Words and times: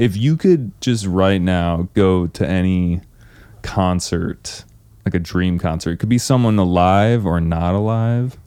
If 0.00 0.16
you 0.16 0.36
could 0.38 0.72
just 0.80 1.04
right 1.04 1.40
now 1.42 1.88
go 1.92 2.26
to 2.28 2.48
any 2.48 3.02
concert, 3.60 4.64
like 5.04 5.14
a 5.14 5.18
dream 5.18 5.58
concert, 5.58 5.92
it 5.92 5.96
could 5.98 6.08
be 6.08 6.16
someone 6.16 6.58
alive 6.58 7.26
or 7.26 7.38
not 7.40 7.74
alive, 7.74 8.38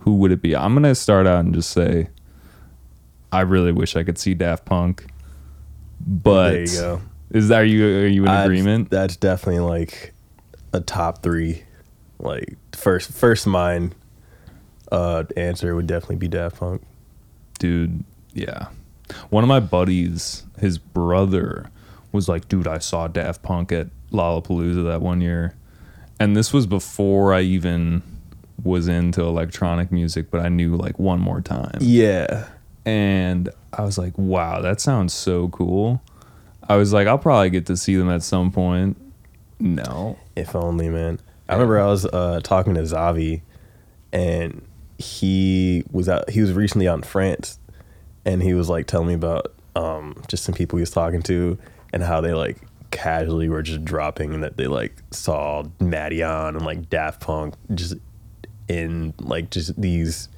who 0.00 0.14
would 0.16 0.32
it 0.32 0.40
be? 0.40 0.56
I'm 0.56 0.72
gonna 0.74 0.94
start 0.94 1.26
out 1.26 1.40
and 1.44 1.52
just 1.54 1.70
say, 1.70 2.08
I 3.30 3.42
really 3.42 3.72
wish 3.72 3.94
I 3.94 4.04
could 4.04 4.16
see 4.16 4.32
Daft 4.32 4.64
Punk, 4.64 5.04
but 6.00 6.52
there 6.52 6.60
you 6.62 6.66
go. 6.80 7.02
is 7.30 7.48
that 7.48 7.60
are 7.60 7.64
you 7.64 7.84
are 7.84 8.06
you 8.06 8.22
in 8.22 8.28
I'd- 8.28 8.44
agreement? 8.46 8.88
That's 8.88 9.16
definitely 9.16 9.60
like 9.60 10.14
a 10.72 10.80
top 10.80 11.22
three. 11.22 11.62
Like 12.18 12.56
first, 12.72 13.12
first 13.12 13.46
mine 13.46 13.92
uh, 14.90 15.24
answer 15.36 15.74
would 15.76 15.86
definitely 15.86 16.16
be 16.16 16.28
Daft 16.28 16.58
Punk. 16.60 16.80
dude 17.58 18.02
yeah 18.32 18.68
one 19.30 19.44
of 19.44 19.48
my 19.48 19.60
buddies 19.60 20.45
his 20.58 20.78
brother 20.78 21.70
was 22.12 22.28
like 22.28 22.48
dude 22.48 22.66
i 22.66 22.78
saw 22.78 23.08
daft 23.08 23.42
punk 23.42 23.72
at 23.72 23.88
lollapalooza 24.12 24.84
that 24.86 25.02
one 25.02 25.20
year. 25.20 25.54
And 26.18 26.34
this 26.36 26.52
was 26.52 26.66
before 26.66 27.34
i 27.34 27.40
even 27.40 28.02
was 28.64 28.88
into 28.88 29.22
electronic 29.22 29.92
music 29.92 30.30
but 30.30 30.40
i 30.40 30.48
knew 30.48 30.76
like 30.76 30.98
one 30.98 31.20
more 31.20 31.40
time. 31.40 31.78
Yeah, 31.80 32.48
and 32.84 33.50
i 33.72 33.82
was 33.82 33.98
like 33.98 34.16
wow 34.16 34.60
that 34.60 34.80
sounds 34.80 35.12
so 35.12 35.48
cool. 35.48 36.02
I 36.68 36.76
was 36.76 36.92
like 36.92 37.06
i'll 37.06 37.18
probably 37.18 37.50
get 37.50 37.66
to 37.66 37.76
see 37.76 37.96
them 37.96 38.10
at 38.10 38.22
some 38.22 38.50
point. 38.50 38.96
No. 39.58 40.18
If 40.34 40.54
only, 40.54 40.88
man. 40.88 41.20
I 41.48 41.54
remember 41.54 41.80
I 41.80 41.86
was 41.86 42.04
uh, 42.06 42.40
talking 42.42 42.74
to 42.74 42.82
Zavi, 42.82 43.42
and 44.12 44.62
he 44.98 45.84
was 45.90 46.08
out. 46.08 46.30
He 46.30 46.40
was 46.40 46.52
recently 46.52 46.88
out 46.88 46.98
in 46.98 47.02
France, 47.04 47.58
and 48.24 48.42
he 48.42 48.54
was 48.54 48.68
like 48.68 48.86
telling 48.86 49.08
me 49.08 49.14
about 49.14 49.54
um, 49.76 50.20
just 50.26 50.42
some 50.42 50.54
people 50.54 50.78
he 50.78 50.80
was 50.80 50.90
talking 50.90 51.22
to 51.22 51.58
and 51.92 52.02
how 52.02 52.20
they 52.20 52.32
like 52.32 52.56
casually 52.90 53.48
were 53.48 53.62
just 53.62 53.84
dropping 53.84 54.32
and 54.32 54.42
that 54.42 54.56
they 54.56 54.66
like 54.66 54.94
saw 55.10 55.62
Madeon 55.80 56.56
and 56.56 56.64
like 56.64 56.88
Daft 56.88 57.20
Punk 57.20 57.54
just 57.74 57.94
in 58.68 59.12
like 59.20 59.50
just 59.50 59.80
these 59.80 60.28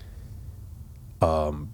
um 1.23 1.71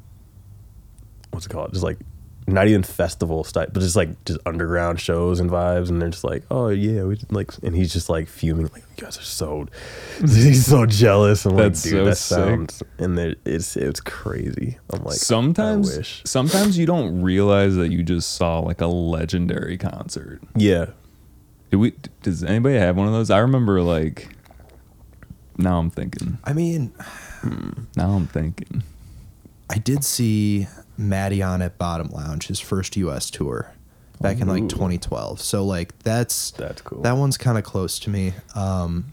what's 1.30 1.46
it 1.46 1.48
called? 1.48 1.72
Just 1.72 1.82
like 1.84 1.98
not 2.46 2.68
even 2.68 2.82
festival 2.82 3.42
style 3.44 3.66
but 3.72 3.80
just 3.80 3.96
like 3.96 4.22
just 4.26 4.38
underground 4.44 5.00
shows 5.00 5.40
and 5.40 5.50
vibes 5.50 5.88
and 5.88 6.00
they're 6.02 6.10
just 6.10 6.24
like 6.24 6.42
oh 6.50 6.68
yeah 6.68 7.02
we 7.02 7.18
like 7.30 7.50
and 7.62 7.74
he's 7.74 7.92
just 7.92 8.10
like 8.10 8.28
fuming 8.28 8.66
like 8.74 8.82
you 8.96 9.04
guys 9.04 9.16
are 9.18 9.22
so 9.22 9.66
he's 10.20 10.66
so 10.66 10.84
jealous 10.84 11.46
and 11.46 11.56
like 11.56 11.64
That's 11.72 11.82
dude 11.82 11.92
so 11.92 12.04
that 12.04 12.16
sick. 12.16 12.36
sounds 12.36 12.82
and 12.98 13.18
it's 13.46 13.76
it's 13.76 14.00
crazy 14.00 14.76
i'm 14.92 15.02
like 15.04 15.14
sometimes 15.16 15.94
I 15.94 15.96
wish. 15.98 16.22
sometimes 16.26 16.76
you 16.76 16.84
don't 16.84 17.22
realize 17.22 17.76
that 17.76 17.90
you 17.90 18.02
just 18.02 18.34
saw 18.34 18.58
like 18.58 18.80
a 18.82 18.86
legendary 18.86 19.78
concert 19.78 20.42
yeah 20.54 20.86
Do 21.70 21.78
we? 21.78 21.92
Does 22.22 22.44
anybody 22.44 22.76
have 22.78 22.96
one 22.96 23.06
of 23.08 23.12
those? 23.14 23.30
I 23.30 23.38
remember 23.38 23.80
like. 23.82 24.28
Now 25.58 25.78
I'm 25.78 25.90
thinking. 25.90 26.38
I 26.44 26.52
mean, 26.52 26.92
hmm, 27.40 27.84
Now 27.96 28.10
I'm 28.12 28.26
thinking. 28.28 28.82
I 29.70 29.78
did 29.78 30.04
see 30.04 30.68
Madeon 30.98 31.64
at 31.64 31.78
Bottom 31.78 32.08
Lounge, 32.08 32.46
his 32.46 32.60
first 32.60 32.96
U.S. 32.96 33.30
tour, 33.30 33.72
back 34.20 34.40
in 34.40 34.48
like 34.48 34.68
2012. 34.68 35.40
So 35.40 35.64
like 35.64 35.98
that's 36.00 36.52
That's 36.52 36.82
cool. 36.82 37.02
That 37.02 37.16
one's 37.16 37.36
kind 37.36 37.58
of 37.58 37.64
close 37.64 37.98
to 38.00 38.10
me. 38.10 38.32
Um, 38.54 39.06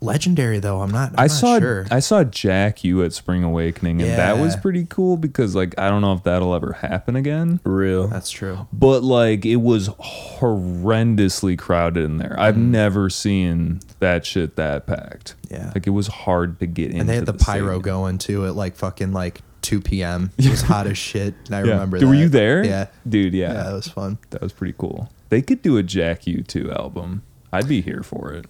legendary 0.00 0.58
though, 0.58 0.80
I'm 0.80 0.90
not. 0.90 1.10
I'm 1.10 1.18
i 1.18 1.22
not 1.24 1.30
saw 1.30 1.58
Sure. 1.58 1.86
I 1.90 2.00
saw 2.00 2.24
Jack 2.24 2.84
Ü 2.84 3.04
at 3.04 3.12
Spring 3.12 3.42
Awakening, 3.42 4.02
and 4.02 4.10
that 4.10 4.38
was 4.38 4.56
pretty 4.56 4.86
cool 4.88 5.16
because 5.16 5.54
like 5.54 5.78
I 5.78 5.88
don't 5.88 6.02
know 6.02 6.12
if 6.12 6.22
that'll 6.24 6.54
ever 6.54 6.74
happen 6.74 7.16
again. 7.16 7.60
real 7.64 8.08
that's 8.08 8.30
true. 8.30 8.66
But 8.72 9.02
like 9.02 9.44
it 9.44 9.56
was 9.56 9.88
horrendously 9.88 11.58
crowded 11.58 12.04
in 12.04 12.18
there. 12.18 12.36
I've 12.38 12.56
never 12.56 13.10
seen 13.10 13.80
that 14.00 14.24
shit 14.24 14.56
that 14.56 14.86
packed. 14.86 15.34
Mm. 15.42 15.50
Yeah. 15.50 15.72
like 15.74 15.86
it 15.86 15.90
was 15.90 16.08
hard 16.08 16.60
to 16.60 16.66
get 16.66 16.90
in. 16.90 17.00
And 17.00 17.08
they 17.08 17.16
had 17.16 17.26
the, 17.26 17.32
pyro 17.32 17.80
going 17.80 18.18
too 18.18 18.46
at 18.46 18.54
like 18.54 18.76
fucking 18.76 19.12
like 19.12 19.40
2 19.68 19.80
p.m. 19.80 20.30
It 20.38 20.50
was 20.50 20.62
hot 20.62 20.86
as 20.86 20.96
shit. 20.98 21.34
And 21.46 21.54
I 21.56 21.62
Yeah. 21.64 21.72
remember. 21.72 21.98
Dude, 21.98 22.08
Were 22.08 22.14
that. 22.14 22.20
you 22.22 22.28
there? 22.28 22.64
Yeah. 22.64 22.86
dude. 23.08 23.34
Yeah, 23.34 23.52
Yeah, 23.52 23.62
that 23.64 23.72
was 23.74 23.88
fun. 23.88 24.18
that 24.30 24.40
was 24.40 24.52
pretty 24.52 24.74
cool. 24.78 25.10
They 25.28 25.42
could 25.42 25.60
do 25.62 25.76
a 25.76 25.82
Jack 25.82 26.26
Ü 26.26 26.42
two 26.42 26.72
album. 26.72 27.22
I'd 27.52 27.68
be 27.68 27.80
here 27.82 28.02
for 28.02 28.32
it. 28.32 28.46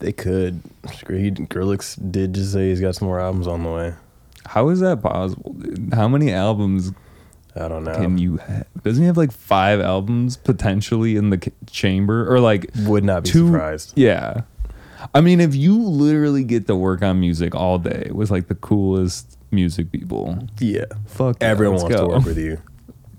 they 0.00 0.12
could 0.12 0.60
he, 1.08 1.30
Skrillex 1.30 1.96
did 2.10 2.34
just 2.34 2.52
say 2.52 2.70
he's 2.70 2.80
got 2.80 2.94
some 2.96 3.06
more 3.08 3.20
albums 3.20 3.46
on 3.46 3.62
the 3.62 3.70
way 3.70 3.94
How 4.46 4.68
is 4.70 4.80
that 4.80 5.00
possible? 5.02 5.52
Dude? 5.52 5.92
How 5.94 6.08
many 6.08 6.32
albums 6.32 6.92
i 7.54 7.68
don't 7.68 7.84
know 7.84 7.94
can 7.94 8.16
you 8.18 8.38
have? 8.38 8.66
Doesn't 8.82 9.02
he 9.02 9.06
have 9.06 9.18
like 9.18 9.30
five 9.30 9.78
albums 9.80 10.38
potentially 10.38 11.16
in 11.16 11.28
the 11.30 11.38
c- 11.44 11.52
chamber 11.70 12.26
or 12.32 12.40
like 12.40 12.70
would 12.86 13.04
not 13.04 13.24
be 13.24 13.30
two? 13.30 13.46
surprised 13.48 13.92
Yeah. 13.94 14.42
I 15.14 15.20
mean, 15.20 15.40
if 15.40 15.54
you 15.54 15.78
literally 15.82 16.44
get 16.44 16.66
to 16.68 16.76
work 16.76 17.02
on 17.02 17.18
music 17.20 17.54
all 17.54 17.78
day 17.78 18.08
with 18.12 18.30
like 18.30 18.46
the 18.48 18.54
coolest 18.54 19.36
music 19.52 19.92
people, 19.92 20.38
yeah 20.58 20.84
fuck 21.06 21.36
yeah, 21.40 21.48
everyone 21.48 21.76
let's 21.76 21.84
wants 21.84 21.96
to 21.96 22.02
go. 22.02 22.08
work 22.08 22.24
with 22.24 22.38
you 22.46 22.58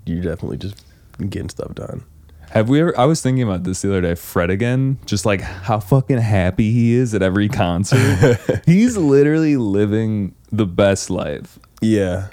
you're 0.06 0.22
definitely 0.22 0.58
just 0.58 0.84
getting 1.30 1.48
stuff 1.48 1.74
done 1.74 2.04
Have 2.50 2.68
we 2.68 2.80
ever? 2.80 2.98
I 2.98 3.04
was 3.06 3.22
thinking 3.22 3.42
about 3.42 3.64
this 3.64 3.82
the 3.82 3.88
other 3.90 4.00
day. 4.02 4.14
Fred 4.14 4.50
again, 4.50 4.98
just 5.06 5.24
like 5.26 5.40
how 5.40 5.80
fucking 5.80 6.18
happy 6.18 6.72
he 6.72 6.92
is 6.92 7.14
at 7.14 7.22
every 7.22 7.48
concert. 7.48 8.38
He's 8.66 8.96
literally 8.96 9.56
living 9.56 10.34
the 10.52 10.66
best 10.66 11.08
life. 11.10 11.58
yeah 11.80 12.28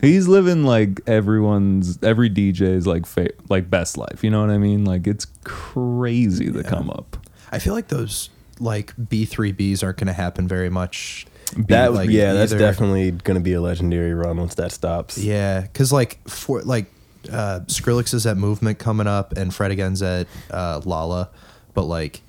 He's 0.00 0.26
living 0.26 0.64
like 0.64 1.00
everyone's 1.06 1.96
every 2.02 2.28
DJ's 2.28 2.88
like 2.88 3.06
fa- 3.06 3.30
like 3.48 3.70
best 3.70 3.96
life. 3.96 4.24
You 4.24 4.30
know 4.30 4.40
what 4.40 4.50
I 4.50 4.58
mean? 4.58 4.84
Like 4.84 5.06
it's 5.06 5.26
crazy 5.44 6.50
to 6.50 6.62
come 6.64 6.90
up. 6.90 7.16
I 7.52 7.58
feel 7.60 7.72
like 7.72 7.86
those 7.88 8.28
like 8.58 8.96
B3Bs 8.96 9.82
aren't 9.84 9.98
going 9.98 10.08
to 10.08 10.12
happen 10.12 10.48
very 10.48 10.70
much. 10.70 11.24
That 11.68 11.92
like, 11.92 12.10
yeah, 12.10 12.32
that's 12.32 12.52
definitely 12.52 13.10
going 13.10 13.36
to 13.36 13.42
be 13.42 13.52
a 13.52 13.60
legendary 13.60 14.14
run 14.14 14.38
once 14.38 14.54
that 14.54 14.72
stops. 14.72 15.18
Yeah, 15.18 15.60
because 15.60 15.92
like 15.92 16.26
for 16.28 16.62
like 16.62 16.86
uh, 17.30 17.60
Skrillex 17.66 18.14
is 18.14 18.26
at 18.26 18.36
Movement 18.36 18.78
coming 18.78 19.06
up, 19.06 19.36
and 19.36 19.54
Fred 19.54 19.70
again's 19.70 20.02
at 20.02 20.26
uh, 20.50 20.80
Lolla, 20.84 21.30
but 21.74 21.84
like 21.84 22.22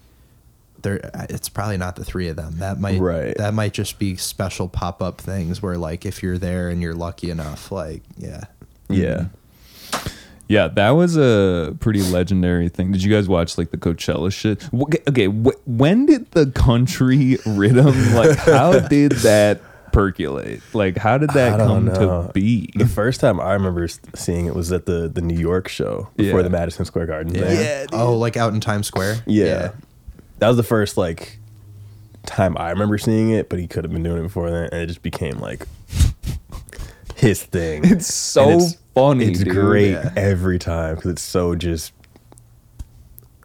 there, 0.81 1.09
it's 1.29 1.50
probably 1.50 1.78
not 1.78 1.96
the 1.96 2.06
three 2.06 2.28
of 2.28 2.35
them. 2.35 2.59
That 2.59 2.79
might 2.79 3.00
Right. 3.00 3.35
That 3.38 3.53
might 3.53 3.74
just 3.74 3.97
be 3.97 4.16
special 4.18 4.68
pop 4.68 5.01
up 5.01 5.19
things 5.19 5.62
where 5.62 5.78
like 5.78 6.06
if 6.06 6.22
you're 6.22 6.38
there 6.38 6.69
and 6.69 6.81
you're 6.81 6.94
lucky 6.94 7.30
enough, 7.30 7.72
like 7.72 8.03
yeah, 8.18 8.44
yeah. 8.90 9.25
Yeah, 10.49 10.67
that 10.67 10.91
was 10.91 11.15
a 11.17 11.75
pretty 11.79 12.01
legendary 12.01 12.69
thing. 12.69 12.91
Did 12.91 13.01
you 13.03 13.11
guys 13.11 13.27
watch 13.27 13.57
like 13.57 13.71
the 13.71 13.77
Coachella 13.77 14.31
shit? 14.31 14.67
Okay, 15.09 15.25
wh- 15.27 15.67
when 15.67 16.05
did 16.05 16.29
the 16.31 16.47
country 16.47 17.37
rhythm 17.45 18.13
like? 18.13 18.37
How 18.37 18.77
did 18.87 19.13
that 19.23 19.61
percolate? 19.93 20.61
Like, 20.73 20.97
how 20.97 21.17
did 21.17 21.29
that 21.31 21.57
come 21.59 21.85
know. 21.85 22.27
to 22.27 22.31
be? 22.33 22.69
The 22.75 22.85
first 22.87 23.21
time 23.21 23.39
I 23.39 23.53
remember 23.53 23.87
seeing 24.15 24.45
it 24.45 24.53
was 24.53 24.71
at 24.73 24.85
the 24.85 25.07
the 25.07 25.21
New 25.21 25.37
York 25.39 25.69
show 25.69 26.09
before 26.17 26.39
Yeah. 26.39 26.43
the 26.43 26.49
Madison 26.49 26.85
Square 26.85 27.07
Garden 27.07 27.33
yeah. 27.33 27.45
thing. 27.85 27.87
Oh, 27.93 28.17
like 28.17 28.35
out 28.37 28.53
in 28.53 28.59
Times 28.59 28.85
Square. 28.87 29.23
Yeah. 29.25 29.71
That 30.39 30.49
was 30.49 30.57
the 30.57 30.63
first 30.63 30.97
like 30.97 31.39
time 32.25 32.57
I 32.57 32.69
remember 32.71 32.97
seeing 32.97 33.29
it, 33.31 33.49
but 33.49 33.59
he 33.59 33.67
could 33.67 33.85
have 33.85 33.93
been 33.93 34.03
doing 34.03 34.19
it 34.19 34.23
before 34.23 34.51
then, 34.51 34.69
and 34.71 34.81
it 34.81 34.87
just 34.87 35.01
became 35.03 35.39
like 35.39 35.65
his 37.15 37.41
thing. 37.43 37.85
It's 37.85 38.13
so 38.13 38.43
And 38.43 38.51
it's- 38.61 38.77
funny. 38.95 39.25
It's 39.25 39.39
dude. 39.39 39.53
great 39.53 39.91
Yeah. 39.91 40.11
every 40.15 40.59
time 40.59 40.95
because 40.95 41.11
it's 41.11 41.21
so 41.21 41.55
just 41.55 41.93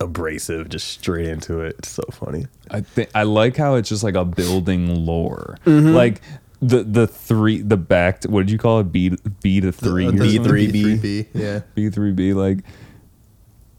abrasive, 0.01 0.69
just 0.69 0.89
straight 0.89 1.27
into 1.29 1.61
it. 1.61 1.77
It's 1.79 1.91
so 1.91 2.03
funny. 2.13 2.47
I 2.71 2.81
think 2.83 3.11
I 3.15 3.25
like 3.25 3.57
how 3.57 3.75
it's 3.75 3.89
just 3.89 4.05
like 4.05 4.15
a 4.15 4.25
building 4.25 5.05
lore. 5.07 5.57
Mm-hmm. 5.65 5.95
Like 5.95 6.21
the 6.61 6.83
the 6.85 7.07
three 7.07 7.63
the 7.63 7.77
back. 7.77 8.25
What 8.25 8.41
did 8.47 8.51
you 8.53 8.59
call 8.59 8.81
it? 8.81 8.93
B 8.93 9.17
B 9.43 9.61
to 9.61 9.73
three. 9.73 10.05
The- 10.07 10.11
or 10.11 10.13
the 10.27 10.35
something? 10.37 10.53
B3B. 10.55 11.01
B3B, 11.01 11.27
Yeah. 11.35 11.61
B 11.75 11.91
three 11.91 12.13
B 12.13 12.33
like. 12.33 12.59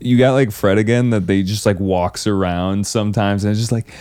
You 0.02 0.18
got 0.18 0.32
like 0.32 0.52
Fred 0.54 0.78
again 0.78 1.10
that 1.10 1.28
they 1.28 1.44
just 1.44 1.66
like 1.66 1.78
walks 1.78 2.26
around 2.26 2.88
sometimes 2.88 3.44
and 3.44 3.52
it's 3.52 3.60
just 3.60 3.74
like, 3.74 3.92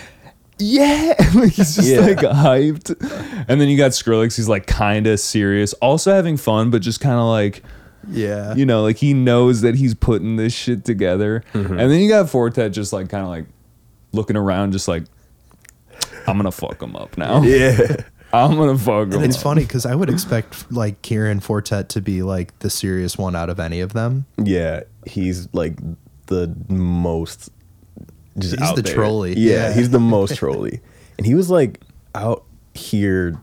yeah, 0.58 1.14
like 1.34 1.52
he's 1.52 1.76
just 1.76 1.88
Yeah. 1.88 2.00
like 2.00 2.18
hyped. 2.18 3.44
And 3.48 3.60
then 3.60 3.68
you 3.68 3.76
got 3.76 3.92
Skrillex, 3.92 4.36
he's 4.36 4.48
like 4.48 4.66
kind 4.66 5.06
of 5.06 5.20
serious, 5.20 5.72
also 5.74 6.12
having 6.12 6.36
fun, 6.36 6.70
but 6.70 6.82
just 6.82 7.00
kind 7.00 7.14
of 7.16 7.26
like, 7.26 7.62
Yeah. 8.10 8.54
you 8.54 8.66
know, 8.66 8.82
like 8.82 8.96
he 8.96 9.14
knows 9.14 9.60
that 9.62 9.74
he's 9.76 9.94
putting 9.94 10.36
this 10.36 10.52
shit 10.52 10.84
together. 10.84 11.42
Mm-hmm. 11.54 11.78
And 11.78 11.90
then 11.90 12.00
you 12.00 12.08
got 12.08 12.28
Four 12.30 12.50
Tet 12.50 12.72
just 12.72 12.92
like 12.92 13.08
kind 13.08 13.22
of 13.24 13.28
like 13.30 13.46
looking 14.12 14.36
around, 14.36 14.72
just 14.72 14.88
like, 14.88 15.04
I'm 16.26 16.36
gonna 16.36 16.50
fuck 16.52 16.82
him 16.82 16.94
up 16.96 17.16
now. 17.16 17.42
Yeah. 17.42 17.96
I'm 18.32 18.56
gonna 18.56 18.76
fuck 18.76 19.06
him 19.08 19.14
And 19.14 19.24
it's 19.24 19.36
up. 19.38 19.42
funny 19.42 19.62
because 19.62 19.86
I 19.86 19.94
would 19.94 20.10
expect 20.10 20.70
like 20.70 21.00
Kieran 21.00 21.40
Four 21.40 21.62
Tet 21.62 21.88
to 21.90 22.02
be 22.02 22.22
like 22.22 22.58
the 22.58 22.68
serious 22.68 23.16
one 23.16 23.34
out 23.34 23.48
of 23.48 23.58
any 23.58 23.80
of 23.80 23.94
them. 23.94 24.26
Yeah, 24.36 24.82
he's 25.06 25.48
like 25.54 25.78
the 26.26 26.54
most 26.68 27.50
just 28.38 28.58
He's 28.58 28.74
the 28.74 28.82
there. 28.82 28.94
trolley. 28.94 29.34
Yeah, 29.36 29.68
Yeah. 29.68 29.74
he's 29.74 29.90
the 29.90 30.00
most 30.00 30.36
trolly. 30.38 30.80
And 31.16 31.26
he 31.26 31.34
was 31.34 31.50
like 31.50 31.80
out 32.14 32.44
here 32.74 33.40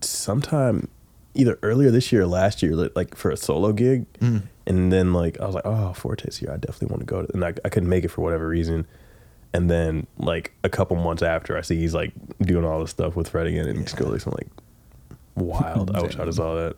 sometime 0.00 0.88
either 1.34 1.58
earlier 1.62 1.90
this 1.90 2.12
year 2.12 2.22
or 2.22 2.26
last 2.26 2.62
year, 2.62 2.74
like, 2.94 3.14
for 3.14 3.30
a 3.30 3.36
solo 3.36 3.72
gig, 3.72 4.10
mm. 4.20 4.42
and 4.66 4.92
then 4.92 5.12
like 5.12 5.38
I 5.40 5.46
was 5.46 5.54
like, 5.54 5.66
oh, 5.66 5.92
Four 5.92 6.16
Tet's 6.16 6.38
here. 6.38 6.50
I 6.50 6.56
definitely 6.56 6.88
want 6.88 7.00
to 7.00 7.06
go. 7.06 7.22
To, 7.22 7.32
and 7.34 7.44
I, 7.44 7.52
I 7.64 7.68
couldn't 7.68 7.88
make 7.88 8.04
it 8.04 8.08
for 8.08 8.22
whatever 8.22 8.48
reason. 8.48 8.86
And 9.52 9.70
then 9.70 10.06
like 10.18 10.52
a 10.64 10.68
couple 10.68 10.96
months 10.96 11.22
after, 11.22 11.56
I 11.56 11.60
see 11.62 11.76
he's 11.76 11.94
like 11.94 12.12
doing 12.40 12.64
all 12.64 12.80
this 12.80 12.90
stuff 12.90 13.16
with 13.16 13.28
Fred 13.28 13.46
again 13.46 13.66
and 13.66 13.86
Skrillex. 13.86 14.26
I'm 14.26 14.32
like, 14.32 14.48
wild. 15.34 15.94
I 15.96 16.02
wish 16.02 16.14
I'd 16.18 16.26
have 16.26 16.34
saw 16.34 16.54
that. 16.56 16.76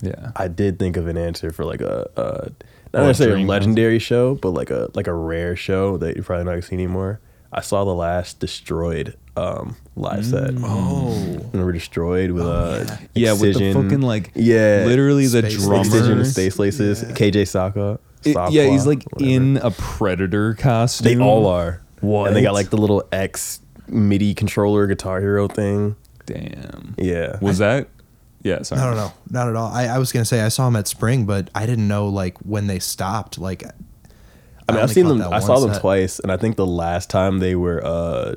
Yeah. 0.00 0.32
I 0.36 0.48
did 0.48 0.78
think 0.78 0.96
of 0.96 1.06
an 1.08 1.16
answer 1.16 1.50
for 1.50 1.64
like 1.64 1.80
a, 1.80 2.08
a 2.16 2.50
Oh, 2.94 3.00
not 3.00 3.06
necessarily 3.08 3.34
a 3.34 3.36
dream 3.38 3.48
legendary 3.48 3.98
show, 3.98 4.34
but 4.36 4.50
like 4.50 4.70
a 4.70 4.88
like 4.94 5.06
a 5.06 5.14
rare 5.14 5.56
show 5.56 5.96
that 5.98 6.14
you're 6.16 6.24
probably 6.24 6.44
not 6.44 6.50
gonna 6.52 6.62
see 6.62 6.74
anymore. 6.74 7.20
I 7.52 7.60
saw 7.60 7.84
the 7.84 7.94
last 7.94 8.40
Destroid 8.40 9.14
um, 9.36 9.76
live 9.96 10.26
set. 10.26 10.50
Oh. 10.58 11.38
Remember 11.52 11.72
Destroid 11.72 12.32
with 12.32 12.44
uh 12.44 12.84
Mm. 12.84 13.08
Yeah, 13.14 13.32
with 13.32 13.40
the 13.42 13.48
Excision. 13.50 13.82
fucking 13.82 14.00
like 14.02 14.32
yeah 14.34 14.84
literally 14.86 15.26
the 15.26 15.40
Space 15.40 15.62
drummer. 15.64 15.80
Excision 15.80 16.18
and 16.18 16.26
Space 16.26 16.58
Laces, 16.58 17.02
Yeah. 17.02 17.10
KJ 17.14 17.46
Saka. 17.48 17.98
It- 18.24 18.34
Sawka, 18.36 18.52
yeah, 18.52 18.66
he's 18.70 18.86
like 18.86 19.04
whatever. 19.10 19.30
in 19.30 19.56
a 19.58 19.70
predator 19.70 20.54
costume. 20.54 21.04
They 21.18 21.22
all 21.24 21.46
are. 21.46 21.80
What? 22.00 22.26
And 22.28 22.36
they 22.36 22.42
got 22.42 22.54
like 22.54 22.70
the 22.70 22.76
little 22.78 23.04
X 23.12 23.60
MIDI 23.86 24.34
controller 24.34 24.86
Guitar 24.86 25.20
Hero 25.20 25.46
thing. 25.46 25.94
Damn. 26.26 26.94
Yeah. 26.98 27.38
Was 27.40 27.58
that? 27.58 27.88
Yeah. 28.44 28.62
Sorry. 28.62 28.80
No, 28.80 28.90
no, 28.90 28.96
no, 28.96 29.12
not 29.30 29.48
at 29.48 29.56
all. 29.56 29.72
I, 29.72 29.86
I 29.86 29.98
was 29.98 30.12
gonna 30.12 30.24
say 30.24 30.40
I 30.42 30.48
saw 30.48 30.66
them 30.66 30.76
at 30.76 30.86
Spring, 30.86 31.24
but 31.26 31.50
I 31.54 31.66
didn't 31.66 31.88
know 31.88 32.06
like 32.08 32.38
when 32.38 32.68
they 32.68 32.78
stopped. 32.78 33.38
Like, 33.38 33.64
I 34.68 34.72
mean, 34.72 34.80
I've 34.82 34.90
seen 34.92 35.08
them. 35.08 35.20
I 35.22 35.28
one 35.28 35.42
saw 35.42 35.58
them 35.60 35.78
twice, 35.80 36.20
and 36.20 36.30
I 36.30 36.36
think 36.36 36.54
the 36.56 36.66
last 36.66 37.10
time 37.10 37.40
they 37.40 37.56
were, 37.56 37.84
uh 37.84 38.36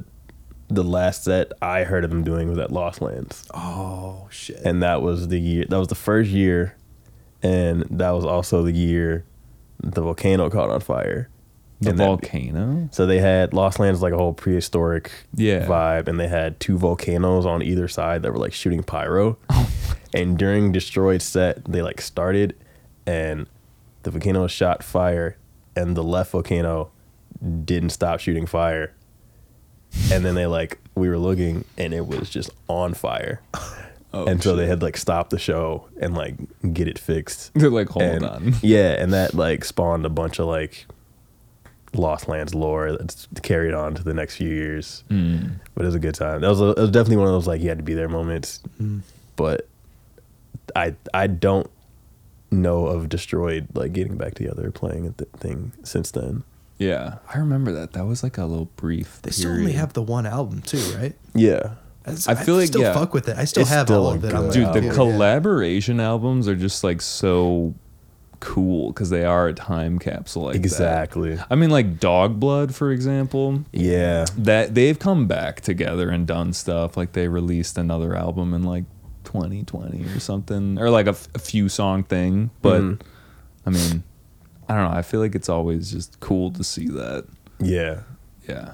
the 0.70 0.84
last 0.84 1.24
set 1.24 1.54
I 1.62 1.84
heard 1.86 2.04
of 2.04 2.10
them 2.10 2.24
doing 2.26 2.50
was 2.50 2.58
at 2.58 2.72
Lost 2.74 3.02
Lands, 3.02 3.48
Oh 3.54 4.28
shit! 4.32 4.58
and 4.66 4.82
that 4.84 5.02
was 5.02 5.28
the 5.30 5.40
year. 5.40 5.66
That 5.70 5.78
was 5.80 5.88
the 5.88 5.96
first 5.96 6.30
year, 6.30 6.76
and 7.44 7.84
that 7.92 8.12
was 8.12 8.26
also 8.26 8.64
the 8.64 8.74
year 8.74 9.24
the 9.80 10.02
volcano 10.02 10.50
caught 10.50 10.70
on 10.70 10.80
fire. 10.82 11.30
The 11.80 11.92
And 11.92 12.00
that- 12.00 12.06
volcano. 12.06 12.90
So 12.92 13.06
they 13.06 13.20
had 13.20 13.54
Lost 13.54 13.80
Lands 13.80 14.02
like 14.02 14.12
a 14.12 14.18
whole 14.18 14.34
prehistoric 14.34 15.12
Yeah. 15.36 15.66
vibe, 15.68 16.08
and 16.08 16.20
they 16.20 16.28
had 16.28 16.60
two 16.60 16.78
volcanoes 16.78 17.46
on 17.46 17.62
either 17.62 17.88
side 17.88 18.24
that 18.24 18.32
were 18.34 18.40
like 18.40 18.52
shooting 18.54 18.82
pyro. 18.84 19.38
Oh. 19.50 19.70
And 20.14 20.38
during 20.38 20.72
Destroid 20.72 21.22
set, 21.22 21.66
they 21.66 21.82
like 21.82 22.02
started, 22.02 22.56
and 23.06 23.48
the 24.04 24.12
volcano 24.12 24.48
shot 24.48 24.84
fire, 24.84 25.38
and 25.76 25.96
the 25.98 26.04
left 26.04 26.32
volcano 26.32 26.92
didn't 27.66 27.90
stop 27.92 28.20
shooting 28.20 28.46
fire. 28.46 28.94
And 30.12 30.24
then 30.26 30.36
they 30.36 30.48
like 30.48 30.80
we 30.96 31.10
were 31.10 31.18
looking, 31.18 31.66
and 31.78 31.94
it 31.94 32.08
was 32.08 32.30
just 32.30 32.50
on 32.68 32.94
fire. 32.94 33.42
Oh, 34.14 34.24
and 34.26 34.42
so 34.42 34.56
they 34.56 34.66
had 34.68 34.82
like 34.82 34.96
stopped 34.96 35.32
the 35.32 35.38
show 35.38 35.90
and 36.00 36.16
like 36.16 36.36
get 36.74 36.88
it 36.88 36.98
fixed. 36.98 37.54
They're 37.56 37.70
like, 37.70 37.90
hold 37.90 38.04
And- 38.06 38.24
on. 38.26 38.54
Yeah, 38.62 38.94
and 38.94 39.12
that 39.14 39.34
like 39.34 39.66
spawned 39.66 40.06
a 40.06 40.10
bunch 40.10 40.40
of 40.40 40.46
like 40.48 40.86
Lost 41.94 42.30
Lands 42.30 42.56
lore 42.56 42.94
that's 42.96 43.28
carried 43.44 43.74
on 43.74 43.96
to 43.96 44.04
the 44.04 44.14
next 44.14 44.38
few 44.38 44.50
years. 44.50 45.04
Mm. 45.10 45.56
But 45.76 45.84
it 45.84 45.88
was 45.88 45.96
a 45.96 46.00
good 46.00 46.16
time. 46.16 46.40
That 46.40 46.48
was, 46.48 46.62
a, 46.62 46.70
it 46.70 46.78
was 46.80 46.90
definitely 46.92 47.18
one 47.18 47.28
of 47.28 47.34
those 47.34 47.48
like 47.48 47.60
you 47.62 47.68
had 47.68 47.80
to 47.80 47.84
be 47.84 47.94
there 47.96 48.08
moments. 48.08 48.62
But 49.36 49.68
I 50.78 50.96
I 51.14 51.28
don't 51.28 51.70
know 52.52 52.86
of 52.88 53.10
Destroid 53.10 53.68
like 53.76 53.92
getting 53.94 54.16
back 54.18 54.36
together 54.36 54.72
playing 54.72 55.08
a 55.08 55.12
th- 55.12 55.30
thing 55.38 55.74
since 55.84 56.12
then. 56.12 56.44
Yeah, 56.78 57.16
I 57.34 57.40
remember 57.40 57.72
that. 57.74 57.94
That 57.94 58.06
was 58.06 58.22
like 58.24 58.38
a 58.38 58.46
little 58.46 58.70
brief. 58.76 59.20
they 59.24 59.32
still 59.32 59.52
only 59.52 59.72
have 59.74 59.94
the 59.94 60.02
one 60.04 60.26
album 60.28 60.62
too, 60.62 60.78
right? 60.98 61.16
Yeah. 61.34 61.74
I 62.06 62.36
feel 62.36 62.56
like, 62.56 62.68
still 62.68 62.82
yeah. 62.84 62.94
fuck 62.94 63.14
with 63.14 63.28
it. 63.28 63.36
I 63.36 63.44
still 63.44 63.62
It's 63.64 63.70
have 63.72 63.88
still 63.88 64.06
all 64.06 64.12
a 64.12 64.16
of 64.16 64.24
it. 64.24 64.28
good 64.28 64.36
on 64.36 64.48
my 64.48 64.54
Dude, 64.54 64.62
the 64.64 64.68
album. 64.68 64.84
computer, 64.84 65.04
yeah. 65.10 65.12
collaboration 65.18 66.00
albums 66.00 66.48
are 66.48 66.56
just 66.56 66.82
like 66.84 67.02
so 67.02 67.74
cool 68.40 68.90
because 68.94 69.10
they 69.10 69.26
are 69.26 69.48
a 69.48 69.54
time 69.54 70.00
capsule. 70.00 70.44
Like 70.44 70.54
that. 70.54 70.60
exactly. 70.60 71.38
I 71.50 71.56
mean, 71.56 71.70
like 71.70 72.00
Dog 72.00 72.40
Blood, 72.40 72.74
for 72.76 72.92
example. 72.92 73.64
Yeah. 73.74 74.26
That 74.38 74.74
they've 74.76 74.98
come 74.98 75.28
back 75.28 75.60
together 75.62 76.10
and 76.10 76.26
done 76.28 76.54
stuff. 76.54 76.96
Like 76.96 77.12
they 77.14 77.28
released 77.28 77.78
another 77.78 78.16
album 78.16 78.54
in 78.54 78.64
like 78.64 78.86
2020 79.28 80.06
or 80.16 80.20
something, 80.20 80.80
or 80.80 80.90
like 80.90 81.06
a, 81.08 81.12
f- 81.12 81.28
a 81.36 81.40
few 81.40 81.68
song 81.70 82.04
thing. 82.04 82.50
But 82.62 82.82
Mhm. 82.82 83.02
I 83.66 83.70
mean, 83.70 84.04
I 84.70 84.76
don't 84.76 84.92
know. 84.92 84.98
I 84.98 85.02
feel 85.02 85.20
like 85.20 85.36
it's 85.36 85.50
always 85.50 85.92
just 85.92 86.20
cool 86.20 86.52
to 86.52 86.64
see 86.64 86.88
that. 86.88 87.26
Yeah. 87.60 88.02
Yeah. 88.48 88.74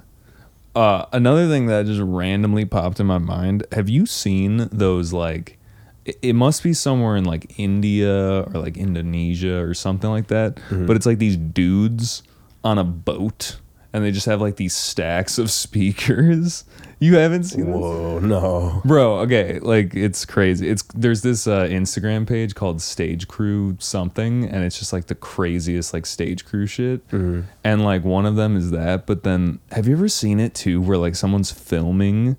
Uh, 0.76 1.06
another 1.12 1.48
thing 1.48 1.66
that 1.68 1.86
just 1.86 2.02
randomly 2.02 2.66
popped 2.66 3.00
in 3.00 3.06
my 3.08 3.18
mind. 3.20 3.66
Have 3.72 3.90
you 3.90 4.06
seen 4.06 4.70
those 4.72 5.12
like? 5.14 5.60
It, 6.06 6.18
it 6.22 6.34
must 6.34 6.64
be 6.64 6.74
somewhere 6.74 7.16
in 7.16 7.24
like 7.26 7.58
India 7.60 8.42
or 8.42 8.54
like 8.54 8.76
Indonesia 8.78 9.62
or 9.64 9.74
something 9.74 10.10
like 10.10 10.28
that. 10.28 10.60
But 10.70 10.96
it's 10.96 11.06
like 11.06 11.18
these 11.20 11.38
dudes 11.38 12.24
on 12.64 12.78
a 12.78 12.84
boat, 12.84 13.58
and 13.94 14.04
they 14.04 14.12
just 14.12 14.26
have 14.26 14.42
like 14.42 14.56
these 14.58 14.76
stacks 14.76 15.38
of 15.38 15.50
speakers. 15.64 16.66
You 17.04 17.16
haven't 17.16 17.44
seen 17.44 17.66
this? 17.66 17.76
Whoa, 17.76 18.20
no. 18.20 18.82
Bro, 18.86 19.18
okay, 19.24 19.60
like 19.60 19.94
it's 19.94 20.24
crazy. 20.24 20.70
It's 20.70 20.84
there's 20.96 21.22
this 21.22 21.48
uh, 21.48 21.64
Instagram 21.64 22.26
page 22.26 22.56
called 22.56 22.82
Stage 22.82 23.28
Crew 23.28 23.76
something, 23.80 24.46
and 24.46 24.64
it's 24.64 24.80
just 24.80 24.94
like 24.94 25.08
the 25.08 25.16
craziest 25.16 25.94
like 25.94 26.06
stage 26.06 26.46
crew 26.46 26.66
shit. 26.66 27.02
And 27.12 27.84
like 27.84 28.06
one 28.06 28.26
of 28.26 28.38
them 28.38 28.56
is 28.56 28.72
that. 28.72 29.06
But 29.06 29.24
then, 29.24 29.60
have 29.74 29.86
you 29.86 29.98
ever 29.98 30.08
seen 30.08 30.40
it 30.40 30.56
too, 30.56 30.80
where 30.80 30.98
like 30.98 31.16
someone's 31.16 31.52
filming 31.52 32.38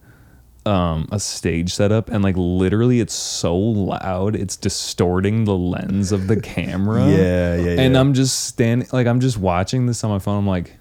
um, 0.64 1.08
a 1.12 1.20
stage 1.20 1.74
setup, 1.74 2.08
and 2.08 2.24
like 2.24 2.36
literally 2.38 3.00
it's 3.00 3.12
so 3.12 3.54
loud, 3.54 4.34
it's 4.34 4.56
distorting 4.56 5.44
the 5.44 5.54
lens 5.54 6.10
of 6.10 6.26
the 6.26 6.40
camera. 6.40 7.06
Yeah, 7.06 7.56
yeah, 7.56 7.56
yeah. 7.56 7.80
And. 7.82 7.98
I'm 7.98 8.14
just 8.14 8.46
standing, 8.46 8.88
like 8.94 9.06
I'm 9.06 9.20
just 9.20 9.36
watching 9.36 9.84
this 9.84 10.02
on 10.04 10.10
my 10.10 10.18
phone. 10.20 10.38
I'm 10.38 10.46
like, 10.46 10.78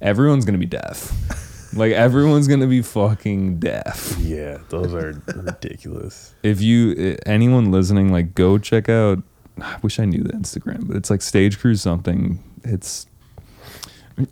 everyone's 0.00 0.44
gonna 0.44 0.58
be 0.58 0.66
deaf. 0.66 1.12
like 1.76 1.92
everyone's 1.92 2.48
gonna 2.48 2.66
be 2.66 2.82
fucking 2.82 3.58
deaf. 3.58 4.16
Yeah, 4.20 4.58
those 4.68 4.94
are 4.94 5.20
ridiculous. 5.34 6.34
If 6.42 6.60
you 6.60 7.16
anyone 7.26 7.70
listening, 7.70 8.12
like 8.12 8.34
go 8.34 8.58
check 8.58 8.88
out. 8.88 9.22
I 9.60 9.76
wish 9.82 10.00
I 10.00 10.04
knew 10.04 10.22
the 10.22 10.32
Instagram, 10.32 10.88
but 10.88 10.96
it's 10.96 11.10
like 11.10 11.22
Stage 11.22 11.58
Crew 11.60 11.76
something. 11.76 12.42
It's 12.64 13.06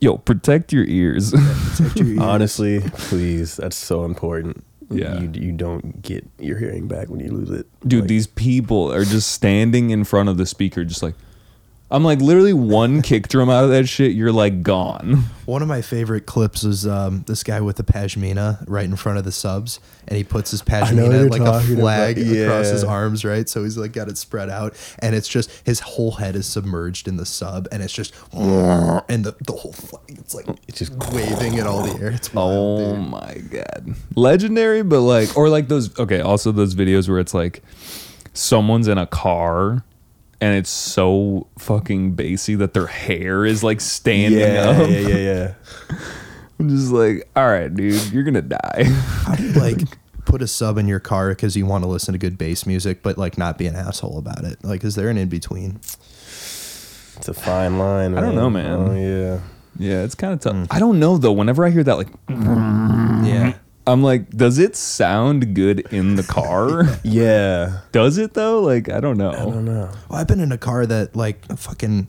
yo 0.01 0.19
protect 0.19 0.73
your 0.73 0.85
ears. 0.85 1.31
Protect 1.33 1.97
your 1.99 2.09
ears. 2.15 2.19
Honestly, 2.19 2.81
please, 2.95 3.57
that's 3.57 3.77
so 3.77 4.05
important. 4.05 4.65
Yeah. 4.91 5.21
You 5.21 5.31
you 5.35 5.53
don't 5.53 6.03
get 6.03 6.29
your 6.39 6.59
hearing 6.59 6.87
back 6.89 7.09
when 7.09 7.21
you 7.21 7.31
lose 7.31 7.51
it. 7.51 7.67
Dude, 7.87 8.01
Like, 8.03 8.09
these 8.09 8.27
people 8.27 8.93
are 8.93 9.05
just 9.05 9.31
standing 9.31 9.91
in 9.91 10.05
front 10.05 10.29
of 10.29 10.37
the 10.37 10.45
speaker, 10.45 10.85
just 10.85 11.03
like 11.03 11.15
I'm 11.93 12.03
like 12.05 12.21
literally 12.23 12.55
one 12.55 13.03
kick 13.03 13.29
drum 13.29 13.51
out 13.51 13.65
of 13.65 13.71
that 13.71 13.87
shit, 13.87 14.13
you're 14.13 14.33
like 14.33 14.63
gone. 14.63 15.25
One 15.45 15.61
of 15.61 15.69
my 15.69 15.83
favorite 15.83 16.25
clips 16.25 16.65
is 16.65 16.87
um, 16.87 17.25
this 17.27 17.43
guy 17.43 17.61
with 17.61 17.77
the 17.77 17.83
pashmina 17.83 18.65
right 18.67 18.87
in 18.87 18.97
front 18.97 19.19
of 19.19 19.25
the 19.25 19.31
subs, 19.33 19.79
and 20.09 20.17
he 20.17 20.25
puts 20.25 20.53
his 20.53 20.67
know 20.67 20.73
pashmina 20.73 21.31
like 21.31 21.43
a 21.43 21.61
flag 21.61 22.17
about. 22.17 22.45
across 22.47 22.71
his 22.71 22.83
arms, 22.83 23.27
right? 23.27 23.47
So 23.47 23.63
he's 23.63 23.77
like 23.77 23.93
got 23.93 24.09
it 24.09 24.17
spread 24.17 24.49
out, 24.49 24.75
and 25.01 25.15
it's 25.15 25.29
just 25.29 25.51
his 25.67 25.81
whole 25.81 26.13
head 26.13 26.35
is 26.35 26.47
submerged 26.47 27.09
in 27.09 27.19
the 27.19 27.27
sub, 27.27 27.69
and 27.71 27.83
it's 27.83 27.93
just 27.93 28.15
and 28.33 29.25
the, 29.27 29.37
the 29.45 29.53
whole 29.53 29.73
flag, 29.75 30.19
it's 30.19 30.35
like 30.35 30.47
It's 30.69 30.79
just 30.79 30.93
waving 31.13 31.59
in 31.59 31.67
all 31.67 31.83
the 31.83 32.03
air. 32.03 32.11
It's 32.11 32.33
wild, 32.33 32.53
Oh 32.81 32.97
dude. 32.97 33.11
my 33.11 33.35
god. 33.51 33.95
Legendary, 34.17 34.83
but 34.83 35.01
like 35.03 35.37
or 35.37 35.51
like 35.51 35.69
those 35.69 35.99
okay, 35.99 36.23
also 36.23 36.53
those 36.53 36.75
videos 36.75 37.07
where 37.07 37.19
it's 37.19 37.35
like 37.35 37.63
someone's 38.33 38.89
in 38.89 38.97
a 38.97 39.07
car 39.07 39.85
and 40.43 40.57
it's 40.57 40.71
so 40.71 41.47
fucking 41.57 42.15
bassy 42.17 42.57
that 42.57 42.75
their 42.75 42.89
hair 42.89 43.45
is 43.45 43.63
like 43.63 43.81
standing 43.81 44.41
yeah, 44.41 44.71
up. 44.71 44.91
yeah, 44.91 44.99
yeah, 44.99 45.17
yeah. 45.17 45.55
I'm 46.59 46.69
just 46.69 46.91
like, 46.91 47.29
all 47.37 47.47
right, 47.47 47.73
dude, 47.73 48.13
you're 48.13 48.25
gonna 48.25 48.43
die. 48.43 48.83
How 49.25 49.37
do 49.37 49.45
you 49.45 49.53
like 49.53 49.79
put 50.25 50.43
a 50.43 50.49
sub 50.49 50.79
in 50.79 50.89
your 50.89 50.99
car 50.99 51.29
because 51.29 51.57
you 51.57 51.65
want 51.65 51.85
to 51.85 51.89
listen 51.89 52.11
to 52.13 52.19
good 52.19 52.39
bass 52.39 52.67
music, 52.67 53.05
but 53.05 53.17
like 53.17 53.39
not 53.39 53.57
be 53.57 53.69
an 53.69 53.77
asshole 53.77 54.19
about 54.19 54.43
it? 54.43 54.59
Like, 54.65 54.83
is 54.83 54.97
there 54.97 55.09
an 55.09 55.17
in 55.17 55.29
between? 55.29 55.77
It's 55.77 57.29
a 57.29 57.35
fine 57.35 57.79
line. 57.79 58.19
I 58.19 58.21
don't 58.21 58.35
know, 58.35 58.51
man. 58.51 58.73
Oh 58.73 58.95
yeah. 58.97 59.41
yeah, 59.79 60.03
it's 60.03 60.17
kind 60.17 60.33
of 60.33 60.41
tough. 60.41 60.57
Mm. 60.57 60.67
I 60.73 60.81
don't 60.81 60.99
know 60.99 61.19
though. 61.19 61.31
Whenever 61.31 61.65
I 61.65 61.71
hear 61.71 61.85
that, 61.85 61.99
like, 61.99 62.09
Yeah. 62.29 63.55
I'm 63.87 64.03
like, 64.03 64.31
does 64.31 64.59
it 64.59 64.77
sound 64.77 65.55
good 65.55 65.81
in 65.93 66.17
the 66.17 66.23
car? 66.23 66.85
Yeah. 67.05 67.81
does 67.93 68.17
it 68.17 68.35
though? 68.35 68.61
Like, 68.61 68.89
I 68.89 69.01
don't 69.01 69.19
know. 69.19 69.33
I 69.33 69.45
don't 69.45 69.65
know. 69.65 69.91
Well, 70.09 70.21
I've 70.21 70.29
been 70.29 70.41
in 70.41 70.53
a 70.53 70.59
car 70.59 70.87
that 70.87 71.17
like 71.17 71.45
a 71.51 71.57
fucking 71.57 72.09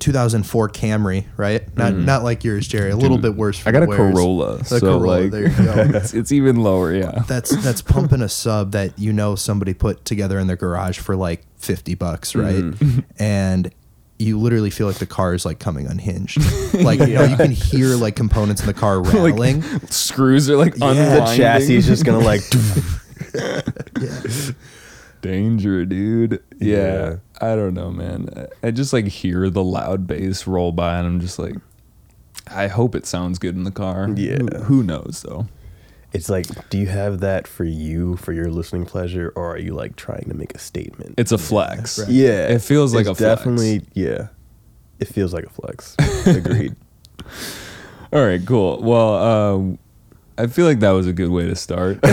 2004 0.00 0.68
Camry, 0.70 1.24
right? 1.36 1.74
Not 1.76 1.94
not 1.94 2.24
like 2.24 2.44
yours, 2.44 2.66
Jerry. 2.66 2.90
A 2.90 2.96
little 2.96 3.16
bit 3.18 3.36
worse. 3.36 3.58
For 3.58 3.68
I 3.68 3.72
got 3.72 3.80
the 3.80 3.86
a 3.86 3.88
wears. 3.88 4.12
Corolla, 4.12 4.54
A 4.56 4.64
so 4.64 4.80
Corolla, 4.80 5.20
like, 5.20 5.30
there 5.30 5.48
you 5.48 5.56
go. 5.56 5.72
it's, 5.98 6.12
it's 6.14 6.32
even 6.32 6.56
lower. 6.56 6.94
Yeah. 6.94 7.22
that's 7.28 7.50
that's 7.62 7.80
pumping 7.80 8.20
a 8.20 8.28
sub 8.28 8.72
that 8.72 8.98
you 8.98 9.12
know 9.12 9.34
somebody 9.34 9.72
put 9.72 10.04
together 10.04 10.38
in 10.38 10.46
their 10.46 10.56
garage 10.56 10.98
for 10.98 11.16
like 11.16 11.44
50 11.58 11.94
bucks, 11.94 12.34
right? 12.34 12.56
Mm-hmm. 12.56 13.00
And 13.22 13.72
you 14.18 14.38
literally 14.38 14.70
feel 14.70 14.86
like 14.86 14.98
the 14.98 15.06
car 15.06 15.34
is 15.34 15.44
like 15.44 15.58
coming 15.58 15.86
unhinged. 15.86 16.38
like 16.74 17.00
you 17.00 17.14
know, 17.14 17.24
you 17.24 17.36
can 17.36 17.50
hear 17.50 17.88
like 17.96 18.14
components 18.16 18.60
in 18.60 18.66
the 18.66 18.74
car 18.74 19.02
rattling. 19.02 19.62
Screws 19.88 20.48
are 20.48 20.56
like 20.56 20.74
Yeah. 20.76 20.90
unwinding. 20.90 21.24
The 21.24 21.36
chassis 21.36 21.76
is 21.76 21.86
just 21.86 22.04
gonna 22.04 22.20
like. 22.20 22.42
Danger, 25.20 25.84
dude. 25.86 26.42
Yeah. 26.60 26.76
Yeah. 26.76 27.16
I 27.40 27.56
don't 27.56 27.74
know, 27.74 27.90
man. 27.90 28.28
I 28.62 28.68
I 28.68 28.70
just 28.70 28.92
like 28.92 29.06
hear 29.06 29.48
the 29.50 29.64
loud 29.64 30.06
bass 30.06 30.46
roll 30.46 30.70
by 30.72 30.98
and 30.98 31.06
I'm 31.06 31.20
just 31.20 31.38
like 31.38 31.54
I 32.46 32.66
hope 32.68 32.94
it 32.94 33.06
sounds 33.06 33.38
good 33.38 33.56
in 33.56 33.64
the 33.64 33.70
car. 33.70 34.08
Yeah. 34.14 34.36
Who, 34.38 34.64
who 34.64 34.82
knows 34.82 35.24
though? 35.26 35.46
It's 36.14 36.28
like, 36.30 36.46
do 36.70 36.78
you 36.78 36.86
have 36.86 37.20
that 37.20 37.46
for 37.48 37.64
you 37.64 38.16
for 38.16 38.32
your 38.32 38.48
listening 38.50 38.86
pleasure, 38.86 39.32
or 39.34 39.54
are 39.54 39.58
you 39.58 39.74
like 39.74 39.96
trying 39.96 40.26
to 40.28 40.34
make 40.34 40.54
a 40.54 40.58
statement? 40.58 41.14
It's 41.18 41.32
a 41.32 41.38
flex. 41.38 41.98
right. 41.98 42.08
yeah, 42.08 42.46
It 42.46 42.60
feels 42.62 42.94
like 42.94 43.02
it's 43.08 43.10
a 43.10 43.14
flex. 43.16 43.38
definitely 43.40 43.82
yeah. 43.94 44.28
It 45.00 45.08
feels 45.08 45.34
like 45.34 45.44
a 45.44 45.50
flex. 45.50 45.96
Agreed. 46.26 46.76
All 48.12 48.24
right, 48.24 48.40
cool. 48.46 48.80
Well, 48.80 49.14
uh 49.14 49.76
I 50.36 50.46
feel 50.48 50.66
like 50.66 50.80
that 50.80 50.90
was 50.90 51.06
a 51.06 51.12
good 51.12 51.30
way 51.30 51.46
to 51.46 51.54
start. 51.56 51.98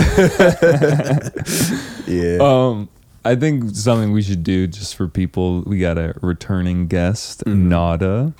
Yeah. 2.06 2.38
Um, 2.40 2.88
I 3.24 3.36
think 3.36 3.70
something 3.74 4.12
we 4.12 4.22
should 4.22 4.42
do 4.42 4.66
just 4.66 4.96
for 4.96 5.06
people. 5.08 5.62
We 5.62 5.78
got 5.78 5.96
a 5.96 6.14
returning 6.20 6.88
guest, 6.88 7.44
Mhm. 7.44 7.68
Naughta. 7.68 8.34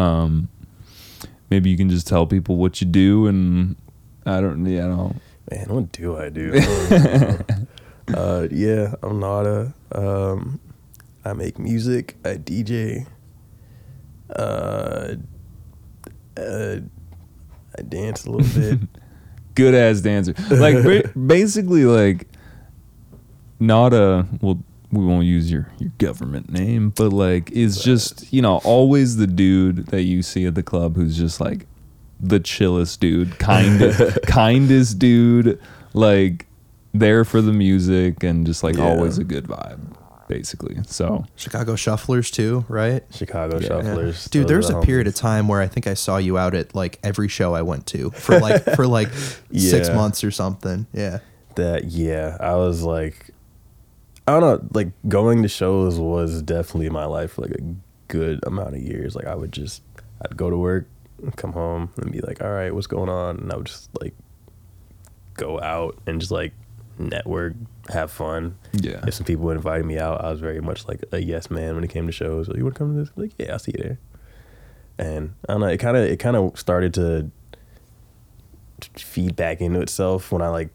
Um, 0.00 0.48
maybe 1.50 1.70
you 1.70 1.76
can 1.76 1.88
just 1.90 2.06
tell 2.06 2.26
people 2.26 2.56
what 2.56 2.80
you 2.80 2.86
do, 2.86 3.26
and 3.26 3.74
I 4.26 4.40
don't, 4.40 4.64
yeah, 4.66 4.84
I 4.84 4.88
don't. 4.88 5.20
Man, 5.50 5.66
what 5.68 5.92
do 5.92 6.16
I 6.16 6.28
do? 6.28 6.52
I 6.54 7.38
uh, 8.14 8.48
yeah, 8.50 8.94
I'm 9.02 9.20
Naughta. 9.20 9.72
Um, 9.92 10.60
I 11.24 11.32
make 11.32 11.58
music. 11.58 12.16
I 12.24 12.34
DJ. 12.34 13.06
Uh, 14.34 15.14
uh, 16.36 16.76
I 17.76 17.82
dance 17.82 18.24
a 18.24 18.30
little 18.30 18.60
bit. 18.60 18.80
Good 19.54 19.74
ass 19.74 20.00
dancer. 20.00 20.34
Like 20.50 21.12
basically, 21.26 21.84
like 21.84 22.28
Naughta. 23.60 24.26
Well, 24.42 24.62
we 24.92 25.04
won't 25.04 25.26
use 25.26 25.50
your 25.50 25.70
your 25.78 25.90
government 25.98 26.50
name, 26.50 26.90
but 26.90 27.12
like 27.12 27.50
is 27.50 27.82
just 27.82 28.32
you 28.32 28.40
know 28.42 28.58
always 28.64 29.16
the 29.16 29.26
dude 29.26 29.86
that 29.88 30.02
you 30.02 30.22
see 30.22 30.46
at 30.46 30.54
the 30.54 30.62
club 30.62 30.96
who's 30.96 31.16
just 31.16 31.40
like 31.40 31.66
the 32.20 32.40
chillest 32.40 33.00
dude, 33.00 33.38
kind 33.38 33.80
kindest 34.26 34.98
dude, 34.98 35.60
like 35.94 36.46
there 36.94 37.24
for 37.24 37.40
the 37.40 37.52
music 37.52 38.22
and 38.22 38.46
just 38.46 38.62
like 38.62 38.76
Yeah. 38.76 38.88
always 38.88 39.18
a 39.18 39.24
good 39.24 39.46
vibe, 39.46 39.78
basically. 40.26 40.78
So 40.86 41.26
Chicago 41.36 41.74
Shufflers 41.74 42.30
too, 42.32 42.64
right? 42.68 43.04
Chicago 43.10 43.58
Yeah. 43.58 43.68
Shufflers. 43.68 44.28
Dude, 44.30 44.44
those 44.44 44.48
there's 44.48 44.70
a 44.70 44.74
the 44.74 44.80
period 44.80 45.06
of 45.06 45.14
time 45.14 45.48
where 45.48 45.60
I 45.60 45.68
think 45.68 45.86
I 45.86 45.94
saw 45.94 46.16
you 46.16 46.36
out 46.38 46.54
at 46.54 46.74
like 46.74 46.98
every 47.02 47.28
show 47.28 47.54
I 47.54 47.62
went 47.62 47.86
to 47.88 48.10
for 48.10 48.38
like 48.40 48.64
for 48.74 48.86
like 48.98 49.08
six 49.52 49.88
months 49.90 50.24
or 50.24 50.30
something. 50.30 50.86
Yeah. 50.92 51.18
that 51.56 51.86
yeah 51.86 52.36
i 52.38 52.54
was 52.54 52.82
like 52.84 53.30
i 54.28 54.32
don't 54.32 54.40
know 54.42 54.68
like 54.74 54.90
going 55.08 55.42
to 55.42 55.48
shows 55.48 55.98
was 55.98 56.40
definitely 56.42 56.88
my 56.88 57.04
life 57.04 57.32
for 57.32 57.42
like 57.42 57.50
a 57.50 57.74
good 58.06 58.38
amount 58.46 58.76
of 58.76 58.80
years 58.80 59.16
like 59.16 59.26
i 59.26 59.34
would 59.34 59.50
just 59.52 59.82
i'd 60.22 60.36
go 60.36 60.48
to 60.50 60.56
work 60.56 60.86
come 61.36 61.52
home 61.52 61.90
and 61.96 62.12
be 62.12 62.20
like 62.20 62.40
all 62.42 62.50
right 62.50 62.74
what's 62.74 62.86
going 62.86 63.08
on? 63.08 63.38
And 63.38 63.52
i 63.52 63.56
would 63.56 63.66
just 63.66 63.90
like 64.00 64.14
go 65.34 65.60
out 65.60 65.96
and 66.06 66.20
just 66.20 66.32
like 66.32 66.52
network 66.98 67.54
have 67.90 68.10
fun. 68.10 68.56
Yeah, 68.72 69.04
if 69.06 69.14
some 69.14 69.24
people 69.24 69.50
invited 69.50 69.86
me 69.86 69.98
out 69.98 70.24
i 70.24 70.30
was 70.30 70.40
very 70.40 70.60
much 70.60 70.86
like 70.88 71.04
a 71.12 71.22
yes 71.22 71.50
man 71.50 71.74
when 71.74 71.84
it 71.84 71.90
came 71.90 72.06
to 72.06 72.12
shows. 72.12 72.48
Like, 72.48 72.56
you 72.56 72.64
want 72.64 72.74
to 72.74 72.78
come 72.78 72.94
to 72.94 73.00
this? 73.00 73.12
Like 73.16 73.32
yeah 73.38 73.52
i'll 73.52 73.58
see 73.58 73.72
you 73.76 73.82
there. 73.82 73.98
And 74.98 75.34
i 75.48 75.52
don't 75.52 75.60
know 75.60 75.68
it 75.68 75.78
kind 75.78 75.96
of 75.96 76.04
it 76.04 76.18
kind 76.18 76.36
of 76.36 76.58
started 76.58 76.94
to 76.94 77.30
feed 78.96 79.34
back 79.36 79.60
into 79.60 79.80
itself 79.80 80.30
when 80.30 80.40
i 80.40 80.48
like 80.48 80.68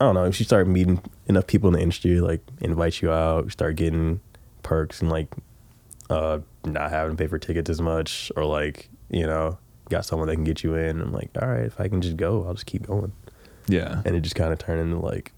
i 0.00 0.04
don't 0.04 0.14
know 0.14 0.24
if 0.24 0.38
you 0.38 0.46
start 0.46 0.68
meeting 0.68 1.02
enough 1.26 1.46
people 1.46 1.68
in 1.68 1.74
the 1.74 1.80
industry 1.80 2.20
like 2.20 2.40
invite 2.60 3.02
you 3.02 3.10
out 3.10 3.44
you 3.44 3.50
start 3.50 3.74
getting 3.74 4.20
perks 4.62 5.00
and 5.00 5.10
like 5.10 5.34
uh 6.10 6.38
not 6.64 6.90
having 6.90 7.16
to 7.16 7.20
pay 7.20 7.26
for 7.26 7.38
tickets 7.38 7.68
as 7.68 7.80
much 7.80 8.30
or 8.36 8.44
like 8.44 8.88
you 9.10 9.26
know 9.26 9.58
got 9.90 10.04
someone 10.04 10.28
that 10.28 10.34
can 10.34 10.44
get 10.44 10.62
you 10.62 10.74
in 10.74 11.00
i'm 11.00 11.12
like 11.12 11.30
all 11.40 11.48
right 11.48 11.64
if 11.64 11.80
i 11.80 11.88
can 11.88 12.00
just 12.00 12.16
go 12.16 12.44
i'll 12.46 12.54
just 12.54 12.66
keep 12.66 12.86
going 12.86 13.12
yeah, 13.70 14.00
and 14.06 14.16
it 14.16 14.20
just 14.22 14.34
kind 14.34 14.50
of 14.50 14.58
turned 14.58 14.80
into 14.80 14.98
like 14.98 15.32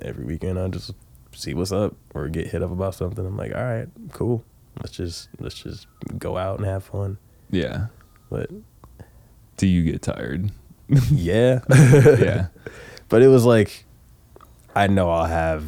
every 0.00 0.24
weekend 0.24 0.58
I 0.58 0.66
just 0.68 0.90
see 1.32 1.54
what's 1.54 1.70
up 1.70 1.94
or 2.12 2.28
get 2.28 2.48
hit 2.48 2.60
up 2.62 2.72
about 2.72 2.94
something. 2.96 3.24
I'm 3.24 3.36
like, 3.36 3.54
all 3.54 3.62
right, 3.62 3.86
cool. 4.12 4.44
Let's 4.80 4.96
just 4.96 5.28
let's 5.38 5.54
just 5.54 5.86
go 6.18 6.36
out 6.36 6.58
and 6.58 6.66
have 6.66 6.82
fun. 6.82 7.18
yeah. 7.50 7.86
But 8.30 8.50
Do 9.58 9.68
you 9.68 9.84
get 9.84 10.02
tired? 10.02 10.50
yeah, 11.12 11.60
yeah, 11.70 12.48
but 13.08 13.22
it 13.22 13.28
was 13.28 13.44
like 13.44 13.84
I 14.74 14.88
know 14.88 15.08
I'll 15.10 15.26
have. 15.26 15.64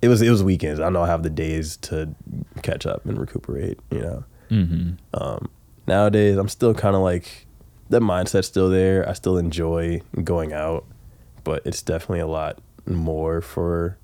It 0.00 0.08
was 0.08 0.20
it 0.20 0.30
was 0.30 0.42
weekends. 0.42 0.80
I 0.80 0.88
know 0.88 1.02
I'll 1.02 1.06
have 1.06 1.22
the 1.22 1.30
days 1.30 1.76
to 1.82 2.12
catch 2.62 2.86
up 2.86 3.06
and 3.06 3.18
recuperate. 3.18 3.78
You 3.92 4.00
know. 4.00 4.24
mm-hmm. 4.50 4.90
Um, 5.14 5.48
nowadays, 5.86 6.36
I'm 6.36 6.48
still 6.48 6.74
kind 6.74 6.94
of 6.96 7.02
like 7.02 7.46
the 7.88 8.00
mindset's 8.00 8.46
still 8.46 8.70
there. 8.70 9.08
I 9.08 9.12
still 9.12 9.36
enjoy 9.38 10.02
going 10.24 10.52
out, 10.52 10.84
but 11.44 11.62
it's 11.66 11.82
definitely 11.82 12.20
a 12.20 12.26
lot 12.26 12.58
more 12.86 13.40
for 13.40 13.98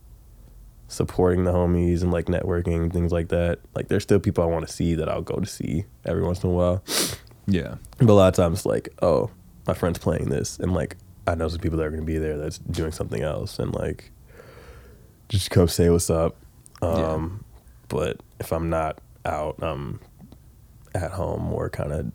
supporting 0.88 1.44
the 1.44 1.52
homies 1.52 2.02
and 2.02 2.10
like 2.10 2.26
networking 2.26 2.92
things 2.92 3.12
like 3.12 3.28
that. 3.28 3.58
Like 3.74 3.88
there's 3.88 4.02
still 4.02 4.20
people 4.20 4.42
I 4.44 4.46
want 4.46 4.66
to 4.66 4.72
see 4.72 4.94
that 4.94 5.08
I'll 5.08 5.22
go 5.22 5.36
to 5.36 5.46
see 5.46 5.84
every 6.04 6.22
once 6.22 6.42
in 6.42 6.50
a 6.50 6.52
while. 6.52 6.82
yeah, 7.46 7.76
But 7.98 8.08
a 8.08 8.12
lot 8.12 8.28
of 8.28 8.34
times, 8.34 8.64
like, 8.66 8.88
oh, 9.02 9.30
my 9.66 9.74
friend's 9.74 9.98
playing 9.98 10.30
this, 10.30 10.58
and 10.58 10.72
like 10.74 10.96
I 11.26 11.34
know 11.34 11.48
some 11.48 11.60
people 11.60 11.76
that 11.78 11.84
are 11.84 11.90
going 11.90 12.00
to 12.02 12.06
be 12.06 12.18
there 12.18 12.38
that's 12.38 12.58
doing 12.58 12.92
something 12.92 13.22
else, 13.22 13.58
and 13.58 13.74
like 13.74 14.10
just 15.28 15.50
come 15.50 15.68
say 15.68 15.90
what's 15.90 16.08
up. 16.10 16.36
Yeah. 16.82 16.88
Um, 16.88 17.44
But 17.88 18.20
if 18.40 18.52
I'm 18.52 18.70
not 18.70 18.98
out, 19.24 19.56
I'm 19.62 20.00
at 20.94 21.12
home 21.12 21.42
more 21.42 21.68
kind 21.70 21.92
of 21.92 22.12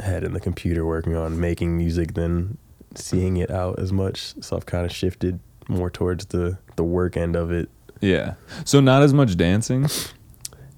head 0.00 0.24
in 0.24 0.32
the 0.32 0.40
computer 0.40 0.84
working 0.86 1.16
on 1.16 1.38
making 1.40 1.76
music 1.76 2.14
than 2.14 2.56
seeing 2.94 3.36
it 3.36 3.50
out 3.50 3.78
as 3.78 3.92
much. 3.92 4.34
So 4.42 4.56
I've 4.56 4.66
kind 4.66 4.84
of 4.86 4.92
shifted 4.92 5.40
more 5.68 5.90
towards 5.90 6.26
the 6.26 6.58
the 6.76 6.84
work 6.84 7.16
end 7.16 7.36
of 7.36 7.50
it. 7.50 7.68
yeah. 8.00 8.34
So 8.64 8.80
not 8.80 9.02
as 9.02 9.12
much 9.12 9.36
dancing. 9.36 9.88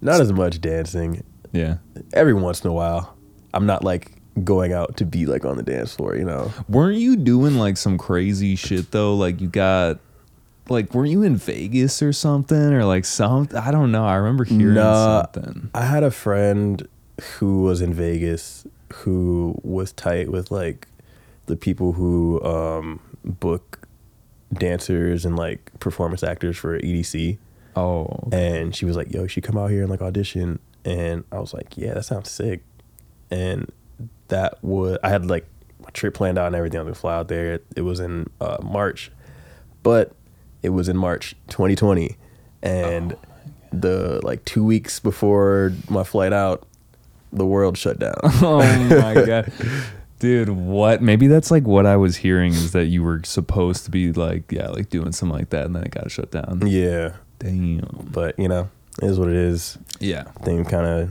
Not 0.01 0.21
as 0.21 0.33
much 0.33 0.61
dancing. 0.61 1.23
Yeah. 1.53 1.77
Every 2.15 2.33
once 2.35 2.63
in 2.65 2.71
a 2.71 2.73
while, 2.73 3.17
I'm 3.53 3.67
not 3.67 3.85
like 3.85 4.13
going 4.45 4.73
out 4.73 4.97
to 4.97 5.05
be 5.05 5.27
like 5.27 5.45
on 5.45 5.57
the 5.59 5.63
dance 5.63 5.95
floor, 5.95 6.17
you 6.17 6.25
know. 6.25 6.51
Weren't 6.69 6.97
you 6.99 7.17
doing 7.17 7.57
like 7.57 7.77
some 7.77 7.99
crazy 7.99 8.57
shit 8.57 8.91
though? 8.93 9.15
Like 9.15 9.41
you 9.41 9.49
got 9.49 9.99
like 10.71 10.95
weren't 10.95 11.11
you 11.11 11.23
in 11.23 11.37
Vegas 11.37 12.01
or 12.03 12.13
something 12.13 12.73
or 12.73 12.85
like 12.85 13.05
some 13.05 13.49
I 13.55 13.71
don't 13.71 13.93
know. 13.93 14.05
I 14.07 14.15
remember 14.15 14.45
hearing 14.45 14.75
Nah. 14.75 15.23
something. 15.23 15.71
I 15.75 15.85
had 15.85 16.03
a 16.03 16.11
friend 16.11 16.89
who 17.21 17.63
was 17.63 17.81
in 17.81 17.93
Vegas 17.93 18.67
who 18.93 19.59
was 19.63 19.93
tight 19.93 20.31
with 20.31 20.51
like 20.51 20.89
the 21.47 21.57
people 21.57 21.93
who 21.93 22.43
um, 22.45 23.01
book 23.25 23.87
dancers 24.53 25.25
and 25.25 25.37
like 25.37 25.71
performance 25.81 26.23
actors 26.23 26.57
for 26.57 26.79
EDC. 26.79 27.39
Oh. 27.77 28.29
And 28.33 28.75
she 28.75 28.85
was 28.85 28.97
like, 28.97 29.13
"Yo, 29.13 29.27
she 29.27 29.41
come 29.41 29.57
out 29.57 29.71
here 29.71 29.83
and 29.83 29.91
like 29.91 30.03
audition." 30.03 30.59
And 30.85 31.25
I 31.31 31.39
was 31.39 31.55
like, 31.55 31.77
"Yeah, 31.77 31.95
that 31.95 32.05
sounds 32.05 32.31
sick." 32.31 32.63
And 33.31 33.71
that 34.29 34.63
would 34.63 34.99
I 35.03 35.09
had 35.09 35.27
like 35.27 35.47
my 35.79 35.91
trip 35.91 36.15
planned 36.15 36.39
out 36.39 36.49
and 36.49 36.57
everything. 36.57 36.81
I 36.81 36.83
was 36.83 36.89
gonna 36.89 37.01
fly 37.01 37.17
out 37.17 37.29
there. 37.29 37.55
It, 37.55 37.67
it 37.77 37.83
was 37.83 38.01
in 38.01 38.29
uh, 38.41 38.59
March, 38.63 39.13
but 39.83 40.13
it 40.63 40.71
was 40.71 40.89
in 40.89 40.97
March 40.97 41.37
2020, 41.49 42.17
and 42.63 43.17
the 43.73 44.21
like 44.25 44.45
two 44.45 44.65
weeks 44.65 44.99
before 44.99 45.73
my 45.89 46.03
flight 46.03 46.33
out, 46.33 46.67
the 47.33 47.47
world 47.47 47.77
shut 47.79 47.99
down. 47.99 48.15
oh 48.23 48.59
my 48.89 49.15
god. 49.27 49.53
Dude, 50.19 50.51
what? 50.51 51.01
Maybe 51.01 51.27
that's 51.29 51.51
like 51.51 51.67
what 51.67 51.87
I 51.87 51.97
was 51.97 52.17
hearing 52.17 52.53
is 52.53 52.73
that 52.73 52.87
you 52.87 53.03
were 53.03 53.23
supposed 53.25 53.85
to 53.87 53.91
be 53.91 54.13
like, 54.13 54.51
yeah, 54.53 54.69
like 54.69 54.91
doing 54.91 55.13
something 55.13 55.39
like 55.39 55.51
that 55.51 55.65
and 55.65 55.75
then 55.75 55.85
it 55.85 55.91
got 55.93 56.11
shut 56.11 56.31
down. 56.31 56.63
yeah, 56.67 57.15
Damn. 57.39 58.09
but 58.13 58.39
you 58.39 58.47
know, 58.49 58.69
it 59.03 59.07
is 59.07 59.19
what 59.19 59.29
it 59.29 59.37
is. 59.37 59.79
Yeah. 59.99 60.25
thing 60.43 60.65
kind 60.65 60.87
of 60.87 61.11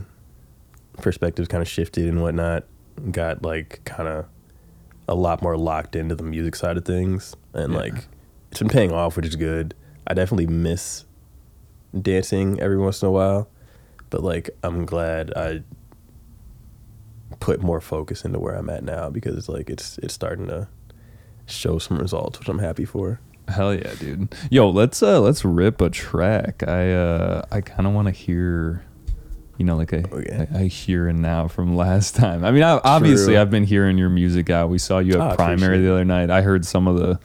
perspectives 0.98 1.48
kind 1.48 1.62
of 1.62 1.68
shifted 1.68 2.06
and 2.08 2.20
whatnot 2.22 2.64
got 3.10 3.42
like 3.42 3.80
kind 3.84 4.08
of 4.08 4.26
a 5.08 5.14
lot 5.14 5.40
more 5.42 5.56
locked 5.56 5.96
into 5.96 6.14
the 6.14 6.22
music 6.22 6.54
side 6.54 6.76
of 6.76 6.84
things 6.84 7.34
and 7.54 7.72
Yeah. 7.72 7.78
like 7.78 7.94
it's 8.50 8.58
been 8.60 8.68
paying 8.68 8.92
off 8.92 9.16
which 9.16 9.26
is 9.26 9.34
good 9.36 9.74
i 10.06 10.12
definitely 10.12 10.46
miss 10.46 11.06
dancing 11.98 12.60
every 12.60 12.76
once 12.78 13.00
in 13.02 13.08
a 13.08 13.10
while 13.10 13.48
but 14.10 14.22
like 14.22 14.50
i'm 14.62 14.84
glad 14.84 15.32
i 15.34 15.62
put 17.38 17.62
more 17.62 17.80
focus 17.80 18.24
into 18.24 18.38
where 18.38 18.54
i'm 18.54 18.68
at 18.68 18.82
now 18.82 19.08
because 19.08 19.36
it's 19.36 19.48
like 19.48 19.70
it's 19.70 19.98
it's 19.98 20.12
starting 20.14 20.46
to 20.48 20.66
show 21.46 21.78
some 21.78 21.98
results 21.98 22.38
which 22.38 22.48
i'm 22.48 22.58
happy 22.58 22.84
for 22.84 23.20
Hell 23.48 23.74
yeah, 23.74 23.92
dude. 23.98 24.32
Yo, 24.48 24.70
let's 24.70 25.02
uh 25.02 25.18
let's 25.20 25.44
rip 25.44 25.80
a 25.80 25.90
track. 25.90 26.62
I 26.68 26.92
uh 26.92 27.42
I 27.50 27.60
kind 27.60 27.84
of 27.88 27.92
want 27.94 28.06
to 28.06 28.12
hear 28.12 28.84
you 29.58 29.64
know 29.64 29.74
like 29.76 29.92
a, 29.92 30.06
Okay. 30.08 30.46
a, 30.52 30.58
a 30.58 30.68
here 30.68 31.08
and 31.08 31.20
now 31.20 31.48
from 31.48 31.74
last 31.74 32.14
time. 32.14 32.44
I 32.44 32.52
mean, 32.52 32.62
I, 32.62 32.78
obviously 32.84 33.32
True. 33.32 33.40
I've 33.40 33.50
been 33.50 33.64
hearing 33.64 33.98
your 33.98 34.08
music 34.10 34.50
out. 34.50 34.68
We 34.70 34.78
saw 34.78 35.00
you 35.00 35.20
at 35.20 35.34
Primary 35.36 35.54
appreciate 35.54 35.82
the 35.82 35.92
other 35.92 36.04
night. 36.04 36.30
I 36.30 36.42
heard 36.42 36.64
some 36.64 36.86
of 36.86 36.96
the 36.98 37.18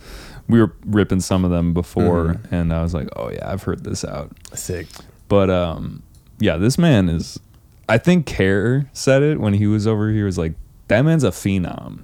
we 0.47 0.59
were 0.59 0.73
ripping 0.87 1.19
some 1.19 1.45
of 1.45 1.51
them 1.51 1.75
before, 1.75 2.25
Mhm. 2.33 2.51
and 2.51 2.73
I 2.73 2.81
was 2.81 2.95
like, 2.95 3.09
oh 3.17 3.29
yeah, 3.29 3.51
I've 3.51 3.61
heard 3.61 3.83
this 3.83 4.03
out. 4.03 4.31
Sick. 4.55 4.87
But 5.27 5.51
um, 5.51 6.01
yeah, 6.39 6.57
this 6.57 6.79
man 6.79 7.07
is. 7.07 7.39
I 7.87 7.97
think 7.97 8.25
Care 8.25 8.89
said 8.93 9.21
it 9.23 9.39
when 9.39 9.53
he 9.53 9.67
was 9.67 9.85
over 9.87 10.07
here. 10.09 10.17
He 10.17 10.23
was 10.23 10.37
like, 10.37 10.53
"That 10.87 11.01
man's 11.03 11.23
a 11.23 11.29
phenom." 11.31 11.99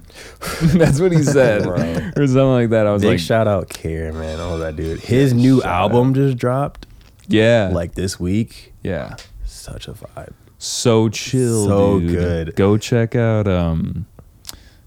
That's 0.78 1.00
what 1.00 1.12
he 1.12 1.22
said, 1.22 1.66
or 1.66 2.26
something 2.26 2.36
like 2.52 2.70
that. 2.70 2.86
I 2.86 2.92
was 2.92 3.02
Big 3.02 3.10
like, 3.12 3.18
shout 3.20 3.48
out 3.48 3.68
Care, 3.68 4.12
man. 4.12 4.38
Oh 4.40 4.58
that 4.58 4.76
dude. 4.76 5.00
His 5.00 5.32
new 5.34 5.62
album 5.62 6.14
just 6.14 6.38
dropped 6.38 6.86
"Yeah, 7.28 7.70
like 7.72 7.94
this 7.94 8.20
week. 8.20 8.72
yeah, 8.82 9.16
Such 9.44 9.88
a 9.88 9.92
vibe. 9.92 10.32
so 10.58 11.08
chill, 11.08 11.66
So 11.66 11.98
dude. 12.00 12.10
good. 12.10 12.56
Go 12.56 12.76
check 12.78 13.16
out 13.16 13.48
um, 13.48 14.06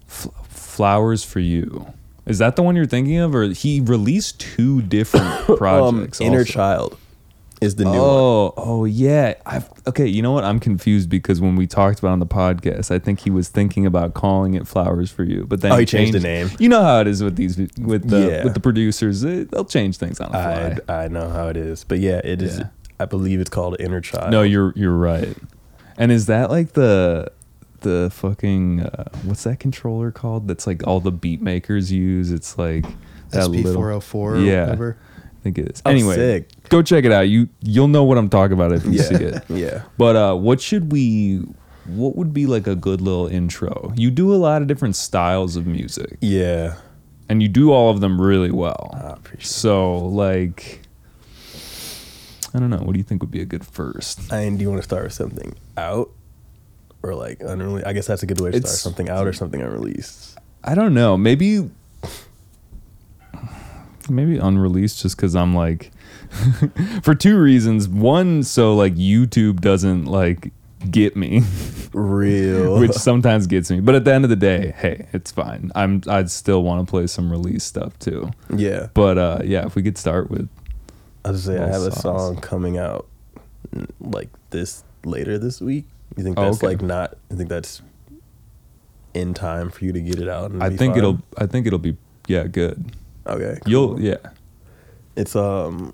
F- 0.07 0.27
Flowers 0.47 1.23
for 1.23 1.39
You." 1.39 1.87
Is 2.25 2.39
that 2.39 2.55
the 2.55 2.63
one 2.63 2.75
you're 2.75 2.87
thinking 2.87 3.17
of, 3.19 3.35
or 3.35 3.43
he 3.49 3.81
released 3.81 4.39
two 4.39 4.81
different 4.81 5.47
Um, 5.49 5.57
projects? 5.57 6.19
Inner 6.21 6.39
also? 6.39 6.51
Child 6.53 6.97
is 7.65 7.75
the 7.75 7.84
new 7.86 7.89
one. 7.91 8.00
oh, 8.00 8.53
oh 8.57 8.86
yeah. 8.86 9.34
I've, 9.45 9.69
okay, 9.88 10.07
you 10.07 10.22
know 10.22 10.31
what? 10.31 10.43
I'm 10.43 10.60
confused 10.60 11.10
because 11.10 11.41
when 11.41 11.55
we 11.55 11.67
talked 11.67 12.00
about 12.00 12.10
it 12.10 12.13
on 12.13 12.19
the 12.19 12.25
podcast, 12.25 12.91
I 12.91 13.00
think 13.00 13.19
he 13.22 13.29
was 13.29 13.50
thinking 13.50 13.86
about 13.86 14.13
calling 14.13 14.53
it 14.53 14.67
"Flowers 14.67 15.12
for 15.12 15.24
You," 15.24 15.45
but 15.48 15.62
then 15.62 15.72
Oh, 15.72 15.77
he 15.77 15.86
changed 15.86 16.13
the 16.13 16.19
name. 16.19 16.50
You 16.60 16.69
know 16.69 16.81
how 16.81 17.01
it 17.01 17.07
is 17.07 17.24
with 17.24 17.36
these 17.36 17.57
with 17.77 18.10
the 18.10 18.19
Yeah. 18.31 18.43
with 18.43 18.53
the 18.53 18.60
producers; 18.60 19.22
they, 19.22 19.43
they'll 19.43 19.65
change 19.65 19.98
things 19.98 20.19
on 20.19 20.31
the 20.31 20.38
I 20.38 20.75
fly. 20.86 21.03
I 21.03 21.07
know 21.07 21.29
how 21.29 21.48
it 21.50 21.57
is, 21.57 21.84
but 21.84 22.00
yeah, 22.00 22.22
it 22.24 22.41
is. 22.41 22.60
Yeah. 22.60 22.67
I 23.00 23.05
believe 23.05 23.41
it's 23.41 23.50
called 23.50 23.75
Inner 23.79 24.00
Child. 24.01 24.31
no, 24.31 24.41
you're 24.43 24.72
you're 24.75 24.95
right. 24.95 25.36
And 25.98 26.12
is 26.12 26.27
that 26.27 26.50
like 26.50 26.74
the 26.74 27.31
the 27.81 28.10
fucking 28.12 28.81
uh, 28.81 29.03
what's 29.24 29.43
that 29.43 29.60
controller 29.60 30.12
called? 30.12 30.48
That's 30.48 30.65
like 30.65 30.86
all 30.88 31.00
the 31.00 31.12
beat 31.12 31.41
makers 31.41 31.91
use. 31.91 32.31
It's 32.31 32.57
like 32.57 32.86
that 33.31 33.43
SP 33.51 33.63
little- 33.63 33.74
four 33.74 33.89
hundred 33.89 34.01
four. 34.01 34.38
Yeah. 34.38 34.63
Whatever. 34.63 34.98
Think 35.45 35.59
it 35.59 35.69
is. 35.69 35.81
Oh, 35.85 35.91
anyway, 35.91 36.15
sick. 36.15 36.49
go 36.69 36.81
check 36.81 37.05
it 37.05 37.11
out. 37.11 37.29
You 37.29 37.47
you'll 37.61 37.87
know 37.87 38.03
what 38.03 38.17
I'm 38.17 38.29
talking 38.29 38.53
about 38.53 38.71
if 38.71 38.83
you 38.83 38.93
yeah, 38.93 39.01
see 39.03 39.13
it. 39.15 39.43
yeah. 39.49 39.83
But 39.95 40.15
uh, 40.15 40.33
what 40.35 40.59
should 40.59 40.91
we? 40.91 41.43
What 41.85 42.15
would 42.15 42.33
be 42.33 42.47
like 42.47 42.65
a 42.65 42.73
good 42.75 42.99
little 42.99 43.27
intro? 43.27 43.93
You 43.95 44.09
do 44.09 44.33
a 44.33 44.37
lot 44.37 44.63
of 44.63 44.67
different 44.67 44.95
styles 44.95 45.55
of 45.55 45.67
music, 45.67 46.17
Yeah. 46.19 46.77
and 47.29 47.43
you 47.43 47.47
do 47.47 47.71
all 47.71 47.91
of 47.91 47.99
them 48.01 48.19
really 48.19 48.49
well. 48.49 48.89
I 48.95 49.11
appreciate. 49.13 49.45
So 49.45 49.97
like, 49.97 50.81
I 52.55 52.59
don't 52.59 52.71
know. 52.71 52.77
What 52.77 52.93
do 52.93 52.97
you 52.97 53.03
think 53.03 53.21
would 53.21 53.29
be 53.29 53.41
a 53.41 53.45
good 53.45 53.63
first? 53.67 54.33
I 54.33 54.45
mean, 54.45 54.57
do 54.57 54.63
you 54.63 54.69
want 54.69 54.81
to 54.81 54.87
start 54.87 55.03
with 55.03 55.13
something 55.13 55.53
out 55.77 56.09
or 57.03 57.13
like 57.13 57.39
unreleased? 57.41 57.85
I 57.85 57.93
guess 57.93 58.07
that's 58.07 58.23
a 58.23 58.25
good 58.25 58.41
way 58.41 58.49
to 58.49 58.57
start. 58.57 58.63
It's- 58.65 58.81
Something 58.81 59.09
out 59.09 59.27
or 59.27 59.33
something 59.33 59.61
unreleased. 59.61 60.39
I 60.63 60.73
don't 60.73 60.95
know. 60.95 61.15
Maybe, 61.17 61.69
maybe 64.09 64.38
unreleased, 64.38 65.01
just 65.01 65.15
because 65.17 65.35
I'm 65.35 65.53
like, 65.53 65.91
for 67.03 67.15
two 67.15 67.39
reasons. 67.39 67.88
One, 67.88 68.43
so 68.43 68.75
like 68.75 68.95
YouTube 68.95 69.62
doesn't 69.62 70.05
like 70.05 70.51
get 70.91 71.15
me. 71.15 71.41
Real. 71.93 72.79
which 72.79 72.91
sometimes 72.91 73.47
gets 73.47 73.71
me. 73.71 73.79
But 73.79 73.95
at 73.95 74.05
the 74.05 74.13
end 74.13 74.24
of 74.25 74.29
the 74.29 74.35
day, 74.35 74.74
hey, 74.77 75.07
it's 75.13 75.31
fine. 75.31 75.71
I'm 75.75 76.01
I'd 76.07 76.29
still 76.29 76.63
want 76.63 76.85
to 76.85 76.89
play 76.89 77.07
some 77.07 77.31
release 77.31 77.63
stuff 77.63 77.97
too. 78.00 78.31
yeah. 78.55 78.88
But 78.93 79.17
uh, 79.17 79.39
yeah, 79.43 79.65
if 79.65 79.75
we 79.75 79.83
could 79.83 79.97
start 79.97 80.29
with 80.29 80.50
I 81.24 81.31
was 81.31 81.43
say 81.45 81.57
I 81.57 81.67
have 81.67 81.81
Little 81.81 81.88
a 81.97 82.01
song 82.01 82.35
coming 82.41 82.77
out 82.77 83.07
mm, 83.75 83.88
like 84.00 84.29
this 84.51 84.83
later 85.03 85.38
this 85.39 85.59
week. 85.62 85.85
You 86.17 86.24
think 86.24 86.38
Oh, 86.38 86.43
that's 86.45 86.57
okay. 86.57 86.67
like 86.67 86.81
not? 86.81 87.17
You 87.31 87.38
think 87.38 87.50
that's 87.50 87.81
in 89.13 89.33
time 89.33 89.69
for 89.69 89.85
you 89.85 89.91
to 89.93 90.01
get 90.01 90.19
it 90.19 90.27
out? 90.27 90.51
And 90.51 90.62
I 90.63 90.69
think 90.69 90.93
fine? 90.93 90.97
it'll 90.97 91.19
I 91.38 91.45
think 91.47 91.65
it'll 91.65 91.79
be 91.79 91.97
yeah 92.27 92.43
good. 92.43 92.91
Okay. 93.27 93.60
You'll 93.65 94.00
yeah. 94.01 94.17
It's 95.15 95.36
um. 95.36 95.94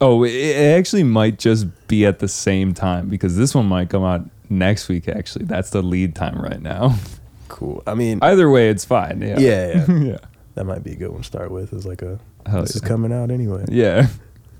Oh, 0.00 0.24
it, 0.24 0.30
it 0.32 0.78
actually 0.78 1.04
might 1.04 1.38
just 1.38 1.66
be 1.88 2.06
at 2.06 2.20
the 2.20 2.28
same 2.28 2.72
time 2.72 3.08
because 3.08 3.36
this 3.36 3.54
one 3.54 3.66
might 3.66 3.90
come 3.90 4.02
out 4.04 4.22
next 4.48 4.88
week. 4.88 5.08
Actually, 5.08 5.44
that's 5.44 5.70
the 5.70 5.82
lead 5.82 6.14
time 6.14 6.40
right 6.40 6.60
now. 6.60 6.94
Cool. 7.48 7.82
I 7.84 7.94
mean, 7.94 8.20
Either 8.22 8.48
way, 8.48 8.70
it's 8.70 8.84
fine. 8.84 9.20
Yeah. 9.20 9.36
yeah, 9.40 9.84
yeah. 9.88 9.98
yeah. 10.12 10.16
that 10.54 10.64
might 10.66 10.84
be 10.84 10.92
a 10.92 10.94
good 10.94 11.10
one 11.10 11.22
to 11.22 11.26
start 11.26 11.50
with. 11.50 11.72
Is 11.72 11.84
like 11.84 12.00
a 12.00 12.20
Hell 12.46 12.60
this 12.60 12.76
is 12.76 12.80
coming 12.80 13.12
out 13.12 13.32
anyway. 13.32 13.64
Yeah. 13.68 14.06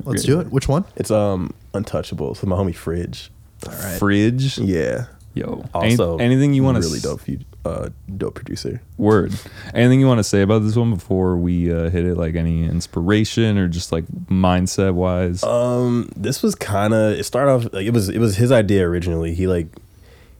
Let's 0.02 0.24
Great. 0.24 0.34
do 0.34 0.40
it. 0.40 0.48
Which 0.50 0.66
one? 0.66 0.84
It's 0.96 1.12
um 1.12 1.54
Untouchables 1.72 2.40
with 2.40 2.46
my 2.46 2.56
homie 2.56 2.74
Fridge. 2.74 3.30
All 3.64 3.72
right. 3.74 3.96
Fridge. 3.96 4.58
Yeah. 4.58 5.06
Yo. 5.34 5.62
Any- 5.72 5.92
Also, 5.92 6.18
anything 6.18 6.52
you 6.52 6.64
want 6.64 6.78
to 6.78 6.82
really 6.82 6.98
dope, 6.98 7.20
fu- 7.20 7.38
uh, 7.64 7.90
dope 8.16 8.34
producer. 8.34 8.80
Word. 8.96 9.34
Anything 9.74 10.00
you 10.00 10.06
want 10.06 10.18
to 10.18 10.24
say 10.24 10.42
about 10.42 10.60
this 10.60 10.76
one 10.76 10.94
before 10.94 11.36
we 11.36 11.72
uh, 11.72 11.90
hit 11.90 12.04
it? 12.04 12.16
Like 12.16 12.34
any 12.34 12.64
inspiration 12.64 13.58
or 13.58 13.68
just 13.68 13.92
like 13.92 14.06
mindset 14.28 14.94
wise? 14.94 15.42
Um, 15.42 16.10
this 16.16 16.42
was 16.42 16.54
kind 16.54 16.94
of 16.94 17.12
it 17.12 17.24
started 17.24 17.50
off 17.50 17.72
like 17.72 17.86
it 17.86 17.92
was 17.92 18.08
it 18.08 18.18
was 18.18 18.36
his 18.36 18.50
idea 18.52 18.86
originally. 18.86 19.34
He 19.34 19.46
like 19.46 19.68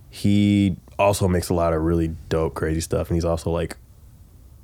he 0.08 0.76
also 0.98 1.28
makes 1.28 1.48
a 1.48 1.54
lot 1.54 1.72
of 1.72 1.82
really 1.82 2.14
dope, 2.28 2.54
crazy 2.54 2.80
stuff, 2.80 3.08
and 3.08 3.16
he's 3.16 3.24
also 3.24 3.50
like 3.50 3.76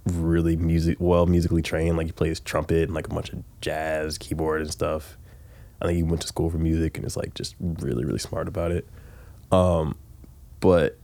really 0.07 0.57
music 0.57 0.97
well 1.01 1.27
musically 1.27 1.62
trained. 1.62 1.97
Like 1.97 2.07
he 2.07 2.12
plays 2.12 2.40
trumpet 2.40 2.85
and 2.85 2.95
like 2.95 3.07
a 3.07 3.14
bunch 3.14 3.33
of 3.33 3.42
jazz, 3.61 4.19
keyboard 4.19 4.62
and 4.62 4.71
stuff. 4.71 5.19
I 5.81 5.87
think 5.87 5.97
he 5.97 6.03
went 6.03 6.23
to 6.23 6.27
school 6.29 6.49
for 6.49 6.59
music 6.59 6.97
and 6.97 7.07
is 7.07 7.16
like 7.19 7.35
just 7.35 7.55
really 7.61 8.05
really 8.05 8.19
smart 8.19 8.49
about 8.49 8.73
it. 8.73 8.87
Um, 9.53 9.97
but 10.61 10.97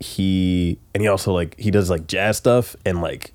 he 0.00 0.78
and 0.94 1.02
he 1.02 1.08
also 1.08 1.32
like 1.32 1.58
he 1.58 1.70
does 1.70 1.88
like 1.88 2.06
jazz 2.06 2.36
stuff 2.36 2.76
and 2.84 3.00
like 3.00 3.32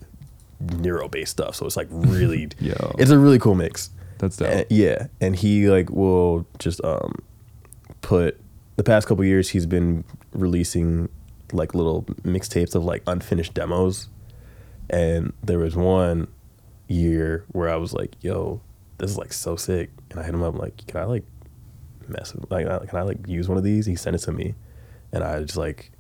neuro 0.60 1.08
based 1.08 1.32
stuff. 1.32 1.56
So 1.56 1.65
it's 1.65 1.78
like 1.78 1.88
really 1.91 2.50
Yo. 2.60 2.95
it's 2.97 3.12
a 3.12 3.17
really 3.17 3.39
cool 3.39 3.56
mix. 3.56 3.89
That's 4.19 4.38
dope. 4.38 4.56
Uh, 4.56 4.63
yeah, 4.69 5.08
and 5.19 5.36
he 5.36 5.69
like 5.69 5.89
will 5.89 6.45
just 6.60 6.84
um 6.84 7.15
put 8.02 8.39
the 8.76 8.84
past 8.84 9.08
couple 9.08 9.24
years 9.26 9.50
he's 9.50 9.65
been 9.65 10.04
releasing 10.34 11.10
like 11.52 11.74
little 11.74 12.04
mixtapes 12.24 12.76
of 12.76 12.86
like 12.86 13.04
unfinished 13.08 13.54
demos, 13.54 14.10
and 14.89 15.34
there 15.43 15.60
was 15.60 15.76
one 15.76 16.28
year 16.88 17.45
where 17.52 17.69
I 17.69 17.76
was 17.78 17.93
like, 17.93 18.15
"Yo, 18.21 18.62
this 19.00 19.12
is 19.12 19.17
like 19.17 19.34
so 19.34 19.56
sick," 19.56 19.89
and 20.12 20.19
I 20.19 20.24
hit 20.24 20.34
him 20.34 20.43
up 20.43 20.56
like, 20.56 20.86
"Can 20.88 21.02
I 21.02 21.06
like 21.06 21.24
mess 22.08 22.34
with 22.34 22.50
like 22.52 22.67
can 22.88 23.00
I 23.00 23.02
like 23.02 23.28
use 23.28 23.50
one 23.50 23.58
of 23.58 23.63
these?" 23.63 23.88
He 23.88 23.95
sent 23.95 24.15
it 24.15 24.19
to 24.19 24.32
me, 24.32 24.54
and 25.12 25.24
I 25.24 25.41
just 25.41 25.58
like 25.58 25.91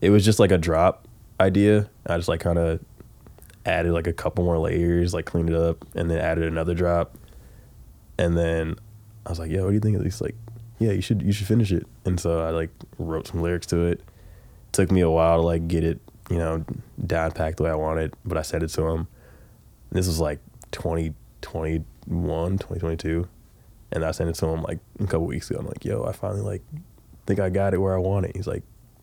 it 0.00 0.10
was 0.10 0.24
just 0.24 0.38
like 0.38 0.52
a 0.52 0.58
drop 0.58 1.06
idea. 1.40 1.88
I 2.06 2.16
just 2.16 2.28
like 2.28 2.40
kind 2.40 2.58
of 2.58 2.80
added 3.66 3.92
like 3.92 4.06
a 4.06 4.12
couple 4.12 4.44
more 4.44 4.58
layers, 4.58 5.14
like 5.14 5.26
cleaned 5.26 5.50
it 5.50 5.56
up, 5.56 5.84
and 5.94 6.10
then 6.10 6.18
added 6.18 6.44
another 6.44 6.74
drop. 6.74 7.16
And 8.18 8.36
then 8.36 8.76
I 9.26 9.30
was 9.30 9.38
like, 9.38 9.50
"Yo, 9.50 9.64
what 9.64 9.70
do 9.70 9.74
you 9.74 9.80
think 9.80 9.96
of 9.96 10.04
these?" 10.04 10.20
Like, 10.20 10.36
yeah, 10.78 10.92
you 10.92 11.00
should 11.00 11.22
you 11.22 11.32
should 11.32 11.46
finish 11.46 11.72
it. 11.72 11.86
And 12.04 12.18
so 12.18 12.40
I 12.40 12.50
like 12.50 12.70
wrote 12.98 13.26
some 13.26 13.42
lyrics 13.42 13.66
to 13.68 13.86
it. 13.86 14.02
Took 14.72 14.90
me 14.90 15.00
a 15.00 15.10
while 15.10 15.40
to 15.40 15.46
like 15.46 15.68
get 15.68 15.84
it, 15.84 16.00
you 16.30 16.38
know, 16.38 16.64
down 17.04 17.32
packed 17.32 17.58
the 17.58 17.64
way 17.64 17.70
I 17.70 17.74
wanted, 17.74 18.14
but 18.24 18.38
I 18.38 18.42
sent 18.42 18.62
it 18.62 18.68
to 18.68 18.86
him. 18.88 19.08
This 19.90 20.06
was 20.06 20.20
like 20.20 20.40
2021, 20.72 22.58
2022. 22.58 23.28
And 23.90 24.04
I 24.04 24.10
sent 24.10 24.28
it 24.28 24.34
to 24.36 24.46
him 24.46 24.62
like 24.62 24.78
a 25.00 25.06
couple 25.06 25.26
weeks 25.26 25.50
ago. 25.50 25.60
I'm 25.60 25.66
like, 25.66 25.84
yo, 25.84 26.04
I 26.04 26.12
finally 26.12 26.42
like 26.42 26.62
think 27.26 27.40
I 27.40 27.48
got 27.48 27.72
it 27.72 27.78
where 27.78 27.94
I 27.94 27.98
want 27.98 28.26
it. 28.26 28.36
He's 28.36 28.46
like, 28.46 28.62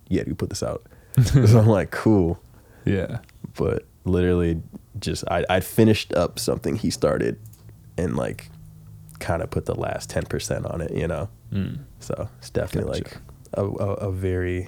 yeah, 0.10 0.24
you 0.28 0.36
put 0.36 0.50
this 0.50 0.64
out. 0.64 0.86
so 1.24 1.60
I'm 1.60 1.68
like, 1.68 1.92
cool 1.92 2.40
yeah. 2.86 3.20
but 3.58 3.86
literally 4.04 4.62
just 5.00 5.24
I 5.30 5.46
I 5.50 5.60
finished 5.60 6.14
up 6.14 6.38
something 6.40 6.76
he 6.76 6.90
started 6.90 7.40
and 7.98 8.16
like 8.16 8.50
kind 9.20 9.42
of 9.42 9.50
put 9.50 9.66
the 9.66 9.74
last 9.76 10.10
10% 10.12 10.72
on 10.72 10.82
it, 10.82 10.92
you 10.94 11.08
know. 11.08 11.30
Mm. 11.54 11.80
So, 12.02 12.28
it's 12.40 12.50
definitely 12.50 13.00
Gotcha. 13.02 13.16
like 13.16 13.22
a, 13.54 13.64
a, 13.66 13.94
a 14.08 14.12
very 14.12 14.68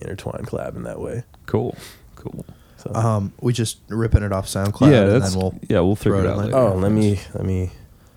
intertwined 0.00 0.46
collab 0.46 0.76
in 0.76 0.82
that 0.82 1.00
way. 1.00 1.24
Cool. 1.46 1.74
Cool. 2.16 2.44
So 2.76 2.92
Um, 2.94 3.32
we 3.40 3.52
just 3.54 3.78
ripping 3.88 4.22
it 4.22 4.30
off 4.32 4.46
SoundCloud. 4.46 4.90
yeah, 4.92 5.02
and 5.04 5.22
that's 5.22 5.32
then 5.32 5.40
we'll. 5.42 5.54
yeah. 5.68 5.80
We'll 5.80 5.96
throw 5.96 6.16
figure 6.18 6.28
it 6.28 6.32
it 6.32 6.32
out 6.32 6.38
in 6.38 6.44
later. 6.44 6.56
later. 6.58 6.74
Oh, 6.74 6.78
let 6.78 6.92
me 6.92 7.18
let 7.34 7.44
me 7.46 7.70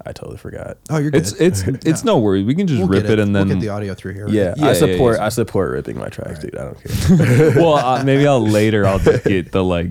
I 0.05 0.11
totally 0.13 0.37
forgot. 0.37 0.77
Oh, 0.89 0.97
you're 0.97 1.11
good. 1.11 1.21
It's 1.21 1.33
it's 1.33 1.61
it's 1.85 2.03
no 2.03 2.17
worry. 2.19 2.43
We 2.43 2.55
can 2.55 2.67
just 2.67 2.79
We'll 2.79 2.87
rip 2.87 3.03
get 3.03 3.11
it, 3.13 3.19
and 3.19 3.35
then 3.35 3.47
we'll 3.47 3.57
get 3.57 3.61
the 3.61 3.69
audio 3.69 3.93
through 3.93 4.13
here. 4.13 4.27
Yeah, 4.29 4.53
Yeah, 4.57 4.65
I 4.65 4.67
yeah, 4.69 4.73
support 4.73 5.17
yeah. 5.17 5.25
I 5.25 5.29
support 5.29 5.71
ripping 5.71 5.97
my 5.97 6.09
tracks, 6.09 6.39
dude. 6.39 6.55
I 6.57 6.63
don't 6.65 6.83
care. 6.83 7.51
well, 7.55 7.73
uh, 7.75 8.03
maybe 8.03 8.25
I'll 8.27 8.45
later. 8.45 8.85
I'll 8.85 8.99
just 8.99 9.23
get 9.25 9.51
the 9.51 9.63
like 9.63 9.87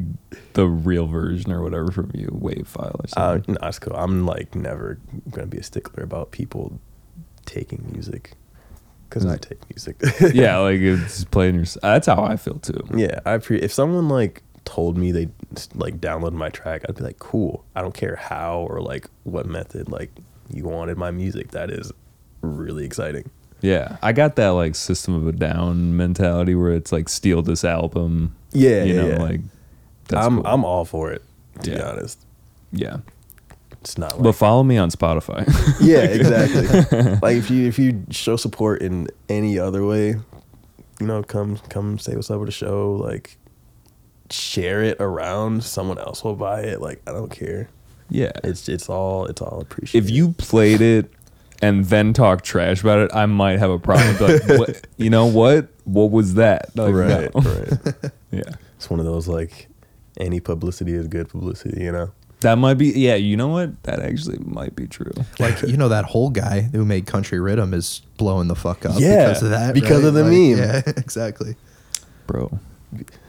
the 0.55 0.67
real 0.67 1.07
version 1.07 1.53
or 1.53 1.63
whatever 1.63 1.91
from 1.93 2.11
you, 2.15 2.29
wave 2.33 2.67
file 2.67 2.97
or 2.99 3.05
uh, 3.17 3.35
something. 3.37 3.55
no, 3.61 3.69
it's 3.69 3.79
cool. 3.79 3.95
I'm 3.97 4.27
like 4.27 4.55
never 4.55 4.99
going 5.31 5.49
to 5.49 5.51
be 5.51 5.59
a 5.59 5.63
stickler 5.63 6.03
about 6.03 6.31
people 6.33 6.81
taking 7.47 7.89
music 7.93 8.33
cuz 9.11 9.25
I 9.27 9.37
take 9.37 9.59
music. 9.71 9.97
yeah, 10.35 10.59
like 10.59 10.81
it's 10.81 11.25
playing 11.25 11.55
your. 11.57 11.65
That's 11.83 12.07
how 12.07 12.23
I 12.23 12.37
feel 12.37 12.59
too. 12.59 12.81
Yeah, 12.95 13.21
I 13.25 13.39
pre- 13.39 13.61
if 13.61 13.73
someone 13.73 14.09
like 14.09 14.43
told 14.65 14.97
me 14.97 15.13
they 15.13 15.29
like 15.75 16.01
downloaded 16.01 16.33
my 16.33 16.49
track, 16.49 16.83
I'd 16.89 16.97
be 16.97 17.03
like, 17.03 17.19
cool. 17.19 17.65
I 17.75 17.83
don't 17.83 17.95
care 17.95 18.17
how 18.17 18.67
or 18.69 18.81
like 18.81 19.07
what 19.25 19.47
method 19.47 19.91
like 19.91 20.11
you 20.53 20.65
wanted 20.65 20.97
my 20.99 21.11
music. 21.11 21.51
That 21.51 21.71
is 21.71 21.93
really 22.43 22.85
exciting. 22.85 23.31
Yeah, 23.63 23.99
I 24.03 24.13
got 24.13 24.37
that 24.37 24.49
like 24.51 24.75
System 24.75 25.15
of 25.15 25.27
a 25.27 25.33
Down 25.33 25.97
mentality 25.97 26.55
where 26.55 26.73
it's 26.73 26.93
like 26.93 27.09
steal 27.09 27.43
this 27.43 27.65
album. 27.65 28.35
Yeah, 28.53 28.85
you 28.85 28.95
yeah, 28.95 29.03
know, 29.03 29.09
yeah. 29.09 29.19
like 29.19 29.41
that's 30.09 30.27
I'm 30.27 30.37
cool. 30.37 30.47
I'm 30.47 30.65
all 30.65 30.85
for 30.85 31.13
it. 31.13 31.23
To 31.63 31.71
be 31.71 31.81
honest, 31.81 32.25
Yeah. 32.73 32.99
It's 33.83 33.97
not 33.97 34.15
like 34.15 34.23
But 34.23 34.33
follow 34.33 34.63
me 34.63 34.77
on 34.77 34.91
Spotify. 34.91 35.47
Yeah, 35.81 35.99
exactly. 36.05 37.17
like 37.23 37.37
if 37.37 37.51
you 37.51 37.67
if 37.69 37.79
you 37.79 38.05
show 38.11 38.37
support 38.37 38.83
in 38.83 39.09
any 39.29 39.59
other 39.59 39.85
way, 39.85 40.17
you 41.01 41.07
know, 41.07 41.23
come 41.23 41.59
come 41.69 41.99
say 41.99 42.15
what's 42.15 42.31
up 42.31 42.41
with 42.41 42.49
the 42.49 42.53
show, 42.53 42.93
like 42.97 43.37
share 44.33 44.83
it 44.83 44.97
around, 45.01 45.65
someone 45.65 45.99
else 45.99 46.23
will 46.25 46.37
buy 46.37 46.61
it. 46.63 46.81
Like 46.81 47.03
I 47.07 47.13
don't 47.13 47.31
care. 47.31 47.69
yeah. 48.09 48.33
It's 48.45 48.69
it's 48.69 48.89
all 48.89 49.27
it's 49.27 49.41
all 49.43 49.61
appreciated. 49.61 50.07
if 50.09 50.11
you 50.15 50.33
played 50.33 50.81
it 50.81 51.13
and 51.63 51.85
then 51.87 52.13
talk 52.13 52.43
trash 52.43 52.81
about 52.83 52.99
it, 53.01 53.11
I 53.15 53.27
might 53.27 53.59
have 53.59 53.71
a 53.71 53.79
problem. 53.79 54.17
But 54.19 54.59
what, 54.59 54.87
you 54.97 55.11
know 55.11 55.27
what? 55.27 55.69
What 55.85 56.11
was 56.11 56.35
that? 56.35 56.75
Like, 56.77 56.95
right, 56.95 57.35
no. 57.35 57.41
right. 57.43 58.13
Yeah. 58.31 58.43
It's 58.77 58.89
one 58.89 59.01
of 59.01 59.07
those 59.07 59.27
like 59.29 59.69
any 60.17 60.39
publicity 60.41 60.93
is 60.93 61.09
good 61.09 61.29
publicity, 61.29 61.83
you 61.83 61.91
know. 61.93 62.13
That 62.43 62.57
might 62.57 62.75
be. 62.75 62.87
Yeah. 62.89 63.17
You 63.17 63.37
know 63.37 63.49
what? 63.49 63.83
That 63.83 64.01
actually 64.01 64.39
might 64.39 64.75
be 64.75 64.87
true. 64.87 65.13
Like 65.39 65.61
you 65.63 65.77
know 65.77 65.89
that 65.91 66.07
whole 66.07 66.31
guy 66.31 66.63
who 66.63 66.85
made 66.87 67.05
Country 67.07 67.39
Rhythm 67.41 67.75
is 67.75 68.01
blowing 68.17 68.49
the 68.49 68.55
fuck 68.57 68.87
up 68.87 68.95
Yeah, 68.99 69.29
because 69.29 69.43
of 69.43 69.51
that. 69.51 69.75
because 69.75 70.03
right? 70.03 70.09
of 70.09 70.15
the 70.15 70.23
Like, 70.23 70.33
meme. 70.33 70.59
Yeah, 70.59 70.83
exactly. 70.97 71.57
Bro. 72.27 72.59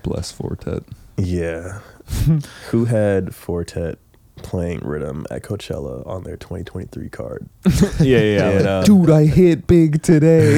Bless 0.04 0.32
Four 0.32 0.56
Tet. 0.58 0.84
Yeah. 1.17 1.80
Who 2.71 2.86
had 2.86 3.34
Four 3.36 3.63
Tet 3.63 3.97
playing 4.38 4.80
rhythm 4.80 5.26
at 5.30 5.43
Coachella 5.43 6.06
on 6.08 6.24
their 6.24 6.38
2023 6.38 7.10
card? 7.10 7.47
Yeah, 8.00 8.19
yeah, 8.21 8.84
Dude, 8.84 9.10
I 9.10 9.26
hit 9.28 9.67
big 9.67 10.02
today. 10.02 10.56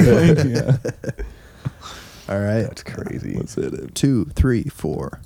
Yeah. 0.51 0.77
All 2.29 2.39
right, 2.39 2.61
That's 2.61 2.83
crazy. 2.83 3.33
Let's 3.35 3.55
hit 3.55 3.73
it. 3.73 3.95
two, 3.95 4.25
three, 4.35 4.63
four. 4.63 5.19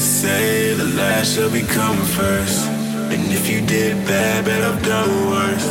Say 0.00 0.72
the 0.74 0.86
last 0.96 1.34
shall 1.34 1.50
become 1.50 1.96
first. 1.96 2.66
And 3.12 3.30
if 3.32 3.50
you 3.50 3.60
did 3.60 4.06
bad, 4.06 4.44
bet 4.46 4.62
I've 4.62 4.82
done 4.82 5.10
worse. 5.28 5.66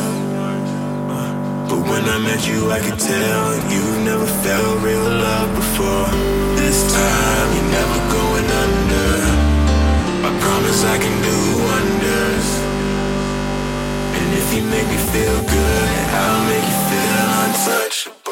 But 1.70 1.82
when 1.90 2.04
I 2.06 2.18
met 2.20 2.48
you, 2.48 2.70
I 2.70 2.80
could 2.80 3.00
tell 3.00 3.56
you've 3.72 4.02
never 4.06 4.28
felt 4.46 4.84
real 4.84 5.02
love 5.02 5.50
before. 5.56 6.10
This 6.62 6.80
time, 6.94 7.48
you're 7.56 7.72
never 7.80 8.00
going 8.18 8.48
under. 8.64 9.12
I 10.28 10.32
promise 10.46 10.80
I 10.84 10.98
can 11.04 11.16
do 11.30 11.38
wonders. 11.70 12.48
And 14.18 14.28
if 14.42 14.48
you 14.54 14.62
make 14.76 14.88
me 14.94 15.00
feel 15.14 15.38
good, 15.58 15.90
I'll 16.22 16.44
make 16.52 16.66
you 16.70 16.78
feel 16.90 17.26
untouchable. 17.44 18.30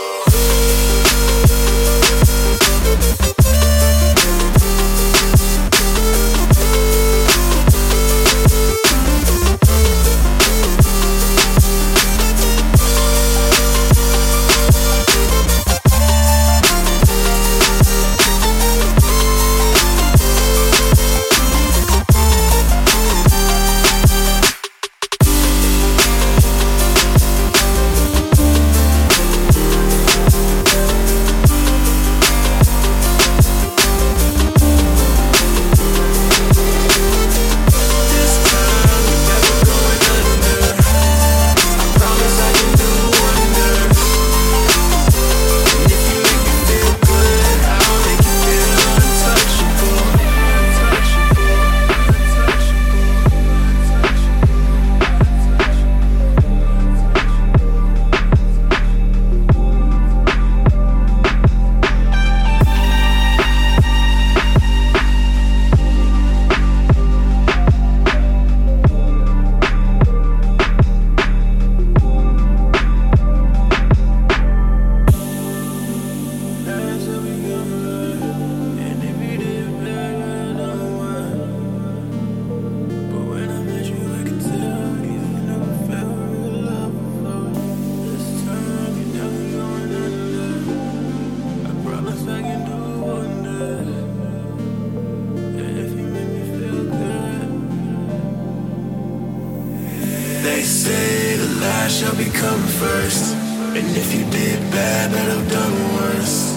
Shall 101.98 102.16
become 102.16 102.62
first. 102.78 103.34
And 103.74 103.88
if 103.98 104.14
you 104.14 104.24
did 104.30 104.60
bad, 104.70 105.12
bet 105.12 105.28
I've 105.36 105.50
done 105.50 105.76
worse. 105.98 106.54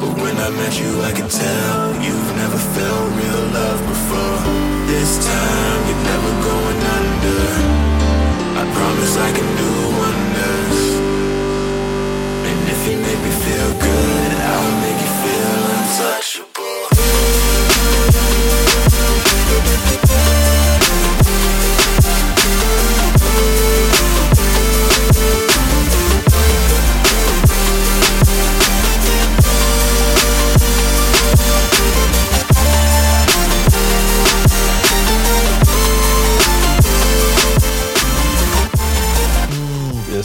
But 0.00 0.12
when 0.18 0.36
I 0.36 0.50
met 0.50 0.74
you, 0.82 0.90
I 1.08 1.12
could 1.14 1.30
tell 1.30 1.94
you've 2.02 2.30
never 2.42 2.58
felt 2.74 3.06
real 3.22 3.44
love 3.54 3.80
before. 3.94 4.38
This 4.90 5.10
time, 5.22 5.80
you're 5.86 6.04
never 6.10 6.32
going 6.50 6.80
under. 6.98 7.42
I 8.58 8.64
promise 8.78 9.14
I 9.28 9.30
can 9.38 9.50
do 9.62 9.72
wonders. 10.02 10.82
And 12.50 12.60
if 12.74 12.80
you 12.88 12.96
make 12.98 13.20
me 13.26 13.32
feel 13.46 13.70
good, 13.78 14.30
I'll 14.50 14.74
make 14.82 14.98
you 15.06 15.12
feel 15.22 15.54
untouchable. 15.76 16.23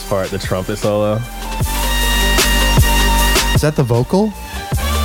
Part, 0.09 0.29
the 0.31 0.39
trumpet 0.39 0.77
solo. 0.77 1.17
Is 3.53 3.61
that 3.61 3.75
the 3.75 3.83
vocal? 3.83 4.33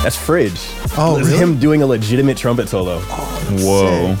That's 0.01 0.15
Fridge. 0.15 0.59
Oh, 0.97 1.19
is 1.19 1.27
really? 1.27 1.37
him 1.37 1.59
doing 1.59 1.83
a 1.83 1.85
legitimate 1.85 2.37
trumpet 2.37 2.69
solo. 2.69 2.97
Oh, 3.01 3.55
Whoa. 3.59 4.15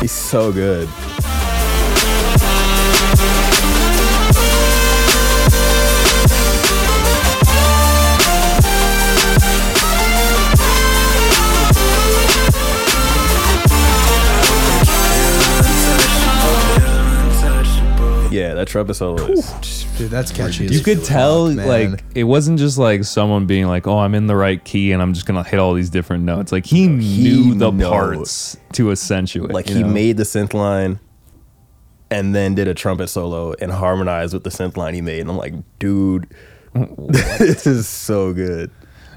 He's 0.00 0.10
so 0.10 0.50
good. 0.50 0.88
Yeah, 18.32 18.54
that 18.54 18.66
trumpet 18.66 18.94
solo 18.94 19.26
is. 19.26 19.81
Dude, 20.02 20.10
that's 20.10 20.32
catchy. 20.32 20.66
You 20.66 20.80
could 20.80 20.98
fuck, 20.98 21.06
tell, 21.06 21.48
man. 21.48 21.68
like, 21.68 22.04
it 22.16 22.24
wasn't 22.24 22.58
just 22.58 22.76
like 22.76 23.04
someone 23.04 23.46
being 23.46 23.68
like, 23.68 23.86
"Oh, 23.86 23.98
I'm 23.98 24.16
in 24.16 24.26
the 24.26 24.34
right 24.34 24.62
key 24.64 24.90
and 24.90 25.00
I'm 25.00 25.14
just 25.14 25.26
gonna 25.26 25.44
hit 25.44 25.60
all 25.60 25.74
these 25.74 25.90
different 25.90 26.24
notes." 26.24 26.50
Like 26.50 26.66
he, 26.66 26.88
he 26.88 26.88
knew 26.88 27.54
the 27.54 27.70
knows. 27.70 27.88
parts 27.88 28.56
to 28.72 28.90
accentuate. 28.90 29.52
Like 29.52 29.68
you 29.68 29.76
he 29.76 29.82
know? 29.84 29.90
made 29.90 30.16
the 30.16 30.24
synth 30.24 30.54
line, 30.54 30.98
and 32.10 32.34
then 32.34 32.56
did 32.56 32.66
a 32.66 32.74
trumpet 32.74 33.10
solo 33.10 33.54
and 33.60 33.70
harmonized 33.70 34.34
with 34.34 34.42
the 34.42 34.50
synth 34.50 34.76
line 34.76 34.94
he 34.94 35.00
made. 35.00 35.20
And 35.20 35.30
I'm 35.30 35.36
like, 35.36 35.54
dude, 35.78 36.26
this 36.74 37.64
is 37.68 37.86
so 37.86 38.32
good. 38.32 38.72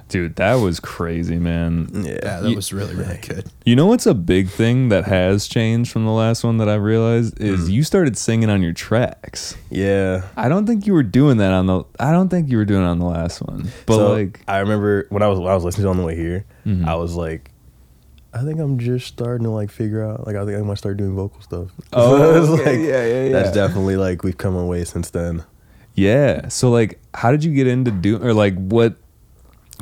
Dude, 0.08 0.36
that 0.36 0.56
was 0.56 0.80
crazy, 0.80 1.38
man. 1.40 1.90
Yeah. 1.92 2.12
Yeah, 2.24 2.40
that 2.42 2.56
was 2.56 2.72
really 2.72 2.94
really 2.96 3.18
good. 3.18 3.50
You 3.66 3.76
know 3.76 3.88
what's 3.88 4.06
a 4.06 4.14
big 4.14 4.50
thing 4.50 4.90
that 4.90 5.06
has 5.06 5.48
changed 5.48 5.92
from 5.92 6.06
the 6.06 6.12
last 6.12 6.44
one 6.44 6.58
that 6.58 6.70
I 6.70 6.76
realized 6.76 7.42
is 7.42 7.68
Mm. 7.68 7.74
you 7.74 7.84
started 7.84 8.16
singing 8.16 8.50
on 8.52 8.62
your 8.62 8.72
tracks. 8.74 9.56
Yeah. 9.72 10.22
I 10.38 10.48
don't 10.48 10.68
think 10.68 10.86
you 10.86 10.94
were 10.94 11.02
doing 11.04 11.38
that 11.38 11.52
on 11.52 11.66
the. 11.66 11.84
I 12.00 12.12
don't 12.12 12.30
think 12.30 12.50
you 12.50 12.58
were 12.58 12.66
doing 12.66 12.84
it 12.84 12.88
on 12.88 13.00
the 13.00 13.06
last 13.06 13.42
one. 13.42 13.70
But 13.88 13.96
so 13.96 14.12
like, 14.14 14.42
I 14.48 14.60
remember 14.60 15.08
when 15.10 15.24
I 15.24 15.28
was 15.28 15.40
when 15.40 15.50
I 15.52 15.56
was 15.56 15.64
listening 15.64 15.86
to 15.86 15.90
on 15.90 15.98
the 15.98 16.04
way 16.04 16.16
here, 16.16 16.46
Mhm. 16.68 16.86
I 16.88 16.96
was 16.96 17.16
like, 17.16 17.52
I 18.32 18.44
think 18.44 18.60
I'm 18.60 18.78
just 18.78 19.08
starting 19.08 19.46
to 19.46 19.50
like 19.50 19.72
figure 19.72 20.04
out 20.06 20.28
like 20.28 20.36
I 20.36 20.46
think 20.46 20.58
I 20.58 20.62
might 20.62 20.78
start 20.78 20.98
doing 20.98 21.16
vocal 21.16 21.42
stuff. 21.42 21.70
Oh, 21.94 22.18
So 22.46 22.54
it's 22.54 22.62
okay. 22.62 22.88
Yeah, 22.88 23.26
yeah, 23.28 23.32
That's 23.32 23.56
definitely 23.56 23.98
like 23.98 24.24
we've 24.24 24.38
come 24.38 24.56
a 24.56 24.66
way 24.68 24.84
since 24.84 25.10
then. 25.10 25.44
yeah. 25.96 26.48
So 26.50 26.70
like, 26.70 27.00
how 27.16 27.32
did 27.32 27.44
you 27.44 27.54
get 27.56 27.66
into 27.66 27.90
do 27.90 28.22
or 28.24 28.34
like 28.36 28.54
what 28.56 28.98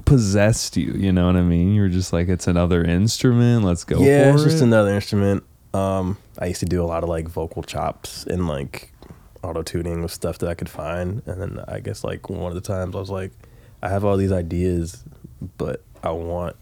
possessed 0.05 0.77
you? 0.77 0.93
You 0.93 1.11
know 1.11 1.27
what 1.27 1.35
I 1.35 1.41
mean? 1.41 1.73
You 1.73 1.81
were 1.81 1.89
just 1.89 2.13
like, 2.13 2.27
it's 2.27 2.47
another 2.47 2.83
instrument. 2.83 3.63
Let's 3.63 3.83
go 3.83 3.99
yeah, 3.99 4.33
it's 4.33 4.43
just 4.43 4.61
it. 4.61 4.63
another 4.63 4.93
instrument. 4.93 5.43
Um, 5.73 6.17
I 6.39 6.47
used 6.47 6.59
to 6.59 6.65
do 6.65 6.83
a 6.83 6.85
lot 6.85 7.03
of 7.03 7.09
like 7.09 7.27
vocal 7.27 7.63
chops 7.63 8.25
and 8.25 8.47
like 8.47 8.93
auto 9.43 9.61
tuning 9.61 10.01
with 10.01 10.11
stuff 10.11 10.37
that 10.39 10.49
I 10.49 10.53
could 10.53 10.69
find, 10.69 11.21
and 11.25 11.41
then 11.41 11.63
I 11.67 11.79
guess 11.79 12.03
like 12.03 12.29
one 12.29 12.51
of 12.51 12.55
the 12.55 12.61
times 12.61 12.95
I 12.95 12.99
was 12.99 13.09
like, 13.09 13.31
I 13.81 13.89
have 13.89 14.05
all 14.05 14.17
these 14.17 14.31
ideas, 14.31 15.03
but 15.57 15.83
I 16.03 16.11
want 16.11 16.55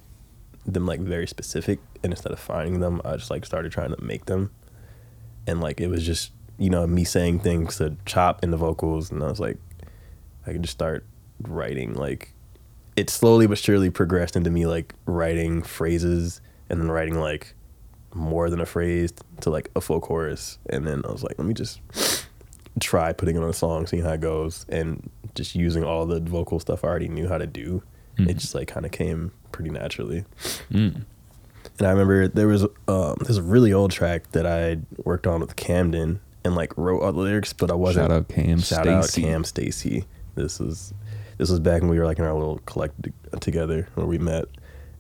them 0.65 0.86
like 0.86 1.00
very 1.00 1.28
specific, 1.28 1.80
and 2.04 2.13
instead 2.13 2.32
of 2.32 2.39
finding 2.39 2.80
them, 2.80 3.02
I 3.06 3.17
just 3.17 3.30
like 3.30 3.46
started 3.46 3.72
trying 3.72 3.94
to 3.94 4.04
make 4.04 4.26
them, 4.26 4.52
and 5.46 5.62
like 5.62 5.80
it 5.82 5.88
was 5.88 6.06
just 6.06 6.32
you 6.58 6.70
know 6.70 6.88
me 6.88 7.04
saying 7.04 7.39
things 7.39 7.78
to 7.78 7.98
chop 8.06 8.44
in 8.44 8.52
the 8.52 8.58
vocals, 8.58 9.12
and 9.12 9.22
I 9.24 9.28
was 9.28 9.39
like, 9.39 9.58
I 10.48 10.54
could 10.54 10.63
just 10.63 10.74
start 10.74 11.06
writing 11.41 11.94
like 11.94 12.34
it 13.02 13.10
slowly 13.10 13.48
but 13.48 13.58
surely 13.58 13.90
progressed 13.90 14.36
into 14.36 14.52
me 14.52 14.68
like 14.68 14.94
writing 15.08 15.64
phrases 15.64 16.40
and 16.70 16.80
then 16.80 16.92
writing 16.92 17.20
like 17.20 17.56
more 18.14 18.48
than 18.48 18.62
a 18.62 18.66
phrase 18.66 19.12
to 19.40 19.50
like 19.50 19.72
a 19.76 19.82
full 19.82 20.00
chorus. 20.00 20.60
And 20.70 20.86
then 20.86 21.02
I 21.04 21.12
was 21.12 21.24
like 21.24 21.36
let 21.40 21.48
me 21.48 21.56
just 21.56 21.82
try 22.80 23.12
putting 23.12 23.36
it 23.36 23.42
on 23.42 23.50
a 23.50 23.54
song 23.54 23.88
seeing 23.88 24.04
how 24.04 24.12
it 24.12 24.22
goes 24.22 24.68
and 24.70 25.10
just 25.34 25.56
using 25.56 25.84
all 25.84 26.06
the 26.06 26.20
vocal 26.20 26.60
stuff 26.60 26.86
I 26.86 26.90
already 26.90 27.08
knew 27.08 27.28
how 27.28 27.40
to 27.40 27.48
do. 27.48 27.82
It 28.20 28.38
just 28.38 28.54
like 28.54 28.68
kind 28.68 28.86
of 28.86 28.92
came 28.92 29.32
pretty 29.52 29.72
naturally. 29.72 30.26
Mm. 30.72 31.04
and 31.80 31.88
I 31.88 31.90
remember 31.90 32.28
there 32.28 32.48
was 32.48 32.66
um 32.88 33.16
there's 33.22 33.38
a 33.38 33.42
really 33.42 33.74
old 33.74 33.90
track 33.90 34.32
that 34.34 34.46
I 34.46 34.78
worked 35.06 35.26
on 35.26 35.42
with 35.42 35.56
Camden 35.56 36.20
and 36.46 36.54
like 36.54 36.78
wrote 36.78 37.02
all 37.02 37.12
the 37.14 37.20
lyrics 37.20 37.52
but 37.52 37.72
I 37.72 37.74
wasn't 37.74 38.04
Shout 38.04 38.12
out 38.12 38.28
Cam 38.28 38.60
shout 38.60 38.88
out 38.88 39.06
Stacy. 39.06 39.22
Cam 39.24 39.44
Stacy. 39.44 40.06
This 40.36 40.60
was 40.60 40.94
this 41.41 41.49
was 41.49 41.60
back 41.60 41.82
when 41.82 41.89
we 41.89 41.97
were 41.97 42.06
like 42.06 42.19
in 42.19 42.23
our 42.23 42.36
little 42.36 42.60
collective 42.67 43.13
together 43.39 43.88
where 43.95 44.06
we 44.06 44.19
met. 44.19 44.45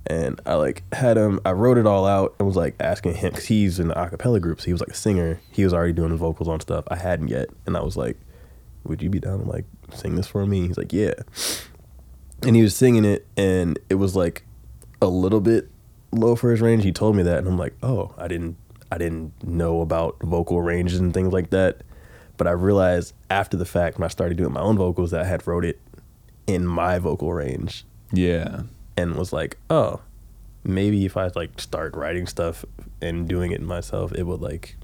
And 0.07 0.41
I 0.47 0.55
like 0.55 0.81
had 0.91 1.15
him 1.15 1.39
I 1.45 1.51
wrote 1.51 1.77
it 1.77 1.85
all 1.85 2.07
out 2.07 2.33
and 2.39 2.47
was 2.47 2.55
like 2.55 2.73
asking 2.79 3.13
him 3.13 3.33
cuz 3.33 3.45
he's 3.45 3.79
in 3.79 3.89
the 3.89 3.93
acapella 3.93 4.41
group 4.41 4.59
so 4.59 4.65
he 4.65 4.71
was 4.71 4.81
like 4.81 4.89
a 4.89 4.95
singer. 4.95 5.39
He 5.51 5.63
was 5.63 5.71
already 5.71 5.93
doing 5.93 6.09
the 6.09 6.15
vocals 6.15 6.49
on 6.49 6.59
stuff. 6.59 6.83
I 6.87 6.95
hadn't 6.95 7.27
yet. 7.27 7.49
And 7.67 7.77
I 7.77 7.81
was 7.81 7.95
like 7.95 8.17
would 8.83 9.03
you 9.03 9.09
be 9.11 9.19
down 9.19 9.43
to 9.43 9.47
like 9.47 9.65
sing 9.93 10.15
this 10.15 10.25
for 10.25 10.47
me 10.47 10.65
he's 10.65 10.79
like 10.79 10.91
yeah. 10.91 11.13
And 12.41 12.55
he 12.55 12.63
was 12.63 12.75
singing 12.75 13.05
it 13.05 13.27
and 13.37 13.77
it 13.87 13.95
was 13.95 14.15
like 14.15 14.43
a 14.99 15.07
little 15.07 15.41
bit 15.41 15.69
low 16.11 16.35
for 16.35 16.49
his 16.49 16.59
range. 16.59 16.83
He 16.83 16.91
told 16.91 17.15
me 17.15 17.21
that 17.21 17.37
and 17.37 17.47
i'm 17.47 17.59
like 17.59 17.75
oh 17.83 18.15
i 18.17 18.27
didn't 18.27 18.57
i 18.91 18.97
didn't 18.97 19.31
know 19.43 19.81
about 19.81 20.17
vocal 20.23 20.59
ranges 20.59 20.99
and 20.99 21.13
things 21.13 21.31
like 21.31 21.51
that. 21.51 21.83
But 22.37 22.47
i 22.47 22.51
realized 22.51 23.13
after 23.29 23.57
the 23.57 23.65
fact 23.65 23.99
when 23.99 24.05
i 24.05 24.09
started 24.09 24.37
doing 24.37 24.53
my 24.53 24.61
own 24.61 24.75
vocals 24.75 25.11
that 25.11 25.21
i 25.21 25.25
had 25.25 25.45
wrote 25.45 25.65
it 25.65 25.79
in 26.47 26.65
my 26.65 26.99
vocal 26.99 27.33
range 27.33 27.85
Yeah. 28.11 28.63
and 28.97 29.15
was 29.15 29.31
like 29.33 29.57
oh 29.69 30.01
maybe 30.63 31.05
if 31.05 31.17
i 31.17 31.29
like 31.35 31.59
start 31.59 31.95
writing 31.95 32.27
stuff 32.27 32.63
and 33.01 33.27
doing 33.27 33.51
it 33.51 33.61
myself 33.61 34.11
it 34.13 34.23
would 34.23 34.41
like 34.41 34.75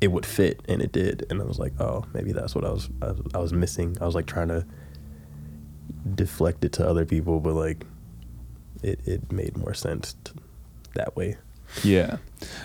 it 0.00 0.08
would 0.12 0.24
fit 0.26 0.60
and 0.68 0.80
it 0.80 0.92
did 0.92 1.26
and 1.30 1.40
i 1.40 1.44
was 1.44 1.58
like 1.58 1.72
oh 1.80 2.04
maybe 2.14 2.32
that's 2.32 2.54
what 2.54 2.64
i 2.64 2.70
was 2.70 2.88
i 3.02 3.06
was, 3.06 3.20
I 3.34 3.38
was 3.38 3.52
missing 3.52 3.96
i 4.00 4.06
was 4.06 4.14
like 4.14 4.26
trying 4.26 4.48
to 4.48 4.64
deflect 6.14 6.64
it 6.64 6.72
to 6.74 6.86
other 6.88 7.04
people 7.04 7.40
but 7.40 7.54
like 7.54 7.84
it, 8.82 9.00
it 9.06 9.30
made 9.32 9.56
more 9.56 9.74
sense 9.74 10.16
to, 10.24 10.32
that 10.94 11.14
way 11.16 11.36
Yeah. 11.84 12.16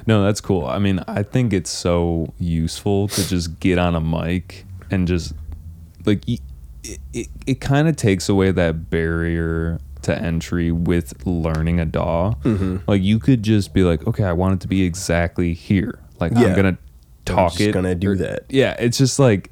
No, 0.07 0.23
that's 0.23 0.41
cool. 0.41 0.65
I 0.65 0.79
mean, 0.79 0.99
I 1.07 1.21
think 1.21 1.53
it's 1.53 1.69
so 1.69 2.33
useful 2.39 3.07
to 3.09 3.27
just 3.27 3.59
get 3.59 3.77
on 3.77 3.93
a 3.93 4.01
mic 4.01 4.65
and 4.89 5.07
just 5.07 5.33
like 6.07 6.23
it 6.91 6.99
it, 7.13 7.27
it 7.47 7.61
kind 7.61 7.87
of 7.87 7.95
takes 7.95 8.29
away 8.29 8.51
that 8.51 8.89
barrier 8.89 9.79
to 10.03 10.15
entry 10.17 10.71
with 10.71 11.25
learning 11.25 11.79
a 11.79 11.85
DAW. 11.85 12.33
Mm-hmm. 12.43 12.77
Like 12.87 13.01
you 13.01 13.19
could 13.19 13.41
just 13.43 13.73
be 13.73 13.83
like, 13.83 14.05
"Okay, 14.07 14.23
I 14.23 14.33
want 14.33 14.53
it 14.55 14.59
to 14.61 14.67
be 14.67 14.83
exactly 14.83 15.53
here." 15.53 15.99
Like 16.19 16.35
I'm 16.35 16.53
going 16.55 16.75
to 16.75 16.77
talk 17.25 17.51
just 17.53 17.61
it. 17.61 17.71
gonna 17.73 17.95
do 17.95 18.11
or- 18.11 18.17
that. 18.17 18.45
Yeah, 18.49 18.75
it's 18.79 18.97
just 18.97 19.19
like 19.19 19.51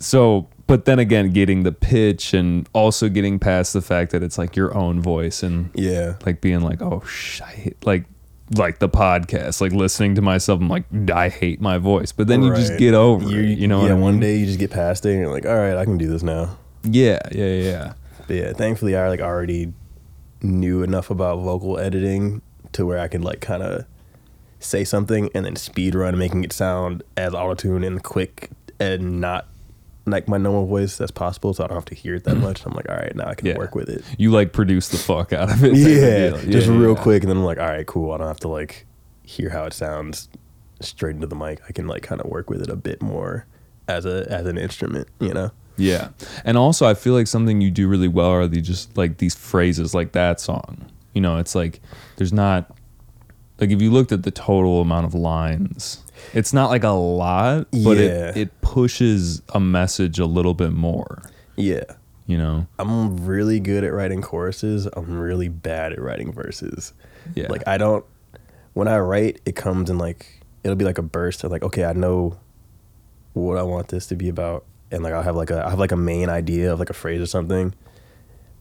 so 0.00 0.48
but 0.66 0.86
then 0.86 0.98
again 0.98 1.30
getting 1.30 1.62
the 1.62 1.72
pitch 1.72 2.32
and 2.34 2.68
also 2.72 3.08
getting 3.08 3.38
past 3.38 3.72
the 3.74 3.82
fact 3.82 4.12
that 4.12 4.22
it's 4.22 4.38
like 4.38 4.56
your 4.56 4.74
own 4.74 5.00
voice 5.00 5.42
and 5.42 5.70
yeah 5.74 6.14
like 6.24 6.40
being 6.40 6.60
like, 6.62 6.80
oh, 6.82 7.00
sh- 7.06 7.40
I 7.42 7.50
hate, 7.50 7.86
like, 7.86 8.04
like 8.56 8.78
the 8.78 8.88
podcast, 8.88 9.60
like 9.60 9.72
listening 9.72 10.14
to 10.16 10.22
myself. 10.22 10.60
I'm 10.60 10.68
like, 10.68 10.84
I 11.12 11.28
hate 11.30 11.60
my 11.60 11.78
voice, 11.78 12.12
but 12.12 12.26
then 12.28 12.42
you 12.42 12.54
just 12.54 12.70
Right. 12.72 12.78
get 12.78 12.94
over 12.94 13.26
you, 13.28 13.40
it. 13.52 13.58
You 13.58 13.66
know 13.68 13.78
yeah, 13.78 13.82
what 13.84 13.90
I 13.90 13.94
mean? 13.94 14.02
one 14.02 14.20
day 14.20 14.36
you 14.36 14.46
just 14.46 14.58
get 14.58 14.70
past 14.70 15.06
it 15.06 15.12
and 15.12 15.20
you're 15.20 15.32
like 15.32 15.46
all 15.46 15.56
right 15.56 15.76
i 15.76 15.84
can 15.84 15.96
do 15.98 16.08
this 16.08 16.22
now 16.22 16.56
Yeah, 16.82 17.20
yeah, 17.32 17.46
yeah. 17.46 17.92
But 18.26 18.36
yeah, 18.36 18.52
thankfully 18.52 18.96
I 18.96 19.08
like 19.08 19.20
already 19.20 19.72
knew 20.42 20.82
enough 20.82 21.10
about 21.10 21.36
vocal 21.42 21.78
editing 21.78 22.42
to 22.72 22.84
where 22.84 22.98
I 22.98 23.08
could 23.08 23.22
like 23.24 23.40
kind 23.40 23.62
of 23.62 23.86
say 24.60 24.84
something 24.84 25.30
and 25.34 25.44
then 25.46 25.56
speed 25.56 25.94
run 25.94 26.18
making 26.18 26.44
it 26.44 26.52
sound 26.52 27.02
as 27.16 27.34
auto 27.34 27.54
tune 27.54 27.84
and 27.84 28.02
quick 28.02 28.50
and 28.80 29.20
not 29.20 29.46
like 30.06 30.28
my 30.28 30.36
normal 30.38 30.66
voice 30.66 31.00
as 31.00 31.10
possible, 31.10 31.54
so 31.54 31.64
I 31.64 31.66
don't 31.68 31.76
have 31.76 31.84
to 31.86 31.94
hear 31.94 32.14
it 32.16 32.24
that 32.24 32.36
mm. 32.36 32.42
much. 32.42 32.64
I'm 32.66 32.74
like, 32.74 32.88
all 32.88 32.96
right, 32.96 33.14
now 33.16 33.26
I 33.26 33.34
can 33.34 33.46
Yeah. 33.48 33.56
work 33.56 33.74
with 33.74 33.88
it. 33.88 34.04
You 34.18 34.30
like 34.30 34.52
produce 34.52 34.88
the 34.88 34.98
fuck 34.98 35.32
out 35.32 35.50
of 35.50 35.64
it. 35.64 35.72
of 35.72 35.78
Yeah, 35.78 36.30
just 36.50 36.68
Yeah, 36.68 36.76
real 36.76 36.94
yeah. 36.94 37.02
quick, 37.02 37.22
and 37.22 37.30
then 37.30 37.38
I'm 37.38 37.44
like, 37.44 37.58
all 37.58 37.66
right, 37.66 37.86
cool. 37.86 38.12
I 38.12 38.18
don't 38.18 38.26
have 38.26 38.40
to 38.40 38.48
like 38.48 38.86
hear 39.22 39.48
how 39.50 39.64
it 39.64 39.72
sounds 39.72 40.28
straight 40.80 41.14
into 41.14 41.26
the 41.26 41.36
mic. 41.36 41.60
I 41.68 41.72
can 41.72 41.86
like 41.86 42.02
kind 42.02 42.20
of 42.20 42.28
work 42.28 42.50
with 42.50 42.60
it 42.60 42.68
a 42.68 42.76
bit 42.76 43.00
more 43.02 43.46
as 43.88 44.04
a 44.04 44.26
as 44.30 44.46
an 44.46 44.58
instrument, 44.58 45.08
you 45.20 45.32
know. 45.32 45.50
Yeah, 45.76 46.10
and 46.44 46.56
also 46.56 46.86
I 46.86 46.94
feel 46.94 47.14
like 47.14 47.26
something 47.26 47.60
you 47.60 47.70
do 47.70 47.88
really 47.88 48.06
well 48.06 48.28
are 48.30 48.46
the 48.46 48.60
just 48.60 48.96
like 48.96 49.18
these 49.18 49.34
phrases 49.34 49.94
like 49.94 50.12
that 50.12 50.38
song. 50.40 50.84
You 51.14 51.20
know, 51.20 51.38
it's 51.38 51.54
like 51.54 51.80
there's 52.16 52.32
not 52.32 52.70
like 53.58 53.70
if 53.70 53.80
you 53.80 53.90
looked 53.90 54.12
at 54.12 54.22
the 54.22 54.30
total 54.30 54.80
amount 54.80 55.06
of 55.06 55.14
lines, 55.14 56.03
it's 56.32 56.52
not 56.52 56.70
like 56.70 56.84
a 56.84 56.88
lot, 56.90 57.68
but 57.70 57.96
Yeah. 57.98 58.28
it 58.30 58.36
it 58.36 58.60
pushes 58.60 59.42
a 59.54 59.60
message 59.60 60.18
a 60.18 60.26
little 60.26 60.54
bit 60.54 60.72
more. 60.72 61.22
Yeah. 61.56 61.84
You 62.26 62.38
know, 62.38 62.66
I'm 62.78 63.26
really 63.26 63.60
good 63.60 63.84
at 63.84 63.92
writing 63.92 64.22
choruses. 64.22 64.86
I'm 64.96 65.18
really 65.18 65.48
bad 65.48 65.92
at 65.92 66.00
writing 66.00 66.32
verses. 66.32 66.92
yeah, 67.34 67.48
Like 67.50 67.66
I 67.68 67.76
don't 67.76 68.04
when 68.72 68.88
I 68.88 68.98
write, 68.98 69.40
it 69.44 69.54
comes 69.56 69.90
in 69.90 69.98
like 69.98 70.40
it'll 70.62 70.76
be 70.76 70.84
like 70.86 70.98
a 70.98 71.02
burst 71.02 71.44
of 71.44 71.50
like, 71.50 71.62
okay, 71.62 71.84
I 71.84 71.92
know 71.92 72.38
what 73.34 73.58
I 73.58 73.62
want 73.62 73.88
this 73.88 74.06
to 74.06 74.16
be 74.16 74.28
about. 74.28 74.64
And 74.90 75.02
like 75.02 75.12
I'll 75.12 75.22
have 75.22 75.36
like 75.36 75.50
a 75.50 75.64
I 75.66 75.70
have 75.70 75.78
like 75.78 75.92
a 75.92 75.96
main 75.96 76.28
idea 76.28 76.72
of 76.72 76.78
like 76.78 76.90
a 76.90 76.94
phrase 76.94 77.20
or 77.20 77.26
something. 77.26 77.74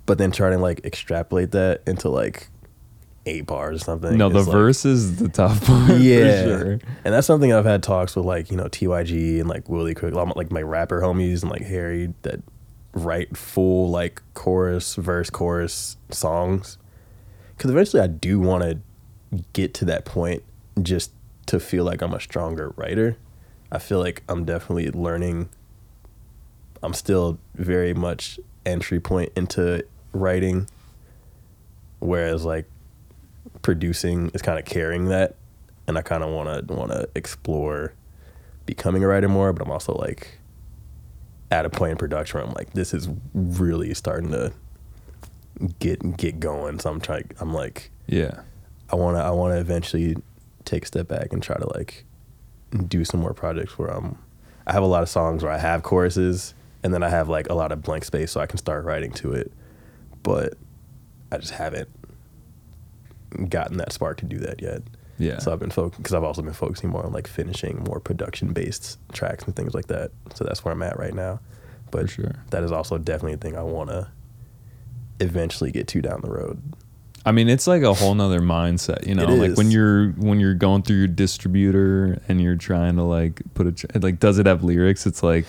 But 0.06 0.17
then 0.17 0.32
trying 0.32 0.52
to 0.52 0.58
like 0.58 0.84
extrapolate 0.84 1.52
that 1.52 1.82
into 1.88 2.10
like 2.10 2.49
eight 3.25 3.45
bars 3.45 3.81
or 3.81 3.83
something. 3.86 4.17
no, 4.17 4.29
the 4.29 4.39
like- 4.41 4.51
verse 4.51 4.86
is 4.86 5.17
the 5.17 5.29
tough 5.29 5.65
part. 5.65 5.99
yeah, 5.99 6.43
sure. 6.43 6.71
and 7.05 7.13
that's 7.13 7.27
something 7.27 7.53
I've 7.53 7.65
had 7.65 7.81
talks 7.83 8.15
with 8.15 8.25
like 8.25 8.51
you 8.51 8.57
know 8.57 8.65
Tyg 8.65 9.39
and 9.39 9.47
like 9.49 9.69
Willie 9.69 9.93
Cook, 9.95 10.13
like 10.36 10.51
my 10.51 10.62
rapper 10.62 11.01
homies 11.01 11.41
and 11.41 11.51
like 11.51 11.62
Harry 11.63 12.13
that 12.23 12.41
write 12.93 13.36
full 13.38 13.89
like 13.89 14.21
chorus, 14.33 14.95
verse, 14.95 15.29
chorus 15.29 15.97
songs. 16.09 16.77
Because 17.57 17.71
eventually 17.71 18.01
I 18.01 18.07
do 18.07 18.39
want 18.39 18.63
to 18.63 18.79
get 19.53 19.73
to 19.75 19.86
that 19.86 20.05
point 20.05 20.43
just 20.81 21.12
to 21.47 21.59
feel 21.59 21.83
like 21.86 22.01
I'm 22.01 22.13
a 22.13 22.19
stronger 22.19 22.73
writer. 22.75 23.17
I 23.71 23.79
feel 23.79 23.99
like 23.99 24.21
I'm 24.29 24.43
definitely 24.45 24.91
learning. 24.91 25.49
I'm 26.83 26.93
still 26.93 27.39
very 27.55 27.93
much 27.93 28.39
entry 28.65 28.99
point 28.99 29.31
into 29.36 29.86
writing, 30.13 30.67
whereas 31.99 32.43
like 32.45 32.65
producing 33.63 34.30
is 34.36 34.43
kind 34.43 34.60
of 34.60 34.65
carrying 34.65 35.06
that, 35.06 35.36
and 35.88 35.97
I 35.97 36.04
kind 36.04 36.23
of 36.23 36.30
want 36.30 36.67
to 36.67 36.73
want 36.73 36.91
to 36.91 37.10
explore 37.15 37.93
becoming 38.67 39.04
a 39.04 39.08
writer 39.08 39.28
more. 39.28 39.52
But 39.52 39.65
I'm 39.65 39.71
also 39.71 39.93
like 39.95 40.39
at 41.49 41.65
a 41.65 41.69
point 41.69 41.91
in 41.93 41.97
production 41.97 42.39
where 42.39 42.47
I'm 42.47 42.54
like, 42.54 42.73
this 42.73 42.93
is 42.93 43.10
really 43.34 43.93
starting 43.95 44.30
to 44.32 44.54
get 45.80 46.17
get 46.17 46.39
going. 46.39 46.80
So 46.80 46.91
I'm 46.91 47.02
trying. 47.02 47.32
I'm 47.39 47.54
like, 47.54 47.89
Yeah. 48.08 48.41
I 48.91 48.95
want 48.95 49.17
to 49.17 49.23
I 49.23 49.32
want 49.32 49.54
to 49.56 49.60
eventually 49.60 50.15
take 50.65 50.84
a 50.84 50.88
step 50.88 51.08
back 51.08 51.34
and 51.34 51.41
try 51.41 51.58
to 51.58 51.67
like 51.73 52.06
do 52.88 53.04
some 53.04 53.19
more 53.19 53.34
projects 53.34 53.78
where 53.80 53.89
I'm. 53.89 54.17
I 54.65 54.71
have 54.71 54.84
a 54.84 54.88
lot 54.88 55.04
of 55.04 55.10
songs 55.10 55.43
where 55.43 55.52
I 55.52 55.58
have 55.58 55.84
choruses, 55.84 56.54
and 56.84 56.93
then 56.93 57.04
I 57.04 57.10
have 57.10 57.28
like 57.28 57.49
a 57.49 57.54
lot 57.54 57.71
of 57.71 57.82
blank 57.82 58.06
space, 58.06 58.32
so 58.32 58.39
I 58.39 58.45
can 58.45 58.58
start 58.58 58.86
writing 58.86 59.12
to 59.13 59.34
it. 59.34 59.52
But 60.21 60.54
I 61.32 61.38
just 61.38 61.52
haven't 61.54 61.89
gotten 63.49 63.77
that 63.77 63.91
spark 63.93 64.17
to 64.17 64.25
do 64.25 64.37
that 64.39 64.61
yet. 64.61 64.81
Yeah. 65.19 65.39
So 65.39 65.53
I've 65.53 65.59
been 65.59 65.69
focused 65.69 66.01
because 66.01 66.13
I've 66.15 66.23
also 66.23 66.41
been 66.41 66.53
focusing 66.53 66.89
more 66.89 67.05
on 67.05 67.13
like 67.13 67.27
finishing 67.27 67.83
more 67.87 67.99
production 67.99 68.51
based 68.53 68.97
tracks 69.13 69.43
and 69.45 69.55
things 69.55 69.73
like 69.73 69.87
that. 69.87 70.11
So 70.33 70.43
that's 70.43 70.65
where 70.65 70.73
I'm 70.73 70.81
at 70.83 70.97
right 70.97 71.13
now. 71.13 71.39
But 71.91 72.03
For 72.03 72.07
sure. 72.07 72.35
that 72.49 72.63
is 72.63 72.71
also 72.71 72.97
definitely 72.97 73.33
a 73.33 73.37
thing 73.37 73.55
I 73.55 73.61
want 73.61 73.89
to 73.91 74.09
eventually 75.19 75.71
get 75.71 75.87
to 75.89 76.01
down 76.01 76.21
the 76.21 76.31
road. 76.31 76.61
I 77.25 77.31
mean, 77.31 77.47
it's 77.47 77.67
like 77.67 77.83
a 77.83 77.93
whole 77.93 78.13
nother 78.15 78.41
mindset, 78.41 79.07
you 79.07 79.15
know. 79.15 79.25
Like 79.27 79.55
when 79.55 79.71
you're 79.71 80.09
when 80.13 80.39
you're 80.41 80.55
going 80.55 80.81
through 80.83 80.97
your 80.97 81.07
distributor 81.07 82.21
and 82.27 82.41
you're 82.41 82.57
trying 82.57 82.97
to 82.97 83.03
like 83.03 83.41
put 83.53 83.67
a 83.95 83.99
like, 83.99 84.19
does 84.19 84.39
it 84.39 84.45
have 84.45 84.61
lyrics? 84.63 85.05
It's 85.05 85.23
like 85.23 85.45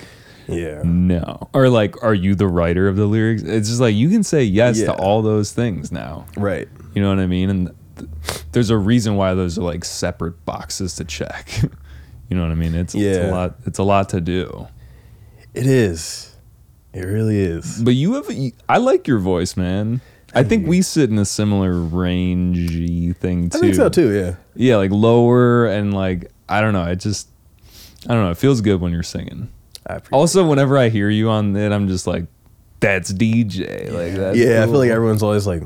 Yeah. 0.47 0.83
no, 0.85 1.49
or 1.53 1.69
like, 1.69 2.01
are 2.05 2.15
you 2.15 2.37
the 2.37 2.47
writer 2.47 2.87
of 2.87 2.95
the 2.95 3.07
lyrics? 3.07 3.43
It's 3.43 3.69
just 3.69 3.81
like 3.81 3.97
you 3.97 4.09
can 4.09 4.23
say 4.23 4.45
yes 4.45 4.79
Yeah. 4.79 4.87
to 4.87 4.93
all 4.95 5.21
those 5.23 5.51
things 5.53 5.91
now. 5.91 6.27
Right. 6.37 6.69
You 6.95 7.03
know 7.03 7.09
what 7.09 7.19
I 7.19 7.27
mean? 7.27 7.51
And 7.51 7.71
th- 7.97 8.11
there's 8.53 8.71
a 8.71 8.77
reason 8.79 9.17
why 9.17 9.35
those 9.35 9.59
are 9.59 9.63
like 9.63 9.85
separate 9.85 10.45
boxes 10.45 10.95
to 10.97 11.05
check. 11.05 11.49
you 12.29 12.37
know 12.37 12.43
what 12.43 12.51
I 12.53 12.55
mean? 12.55 12.75
It's, 12.75 12.95
it's 12.95 13.03
Yeah. 13.03 13.31
a 13.31 13.33
lot. 13.33 13.57
It's 13.67 13.79
a 13.79 13.83
lot 13.83 14.09
to 14.11 14.21
do. 14.21 14.69
It 15.55 15.67
is. 15.67 16.35
It 16.93 17.03
really 17.03 17.39
is. 17.41 17.81
But 17.83 17.95
you 17.95 18.15
have, 18.15 18.31
I 18.69 18.79
like 18.79 19.09
your 19.09 19.19
voice, 19.19 19.57
man. 19.57 20.01
I 20.37 20.43
think 20.43 20.67
we 20.67 20.83
sit 20.83 21.11
in 21.11 21.19
a 21.19 21.25
similar 21.25 21.73
rangy 21.79 23.13
thing 23.13 23.51
too. 23.51 23.59
I 23.59 23.61
think 23.61 23.75
so 23.77 23.89
too. 23.89 24.13
Yeah. 24.13 24.35
Yeah, 24.57 24.77
like 24.77 24.91
lower 24.91 25.67
and 25.67 25.95
like 25.95 26.31
I 26.49 26.61
don't 26.61 26.73
know. 26.73 26.83
I 26.83 26.95
just 26.97 27.29
I 28.09 28.15
don't 28.15 28.25
know. 28.25 28.31
It 28.33 28.39
feels 28.39 28.61
good 28.61 28.81
when 28.81 28.93
you're 28.93 29.03
singing. 29.05 29.49
I 29.87 29.95
appreciate 29.97 30.17
Also, 30.19 30.47
whenever 30.47 30.77
I 30.79 30.89
hear 30.89 31.09
you 31.11 31.29
on 31.31 31.55
it, 31.57 31.71
I'm 31.73 31.89
just 31.89 32.07
like, 32.07 32.27
that's 32.81 33.13
DJ. 33.13 33.93
Like 33.93 34.15
that. 34.15 34.37
yeah, 34.37 34.63
I 34.63 34.67
feel 34.67 34.79
like 34.79 34.91
everyone's 34.91 35.23
always 35.23 35.47
like, 35.47 35.63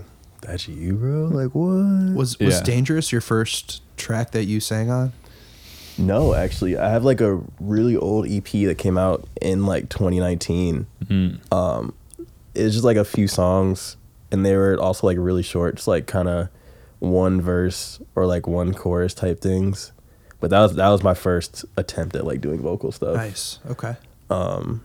"That's 0.49 0.69
you, 0.69 0.95
bro." 0.95 1.27
Like 1.27 1.55
what? 1.55 2.15
Was 2.17 2.39
was 2.39 2.59
Yeah. 2.59 2.63
Dangerous 2.63 3.13
your 3.13 3.21
first 3.21 3.83
track 3.97 4.33
that 4.33 4.45
you 4.45 4.61
sang 4.61 4.91
on? 4.91 5.13
No, 5.99 6.33
actually, 6.33 6.79
I 6.79 6.91
have 6.91 7.05
like 7.05 7.21
a 7.21 7.41
really 7.59 7.97
old 7.97 8.27
EP 8.31 8.45
that 8.45 8.77
came 8.79 8.97
out 8.97 9.27
in 9.43 9.67
like 9.67 9.89
2019. 9.89 10.87
Mm-hmm. 11.05 11.55
Um, 11.55 11.93
it's 12.55 12.75
just 12.75 12.85
like 12.85 12.97
a 12.97 13.05
few 13.05 13.27
songs, 13.27 13.97
and 14.31 14.47
they 14.47 14.57
were 14.57 14.79
also 14.81 15.07
like 15.07 15.19
really 15.19 15.43
short, 15.43 15.77
just 15.77 15.89
like 15.89 16.07
kind 16.07 16.29
of 16.29 16.49
one 17.01 17.41
verse 17.41 18.01
or 18.15 18.27
like 18.27 18.47
one 18.47 18.75
chorus 18.75 19.15
type 19.15 19.41
things. 19.41 19.93
But 20.41 20.51
that 20.51 20.61
was 20.61 20.77
that 20.77 20.89
was 20.89 21.03
my 21.03 21.15
first 21.15 21.65
attempt 21.77 22.15
at 22.15 22.25
like 22.25 22.41
doing 22.41 22.61
vocal 22.63 22.93
stuff. 22.93 23.17
Nice. 23.17 23.59
Okay. 23.69 23.97
Um 24.31 24.85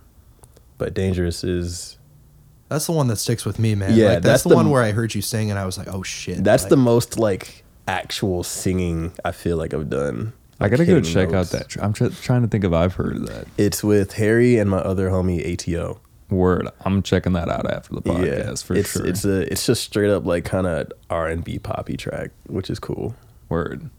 But 0.80 0.94
dangerous 0.94 1.44
is 1.44 1.98
That's 2.74 2.86
the 2.88 2.92
one 2.92 3.08
that 3.08 3.18
sticks 3.18 3.46
with 3.46 3.60
me, 3.60 3.76
man. 3.76 3.94
Yeah, 3.96 4.06
like, 4.06 4.14
that's, 4.16 4.26
that's 4.26 4.44
the, 4.44 4.50
the 4.50 4.56
one 4.56 4.70
where 4.70 4.84
I 4.84 4.92
heard 4.92 5.14
you 5.16 5.22
sing 5.22 5.50
and 5.50 5.60
I 5.60 5.66
was 5.66 5.78
like, 5.78 5.88
oh 5.88 6.04
shit. 6.04 6.44
that's 6.44 6.64
like, 6.64 6.70
the 6.72 6.78
most 6.78 7.18
like 7.20 7.64
actual 7.88 8.44
singing 8.44 9.14
I 9.24 9.32
feel 9.32 9.58
like 9.58 9.74
I've 9.74 9.90
done. 9.90 10.34
I 10.60 10.70
gotta 10.70 10.86
go 10.86 11.02
check 11.02 11.30
notes. 11.32 11.54
out 11.54 11.60
that. 11.60 11.70
tr- 11.70 11.82
I'm 11.82 11.94
tr- 11.94 12.08
trying 12.22 12.42
to 12.44 12.48
think 12.48 12.64
if 12.64 12.72
I've 12.74 12.94
heard 12.96 13.18
of 13.18 13.28
that 13.28 13.48
It's 13.58 13.84
with 13.84 14.14
Harry 14.14 14.58
and 14.58 14.70
my 14.70 14.78
other 14.78 15.10
homie 15.10 15.42
ATO. 15.54 16.00
word. 16.30 16.68
I'm 16.86 17.02
checking 17.04 17.34
that 17.34 17.50
out 17.50 17.70
after 17.72 17.96
the 17.96 18.02
podcast 18.02 18.64
for 18.64 18.76
it's, 18.76 18.92
sure. 18.92 19.06
It's 19.06 19.26
a 19.26 19.52
it's 19.52 19.66
just 19.66 19.84
straight 19.84 20.10
up 20.10 20.26
like 20.26 20.46
kind 20.46 20.66
of 20.68 20.92
R 21.10 21.28
and 21.28 21.44
B 21.44 21.60
poppy 21.60 21.98
track, 21.98 22.32
which 22.48 22.70
is 22.70 22.80
cool, 22.80 23.16
word. 23.50 23.90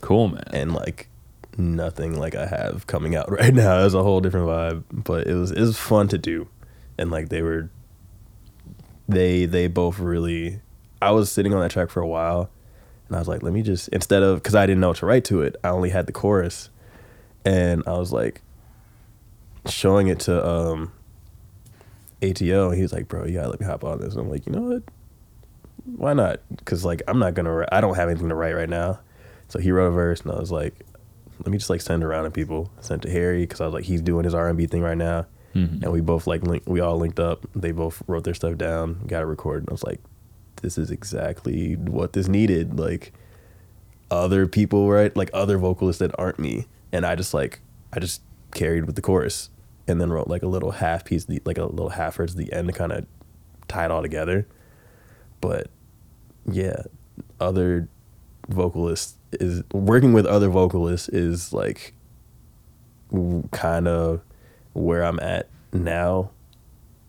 Cool, 0.00 0.28
man. 0.28 0.44
and 0.52 0.72
like 0.74 1.08
nothing 1.56 2.18
like 2.18 2.34
I 2.34 2.46
have 2.46 2.86
coming 2.86 3.14
out 3.14 3.30
right 3.38 3.54
now. 3.54 3.84
It's 3.84 3.94
a 3.94 4.02
whole 4.02 4.20
different 4.20 4.46
vibe, 4.46 4.84
but 4.92 5.26
it 5.26 5.34
was 5.34 5.50
it 5.50 5.60
was 5.60 5.78
fun 5.78 6.08
to 6.08 6.18
do, 6.18 6.48
and 6.98 7.10
like 7.10 7.28
they 7.28 7.42
were, 7.42 7.70
they 9.08 9.46
they 9.46 9.66
both 9.66 9.98
really. 9.98 10.60
I 11.02 11.10
was 11.10 11.30
sitting 11.30 11.52
on 11.52 11.60
that 11.60 11.70
track 11.70 11.90
for 11.90 12.00
a 12.00 12.06
while, 12.06 12.50
and 13.08 13.16
I 13.16 13.18
was 13.18 13.28
like, 13.28 13.42
let 13.42 13.52
me 13.52 13.62
just 13.62 13.88
instead 13.88 14.22
of 14.22 14.42
because 14.42 14.54
I 14.54 14.66
didn't 14.66 14.80
know 14.80 14.88
what 14.88 14.98
to 14.98 15.06
write 15.06 15.24
to 15.26 15.42
it, 15.42 15.56
I 15.62 15.68
only 15.68 15.90
had 15.90 16.06
the 16.06 16.12
chorus, 16.12 16.70
and 17.44 17.82
I 17.86 17.92
was 17.98 18.12
like 18.12 18.40
showing 19.66 20.08
it 20.08 20.20
to 20.20 20.46
um 20.46 20.92
ATO, 22.22 22.68
and 22.68 22.76
he 22.76 22.82
was 22.82 22.92
like, 22.92 23.08
bro, 23.08 23.26
you 23.26 23.34
gotta 23.34 23.50
let 23.50 23.60
me 23.60 23.66
hop 23.66 23.84
on 23.84 24.00
this. 24.00 24.14
And 24.14 24.22
I'm 24.22 24.30
like, 24.30 24.46
you 24.46 24.52
know 24.52 24.62
what? 24.62 24.82
Why 25.84 26.14
not? 26.14 26.40
Because 26.56 26.84
like 26.84 27.02
I'm 27.06 27.18
not 27.18 27.34
gonna. 27.34 27.66
I 27.70 27.80
don't 27.80 27.96
have 27.96 28.08
anything 28.08 28.28
to 28.30 28.34
write 28.34 28.54
right 28.54 28.68
now. 28.68 29.00
So 29.48 29.58
he 29.58 29.70
wrote 29.70 29.88
a 29.88 29.90
verse, 29.90 30.22
and 30.22 30.32
I 30.32 30.38
was 30.38 30.50
like, 30.50 30.74
let 31.38 31.48
me 31.48 31.58
just 31.58 31.70
like 31.70 31.80
send 31.80 32.02
it 32.02 32.06
around 32.06 32.24
to 32.24 32.30
people. 32.30 32.70
Sent 32.80 33.02
to 33.02 33.10
Harry 33.10 33.42
because 33.42 33.60
I 33.60 33.66
was 33.66 33.74
like, 33.74 33.84
he's 33.84 34.00
doing 34.00 34.24
his 34.24 34.34
R 34.34 34.48
and 34.48 34.56
B 34.56 34.66
thing 34.66 34.82
right 34.82 34.96
now, 34.96 35.26
Mhm. 35.54 35.82
and 35.82 35.92
we 35.92 36.00
both 36.00 36.26
like 36.26 36.42
link, 36.42 36.62
we 36.66 36.80
all 36.80 36.96
linked 36.98 37.20
up. 37.20 37.46
They 37.54 37.70
both 37.72 38.02
wrote 38.06 38.24
their 38.24 38.34
stuff 38.34 38.56
down, 38.56 39.00
got 39.06 39.22
it 39.22 39.26
recorded. 39.26 39.62
And 39.64 39.70
I 39.70 39.72
was 39.74 39.84
like, 39.84 40.00
this 40.62 40.76
is 40.78 40.90
exactly 40.90 41.74
what 41.76 42.12
this 42.12 42.26
needed. 42.28 42.78
Like 42.78 43.12
other 44.10 44.46
people, 44.46 44.90
right? 44.90 45.14
Like 45.16 45.30
other 45.32 45.58
vocalists 45.58 46.00
that 46.00 46.12
aren't 46.18 46.38
me, 46.38 46.66
and 46.92 47.06
I 47.06 47.14
just 47.14 47.32
like 47.34 47.60
I 47.92 48.00
just 48.00 48.22
carried 48.52 48.84
with 48.86 48.96
the 48.96 49.02
chorus, 49.02 49.50
and 49.86 50.00
then 50.00 50.10
wrote 50.10 50.28
like 50.28 50.42
a 50.42 50.46
little 50.48 50.72
half 50.72 51.04
piece, 51.04 51.26
like 51.44 51.58
a 51.58 51.64
little 51.64 51.90
half 51.90 52.16
verse 52.16 52.32
at 52.32 52.36
the 52.38 52.52
end 52.52 52.68
to 52.68 52.72
kind 52.72 52.92
of 52.92 53.06
tie 53.68 53.84
it 53.84 53.90
all 53.90 54.02
together. 54.02 54.46
But 55.40 55.68
yeah, 56.50 56.82
other 57.40 57.88
vocalists 58.48 59.16
is 59.32 59.62
working 59.72 60.12
with 60.12 60.26
other 60.26 60.48
vocalists 60.48 61.08
is 61.08 61.52
like 61.52 61.94
kind 63.52 63.86
of 63.88 64.20
where 64.74 65.02
I'm 65.02 65.18
at 65.20 65.48
now 65.72 66.30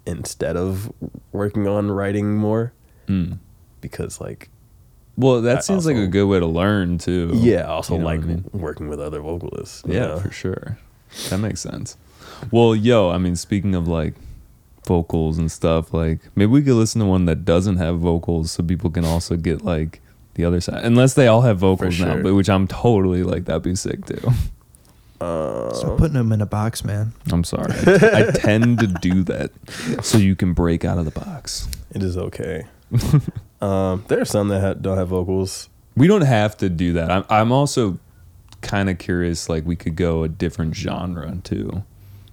instead 0.05 0.55
of 0.55 0.91
working 1.31 1.67
on 1.67 1.91
writing 1.91 2.35
more 2.37 2.71
Mm. 3.07 3.37
because 3.81 4.19
like 4.21 4.49
Well, 5.17 5.41
that 5.41 5.57
I 5.57 5.61
seems 5.61 5.85
like 5.85 5.95
a 5.97 6.07
good 6.07 6.25
way 6.25 6.39
to 6.39 6.45
learn 6.47 6.97
too. 6.97 7.31
yeah 7.35 7.63
also 7.65 7.93
You 7.93 7.99
know 7.99 8.05
like 8.05 8.21
I 8.21 8.23
mean? 8.25 8.45
working 8.53 8.87
with 8.89 8.99
other 8.99 9.19
vocalists 9.21 9.83
Yeah, 9.85 9.99
know? 10.07 10.19
for 10.19 10.31
sure. 10.31 10.77
That 11.29 11.37
makes 11.39 11.61
sense. 11.61 11.97
Well, 12.51 12.75
yo, 12.75 13.09
I 13.11 13.17
mean, 13.17 13.35
speaking 13.35 13.75
of 13.75 13.87
like 13.87 14.15
vocals 14.85 15.37
and 15.37 15.51
stuff, 15.51 15.93
like 15.93 16.19
maybe 16.35 16.51
we 16.51 16.61
could 16.63 16.73
listen 16.73 16.99
to 17.01 17.05
one 17.07 17.25
that 17.25 17.45
doesn't 17.45 17.77
have 17.77 17.99
vocals 17.99 18.51
so 18.51 18.63
people 18.63 18.89
can 18.89 19.05
also 19.05 19.35
get 19.37 19.63
like 19.63 20.01
the 20.33 20.43
other 20.45 20.59
side. 20.59 20.83
Unless 20.83 21.13
they 21.13 21.27
all 21.27 21.41
have 21.41 21.57
vocals 21.59 21.99
now, 21.99 22.21
but 22.21 22.33
which 22.35 22.49
I'm 22.49 22.67
totally 22.67 23.23
like 23.23 23.45
that'd 23.45 23.61
be 23.63 23.75
sick 23.75 24.05
too. 24.05 24.19
So 25.19 25.95
putting 25.97 26.13
them 26.13 26.31
in 26.31 26.41
a 26.41 26.45
box, 26.45 26.83
man. 26.83 27.13
I'm 27.31 27.43
sorry. 27.43 27.73
I, 27.87 28.19
I 28.27 28.31
tend 28.31 28.79
to 28.79 28.87
do 28.87 29.23
that 29.23 29.51
so 30.03 30.17
you 30.17 30.35
can 30.35 30.53
break 30.53 30.85
out 30.85 30.97
of 30.97 31.05
the 31.05 31.11
box. 31.11 31.67
it 31.91 32.03
is 32.03 32.17
okay 32.17 32.65
um 33.61 34.03
there 34.09 34.19
are 34.21 34.25
some 34.25 34.47
that 34.49 34.61
ha- 34.61 34.73
don't 34.73 34.97
have 34.97 35.07
vocals 35.07 35.69
We 35.95 36.07
don't 36.07 36.21
have 36.21 36.55
to 36.57 36.69
do 36.69 36.93
that. 36.93 37.09
I'm 37.11 37.23
I'm 37.29 37.51
also 37.51 37.97
kind 38.61 38.89
of 38.89 38.97
curious 38.99 39.49
like 39.49 39.65
we 39.65 39.75
could 39.75 39.95
go 39.95 40.23
a 40.23 40.29
different 40.29 40.75
genre 40.75 41.37
too. 41.43 41.83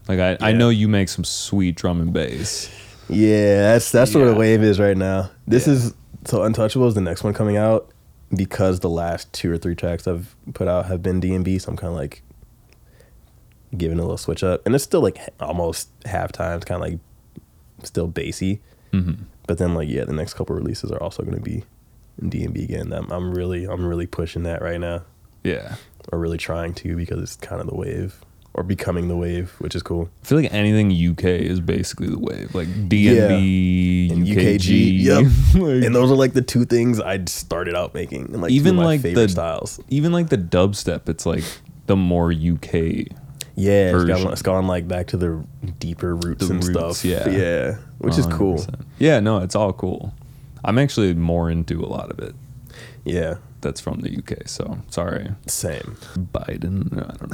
Like 0.08 0.18
I, 0.18 0.36
I 0.40 0.50
Yeah. 0.50 0.56
know 0.58 0.68
you 0.68 0.88
make 0.88 1.08
some 1.08 1.24
sweet 1.24 1.76
drum 1.76 2.00
and 2.00 2.12
bass. 2.12 2.68
Yeah, 3.08 3.72
that's 3.72 3.90
that's 3.92 4.14
where 4.14 4.26
Yeah. 4.26 4.32
the 4.32 4.38
wave 4.38 4.62
is 4.62 4.78
right 4.80 4.96
now. 4.96 5.30
This 5.46 5.66
Yeah. 5.66 5.74
is 5.74 5.94
so 6.24 6.42
Untouchable 6.42 6.86
is 6.88 6.94
the 6.94 7.00
next 7.00 7.24
one 7.24 7.32
coming 7.34 7.56
out 7.56 7.88
because 8.34 8.80
the 8.80 8.90
last 8.90 9.32
two 9.32 9.50
or 9.52 9.58
three 9.58 9.74
tracks 9.74 10.06
I've 10.06 10.34
put 10.54 10.68
out 10.68 10.86
have 10.86 11.02
been 11.02 11.20
D 11.20 11.34
and 11.34 11.44
B, 11.44 11.58
so 11.58 11.70
I'm 11.70 11.76
kind 11.76 11.90
of 11.92 11.96
like 11.98 12.22
giving 13.76 13.98
a 13.98 14.02
little 14.02 14.16
switch 14.18 14.42
up, 14.44 14.64
and 14.66 14.74
it's 14.74 14.84
still 14.84 15.00
like 15.00 15.18
almost 15.40 15.88
half 16.06 16.32
times, 16.32 16.64
kind 16.64 16.82
of 16.82 16.90
like 16.90 17.00
still 17.84 18.06
bassy. 18.06 18.60
Mm-hmm. 18.92 19.22
But 19.46 19.58
then 19.58 19.74
like 19.74 19.88
yeah, 19.88 20.04
the 20.04 20.12
next 20.12 20.34
couple 20.34 20.54
releases 20.54 20.90
are 20.92 21.02
also 21.02 21.22
going 21.22 21.36
to 21.36 21.42
be 21.42 21.64
in 22.20 22.28
D 22.30 22.44
and 22.44 22.52
B 22.54 22.64
again. 22.64 22.92
I'm, 22.92 23.10
I'm 23.10 23.34
really 23.34 23.64
I'm 23.64 23.84
really 23.84 24.06
pushing 24.06 24.42
that 24.44 24.62
right 24.62 24.78
now, 24.80 25.02
Yeah. 25.42 25.76
or 26.12 26.18
really 26.18 26.38
trying 26.38 26.74
to 26.74 26.96
because 26.96 27.20
it's 27.22 27.36
kind 27.36 27.60
of 27.60 27.66
the 27.66 27.74
wave 27.74 28.20
or 28.54 28.62
becoming 28.62 29.08
the 29.08 29.16
wave, 29.16 29.54
which 29.60 29.74
is 29.74 29.82
cool. 29.82 30.10
I 30.22 30.26
feel 30.26 30.38
like 30.42 30.52
anything 30.52 30.90
UK 30.92 31.24
is 31.24 31.58
basically 31.58 32.08
the 32.08 32.18
wave, 32.18 32.54
like 32.54 32.68
DNB, 32.68 34.10
And 34.12 34.26
UKG. 34.26 34.58
UKG, 34.58 35.02
yep. 35.02 35.24
Like, 35.54 35.84
And 35.86 35.94
those 35.94 36.10
are 36.10 36.14
like 36.16 36.34
the 36.34 36.42
two 36.42 36.66
things 36.66 37.00
I 37.00 37.24
started 37.24 37.74
out 37.74 37.94
making, 37.94 38.24
and 38.26 38.42
like 38.42 38.50
Even 38.52 38.76
my 38.76 38.84
like 38.84 39.00
favorite 39.00 39.22
the- 39.22 39.28
styles. 39.30 39.80
even 39.88 40.12
like 40.12 40.28
the 40.28 40.36
dubstep, 40.36 41.08
it's 41.08 41.24
like 41.24 41.44
the 41.86 41.96
more 41.96 42.30
UK. 42.30 43.06
Yeah, 43.54 43.94
it's 43.94 44.04
gone, 44.04 44.32
it's 44.32 44.42
gone 44.42 44.66
like 44.66 44.88
back 44.88 45.08
to 45.08 45.16
the 45.16 45.44
deeper 45.78 46.14
roots 46.16 46.46
The 46.46 46.54
and 46.54 46.64
roots, 46.64 46.98
stuff. 46.98 47.04
yeah. 47.04 47.28
yeah, 47.28 47.76
which 47.98 48.16
is 48.18 48.26
cool. 48.26 48.64
Yeah, 48.98 49.20
no, 49.20 49.38
it's 49.38 49.54
all 49.54 49.72
cool. 49.72 50.14
I'm 50.64 50.78
actually 50.78 51.14
more 51.14 51.50
into 51.50 51.84
a 51.84 51.86
lot 51.86 52.10
of 52.10 52.18
it. 52.20 52.34
Yeah, 53.04 53.34
That's 53.60 53.80
from 53.80 54.00
the 54.00 54.16
UK. 54.16 54.46
So 54.48 54.78
sorry, 54.90 55.30
same. 55.46 55.96
Biden. 56.16 56.92
I 56.96 57.12
don't 57.16 57.30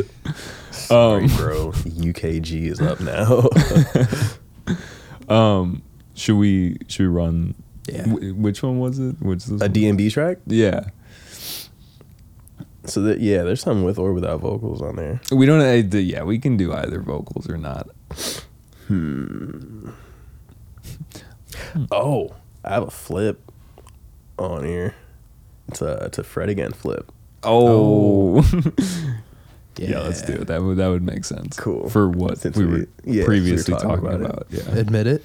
know. 0.00 0.06
Sorry, 0.70 1.24
Um, 1.24 1.36
bro. 1.36 1.72
UKG 1.72 2.66
is 2.70 2.80
up 2.80 3.00
now. 3.00 3.48
um, 5.34 5.82
should 6.14 6.36
we 6.36 6.76
should 6.88 7.02
we 7.04 7.08
run? 7.08 7.54
Yeah. 7.88 8.04
wh- 8.04 8.38
which 8.38 8.62
one 8.62 8.78
was 8.78 8.98
it? 8.98 9.16
Which 9.20 9.46
a 9.48 9.54
one? 9.56 9.72
D&B 9.72 10.10
track. 10.10 10.38
Yeah. 10.46 10.88
So 12.86 13.00
that 13.02 13.20
yeah, 13.20 13.42
there's 13.42 13.60
some 13.60 13.82
with 13.82 13.98
or 13.98 14.12
without 14.12 14.40
vocals 14.40 14.80
on 14.80 14.96
there. 14.96 15.20
We 15.32 15.44
don't. 15.46 15.60
uh, 15.60 15.82
d- 15.82 16.00
Yeah, 16.00 16.22
we 16.22 16.38
can 16.38 16.56
do 16.56 16.72
either 16.72 17.00
vocals 17.00 17.48
or 17.48 17.56
not. 17.56 17.88
Hmm. 18.88 19.90
Oh, 21.90 22.34
I 22.64 22.74
have 22.74 22.82
a 22.84 22.90
flip 22.90 23.40
on 24.38 24.64
here. 24.64 24.94
It's 25.68 25.80
a 25.82 26.04
it's 26.04 26.18
a 26.18 26.24
Fred 26.24 26.48
again 26.48 26.72
flip. 26.72 27.10
Oh. 27.42 28.40
yeah. 29.78 30.00
let's 30.00 30.22
do 30.22 30.34
it. 30.34 30.46
That 30.48 30.62
would 30.62 30.76
that 30.76 30.88
would 30.88 31.02
make 31.02 31.24
sense. 31.24 31.56
Cool. 31.58 31.88
for 31.88 32.08
what 32.08 32.38
Since 32.38 32.56
we 32.56 32.66
we- 32.66 32.72
were 32.72 32.78
yeah, 32.78 32.84
since 32.84 33.04
we 33.04 33.18
were 33.20 33.24
previously 33.26 33.74
talking 33.74 33.88
talking 33.90 34.06
about 34.06 34.20
about. 34.20 34.46
Yeah. 34.50 34.68
Admit 34.78 35.06
it. 35.06 35.24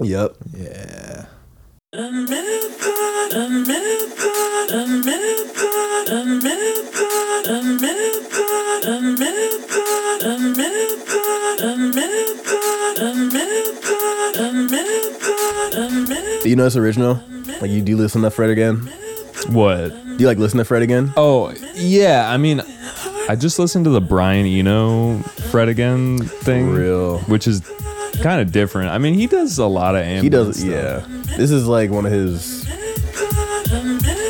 Yep. 0.00 0.36
Yeah. 0.56 1.13
You 16.54 16.58
know 16.58 16.66
it's 16.66 16.76
original? 16.76 17.20
Like 17.60 17.72
you 17.72 17.82
do 17.82 17.96
listen 17.96 18.22
to 18.22 18.30
Fred 18.30 18.48
again? 18.50 18.76
What? 19.48 19.88
Do 19.88 20.16
you 20.20 20.26
like 20.28 20.38
listen 20.38 20.58
to 20.58 20.64
Fred 20.64 20.82
again? 20.82 21.12
Oh 21.16 21.52
yeah. 21.74 22.30
I 22.30 22.36
mean, 22.36 22.62
I 23.28 23.34
just 23.34 23.58
listened 23.58 23.86
to 23.86 23.90
the 23.90 24.00
Brian 24.00 24.46
Eno 24.46 25.18
Fred 25.50 25.68
again 25.68 26.18
thing, 26.18 26.70
real. 26.70 27.18
which 27.22 27.48
is 27.48 27.60
kind 28.22 28.40
of 28.40 28.52
different. 28.52 28.90
I 28.90 28.98
mean, 28.98 29.14
he 29.14 29.26
does 29.26 29.58
a 29.58 29.66
lot 29.66 29.96
of 29.96 30.02
ambient 30.02 30.22
He 30.22 30.28
does. 30.28 30.60
stuff. 30.60 30.70
Yeah. 30.70 31.36
This 31.36 31.50
is 31.50 31.66
like 31.66 31.90
one 31.90 32.06
of 32.06 32.12
his 32.12 32.64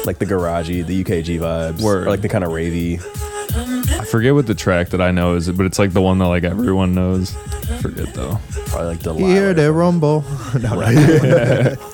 like 0.06 0.18
the 0.18 0.24
garagey, 0.26 0.84
the 0.86 1.04
UKG 1.04 1.40
vibes, 1.40 1.82
Word. 1.82 2.06
or 2.06 2.10
like 2.10 2.22
the 2.22 2.28
kind 2.30 2.42
of 2.42 2.50
ravey. 2.52 3.00
I 4.00 4.04
forget 4.06 4.32
what 4.32 4.46
the 4.46 4.54
track 4.54 4.88
that 4.90 5.02
I 5.02 5.10
know 5.10 5.34
is, 5.34 5.50
but 5.52 5.66
it's 5.66 5.78
like 5.78 5.92
the 5.92 6.00
one 6.00 6.18
that 6.20 6.28
like 6.28 6.44
everyone 6.44 6.94
knows. 6.94 7.36
I 7.70 7.76
forget 7.82 8.14
though. 8.14 8.38
Probably 8.68 8.86
like 8.88 9.00
the 9.00 9.12
Hear 9.14 9.52
the 9.52 9.70
rumble. 9.72 10.24
No, 10.60 10.76
right. 10.80 11.76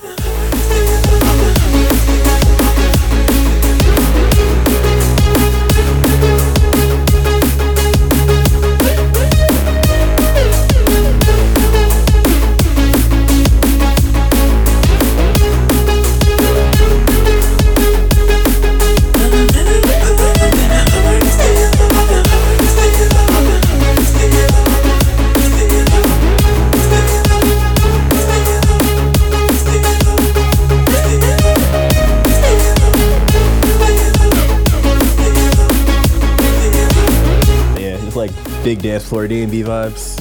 big 38.75 38.81
dance 38.81 39.05
floor 39.07 39.27
D 39.27 39.41
and 39.43 39.51
B 39.51 39.63
vibes. 39.63 40.15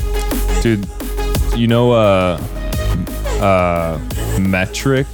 Dude, 0.60 0.84
you 1.56 1.68
know 1.68 1.92
uh 1.92 2.36
uh 3.40 3.96
Metrik 4.38 5.06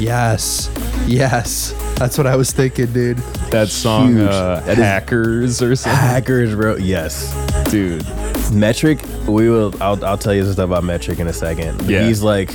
Yes. 0.00 0.68
Yes. 1.06 1.72
That's 1.96 2.18
what 2.18 2.26
I 2.26 2.34
was 2.34 2.50
thinking, 2.50 2.86
dude. 2.92 3.18
that 3.52 3.68
song 3.68 4.16
Huge. 4.16 4.28
uh 4.28 4.58
That 4.60 4.72
is- 4.72 4.78
hackers 4.78 5.62
or 5.62 5.76
something 5.76 6.00
Hackers, 6.00 6.54
bro. 6.56 6.76
Yes. 6.76 7.32
dude 7.70 8.02
Metrik, 8.50 9.00
we 9.26 9.48
will. 9.48 9.72
I'll, 9.80 10.04
I'll 10.04 10.18
tell 10.18 10.34
you 10.34 10.42
some 10.44 10.52
stuff 10.54 10.66
about 10.66 10.82
Metrik 10.82 11.18
in 11.20 11.28
a 11.28 11.32
second. 11.32 11.78
But 11.78 11.88
Yeah. 11.88 12.06
he's 12.06 12.22
like 12.22 12.50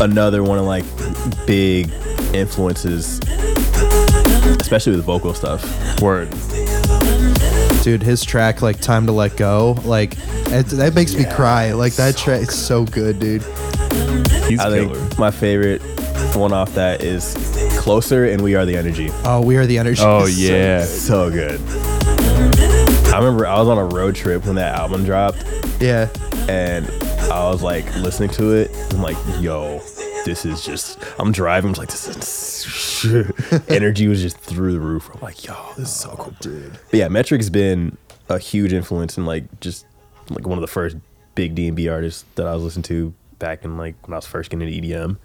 another 0.00 0.42
one 0.42 0.58
of 0.58 0.64
like 0.64 0.84
big 1.46 1.90
influences, 2.34 3.20
especially 4.60 4.96
with 4.96 5.04
vocal 5.04 5.32
stuff. 5.34 5.62
word 6.00 6.28
Dude, 7.88 8.02
his 8.02 8.22
track 8.22 8.60
like 8.60 8.82
"Time 8.82 9.06
to 9.06 9.12
Let 9.12 9.38
Go," 9.38 9.78
like 9.86 10.12
it, 10.48 10.66
that 10.66 10.94
makes 10.94 11.14
me 11.14 11.24
cry. 11.24 11.72
Like 11.72 11.94
that 11.94 12.18
track 12.18 12.42
is 12.42 12.54
so 12.54 12.84
good, 12.84 13.18
dude. 13.18 13.40
he's 14.46 14.60
I 14.60 14.68
killer 14.68 14.94
think 14.94 15.18
my 15.18 15.30
favorite 15.30 15.80
one 16.36 16.52
off 16.52 16.74
that 16.74 17.02
is 17.02 17.32
"Closer" 17.78 18.26
and 18.26 18.42
"We 18.42 18.56
Are 18.56 18.66
the 18.66 18.76
Energy." 18.76 19.08
Oh, 19.24 19.40
we 19.40 19.56
are 19.56 19.64
the 19.64 19.78
energy. 19.78 20.02
oh 20.04 20.26
So- 20.26 20.26
yeah 20.26 20.84
So 20.84 21.30
good. 21.30 21.60
I 23.10 23.16
remember 23.16 23.46
I 23.46 23.58
was 23.58 23.68
on 23.68 23.78
a 23.78 23.86
road 23.86 24.14
trip 24.14 24.44
when 24.44 24.56
that 24.56 24.74
album 24.78 25.04
dropped, 25.06 25.42
yeah. 25.80 26.08
and 26.46 26.84
I 27.32 27.48
was 27.50 27.62
like 27.62 27.86
listening 27.96 28.28
to 28.32 28.52
it. 28.52 28.70
I'm 28.92 29.00
like, 29.00 29.16
yo, 29.40 29.80
this 30.28 30.44
is 30.44 30.64
just. 30.64 30.98
I'm 31.18 31.32
driving. 31.32 31.70
I'm 31.70 31.74
like, 31.74 31.88
this 31.88 32.06
is. 33.04 33.62
Energy 33.68 34.08
was 34.08 34.20
just 34.20 34.36
through 34.36 34.72
the 34.72 34.80
roof. 34.80 35.10
I'm 35.14 35.20
like, 35.20 35.44
yo, 35.44 35.54
this 35.76 35.88
is 35.88 35.94
so 35.94 36.10
cool, 36.10 36.34
oh, 36.34 36.36
dude. 36.40 36.72
But 36.72 36.94
yeah, 36.98 37.08
Metrik's 37.08 37.48
been 37.48 37.96
a 38.28 38.38
huge 38.38 38.72
influence 38.72 39.16
in 39.16 39.24
like 39.24 39.60
just 39.60 39.86
like 40.28 40.46
one 40.46 40.58
of 40.58 40.62
the 40.62 40.68
first 40.68 40.96
big 41.34 41.54
D 41.54 41.68
and 41.68 41.76
B 41.76 41.88
artists 41.88 42.24
that 42.34 42.46
I 42.46 42.54
was 42.54 42.62
listening 42.62 42.82
to 42.84 43.14
back 43.38 43.64
in 43.64 43.78
like 43.78 43.94
when 44.06 44.12
I 44.12 44.18
was 44.18 44.26
first 44.26 44.50
getting 44.50 44.68
into 44.68 44.86
EDM, 44.86 45.16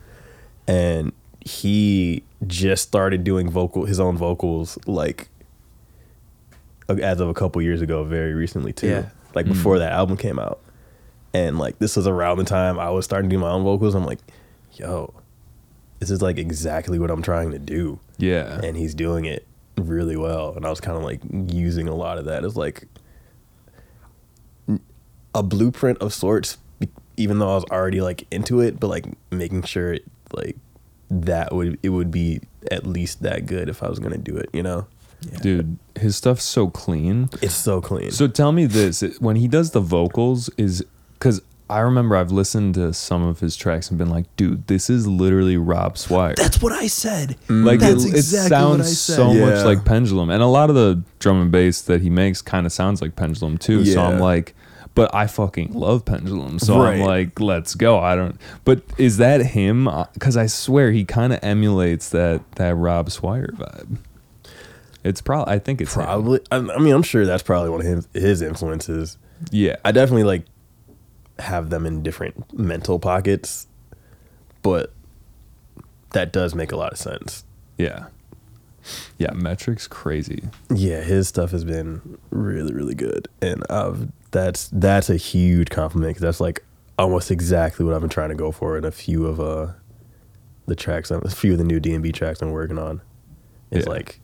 and 0.67 1.11
he 1.41 2.23
just 2.47 2.83
started 2.83 3.23
doing 3.25 3.49
vocal 3.49 3.85
his 3.85 3.99
own 3.99 4.17
vocals 4.17 4.77
like 4.87 5.27
as 6.87 7.19
of 7.19 7.27
a 7.27 7.33
couple 7.33 7.61
years 7.61 7.81
ago, 7.81 8.03
very 8.03 8.33
recently 8.33 8.71
too. 8.71 8.87
Yeah. 8.87 9.09
Like 9.35 9.45
mm. 9.45 9.49
before 9.49 9.79
that 9.79 9.91
album 9.91 10.15
came 10.15 10.39
out. 10.39 10.61
And 11.33 11.57
like 11.57 11.79
this 11.79 11.95
was 11.95 12.07
around 12.07 12.37
the 12.37 12.43
time 12.43 12.79
I 12.79 12.89
was 12.91 13.05
starting 13.05 13.29
to 13.29 13.35
do 13.35 13.39
my 13.39 13.49
own 13.49 13.63
vocals. 13.63 13.95
I'm 13.95 14.05
like, 14.05 14.19
yo, 14.79 15.13
this 15.99 16.09
is 16.09 16.21
like 16.21 16.37
exactly 16.37 16.99
what 16.99 17.09
I'm 17.11 17.21
trying 17.21 17.51
to 17.51 17.59
do. 17.59 17.99
yeah 18.17 18.59
And 18.63 18.75
he's 18.75 18.93
doing 18.93 19.25
it 19.25 19.47
really 19.77 20.17
well. 20.17 20.53
And 20.55 20.65
I 20.65 20.69
was 20.69 20.81
kind 20.81 20.97
of 20.97 21.03
like 21.03 21.21
using 21.53 21.87
a 21.87 21.95
lot 21.95 22.17
of 22.17 22.25
that 22.25 22.43
as 22.43 22.55
like 22.55 22.87
a 25.35 25.43
blueprint 25.43 25.97
of 25.99 26.13
sorts, 26.13 26.57
even 27.17 27.39
though 27.39 27.51
I 27.51 27.55
was 27.55 27.65
already 27.65 28.01
like 28.01 28.27
into 28.31 28.59
it, 28.59 28.79
but 28.79 28.87
like 28.87 29.05
making 29.31 29.63
sure 29.63 29.93
it, 29.93 30.05
like 30.31 30.57
that 31.09 31.53
would 31.53 31.79
it 31.83 31.89
would 31.89 32.11
be 32.11 32.41
at 32.71 32.85
least 32.85 33.21
that 33.23 33.45
good 33.45 33.69
if 33.69 33.83
I 33.83 33.89
was 33.89 33.99
gonna 33.99 34.17
do 34.17 34.35
it, 34.37 34.49
you 34.53 34.63
know? 34.63 34.87
dude 35.41 35.77
his 35.97 36.17
stuff's 36.17 36.43
so 36.43 36.69
clean 36.69 37.29
It's 37.41 37.55
so 37.55 37.79
clean. 37.79 38.11
So 38.11 38.27
tell 38.27 38.51
me 38.51 38.65
this: 38.65 39.01
when 39.19 39.37
he 39.37 39.47
does 39.47 39.71
the 39.71 39.79
vocals, 39.79 40.49
is 40.57 40.83
because 41.13 41.41
I 41.73 41.79
remember 41.79 42.15
I've 42.15 42.31
listened 42.31 42.75
to 42.75 42.93
some 42.93 43.23
of 43.23 43.39
his 43.39 43.55
tracks 43.55 43.89
and 43.89 43.97
been 43.97 44.09
like, 44.09 44.25
dude, 44.37 44.67
this 44.67 44.89
is 44.89 45.07
literally 45.07 45.57
Rob 45.57 45.97
Swire. 45.97 46.33
That's 46.35 46.61
what 46.61 46.71
I 46.71 46.87
said. 46.87 47.35
Mm. 47.47 47.65
like 47.65 47.79
That's 47.79 48.05
it, 48.05 48.09
it 48.09 48.15
exactly 48.17 48.49
sounds 48.49 48.77
what 48.77 48.81
I 48.81 48.89
said. 48.89 49.15
so 49.15 49.33
much 49.33 49.65
like 49.65 49.85
Pendulum, 49.85 50.29
and 50.29 50.41
a 50.43 50.47
lot 50.47 50.69
of 50.69 50.75
the 50.75 51.01
drum 51.19 51.41
and 51.41 51.51
bass 51.51 51.81
that 51.81 52.01
he 52.01 52.09
makes 52.09 52.41
kind 52.41 52.65
of 52.65 52.71
sounds 52.71 53.01
like 53.01 53.15
Pendulum 53.15 53.57
too. 53.57 53.85
So 53.85 54.01
I'm 54.01 54.17
Yeah. 54.17 54.21
like. 54.23 54.55
But 54.95 55.09
I 55.15 55.25
fucking 55.25 55.73
love 55.73 56.05
Pendulum, 56.05 56.59
so 56.59 56.79
I'm 56.83 56.99
like, 56.99 57.39
let's 57.39 57.73
go. 57.73 57.97
I 57.97 58.15
don't. 58.15 58.39
But 58.63 58.83
is 58.99 59.17
that 59.17 59.41
him? 59.43 59.87
Uh, 59.87 60.05
because 60.13 60.37
I 60.37 60.45
swear 60.45 60.91
he 60.91 61.03
kind 61.03 61.33
of 61.33 61.39
emulates 61.41 62.09
that 62.09 62.43
that 62.57 62.75
Rob 62.75 63.09
Swire 63.09 63.47
vibe. 63.57 63.97
It's 65.03 65.19
probably. 65.19 65.51
I 65.55 65.57
think 65.57 65.81
it's 65.81 65.95
him. 65.95 66.03
Probably. 66.03 66.41
I, 66.51 66.57
I 66.57 66.77
mean, 66.77 66.93
I'm 66.93 67.01
sure 67.01 67.25
that's 67.25 67.41
probably 67.41 67.71
one 67.71 67.79
of 67.81 67.87
his, 67.87 68.07
his 68.13 68.41
influences. 68.43 69.17
Yeah. 69.49 69.77
I 69.83 69.91
definitely 69.91 70.25
like 70.25 70.45
have 71.39 71.69
them 71.69 71.85
in 71.85 72.03
different 72.03 72.53
mental 72.57 72.99
pockets, 72.99 73.67
but 74.61 74.91
that 76.11 76.31
does 76.31 76.53
make 76.55 76.71
a 76.71 76.75
lot 76.75 76.91
of 76.91 76.97
sense. 76.99 77.43
Yeah. 77.77 78.05
Yeah, 79.17 79.29
Metrik's 79.31 79.87
crazy. 79.87 80.43
Yeah, 80.73 81.01
his 81.01 81.27
stuff 81.29 81.51
has 81.51 81.63
been 81.63 82.17
really, 82.31 82.73
really 82.73 82.95
good, 82.95 83.29
and 83.41 83.63
I've, 83.69 84.09
that's 84.31 84.67
that's 84.73 85.09
a 85.09 85.15
huge 85.15 85.69
compliment 85.69 86.11
because 86.11 86.21
that's 86.21 86.41
like 86.41 86.63
almost 86.99 87.31
exactly 87.31 87.85
what 87.85 87.95
I've 87.95 88.01
been 88.01 88.09
trying 88.09 88.29
to 88.29 88.35
go 88.35 88.51
for 88.51 88.77
in 88.77 88.83
a 88.83 88.91
few 88.91 89.25
of 89.25 89.39
uh 89.39 89.67
the 90.65 90.75
tracks, 90.75 91.11
a 91.11 91.29
few 91.29 91.53
of 91.53 91.57
the 91.59 91.63
new 91.63 91.79
D 91.79 91.93
and 91.93 92.03
B 92.03 92.11
tracks 92.11 92.41
I'm 92.41 92.51
working 92.51 92.77
on. 92.77 92.99
It's 93.71 93.85
Yeah. 93.85 93.93
like 93.93 94.19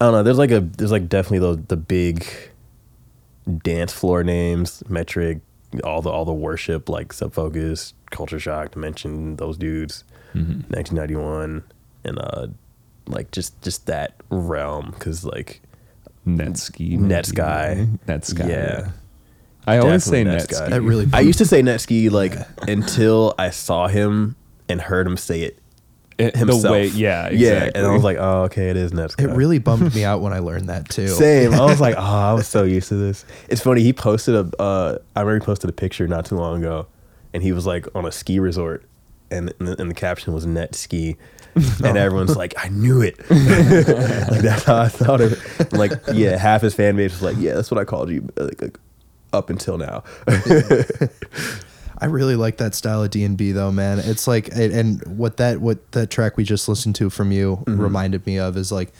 I 0.00 0.04
don't 0.06 0.12
know. 0.12 0.22
There's 0.22 0.38
like 0.38 0.50
a 0.50 0.60
there's 0.60 0.92
like 0.92 1.08
definitely 1.08 1.38
the 1.38 1.62
the 1.68 1.76
big 1.78 2.26
dance 3.64 3.92
floor 3.92 4.22
names, 4.22 4.82
Metrik, 4.88 5.40
all 5.84 6.02
the 6.02 6.10
all 6.10 6.24
the 6.24 6.32
worship 6.32 6.88
like 6.88 7.12
Sub 7.12 7.32
Focus, 7.32 7.94
Culture 8.10 8.38
Shock, 8.40 8.72
to 8.72 8.78
mention 8.78 9.36
those 9.36 9.56
dudes, 9.56 10.04
Mm-hmm. 10.34 10.72
1991, 10.72 11.62
and 12.04 12.18
uh 12.18 12.46
like 13.06 13.30
just 13.32 13.60
just 13.62 13.86
that 13.86 14.14
realm 14.30 14.92
because 14.92 15.24
like 15.24 15.60
Netsky. 16.26 16.98
Netsky. 16.98 17.98
Netsky. 18.06 18.48
Yeah. 18.48 18.92
I 19.66 19.78
always 19.78 20.04
say 20.04 20.24
Definitely 20.24 20.56
Netsky. 20.56 20.70
That 20.70 20.82
really. 20.82 21.08
I 21.12 21.20
used 21.20 21.38
to 21.38 21.44
say 21.44 21.62
Netsky 21.62 22.10
like 22.10 22.34
until 22.68 23.34
I 23.38 23.50
saw 23.50 23.88
him 23.88 24.36
and 24.68 24.80
heard 24.80 25.06
him 25.06 25.16
say 25.16 25.42
it 25.42 25.58
It- 26.18 26.32
the 26.34 26.38
himself. 26.38 26.72
way- 26.72 26.86
yeah, 26.86 27.30
yeah. 27.30 27.70
And 27.74 27.86
I 27.86 27.90
was 27.92 28.02
like, 28.04 28.16
oh, 28.20 28.42
okay, 28.44 28.68
it 28.70 28.76
is 28.76 28.92
Netsky. 28.92 29.24
It 29.30 29.34
really 29.34 29.58
bummed 29.58 29.94
me 29.94 30.04
out 30.10 30.20
when 30.20 30.32
I 30.32 30.38
learned 30.40 30.68
that 30.68 30.88
too. 30.88 31.08
Same. 31.08 31.54
I 31.54 31.64
was 31.64 31.80
like, 31.80 31.94
oh, 31.98 32.00
I 32.00 32.32
was 32.34 32.46
so 32.46 32.64
used 32.64 32.88
to 32.88 32.94
this. 32.96 33.24
It's 33.48 33.60
funny. 33.62 33.82
He 33.82 33.92
posted 33.92 34.34
a. 34.34 34.50
Uh, 34.60 34.98
I 35.16 35.20
remember 35.20 35.40
he 35.42 35.46
posted 35.46 35.70
a 35.70 35.72
picture 35.72 36.06
not 36.08 36.26
too 36.26 36.36
long 36.36 36.58
ago, 36.62 36.86
and 37.32 37.42
he 37.42 37.52
was 37.52 37.66
like 37.66 37.86
on 37.94 38.04
a 38.06 38.12
ski 38.12 38.38
resort, 38.38 38.84
and 39.30 39.52
and 39.58 39.68
the, 39.68 39.80
and 39.80 39.90
the 39.90 39.94
caption 39.94 40.32
was 40.34 40.44
net 40.46 40.74
ski, 40.74 41.16
and 41.54 41.96
everyone's 41.96 42.36
like, 42.36 42.54
I 42.58 42.68
knew 42.68 43.00
it. 43.02 43.18
like 43.30 44.42
that's 44.42 44.64
how 44.64 44.82
I 44.82 44.88
thought 44.88 45.20
of 45.20 45.32
it. 45.32 45.60
And 45.70 45.78
like 45.78 45.92
yeah, 46.12 46.36
half 46.36 46.62
his 46.62 46.74
fan 46.74 46.96
base 46.96 47.12
was 47.12 47.22
like, 47.22 47.36
yeah, 47.38 47.54
that's 47.54 47.70
what 47.70 47.80
I 47.80 47.84
called 47.84 48.10
you. 48.10 48.28
Like, 48.36 48.60
like 48.60 48.78
up 49.32 49.48
until 49.48 49.78
now. 49.78 50.04
I 52.02 52.06
really 52.06 52.36
like 52.36 52.56
that 52.58 52.74
style 52.74 53.02
of 53.02 53.10
D 53.10 53.24
and 53.24 53.36
B 53.36 53.52
though, 53.52 53.70
man. 53.72 53.98
It's 54.00 54.26
like, 54.26 54.48
and- 54.54 55.02
what 55.06 55.36
that 55.38 55.60
what 55.60 55.92
that 55.92 56.10
track 56.10 56.36
we 56.36 56.44
just 56.44 56.68
listened 56.68 56.96
to 56.96 57.08
from 57.10 57.32
you 57.32 57.62
Mm-hmm. 57.66 57.80
reminded 57.80 58.26
me 58.26 58.38
of 58.38 58.56
is 58.56 58.70
like 58.72 58.92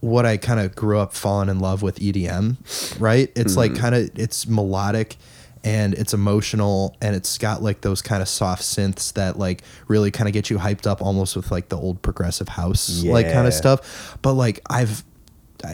what 0.00 0.26
I 0.26 0.36
kind 0.36 0.60
of 0.60 0.74
grew 0.76 0.98
up 0.98 1.14
falling 1.14 1.48
in 1.48 1.58
love 1.60 1.82
with 1.82 1.98
EDM. 1.98 2.56
Right? 3.00 3.32
It's 3.36 3.56
like 3.56 3.72
Mm-hmm. 3.72 3.80
kind 3.80 3.94
of 3.94 4.10
it's 4.18 4.46
melodic 4.46 5.16
and 5.64 5.94
it's 5.94 6.12
emotional 6.12 6.94
and 7.00 7.16
it's 7.16 7.38
got 7.38 7.62
like 7.62 7.80
those 7.80 8.02
kind 8.02 8.20
of 8.20 8.28
soft 8.28 8.62
synths 8.62 9.14
that 9.14 9.38
like 9.38 9.62
really 9.88 10.10
kind 10.10 10.28
of 10.28 10.34
get 10.34 10.50
you 10.50 10.58
hyped 10.58 10.86
up 10.86 11.00
almost 11.00 11.34
with 11.36 11.50
like 11.50 11.70
the 11.70 11.76
old 11.78 12.02
progressive 12.02 12.48
house 12.48 13.02
like 13.02 13.32
kind 13.32 13.46
of 13.46 13.54
stuff. 13.54 14.18
But 14.22 14.34
like 14.34 14.60
I've 14.68 15.02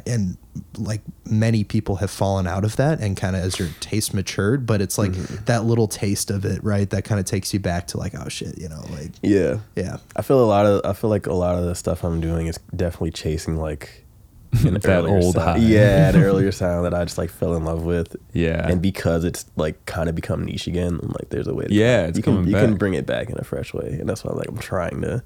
and 0.07 0.37
like 0.79 1.01
many 1.25 1.65
people 1.65 1.97
have 1.97 2.11
fallen 2.11 2.47
out 2.47 2.65
of 2.65 2.77
that 2.77 3.01
and 3.01 3.17
kind 3.17 3.37
of 3.37 3.43
as 3.43 3.59
your 3.59 3.69
taste 3.81 4.13
matured 4.15 4.67
but 4.67 4.81
it's 4.81 4.99
like 4.99 5.11
Mm-hmm. 5.13 5.45
that 5.47 5.65
little 5.65 5.89
taste 5.89 6.31
of 6.31 6.45
it 6.45 6.63
right 6.65 6.89
that 6.91 7.05
kind 7.05 7.19
of 7.21 7.27
takes 7.27 7.53
you 7.55 7.61
back 7.61 7.87
to 7.89 7.99
like 7.99 8.15
oh 8.15 8.29
shit 8.29 8.59
you 8.59 8.69
know 8.69 8.83
like 8.91 9.11
yeah. 9.23 9.59
yeah 9.77 9.97
I 10.17 10.23
feel 10.23 10.43
a 10.43 10.47
lot 10.47 10.67
of. 10.67 10.81
I 10.85 10.93
feel 10.93 11.11
like 11.11 11.27
a 11.27 11.33
lot 11.35 11.57
of 11.59 11.65
the 11.65 11.75
stuff 11.75 12.05
I'm 12.05 12.21
doing 12.21 12.47
is 12.47 12.59
definitely 12.75 13.13
chasing 13.13 13.57
like. 13.57 14.05
An 14.67 14.75
That 14.75 15.05
old 15.05 15.35
sound. 15.35 15.61
high. 15.61 15.65
yeah, 15.65 16.09
an 16.09 16.17
earlier 16.25 16.51
sound 16.51 16.85
that 16.85 16.93
I 16.93 17.05
just 17.05 17.17
like 17.19 17.31
fell 17.31 17.55
in 17.55 17.65
love 17.65 17.85
with. 17.85 18.17
Yeah. 18.33 18.67
and 18.69 18.83
because 18.83 19.23
it's 19.25 19.45
like 19.55 19.87
kind 19.87 20.09
of 20.09 20.17
become 20.17 20.45
niche 20.45 20.67
again, 20.67 20.99
like 21.01 21.29
there's 21.31 21.47
a 21.47 21.55
way. 21.55 21.67
To 21.67 21.73
Yeah, 21.73 22.07
it's 22.09 22.17
you 22.17 22.23
can 22.25 22.45
you 22.49 22.55
can 22.55 22.75
bring 22.77 22.95
it 22.95 23.07
back 23.07 23.31
in 23.31 23.39
a 23.39 23.45
fresh 23.45 23.73
way, 23.73 23.97
and 24.01 24.09
that's 24.09 24.25
what 24.25 24.37
like 24.37 24.49
I'm 24.49 24.59
trying 24.59 25.03
to 25.03 25.23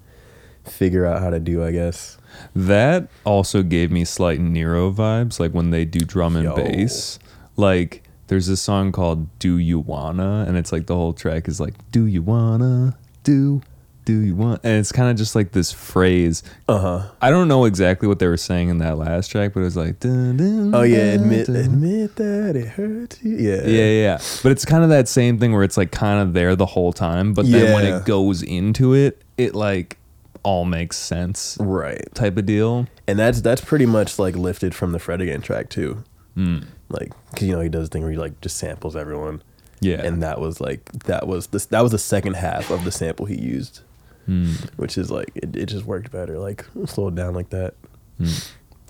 figure 0.65 1.07
out 1.07 1.21
how 1.23 1.31
to 1.31 1.41
do. 1.41 1.65
I 1.65 1.73
guess. 1.73 2.19
That 2.55 3.09
also 3.25 3.63
gave 3.63 3.91
me 3.91 4.05
slight 4.05 4.41
Nero 4.41 4.91
vibes, 4.93 5.39
like 5.39 5.53
when 5.53 5.71
they 5.71 5.85
do 5.85 6.01
drum 6.01 6.37
and 6.37 6.45
Yo. 6.45 6.57
bass. 6.57 7.19
Like 7.57 8.03
there's 8.27 8.47
this 8.47 8.61
song 8.61 8.93
called 8.93 9.39
"Do 9.39 9.59
You 9.59 9.79
Wanna," 9.79 10.45
and 10.49 10.57
it's 10.57 10.73
like 10.73 10.87
the 10.87 10.97
whole 10.97 11.13
track 11.13 11.47
is 11.49 11.61
like 11.61 11.75
"Do 11.93 12.07
you 12.07 12.23
wanna 12.23 12.97
do." 13.23 13.63
Do 14.05 14.21
you 14.21 14.37
want? 14.37 14.61
And 14.65 14.79
it's 14.79 14.93
kind 14.93 15.11
of 15.11 15.17
just 15.17 15.35
like 15.35 15.53
this 15.53 15.73
phrase. 15.73 16.43
Uh 16.69 16.79
huh. 16.79 17.11
I 17.23 17.31
don't 17.31 17.49
know 17.49 17.65
exactly 17.65 18.07
what 18.07 18.19
they 18.19 18.27
were 18.27 18.37
saying 18.37 18.69
in 18.69 18.77
that 18.79 18.99
last 18.99 19.31
track, 19.31 19.55
but 19.55 19.61
it 19.61 19.65
was 19.65 19.79
like, 19.79 19.99
dun, 19.99 20.37
dun, 20.37 20.75
Oh 20.75 20.83
yeah, 20.83 21.17
dun, 21.17 21.25
admit 21.25 21.49
admit 21.49 22.17
that 22.17 22.55
it 22.55 22.69
hurts 22.69 23.23
you. 23.23 23.37
Yeah. 23.37 23.63
Yeah, 23.63 23.67
yeah, 23.67 24.03
yeah. 24.03 24.19
But 24.43 24.53
it's 24.53 24.67
kind 24.67 24.85
of 24.85 24.91
that 24.91 25.09
same 25.09 25.39
thing 25.39 25.53
where 25.53 25.63
it's 25.63 25.79
like 25.79 25.91
kind 25.91 26.21
of 26.21 26.35
there 26.35 26.55
the 26.55 26.67
whole 26.67 26.93
time, 26.93 27.33
but 27.33 27.47
then 27.51 27.73
when 27.73 27.87
it 27.87 28.05
goes 28.05 28.43
into 28.43 28.93
it, 28.93 29.23
it 29.39 29.55
like 29.55 29.97
all 30.45 30.65
makes 30.65 30.97
sense 30.97 31.57
Right. 31.61 32.07
type 32.15 32.37
of 32.37 32.47
deal. 32.47 32.87
And 33.09 33.19
that's 33.19 33.41
that's 33.41 33.61
pretty 33.61 33.87
much 33.87 34.19
like 34.19 34.37
lifted 34.37 34.75
from 34.75 34.93
the 34.93 34.99
Fred 35.01 35.21
again 35.21 35.43
track 35.43 35.69
too. 35.71 36.05
Hmm. 36.37 36.59
Like, 36.89 37.11
cause 37.33 37.43
you 37.43 37.53
know 37.53 37.61
he 37.61 37.69
does 37.69 37.89
the 37.89 37.93
thing 37.93 38.03
where 38.03 38.13
he 38.13 38.17
like 38.19 38.41
just 38.41 38.57
samples 38.59 38.95
everyone. 38.95 39.43
Yeah. 39.81 40.01
And 40.03 40.23
that 40.23 40.41
was 40.41 40.61
like 40.61 40.85
that 41.07 41.27
was 41.27 41.49
this 41.49 41.67
that 41.67 41.81
was 41.83 41.91
the 41.93 41.99
second 41.99 42.35
half 42.37 42.71
of 42.71 42.85
the 42.85 42.93
sample 42.93 43.27
he 43.27 43.37
used, 43.41 43.81
Hmm. 44.27 44.53
which 44.77 44.97
is 44.97 45.11
like 45.11 45.31
it, 45.35 45.57
it 45.57 45.67
just 45.67 45.85
worked 45.85 46.11
better. 46.13 46.39
Like 46.39 46.65
slowed 46.87 47.15
down 47.17 47.35
like 47.35 47.51
that. 47.51 47.75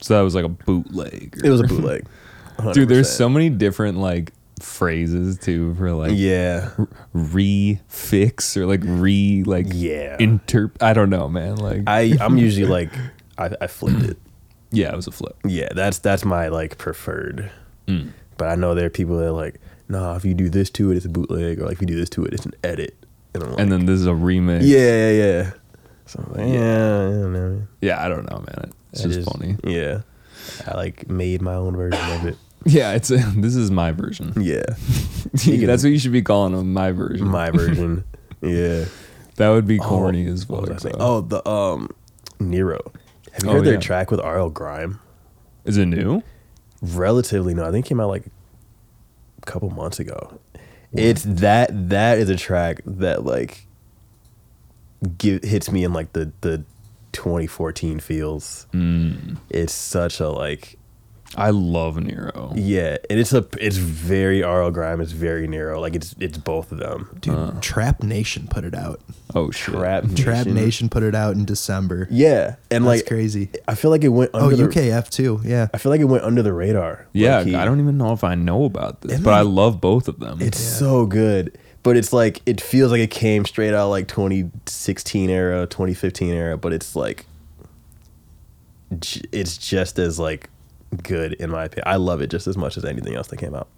So 0.01 0.15
that 0.17 0.21
was 0.23 0.35
like 0.35 0.45
a 0.45 0.49
bootleg. 0.49 1.39
It 1.43 1.49
was 1.51 1.61
a 1.61 1.65
bootleg. 1.65 2.07
Dude, 2.73 2.89
there's 2.89 3.11
so 3.11 3.29
many 3.29 3.49
different 3.51 3.99
like 3.99 4.33
phrases 4.61 5.39
too 5.39 5.75
for 5.75 5.93
like 5.93 6.13
yeah. 6.15 6.71
re-fix 7.13 8.57
or 8.57 8.67
like 8.67 8.81
re 8.85 9.43
like 9.45 9.67
Yeah. 9.71 10.17
interp 10.19 10.73
I 10.81 10.93
don't 10.93 11.11
know, 11.11 11.29
man. 11.29 11.57
Like 11.57 11.83
I 11.87 12.17
I'm 12.21 12.39
usually 12.39 12.67
like 12.67 12.91
I, 13.39 13.51
I 13.61 13.67
flipped 13.67 14.03
it. 14.11 14.17
yeah, 14.71 14.93
it 14.93 14.97
was 14.97 15.07
a 15.07 15.11
flip. 15.13 15.37
Yeah, 15.45 15.69
that's 15.75 15.99
that's 15.99 16.25
my 16.25 16.49
like 16.49 16.79
preferred. 16.79 17.51
Mm. 17.89 18.13
But 18.37 18.49
I 18.49 18.55
know 18.55 18.75
there 18.75 18.87
are 18.87 18.91
people 18.91 19.17
that 19.19 19.27
are 19.27 19.31
like, 19.33 19.61
nah, 19.89 20.17
if 20.17 20.25
you 20.25 20.35
do 20.35 20.49
this 20.49 20.71
to 20.71 20.91
it, 20.91 20.97
it's 20.97 21.05
a 21.07 21.09
bootleg, 21.09 21.61
or 21.61 21.65
like 21.67 21.75
if 21.75 21.81
you 21.81 21.87
do 21.87 21.97
this 21.97 22.09
to 22.11 22.25
it, 22.25 22.33
it's 22.35 22.47
an 22.47 22.55
edit. 22.65 22.97
And 23.35 23.43
like, 23.51 23.61
And 23.61 23.71
then 23.73 23.87
this 23.87 24.01
is 24.01 24.07
a 24.07 24.11
remix. 24.11 24.61
yeah, 24.63 24.79
yeah, 24.79 25.11
yeah. 25.11 25.51
So 26.07 26.23
I'm 26.27 26.33
like, 26.33 26.53
yeah, 26.55 27.01
I 27.01 27.11
don't 27.23 27.33
know. 27.33 27.63
Yeah, 27.81 28.05
I 28.05 28.09
don't 28.09 28.29
know, 28.31 28.39
man. 28.39 28.73
It's 28.93 29.05
I 29.05 29.09
just 29.09 29.31
funny. 29.31 29.57
Yeah, 29.65 30.03
I 30.67 30.77
like 30.77 31.09
made 31.09 31.43
my 31.43 31.55
own 31.55 31.75
version 31.77 31.99
of 32.11 32.27
it. 32.27 32.37
Yeah, 32.67 32.93
it's 32.93 33.11
a, 33.11 33.17
this 33.37 33.55
is 33.57 33.71
my 33.71 33.93
version. 33.93 34.33
Yeah, 34.41 34.63
That's 35.33 35.83
what 35.83 35.91
you 35.93 35.99
should 35.99 36.13
be 36.13 36.23
calling 36.23 36.55
them, 36.55 36.73
my 36.73 36.93
version. 36.93 37.27
my 37.29 37.51
version. 37.51 38.05
Yeah. 38.43 38.85
That 39.37 39.49
would 39.49 39.67
be 39.67 39.79
corny 39.79 40.29
Oh, 40.29 40.33
as 40.33 40.47
what 40.49 40.61
was 40.63 40.71
I 40.71 40.77
saying? 40.77 40.97
Oh, 41.01 41.23
the 41.23 41.47
um, 41.49 41.89
Nero. 42.39 42.93
Have 43.33 43.45
you 43.45 43.51
Oh, 43.51 43.53
heard 43.55 43.65
their 43.65 43.75
yeah. 43.75 43.81
track 43.81 44.11
with 44.11 44.21
RL 44.21 44.51
Grime? 44.51 45.01
Is 45.65 45.79
it 45.79 45.87
new? 45.87 46.23
Relatively 46.83 47.55
no, 47.55 47.65
I 47.67 47.71
think 47.71 47.87
it 47.87 47.89
came 47.89 48.01
out 48.01 48.11
like 48.11 48.27
a 49.43 49.47
couple 49.47 49.71
months 49.71 49.99
ago. 49.99 50.39
It's 50.93 51.23
that 51.25 51.89
that 51.89 52.19
is 52.19 52.29
a 52.29 52.37
track 52.37 52.83
that 52.87 53.25
like 53.25 53.67
give, 55.19 55.43
hits 55.43 55.73
me 55.73 55.85
in 55.85 55.93
like 55.95 56.13
the 56.13 56.31
the 56.43 56.59
2014 57.13 57.99
feels. 58.01 58.67
Mm. 58.75 59.39
It's 59.49 59.73
such 59.73 60.21
a 60.21 60.29
like 60.29 60.79
I 61.37 61.51
love 61.51 62.01
Nero. 62.01 62.53
yeah, 62.55 62.97
and 63.11 63.19
it's 63.19 63.33
a 63.33 63.47
it's 63.59 63.77
very 63.77 64.43
RL 64.43 64.71
Grime. 64.71 65.01
It's 65.01 65.13
very 65.13 65.47
Nero. 65.47 65.81
Like 65.81 65.95
it's 65.97 66.15
it's 66.21 66.39
both 66.39 66.73
of 66.73 66.79
them. 66.79 67.17
dude 67.21 67.35
uh. 67.35 67.53
trap 67.61 68.03
nation 68.03 68.47
put 68.49 68.65
it 68.65 68.75
out 68.75 69.01
Oh 69.35 69.51
shit. 69.51 69.75
Trap 69.75 70.05
trap 70.15 70.47
Nation. 70.47 70.55
nation 70.55 70.89
put 70.89 71.03
it 71.03 71.15
out 71.15 71.35
in 71.35 71.45
december 71.45 72.07
Yeah, 72.11 72.57
and 72.71 72.85
that's 72.85 73.01
like 73.01 73.07
crazy 73.07 73.51
I 73.67 73.75
feel 73.75 73.91
like 73.91 74.05
it 74.05 74.09
went 74.09 74.31
oh 74.35 74.45
under 74.45 74.57
the, 74.57 74.65
ukf 74.65 75.11
too 75.11 75.41
yeah 75.45 75.69
I 75.75 75.79
feel 75.79 75.91
like 75.91 76.01
it 76.01 76.05
went 76.05 76.23
under 76.25 76.43
the 76.43 76.53
radar. 76.53 77.07
Yeah, 77.13 77.39
low-key. 77.39 77.57
I 77.57 77.65
don't 77.65 77.81
even 77.81 77.99
know 77.99 78.13
if 78.13 78.23
I 78.25 78.35
know 78.35 78.65
about 78.65 79.01
this, 79.01 79.13
And 79.15 79.25
but 79.25 79.35
I 79.35 79.41
love 79.41 79.81
both 79.81 80.09
of 80.09 80.21
them. 80.21 80.41
It's 80.41 80.59
so 80.59 81.07
good. 81.07 81.59
But 81.83 81.97
it's 81.97 82.13
like 82.13 82.41
it 82.47 82.61
feels 82.61 82.91
like 82.93 83.01
it 83.01 83.11
came 83.11 83.45
straight 83.45 83.75
out 83.75 83.91
like 83.91 84.09
2016 84.09 85.29
era, 85.31 85.67
2015 85.67 86.31
era, 86.31 86.57
but 86.57 86.73
it's 86.73 86.97
like 86.97 87.27
it's 88.91 89.59
just 89.59 89.99
as 89.99 90.19
like 90.19 90.49
good 90.97 91.35
in 91.35 91.51
my 91.51 91.65
opinion. 91.65 91.85
I 91.87 91.97
love 91.97 92.21
it 92.21 92.29
just 92.31 92.47
as 92.47 92.57
much 92.57 92.77
as 92.77 92.85
anything 92.85 93.15
else 93.15 93.29
that 93.29 93.37
came 93.39 93.55
out, 93.55 93.69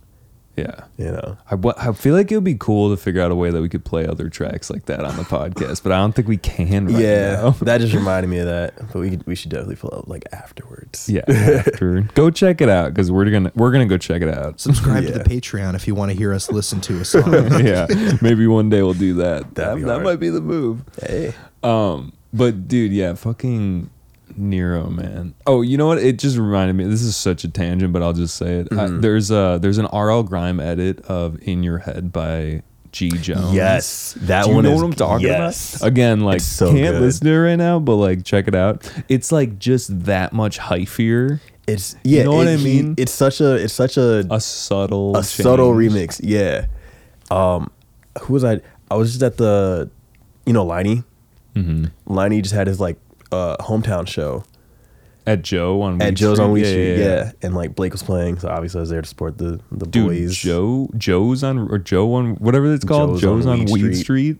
yeah. 0.56 0.84
you 0.96 1.06
know. 1.06 1.36
I, 1.50 1.88
I 1.88 1.92
feel 1.92 2.14
like 2.14 2.30
it 2.32 2.36
would 2.36 2.44
be 2.44 2.56
cool 2.58 2.90
to 2.90 2.96
figure 2.96 3.20
out 3.20 3.30
a 3.30 3.34
way 3.34 3.50
that 3.50 3.60
we 3.60 3.68
could 3.68 3.84
play 3.84 4.06
other 4.06 4.28
tracks 4.28 4.70
like 4.70 4.86
that 4.86 5.00
on 5.04 5.16
the 5.16 5.22
podcast, 5.22 5.82
but 5.82 5.92
I 5.92 5.98
don't 5.98 6.12
think 6.12 6.28
we 6.28 6.36
can 6.36 6.86
right 6.86 7.02
yeah, 7.02 7.32
now. 7.32 7.50
that 7.62 7.80
just 7.80 7.94
reminded 7.94 8.28
me 8.28 8.38
of 8.38 8.46
that. 8.46 8.74
But 8.92 9.00
we 9.00 9.10
could, 9.10 9.26
we 9.26 9.34
should 9.34 9.50
definitely 9.50 9.76
pull 9.76 9.94
up 9.94 10.08
like 10.08 10.24
afterwards. 10.32 11.08
yeah, 11.08 11.22
after 11.28 12.02
go 12.14 12.30
check 12.30 12.60
it 12.60 12.68
out 12.68 12.94
because 12.94 13.10
we're 13.12 13.30
gonna 13.30 13.52
we're 13.54 13.72
gonna 13.72 13.86
go 13.86 13.98
check 13.98 14.22
it 14.22 14.28
out. 14.28 14.60
subscribe 14.60 15.04
Yeah. 15.04 15.12
to 15.12 15.18
the 15.18 15.24
patreon 15.28 15.74
if 15.74 15.86
you 15.86 15.94
want 15.94 16.10
to 16.10 16.16
hear 16.16 16.32
us 16.32 16.50
listen 16.50 16.80
to 16.82 17.00
a 17.00 17.04
song 17.04 17.32
yeah, 17.64 17.86
maybe 18.22 18.46
one 18.46 18.70
day 18.70 18.82
we'll 18.82 18.94
do 18.94 19.14
that. 19.14 19.54
That'd 19.54 19.82
That, 19.84 19.86
that 19.86 20.02
might 20.02 20.16
be 20.16 20.30
the 20.30 20.40
move. 20.40 20.82
Hey. 21.00 21.34
Um, 21.62 22.12
but 22.32 22.68
dude, 22.68 22.92
yeah, 22.92 23.14
fucking 23.14 23.90
Nero, 24.36 24.88
man. 24.90 25.34
Oh, 25.46 25.62
you 25.62 25.76
know 25.78 25.86
what? 25.86 25.98
It 25.98 26.18
just 26.18 26.36
reminded 26.36 26.74
me. 26.74 26.84
This 26.84 27.02
is 27.02 27.16
such 27.16 27.44
a 27.44 27.48
tangent, 27.48 27.92
but 27.92 28.02
I'll 28.02 28.12
just 28.12 28.36
say 28.36 28.60
it. 28.60 28.68
I, 28.72 28.86
there's 28.88 29.30
a 29.30 29.58
there's 29.60 29.78
an 29.78 29.86
RL 29.92 30.22
Grime 30.22 30.60
edit 30.60 31.00
of 31.06 31.38
"In 31.42 31.62
Your 31.62 31.78
Head" 31.78 32.12
by 32.12 32.62
G 32.92 33.08
Jones. 33.10 33.54
Yes, 33.54 34.16
that 34.22 34.46
one. 34.46 34.48
Do 34.48 34.50
you 34.50 34.54
one 34.56 34.64
know 34.64 34.70
is 34.72 34.82
what 34.82 34.86
I'm 34.88 34.92
talking 34.94 35.26
yes. 35.26 35.76
about? 35.76 35.86
Again, 35.88 36.20
like 36.20 36.40
so 36.40 36.70
can't 36.72 36.94
good. 36.96 37.02
listen 37.02 37.26
to 37.26 37.32
it 37.32 37.36
right 37.38 37.56
now, 37.56 37.78
but 37.78 37.96
like 37.96 38.24
check 38.24 38.48
it 38.48 38.54
out. 38.54 38.90
It's 39.08 39.32
like 39.32 39.58
just 39.58 40.04
that 40.04 40.32
much 40.32 40.58
hyphier. 40.58 41.40
It's 41.66 41.96
yeah, 42.04 42.18
You 42.18 42.24
know 42.24 42.36
what 42.36 42.46
it- 42.46 42.52
I 42.54 42.56
he- 42.56 42.82
mean? 42.82 42.94
It's 42.96 43.12
such 43.12 43.40
a 43.40 43.54
it's 43.56 43.74
such 43.74 43.96
a 43.96 44.24
A 44.30 44.40
subtle, 44.40 45.16
a 45.16 45.24
subtle 45.24 45.72
remix. 45.72 46.20
Yeah. 46.22 46.66
Um, 47.30 47.70
who 48.22 48.34
was 48.34 48.44
I? 48.44 48.60
I 48.90 48.94
was 48.94 49.10
just 49.10 49.22
at 49.24 49.36
the, 49.36 49.90
you 50.46 50.52
know, 50.52 50.64
Liney. 50.64 51.02
Mhm. 51.56 51.90
Liney 52.08 52.40
just 52.40 52.54
had 52.54 52.66
his 52.68 52.78
like 52.78 52.98
uh 53.32 53.56
hometown 53.58 54.06
show 54.06 54.44
at 55.26 55.42
Joe 55.42 55.82
on 55.82 56.00
at 56.00 56.10
Wheat 56.10 56.14
Joe's 56.14 56.38
on 56.38 56.52
Weed 56.52 56.62
Wheat 56.62 56.70
Street. 56.70 56.98
Yeah, 56.98 57.32
and 57.42 57.54
like 57.54 57.74
Blake 57.74 57.92
was 57.92 58.02
playing, 58.02 58.38
so 58.38 58.48
obviously 58.48 58.78
I 58.78 58.82
was 58.82 58.90
there 58.90 59.02
to 59.02 59.08
support 59.08 59.38
the 59.38 59.60
the 59.72 59.86
Dude, 59.86 60.06
boys. 60.08 60.36
Joe, 60.36 60.88
Joe's 60.96 61.42
on 61.42 61.70
or 61.70 61.78
Joe 61.78 62.14
on 62.14 62.36
whatever 62.36 62.72
it's 62.72 62.84
called. 62.84 63.10
Joe's 63.12 63.20
Joe's, 63.20 63.46
on 63.46 63.60
on, 63.60 63.66
Weed 63.66 63.82
Weed 63.82 63.94
Street. 63.96 64.38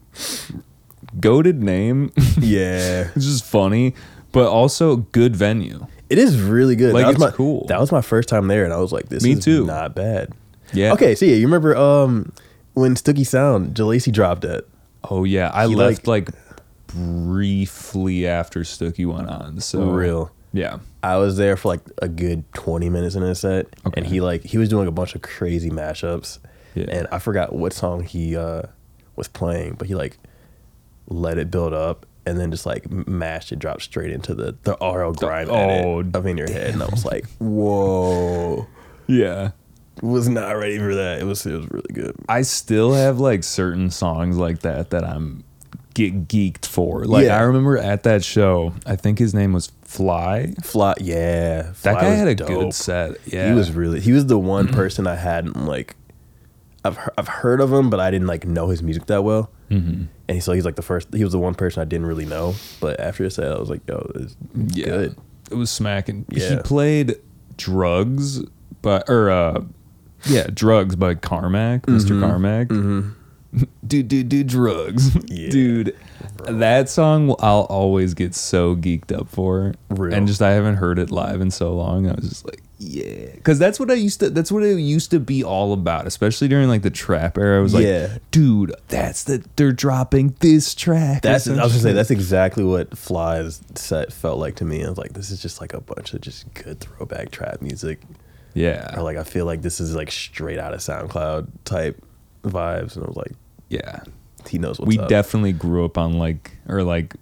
Goaded 1.21 1.63
name. 1.63 2.13
Yeah, 2.39 3.11
it's 3.17 3.25
just 3.25 3.45
funny, 3.45 3.95
but 4.31 4.47
also 4.49 4.97
good 4.97 5.35
venue. 5.35 5.87
it 6.11 6.19
is 6.19 6.41
really 6.41 6.77
good. 6.77 6.93
Like, 6.93 7.03
that 7.03 7.09
was 7.09 7.15
it's 7.17 7.25
my, 7.25 7.31
cool. 7.31 7.65
That 7.67 7.81
was 7.81 7.91
my 7.91 8.03
first 8.03 8.29
time 8.29 8.47
there, 8.49 8.65
and 8.65 8.73
I 8.73 8.77
was 8.77 8.93
like, 8.93 9.09
"This 9.09 9.25
Me 9.25 9.33
is 9.33 9.45
too. 9.45 9.65
not 9.65 9.95
bad." 9.95 10.33
Yeah. 10.75 10.93
Okay, 10.93 11.15
so 11.15 11.25
yeah, 11.25 11.37
you 11.37 11.47
remember 11.47 11.75
um 11.77 12.31
when 12.75 12.95
Stooki 12.95 13.27
Sound, 13.27 13.75
Jalacy 13.75 14.13
dropped 14.13 14.45
it. 14.45 14.69
Oh 15.11 15.25
yeah, 15.25 15.51
I 15.53 15.67
He, 15.67 15.75
left 15.75 16.07
like, 16.07 16.29
briefly 16.87 18.27
after 18.27 18.61
Stooki 18.61 19.07
went 19.07 19.29
on. 19.29 19.61
So 19.61 19.91
Real. 19.91 20.31
Yeah. 20.53 20.79
I 21.03 21.17
was 21.17 21.37
there 21.37 21.57
for 21.57 21.69
like 21.69 21.81
a 22.01 22.09
good 22.09 22.51
20 22.55 22.89
minutes 22.89 23.15
in 23.15 23.23
his 23.23 23.41
set 23.41 23.67
Okay. 23.87 24.01
and 24.01 24.07
he 24.07 24.21
like 24.21 24.43
he 24.45 24.59
was 24.59 24.69
doing 24.69 24.89
a 24.89 24.91
bunch 24.93 25.15
of 25.15 25.23
crazy 25.23 25.71
mashups 25.71 26.39
Yeah. 26.75 26.87
and 26.89 27.07
I 27.13 27.19
forgot 27.19 27.53
what 27.55 27.73
song 27.73 28.03
he 28.05 28.37
uh 28.37 28.63
was 29.17 29.29
playing 29.29 29.75
but 29.75 29.87
he 29.89 29.95
like 29.95 30.19
let 31.09 31.39
it 31.39 31.51
build 31.51 31.73
up 31.75 32.07
and 32.25 32.41
then 32.41 32.51
just 32.51 32.67
like 32.67 32.91
mashed 32.91 33.53
it 33.53 33.59
dropped 33.59 33.83
straight 33.83 34.11
into 34.11 34.35
the 34.35 34.57
the 34.63 34.77
RL 34.81 35.13
Grime 35.13 35.49
oh, 35.51 36.01
edit 36.01 36.17
of 36.17 36.27
in 36.27 36.37
your 36.39 36.51
head 36.51 36.73
and 36.75 36.83
I 36.83 36.87
was 36.87 37.05
like 37.05 37.27
whoa 37.39 38.67
Yeah. 39.07 39.51
was 40.03 40.29
not 40.29 40.53
ready 40.53 40.79
for 40.79 40.95
that 40.95 41.21
it 41.21 41.25
was 41.25 41.45
it 41.47 41.53
was 41.53 41.71
really 41.71 41.93
good 41.93 42.17
I 42.29 42.43
still 42.43 42.95
have 42.95 43.21
like 43.21 43.45
certain 43.45 43.91
songs 43.91 44.37
like 44.39 44.61
that 44.61 44.91
that 44.91 45.05
I'm 45.05 45.45
get 45.97 46.29
geeked 46.29 46.67
for. 46.67 47.05
Like 47.07 47.25
Yeah. 47.25 47.39
I 47.39 47.43
remember 47.43 47.79
at 47.79 48.03
that 48.03 48.23
show, 48.23 48.75
I 48.85 48.97
think 48.97 49.19
his 49.19 49.33
name 49.33 49.53
was 49.55 49.73
Fly. 49.83 50.53
Fly 50.63 50.93
yeah 51.01 51.73
That 51.83 51.95
guy 52.01 52.11
was 52.11 52.19
had 52.19 52.29
a 52.29 52.35
dope. 52.35 52.49
good 52.49 52.75
set. 52.75 53.13
Yeah. 53.27 53.49
He 53.49 53.55
was 53.55 53.73
really 53.73 54.01
he 54.01 54.13
was 54.13 54.27
the 54.27 54.39
one 54.39 54.69
person 54.81 55.07
I 55.07 55.15
hadn't 55.17 55.65
like 55.65 55.97
I've 56.85 56.97
he- 56.99 57.11
I've 57.17 57.29
heard 57.29 57.61
of 57.63 57.73
him 57.73 57.89
but 57.89 57.99
I 57.99 58.11
didn't 58.11 58.27
like 58.27 58.45
know 58.47 58.69
his 58.69 58.83
music 58.83 59.07
that 59.07 59.25
well. 59.25 59.51
Mm-hmm. 59.71 60.05
And 60.29 60.43
so 60.43 60.53
he's 60.53 60.65
like 60.67 60.77
the 60.77 60.83
first 60.83 61.09
he 61.15 61.25
was 61.25 61.33
the 61.33 61.39
one 61.39 61.55
person 61.55 61.81
I 61.81 61.85
didn't 61.87 62.07
really 62.07 62.27
know. 62.27 62.55
But 62.81 63.01
after 63.01 63.25
he 63.25 63.31
said 63.31 63.51
I 63.51 63.59
was 63.59 63.71
like, 63.71 63.81
yo, 63.89 64.11
it's 64.17 64.37
yeah. 64.77 64.85
good. 64.85 65.17
It 65.51 65.55
was 65.55 65.71
smacking. 65.71 66.27
He 66.31 66.41
Yeah. 66.41 66.61
played 66.63 67.17
Drugs 67.57 68.43
but 68.83 69.09
or 69.09 69.31
uh 69.31 69.63
yeah, 70.27 70.47
Drugs 70.53 70.95
by 70.97 71.15
Carmack, 71.15 71.83
Mm-hmm. 71.83 71.93
mister 71.95 72.21
Carmack. 72.21 72.69
Dude, 72.69 73.15
dude, 73.87 74.09
dude 74.09 74.29
do 74.29 74.45
drugs. 74.45 75.17
Yeah. 75.27 75.51
Dude, 75.51 75.97
that 76.45 76.89
song 76.89 77.35
I'll 77.41 77.67
always 77.69 78.15
get 78.15 78.35
so 78.35 78.77
geeked 78.77 79.13
up 79.13 79.29
for. 79.29 79.75
Real. 79.91 80.15
And 80.15 80.27
just 80.27 80.41
I 80.41 80.53
haven't 80.53 80.77
heard 80.77 80.99
it 80.99 81.11
live 81.11 81.41
in 81.41 81.51
so 81.51 81.75
long. 81.75 82.09
I 82.09 82.15
was 82.15 82.29
just 82.29 82.45
like, 82.45 82.63
yeah. 82.79 83.35
Cause 83.43 83.59
that's 83.59 83.81
what 83.81 83.91
I 83.91 83.95
used 83.95 84.21
to 84.21 84.31
that's 84.31 84.53
what 84.53 84.63
it 84.63 84.79
used 84.79 85.11
to 85.11 85.21
be 85.21 85.43
all 85.43 85.73
about, 85.73 86.07
especially 86.07 86.49
during 86.49 86.69
like 86.69 86.83
the 86.83 86.91
trap 86.91 87.37
era. 87.39 87.59
I 87.59 87.63
was 87.63 87.75
like, 87.75 87.87
dude, 88.31 88.75
that's 88.89 89.25
the 89.25 89.45
they're 89.57 89.73
dropping 89.73 90.37
this 90.41 90.75
track. 90.75 91.23
That's 91.23 91.49
I 91.49 91.53
was 91.53 91.73
gonna 91.73 91.81
say 91.81 91.93
that's 91.93 92.11
exactly 92.11 92.65
what 92.65 92.97
Fly's 92.97 93.61
set 93.75 94.13
felt 94.13 94.39
like 94.39 94.57
to 94.57 94.65
me. 94.65 94.85
I 94.85 94.89
was 94.89 94.99
like, 94.99 95.15
this 95.15 95.31
is 95.31 95.43
just 95.43 95.61
like 95.61 95.75
a 95.75 95.81
bunch 95.81 96.15
of 96.15 96.21
just 96.21 96.53
good 96.55 96.81
throwback 96.81 97.31
trap 97.31 97.61
music. 97.61 98.01
Yeah. 98.55 98.97
Or 98.97 99.03
like 99.03 99.17
I 99.17 99.25
feel 99.25 99.45
like 99.45 99.63
this 99.63 99.81
is 99.81 99.95
like 99.95 100.11
straight 100.11 100.59
out 100.59 100.73
of 100.73 100.81
SoundCloud 100.81 101.49
type 101.65 102.03
vibes. 102.43 102.97
And 102.97 103.05
I 103.05 103.09
was 103.09 103.17
like, 103.17 103.33
yeah. 103.69 104.01
he 104.49 104.59
knows 104.59 104.79
what's 104.79 104.89
we 104.89 104.99
up. 104.99 105.09
definitely 105.09 105.53
grew 105.53 105.85
up 105.85 105.99
on 105.99 106.19
like 106.19 106.53
or 106.69 106.83
like 106.83 107.15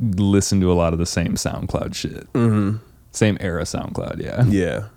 listen 0.00 0.60
to 0.60 0.72
a 0.72 0.74
lot 0.74 0.92
of 0.92 0.98
the 0.98 1.06
same 1.06 1.34
SoundCloud 1.34 1.94
shit. 1.94 2.32
Mm-hmm. 2.32 2.78
Same 3.12 3.36
era 3.40 3.62
SoundCloud, 3.62 4.20
yeah, 4.20 4.44
yeah. 4.46 4.88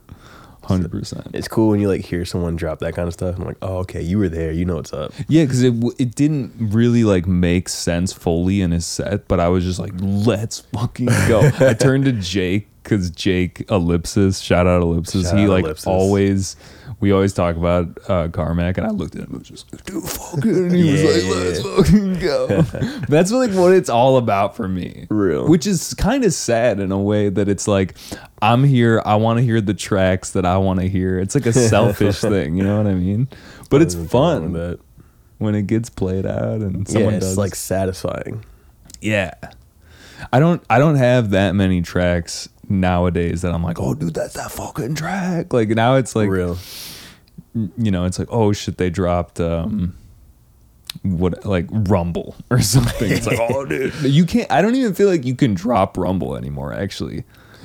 hundred 0.63 0.89
percent. 0.91 1.27
It's 1.33 1.47
cool 1.47 1.69
when 1.69 1.79
you 1.79 1.87
like 1.87 2.01
hear 2.01 2.25
someone 2.25 2.55
drop 2.55 2.79
that 2.79 2.95
kind 2.95 3.07
of 3.07 3.13
stuff. 3.13 3.37
I'm 3.37 3.45
like, 3.45 3.57
oh, 3.61 3.77
okay, 3.79 4.01
you 4.01 4.17
were 4.17 4.29
there. 4.29 4.51
You 4.51 4.65
know 4.65 4.77
what's 4.77 4.93
up. 4.93 5.13
Yeah, 5.27 5.43
because 5.43 5.61
it 5.61 5.73
it 5.99 6.15
didn't 6.15 6.53
really 6.57 7.03
like 7.03 7.27
make 7.27 7.69
sense 7.69 8.11
fully 8.11 8.61
in 8.61 8.71
his 8.71 8.85
set, 8.85 9.27
but 9.27 9.39
I 9.39 9.49
was 9.49 9.63
just 9.63 9.79
like, 9.79 9.93
let's 9.99 10.61
fucking 10.61 11.07
go. 11.27 11.51
I 11.59 11.73
turned 11.73 12.05
to 12.05 12.11
Jake 12.13 12.67
because 12.81 13.11
Jake 13.11 13.69
Ellipsis, 13.69 14.39
shout 14.39 14.65
out 14.65 14.81
Ellipsis. 14.81 15.29
Shout 15.29 15.37
he 15.37 15.43
out 15.43 15.49
like 15.49 15.65
Ellipsis. 15.65 15.87
always, 15.87 16.55
we 16.99 17.11
always 17.11 17.33
talk 17.33 17.55
about 17.55 17.97
uh, 18.09 18.27
Carmack, 18.29 18.77
and 18.77 18.87
I 18.87 18.89
looked 18.89 19.15
at 19.15 19.21
him 19.21 19.29
and 19.29 19.39
was 19.39 19.47
just 19.47 19.71
like, 19.71 19.83
dude, 19.85 20.03
fuck 20.03 20.35
fucking. 20.35 20.57
And 20.57 20.71
he 20.75 20.91
was 20.91 21.03
like, 21.03 21.35
let's 21.35 21.89
fucking 21.91 22.19
go. 22.19 22.47
That's 23.07 23.31
like 23.31 23.51
what 23.51 23.73
it's 23.73 23.89
all 23.89 24.17
about 24.17 24.55
for 24.55 24.67
me. 24.67 25.05
Real. 25.09 25.47
Which 25.47 25.67
is 25.67 25.93
kind 25.93 26.23
of 26.23 26.33
sad 26.33 26.79
in 26.79 26.91
a 26.91 26.99
way 26.99 27.29
that 27.29 27.47
it's 27.47 27.67
like, 27.67 27.95
I'm 28.41 28.63
here. 28.63 29.01
I 29.05 29.15
want 29.15 29.37
to 29.37 29.43
hear 29.43 29.61
the 29.61 29.75
tracks 29.75 30.31
that 30.31 30.45
I 30.45 30.57
want 30.57 30.79
to 30.79 30.89
hear. 30.89 31.19
It's 31.19 31.35
like 31.35 31.45
a 31.45 31.53
selfish 31.69 32.19
thing, 32.19 32.57
you 32.57 32.63
know 32.63 32.77
what 32.77 32.87
I 32.87 32.95
mean? 32.95 33.27
But 33.69 33.81
it's 33.81 33.93
fun 33.93 34.79
when 35.37 35.55
it 35.55 35.67
gets 35.67 35.89
played 35.89 36.25
out 36.25 36.61
and 36.61 36.87
someone 36.87 37.13
yeah, 37.13 37.17
it's 37.17 37.27
does 37.27 37.37
like 37.37 37.55
satisfying. 37.55 38.43
yeah 39.01 39.33
i 40.33 40.39
don't 40.39 40.63
i 40.69 40.79
don't 40.79 40.95
have 40.95 41.29
that 41.29 41.53
many 41.53 41.81
tracks 41.81 42.49
nowadays 42.69 43.41
that 43.41 43.53
i'm 43.53 43.63
like 43.63 43.79
oh 43.79 43.93
dude 43.93 44.13
that's 44.13 44.33
that 44.33 44.51
fucking 44.51 44.95
track 44.95 45.53
like 45.53 45.69
now 45.69 45.95
it's 45.95 46.15
like 46.15 46.29
Real. 46.29 46.57
you 47.53 47.91
know 47.91 48.05
it's 48.05 48.19
like 48.19 48.27
oh 48.31 48.51
shit 48.53 48.77
they 48.77 48.89
dropped 48.89 49.39
um 49.39 49.95
what 51.03 51.45
like 51.45 51.67
rumble 51.71 52.35
or 52.51 52.59
something 52.61 53.11
it's 53.11 53.25
like 53.27 53.39
oh 53.39 53.65
dude 53.65 53.93
you 54.01 54.25
can't 54.25 54.51
i 54.51 54.61
don't 54.61 54.75
even 54.75 54.93
feel 54.93 55.07
like 55.07 55.25
you 55.25 55.35
can 55.35 55.53
drop 55.53 55.97
rumble 55.97 56.35
anymore 56.35 56.73
actually 56.73 57.23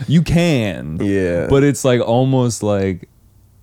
you 0.09 0.23
can 0.23 0.99
Yeah. 1.01 1.47
but 1.49 1.63
it's 1.63 1.85
like 1.85 2.01
almost 2.01 2.63
like 2.63 3.09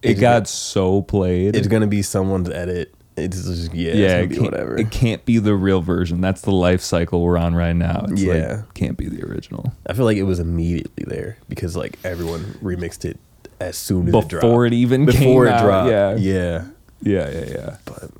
it 0.01 0.11
It's 0.11 0.19
got 0.21 0.41
go- 0.41 0.45
so 0.45 1.01
played 1.01 1.55
It's 1.55 1.67
gonna 1.67 1.87
be 1.87 2.01
someone's 2.01 2.49
edit. 2.49 2.93
It's 3.23 3.43
just 3.43 3.73
yeah, 3.73 3.93
yeah, 3.93 4.17
it's 4.19 4.37
it 4.37 4.41
whatever. 4.41 4.77
it 4.77 4.91
can't 4.91 5.23
be 5.25 5.37
the 5.37 5.55
real 5.55 5.81
version. 5.81 6.21
That's 6.21 6.41
the 6.41 6.51
life 6.51 6.81
cycle 6.81 7.21
we're 7.21 7.37
on 7.37 7.55
right 7.55 7.75
now. 7.75 8.05
It's 8.09 8.21
Yeah. 8.21 8.33
like, 8.57 8.73
can't 8.73 8.97
be 8.97 9.07
the 9.07 9.23
original. 9.25 9.73
I 9.87 9.93
feel 9.93 10.05
like 10.05 10.17
it 10.17 10.23
was 10.23 10.39
immediately 10.39 11.05
there 11.07 11.37
because 11.47 11.75
like 11.75 11.97
everyone 12.03 12.41
remixed 12.63 13.05
it 13.05 13.19
as 13.59 13.77
soon 13.77 14.07
as 14.07 14.13
it 14.13 14.27
dropped. 14.27 14.29
Before 14.43 14.65
it 14.65 14.73
even 14.73 15.05
before 15.05 15.45
came 15.45 15.53
it 15.53 15.59
out, 15.59 15.63
dropped. 15.65 15.89
yeah. 15.89 16.15
yeah. 16.15 16.65
Yeah, 17.01 17.29
yeah, 17.31 17.45
yeah. 17.49 17.77
But 17.85 18.11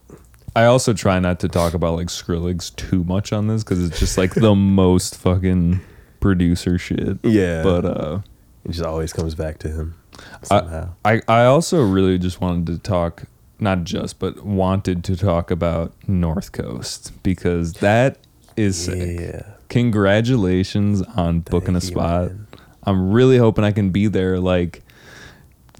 I 0.55 0.65
also 0.65 0.93
try 0.93 1.19
not 1.19 1.39
to 1.41 1.49
talk 1.49 1.73
about 1.73 1.95
like 1.95 2.07
Skrillex 2.07 2.75
too 2.75 3.03
much 3.03 3.33
on 3.33 3.47
this 3.47 3.63
because 3.63 3.83
it's 3.83 3.99
just 3.99 4.17
like 4.17 4.33
the 4.35 4.55
most 4.55 5.17
fucking 5.17 5.81
producer 6.21 6.77
shit. 6.77 7.17
Yeah. 7.23 7.61
But 7.63 7.85
uh, 7.85 8.19
it 8.65 8.71
just 8.71 8.83
always 8.85 9.11
comes 9.13 9.35
back 9.35 9.59
to 9.59 9.69
him 9.69 9.95
I. 10.51 10.87
I 11.05 11.21
I 11.27 11.45
also 11.45 11.81
really 11.83 12.17
just 12.17 12.41
wanted 12.41 12.67
to 12.67 12.77
talk, 12.77 13.23
not 13.59 13.83
just, 13.83 14.19
but 14.19 14.43
wanted 14.43 15.03
to 15.05 15.15
talk 15.15 15.51
about 15.51 15.93
North 16.07 16.51
Coast 16.51 17.11
because 17.23 17.73
that 17.73 18.17
is 18.55 18.85
sick. 18.85 19.19
yeah. 19.19 19.41
Congratulations 19.69 21.01
on 21.01 21.41
booking 21.41 21.75
a 21.75 21.81
spot. 21.81 22.27
man. 22.27 22.47
I'm 22.83 23.11
really 23.11 23.37
hoping 23.37 23.63
I 23.63 23.71
can 23.71 23.91
be 23.91 24.07
there, 24.07 24.39
like, 24.39 24.81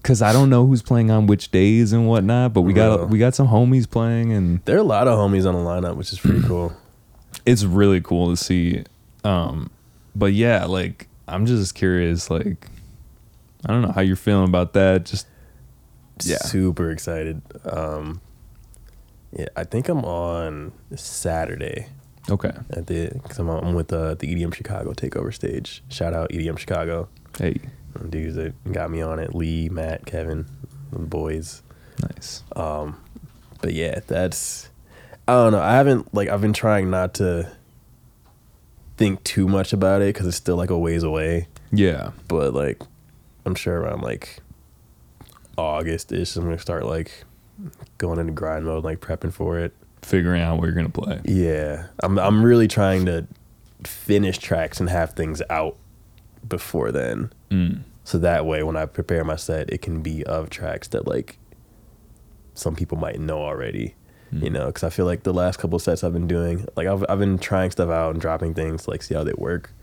cause 0.03 0.21
I 0.21 0.31
don't 0.33 0.49
know 0.49 0.65
who's 0.67 0.81
playing 0.81 1.09
on 1.09 1.25
which 1.27 1.49
days 1.49 1.91
and 1.93 2.07
whatnot. 2.07 2.53
But 2.53 2.61
we 2.61 2.73
got 2.73 3.09
we 3.09 3.17
got 3.17 3.33
some 3.33 3.47
homies 3.47 3.89
playing, 3.89 4.31
and 4.33 4.63
There 4.65 4.75
are 4.75 4.79
a 4.79 4.83
lot 4.83 5.07
of 5.07 5.17
homies 5.17 5.47
on 5.47 5.55
the 5.55 5.61
lineup, 5.61 5.95
which 5.95 6.11
is 6.13 6.19
pretty 6.19 6.41
cool. 6.41 6.73
it's 7.45 7.63
really 7.63 8.01
cool 8.01 8.29
to 8.29 8.37
see. 8.37 8.83
Um, 9.23 9.71
but 10.15 10.33
yeah, 10.33 10.65
like 10.65 11.07
I'm 11.27 11.45
just 11.45 11.73
curious, 11.73 12.29
like 12.29 12.67
I 13.65 13.73
don't 13.73 13.81
know 13.81 13.91
how 13.91 14.01
you're 14.01 14.15
feeling 14.15 14.47
about 14.47 14.73
that. 14.73 15.05
Just 15.05 15.25
Yeah. 16.25 16.37
Super 16.37 16.91
excited. 16.91 17.41
Um 17.65 18.21
yeah, 19.31 19.45
I 19.55 19.63
think 19.63 19.89
I'm 19.89 20.03
on 20.05 20.71
Saturday 20.95 21.87
okay, 22.31 22.51
at 22.71 22.87
the 22.87 23.09
because 23.13 23.37
I'm, 23.37 23.47
I'm 23.49 23.73
with 23.75 23.93
uh, 23.93 24.15
the 24.15 24.25
EDM 24.33 24.53
Chicago 24.55 24.91
takeover 24.93 25.31
stage. 25.31 25.83
Shout 25.89 26.15
out 26.15 26.31
EDM 26.31 26.57
Chicago. 26.57 27.09
hey, 27.37 27.59
Dudes 28.09 28.35
that 28.35 28.53
got 28.71 28.89
me 28.89 29.01
on 29.01 29.19
it. 29.19 29.35
Lee, 29.35 29.69
Matt, 29.69 30.05
Kevin, 30.07 30.47
the 30.91 30.97
boys. 30.99 31.61
nice. 32.01 32.43
Um, 32.55 32.99
But 33.61 33.73
yeah, 33.73 33.99
that's 34.07 34.69
I 35.27 35.33
don't 35.33 35.51
know. 35.51 35.61
I 35.61 35.73
haven't 35.75 36.11
like 36.13 36.29
I've 36.29 36.41
been 36.41 36.53
trying 36.53 36.89
not 36.89 37.13
to 37.15 37.51
think 38.97 39.23
too 39.23 39.47
much 39.47 39.73
about 39.73 40.01
it 40.01 40.13
because 40.13 40.25
it's 40.27 40.37
still 40.37 40.55
like 40.55 40.71
a 40.71 40.77
ways 40.77 41.03
away. 41.03 41.47
Yeah, 41.71 42.11
But 42.27 42.53
like, 42.55 42.81
I'm 43.45 43.53
sure 43.53 43.79
around 43.79 44.01
like 44.01 44.39
August 45.59 46.11
ish, 46.11 46.35
I'm 46.35 46.43
gonna 46.45 46.57
start 46.59 46.85
like 46.85 47.23
going 47.97 48.19
into 48.19 48.31
grind 48.33 48.65
mode, 48.65 48.83
like 48.83 48.99
prepping 49.01 49.33
for 49.33 49.59
it. 49.59 49.73
figuring 50.01 50.41
out 50.41 50.57
where 50.59 50.67
you're 50.69 50.75
gonna 50.75 50.89
play. 50.89 51.21
Yeah, 51.25 51.87
I'm 52.01 52.17
I'm 52.17 52.43
really 52.43 52.67
trying 52.67 53.05
to 53.05 53.27
finish 53.83 54.37
tracks 54.37 54.79
and 54.79 54.89
have 54.89 55.13
things 55.13 55.41
out 55.49 55.77
before 56.47 56.91
then. 56.91 57.31
Mm. 57.51 57.81
So 58.03 58.17
that 58.19 58.45
way, 58.45 58.63
when 58.63 58.75
I 58.75 58.85
prepare 58.85 59.23
my 59.23 59.35
set, 59.35 59.69
it 59.69 59.81
can 59.81 60.01
be 60.01 60.23
of 60.23 60.49
tracks 60.49 60.87
that 60.89 61.07
like 61.07 61.37
some 62.53 62.75
people 62.75 62.97
might 62.97 63.19
know 63.19 63.39
already. 63.39 63.95
You 64.31 64.51
know, 64.51 64.67
because 64.67 64.83
I 64.83 64.91
feel 64.91 65.07
like 65.07 65.23
the 65.23 65.33
last 65.33 65.57
couple 65.57 65.79
sets 65.79 66.03
I've 66.03 66.13
been 66.13 66.27
doing, 66.27 66.67
like 66.75 66.85
I've 66.85 67.03
I've 67.09 67.17
been 67.17 67.39
trying 67.39 67.71
stuff 67.71 67.89
out 67.89 68.11
and 68.11 68.21
dropping 68.21 68.53
things 68.53 68.83
to, 68.83 68.91
like 68.91 69.01
see 69.01 69.15
how 69.15 69.23
they 69.23 69.33
work, 69.35 69.73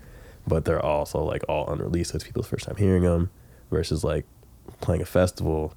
but 0.46 0.64
they're 0.64 0.84
also 0.84 1.20
like 1.24 1.42
all 1.48 1.68
unreleased. 1.68 2.12
So 2.12 2.16
it's 2.16 2.24
people's 2.24 2.46
first 2.46 2.64
time 2.66 2.76
hearing 2.76 3.02
them. 3.02 3.30
Versus 3.72 4.04
like 4.04 4.24
playing 4.80 5.02
a 5.02 5.06
festival, 5.06 5.74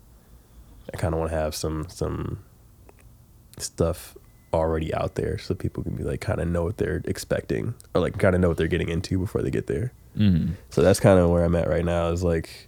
I 0.93 0.97
kind 0.97 1.13
of 1.13 1.19
want 1.19 1.31
to 1.31 1.37
have 1.37 1.55
some 1.55 1.87
some 1.89 2.39
stuff 3.57 4.17
already 4.53 4.93
out 4.93 5.15
there 5.15 5.37
so 5.37 5.53
people 5.53 5.83
can 5.83 5.95
be 5.95 6.03
like 6.03 6.21
kind 6.21 6.39
of 6.39 6.47
know 6.47 6.63
what 6.63 6.77
they're 6.77 7.01
expecting 7.05 7.75
or 7.93 8.01
like 8.01 8.17
kind 8.17 8.33
of 8.33 8.41
know 8.41 8.47
what 8.47 8.57
they're 8.57 8.67
getting 8.67 8.89
into 8.89 9.19
before 9.19 9.41
they 9.43 9.51
get 9.51 9.67
there. 9.67 9.93
Mm. 10.17 10.53
So 10.71 10.81
that's 10.81 10.99
kind 10.99 11.19
of 11.19 11.29
where 11.29 11.43
I'm 11.43 11.55
at 11.55 11.69
right 11.69 11.85
now. 11.85 12.07
Is 12.09 12.23
like 12.23 12.67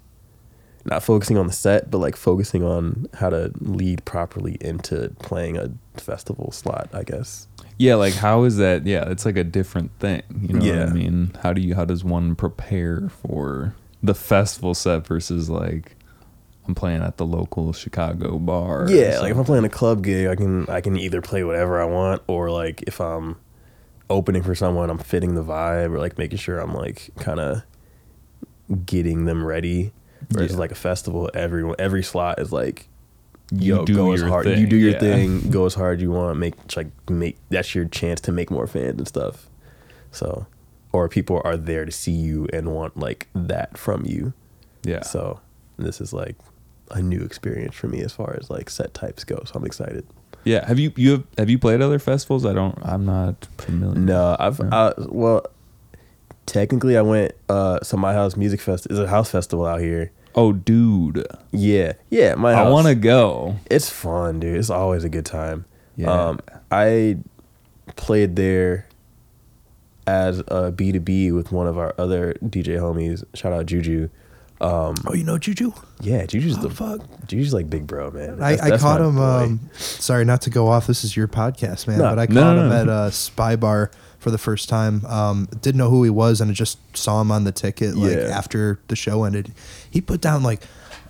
not 0.85 1.03
focusing 1.03 1.37
on 1.37 1.47
the 1.47 1.53
set, 1.53 1.89
but 1.91 1.97
like 1.99 2.15
focusing 2.15 2.63
on 2.63 3.07
how 3.15 3.29
to 3.29 3.51
lead 3.59 4.03
properly 4.05 4.57
into 4.61 5.13
playing 5.19 5.57
a 5.57 5.71
festival 5.95 6.51
slot. 6.51 6.89
I 6.93 7.03
guess. 7.03 7.47
Yeah, 7.77 7.95
like 7.95 8.13
how 8.13 8.43
is 8.43 8.57
that? 8.57 8.85
Yeah, 8.85 9.09
it's 9.09 9.25
like 9.25 9.37
a 9.37 9.43
different 9.43 9.91
thing. 9.99 10.21
You 10.39 10.53
know 10.53 10.59
what 10.59 10.65
Yeah. 10.65 10.85
I 10.85 10.93
mean? 10.93 11.31
How 11.41 11.51
do 11.53 11.61
you? 11.61 11.73
How 11.73 11.85
does 11.85 12.03
one 12.03 12.35
prepare 12.35 13.09
for 13.23 13.73
the 14.03 14.13
festival 14.13 14.73
set 14.75 15.05
versus 15.07 15.49
like 15.49 15.95
I'm 16.71 16.75
playing 16.75 17.01
at 17.03 17.17
the 17.17 17.25
local 17.25 17.73
Chicago 17.73 18.39
bar? 18.39 18.87
Yeah, 18.89 19.19
like 19.19 19.31
if 19.31 19.37
I'm 19.37 19.43
playing 19.45 19.65
a 19.65 19.69
club 19.69 20.03
gig, 20.03 20.27
I 20.27 20.35
can 20.35 20.67
I 20.69 20.81
can 20.81 20.97
either 20.97 21.21
play 21.21 21.43
whatever 21.43 21.81
I 21.81 21.85
want, 21.85 22.21
or 22.27 22.49
like 22.49 22.83
if 22.87 22.99
I'm 22.99 23.37
opening 24.09 24.43
for 24.43 24.55
someone, 24.55 24.89
I'm 24.89 24.97
fitting 24.97 25.35
the 25.35 25.43
vibe, 25.43 25.91
or 25.93 25.99
like 25.99 26.17
making 26.17 26.37
sure 26.39 26.59
I'm 26.59 26.73
like 26.73 27.09
kind 27.17 27.39
of 27.39 27.63
getting 28.85 29.25
them 29.25 29.45
ready. 29.45 29.91
Whereas 30.31 30.51
Yeah. 30.53 30.57
like 30.59 30.71
a 30.71 30.75
festival, 30.75 31.29
everyone 31.33 31.75
every 31.79 32.03
slot 32.03 32.39
is 32.39 32.51
like 32.51 32.87
You 33.51 33.77
yo, 33.77 33.85
do 33.85 33.95
go 33.95 34.11
as 34.13 34.21
your 34.21 34.29
hard. 34.29 34.45
thing, 34.45 34.59
You 34.59 34.67
do 34.67 34.77
your 34.77 34.91
yeah. 34.91 34.99
thing. 34.99 35.49
Go 35.51 35.65
as 35.65 35.73
hard 35.73 35.99
you 36.01 36.11
want. 36.11 36.37
Make 36.39 36.53
like 36.77 36.87
make 37.09 37.37
that's 37.49 37.75
your 37.75 37.85
chance 37.85 38.21
to 38.21 38.31
make 38.31 38.49
more 38.49 38.67
fans 38.67 38.97
and 38.97 39.07
stuff. 39.07 39.49
So, 40.11 40.45
or 40.93 41.09
people 41.09 41.41
are 41.43 41.57
there 41.57 41.83
to 41.85 41.91
see 41.91 42.11
you 42.13 42.47
and 42.53 42.71
want 42.73 42.95
like 42.97 43.27
that 43.35 43.77
from 43.77 44.05
you. 44.05 44.33
yeah. 44.83 45.01
So 45.01 45.41
this 45.77 45.99
is 45.99 46.13
like 46.13 46.35
a 46.91 47.01
new 47.01 47.21
experience 47.21 47.75
for 47.75 47.87
me 47.87 48.01
as 48.01 48.13
far 48.13 48.35
as 48.39 48.49
like 48.49 48.69
set 48.69 48.93
types 48.93 49.23
go. 49.23 49.41
So 49.45 49.53
I'm 49.55 49.65
excited. 49.65 50.05
Yeah. 50.43 50.65
Have 50.67 50.79
you 50.79 50.91
you 50.95 51.11
have, 51.11 51.23
have 51.37 51.49
you 51.49 51.59
played 51.59 51.81
other 51.81 51.99
festivals? 51.99 52.45
I 52.45 52.53
don't. 52.53 52.77
I'm 52.83 53.05
not 53.05 53.47
familiar. 53.57 53.99
No, 53.99 54.35
I've 54.39 54.59
Yeah. 54.59 54.69
uh, 54.75 54.93
well, 55.09 55.45
technically 56.45 56.97
I 56.97 57.01
went. 57.01 57.33
Uh, 57.49 57.79
so 57.81 57.97
my 57.97 58.13
house 58.13 58.35
music 58.35 58.59
fest 58.61 58.87
is 58.89 58.97
a 58.99 59.07
house 59.07 59.29
festival 59.31 59.65
out 59.65 59.81
here. 59.81 60.11
Oh, 60.33 60.53
dude. 60.53 61.27
Yeah, 61.51 61.93
yeah. 62.09 62.35
My 62.35 62.53
house. 62.55 62.67
I 62.67 62.69
want 62.69 62.87
to 62.87 62.95
go. 62.95 63.57
It's 63.69 63.89
fun, 63.89 64.39
dude. 64.39 64.57
It's 64.57 64.69
always 64.69 65.03
a 65.03 65.09
good 65.09 65.25
time. 65.25 65.65
Yeah. 65.97 66.09
Um, 66.11 66.39
I 66.71 67.17
played 67.97 68.37
there 68.37 68.87
as 70.07 70.41
a 70.47 70.71
B 70.71 70.91
two 70.93 70.99
B 71.01 71.31
with 71.31 71.51
one 71.51 71.67
of 71.67 71.77
our 71.77 71.93
other 71.97 72.33
DJ 72.43 72.77
homies. 72.79 73.23
Shout 73.33 73.53
out 73.53 73.65
Juju. 73.65 74.09
Um, 74.61 74.95
Oh, 75.07 75.13
you 75.13 75.23
know 75.23 75.37
Juju? 75.37 75.71
yeah, 76.01 76.25
Juju's 76.25 76.57
Oh, 76.57 76.61
the 76.61 76.69
fuck. 76.69 77.01
Juju's 77.27 77.53
like 77.53 77.69
big 77.69 77.87
bro, 77.87 78.11
man. 78.11 78.33
I, 78.41 78.51
That's- 78.55 78.61
I 78.61 78.69
that's 78.69 78.83
caught 78.83 79.01
him. 79.01 79.17
Um, 79.19 79.59
sorry, 79.73 80.23
not 80.25 80.41
to 80.43 80.49
go 80.49 80.67
off. 80.67 80.85
This 80.87 81.03
is 81.03 81.17
your 81.17 81.27
podcast, 81.27 81.87
man. 81.87 81.97
No, 81.97 82.09
but 82.15 82.19
I 82.19 82.25
no, 82.31 82.41
caught 82.41 82.55
no, 82.55 82.61
him 82.63 82.69
no. 82.69 82.81
at 82.81 83.07
a 83.07 83.11
spy 83.11 83.55
bar 83.55 83.89
for 84.19 84.29
the 84.29 84.37
first 84.37 84.69
time. 84.69 85.03
Um, 85.07 85.47
didn't 85.61 85.79
know 85.79 85.89
who 85.89 86.03
he 86.03 86.09
was, 86.11 86.41
and 86.41 86.51
I 86.51 86.53
just 86.53 86.77
saw 86.95 87.19
him 87.21 87.31
on 87.31 87.43
the 87.43 87.51
ticket. 87.51 87.95
Like 87.95 88.17
Yeah. 88.17 88.23
after 88.37 88.79
the 88.87 88.95
show 88.95 89.23
ended, 89.23 89.51
he 89.89 89.99
put 89.99 90.21
down 90.21 90.43
like 90.43 90.61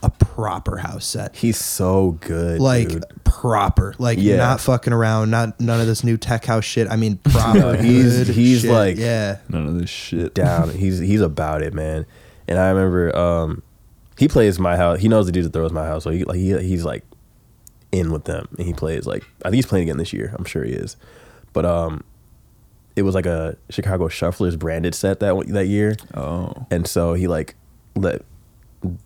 a 0.04 0.10
proper 0.10 0.78
house 0.78 1.06
set. 1.06 1.36
He's 1.36 1.58
so 1.58 2.18
good, 2.22 2.60
like 2.62 2.88
dude. 2.90 3.04
proper, 3.24 3.94
like 4.00 4.18
Yeah. 4.20 4.38
not 4.38 4.60
fucking 4.62 4.94
around, 4.94 5.30
not 5.30 5.60
none 5.60 5.80
of 5.82 5.88
this 5.88 6.04
new 6.04 6.16
tech 6.18 6.46
house 6.46 6.64
shit. 6.66 6.90
I 6.90 6.96
mean, 6.96 7.18
proper. 7.18 7.60
No, 7.60 7.74
he's- 7.74 8.14
good 8.26 8.28
he's 8.30 8.62
shit. 8.62 8.72
like- 8.72 8.98
yeah, 8.98 9.38
None 9.50 9.68
of 9.68 9.78
this 9.80 9.90
shit. 9.90 10.34
down. 10.34 10.70
he's 10.72 11.00
he's 11.00 11.22
about 11.22 11.62
it, 11.62 11.74
man. 11.74 12.06
And 12.52 12.60
I 12.60 12.70
remember 12.70 13.16
um, 13.18 13.64
he 14.18 14.28
plays 14.28 14.60
my 14.60 14.76
house. 14.76 15.00
He 15.00 15.08
knows 15.08 15.26
the 15.26 15.32
dude 15.32 15.46
that 15.46 15.54
throws 15.54 15.72
my 15.72 15.86
house, 15.86 16.04
so 16.04 16.10
he 16.10 16.26
like 16.26 16.38
he, 16.38 16.58
he's 16.60 16.84
like 16.84 17.04
in 17.94 18.12
with 18.12 18.26
them, 18.26 18.48
and 18.58 18.68
he 18.68 18.74
plays 18.74 19.06
like 19.08 19.24
I 19.44 19.50
think 19.50 19.56
he's 19.56 19.66
playing 19.66 19.84
again 19.84 19.98
this 19.98 20.12
year. 20.12 20.36
I'm 20.38 20.44
sure 20.46 20.64
he 20.66 20.74
is. 20.74 20.98
But 21.54 21.66
um, 21.66 22.04
it 22.96 23.04
was 23.04 23.16
like 23.16 23.26
a 23.26 23.56
Chicago 23.70 24.10
Shufflers 24.10 24.60
branded 24.60 24.94
set 24.96 25.22
that 25.22 25.34
that 25.48 25.68
year, 25.68 25.96
Oh. 26.14 26.68
and 26.70 26.86
so 26.88 27.14
he 27.14 27.28
like 27.28 27.56
let 27.96 28.22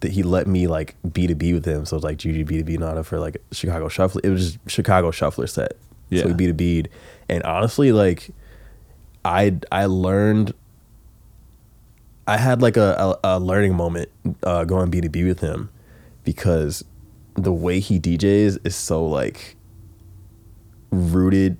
he 0.01 0.23
let 0.23 0.47
me 0.47 0.65
like 0.67 0.95
B 1.13 1.27
to 1.27 1.35
B 1.35 1.53
with 1.53 1.65
him. 1.65 1.85
So 1.85 1.95
it 1.95 1.97
was 1.97 2.03
like 2.03 2.17
Juju 2.17 2.45
B 2.45 2.57
two 2.57 2.63
B 2.63 2.77
Naughta 2.77 3.03
for 3.05 3.19
like 3.19 3.37
Chicago 3.51 3.89
Shuffler. 3.89 4.21
It 4.23 4.29
was 4.29 4.53
just 4.53 4.59
Chicago 4.71 5.11
Shuffler 5.11 5.47
set. 5.47 5.73
Yeah. 6.09 6.21
So 6.23 6.27
we 6.29 6.33
B 6.33 6.45
two 6.47 6.53
B'd, 6.53 6.89
and 7.29 7.43
honestly, 7.43 7.91
like 7.91 8.29
I 9.23 9.57
I 9.71 9.85
learned. 9.85 10.53
I 12.27 12.37
had 12.37 12.61
like 12.61 12.77
a, 12.77 13.17
a, 13.23 13.35
a 13.35 13.39
learning 13.39 13.75
moment 13.75 14.09
uh, 14.43 14.63
going 14.65 14.89
B 14.89 15.01
two 15.01 15.09
B 15.09 15.23
with 15.23 15.39
him 15.39 15.69
because 16.23 16.83
the 17.35 17.53
way 17.53 17.79
he 17.79 17.99
DJs 17.99 18.65
is 18.65 18.75
so 18.75 19.05
like 19.05 19.55
rooted 20.91 21.57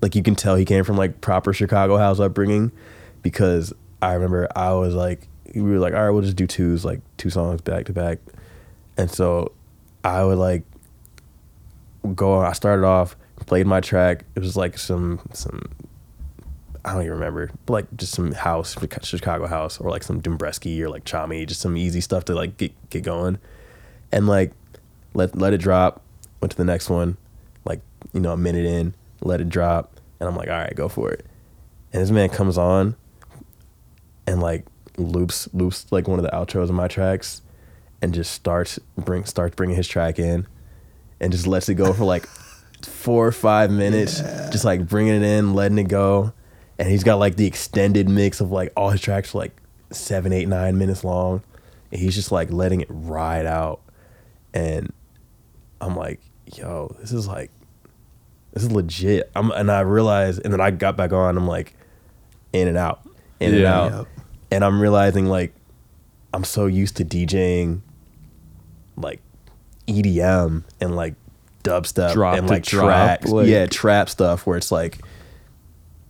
like 0.00 0.14
you 0.14 0.22
can 0.22 0.34
tell 0.34 0.54
he 0.54 0.64
came 0.64 0.84
from 0.84 0.96
like 0.96 1.20
proper 1.20 1.52
Chicago 1.52 1.96
house 1.96 2.20
upbringing 2.20 2.70
because 3.22 3.72
I 4.00 4.12
remember 4.14 4.48
I 4.54 4.72
was 4.72 4.94
like 4.94 5.28
we 5.54 5.62
were 5.62 5.78
like 5.78 5.94
all 5.94 6.04
right 6.04 6.10
we'll 6.10 6.22
just 6.22 6.36
do 6.36 6.46
twos 6.46 6.84
like 6.84 7.00
two 7.16 7.30
songs 7.30 7.60
back 7.60 7.86
to 7.86 7.92
back. 7.92 8.18
And 8.96 9.10
so 9.10 9.52
I 10.04 10.24
would 10.24 10.38
like 10.38 10.62
go 12.14 12.40
I 12.40 12.52
started 12.52 12.86
off 12.86 13.16
played 13.46 13.66
my 13.66 13.80
track. 13.80 14.24
It 14.34 14.40
was 14.40 14.56
like 14.56 14.78
some 14.78 15.20
some 15.32 15.62
I 16.84 16.92
don't 16.92 17.02
even 17.02 17.14
remember 17.14 17.50
but 17.66 17.72
like 17.72 17.96
just 17.96 18.12
some 18.12 18.32
house 18.32 18.76
Chicago 19.02 19.46
house 19.46 19.80
or 19.80 19.90
like 19.90 20.02
some 20.02 20.20
Dombresky 20.20 20.80
or 20.80 20.90
like 20.90 21.04
Chami 21.04 21.46
just 21.46 21.60
some 21.60 21.76
easy 21.76 22.00
stuff 22.00 22.24
to 22.26 22.34
like 22.34 22.56
get 22.56 22.72
get 22.90 23.02
going. 23.02 23.38
And 24.12 24.26
like 24.26 24.52
let 25.14 25.36
let 25.36 25.52
it 25.52 25.58
drop 25.58 26.02
went 26.40 26.50
to 26.52 26.56
the 26.56 26.64
next 26.64 26.90
one 26.90 27.16
like 27.64 27.80
you 28.12 28.20
know 28.20 28.32
a 28.32 28.36
minute 28.36 28.66
in 28.66 28.94
let 29.22 29.40
it 29.40 29.48
drop 29.48 29.98
and 30.20 30.28
i'm 30.28 30.36
like 30.36 30.48
all 30.48 30.58
right 30.58 30.74
go 30.74 30.88
for 30.88 31.10
it. 31.10 31.24
And 31.92 32.02
this 32.02 32.10
man 32.10 32.28
comes 32.28 32.58
on 32.58 32.96
and 34.26 34.40
like 34.40 34.66
loops 34.96 35.48
loops 35.52 35.86
like 35.90 36.06
one 36.06 36.18
of 36.18 36.24
the 36.24 36.30
outros 36.30 36.64
of 36.64 36.72
my 36.72 36.88
tracks 36.88 37.42
and 38.02 38.12
just 38.12 38.32
starts 38.32 38.78
bring 38.96 39.24
starts 39.24 39.56
bringing 39.56 39.76
his 39.76 39.88
track 39.88 40.18
in 40.18 40.46
and 41.20 41.32
just 41.32 41.46
lets 41.46 41.68
it 41.68 41.74
go 41.74 41.92
for 41.92 42.04
like 42.04 42.26
four 42.82 43.26
or 43.26 43.32
five 43.32 43.70
minutes 43.70 44.20
just 44.50 44.64
like 44.64 44.86
bringing 44.86 45.14
it 45.14 45.22
in 45.22 45.54
letting 45.54 45.78
it 45.78 45.88
go 45.88 46.32
and 46.78 46.88
he's 46.88 47.04
got 47.04 47.16
like 47.16 47.36
the 47.36 47.46
extended 47.46 48.08
mix 48.08 48.40
of 48.40 48.50
like 48.50 48.72
all 48.76 48.90
his 48.90 49.00
tracks 49.00 49.34
like 49.34 49.52
seven 49.90 50.32
eight 50.32 50.48
nine 50.48 50.76
minutes 50.78 51.04
long 51.04 51.42
and 51.92 52.00
he's 52.00 52.14
just 52.14 52.32
like 52.32 52.50
letting 52.50 52.80
it 52.80 52.88
ride 52.90 53.46
out 53.46 53.80
and 54.52 54.92
I'm 55.80 55.96
like, 55.96 56.20
yo, 56.56 56.94
this 57.00 57.12
is 57.12 57.26
like, 57.26 57.50
this 58.52 58.62
is 58.62 58.70
legit. 58.72 59.30
I'm, 59.36 59.50
and 59.50 59.70
I 59.70 59.80
realized, 59.80 60.40
and 60.44 60.52
then 60.52 60.60
I 60.60 60.70
got 60.70 60.96
back 60.96 61.12
on. 61.12 61.36
I'm 61.36 61.46
like, 61.46 61.74
in 62.52 62.68
and 62.68 62.76
out, 62.78 63.06
in 63.40 63.52
and 63.54 63.64
out, 63.64 63.92
Yep. 63.92 64.06
and 64.52 64.64
I'm 64.64 64.80
realizing 64.80 65.26
like, 65.26 65.52
I'm 66.32 66.44
so 66.44 66.66
used 66.66 66.96
to 66.98 67.04
DJing, 67.04 67.80
like, 68.96 69.20
EDM 69.88 70.62
and 70.80 70.96
like 70.96 71.14
dubstep 71.64 72.12
Drop 72.14 72.38
and 72.38 72.48
like 72.48 72.62
tracks, 72.64 73.26
like- 73.28 73.46
yeah, 73.48 73.66
trap 73.66 74.08
stuff 74.08 74.46
where 74.46 74.56
it's 74.56 74.72
like, 74.72 74.98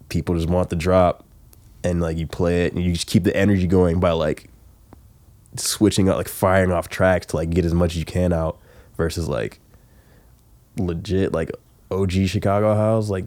people 0.08 0.34
just 0.34 0.48
want 0.48 0.70
the 0.70 0.76
drop, 0.76 1.24
and 1.84 2.00
like 2.00 2.16
you 2.16 2.26
play 2.26 2.64
it 2.64 2.72
and 2.72 2.82
you 2.82 2.92
just 2.92 3.06
keep 3.06 3.22
the 3.24 3.36
energy 3.36 3.66
going 3.66 4.00
by 4.00 4.10
like 4.10 4.48
switching 5.56 6.08
up 6.08 6.16
like 6.16 6.28
firing 6.28 6.72
off 6.72 6.88
tracks 6.88 7.26
to 7.26 7.36
like 7.36 7.50
get 7.50 7.64
as 7.64 7.74
much 7.74 7.92
as 7.92 7.98
you 7.98 8.04
can 8.04 8.32
out 8.32 8.58
versus 8.96 9.28
like 9.28 9.60
legit 10.78 11.32
like 11.32 11.52
OG 11.90 12.10
Chicago 12.26 12.74
house 12.74 13.08
like 13.08 13.26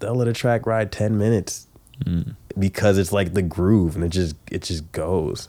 they'll 0.00 0.16
let 0.16 0.26
a 0.26 0.32
track 0.32 0.66
ride 0.66 0.90
10 0.90 1.16
minutes 1.16 1.68
mm. 2.04 2.34
because 2.58 2.98
it's 2.98 3.12
like 3.12 3.34
the 3.34 3.42
groove 3.42 3.94
and 3.94 4.04
it 4.04 4.08
just 4.08 4.34
it 4.50 4.62
just 4.62 4.90
goes. 4.92 5.48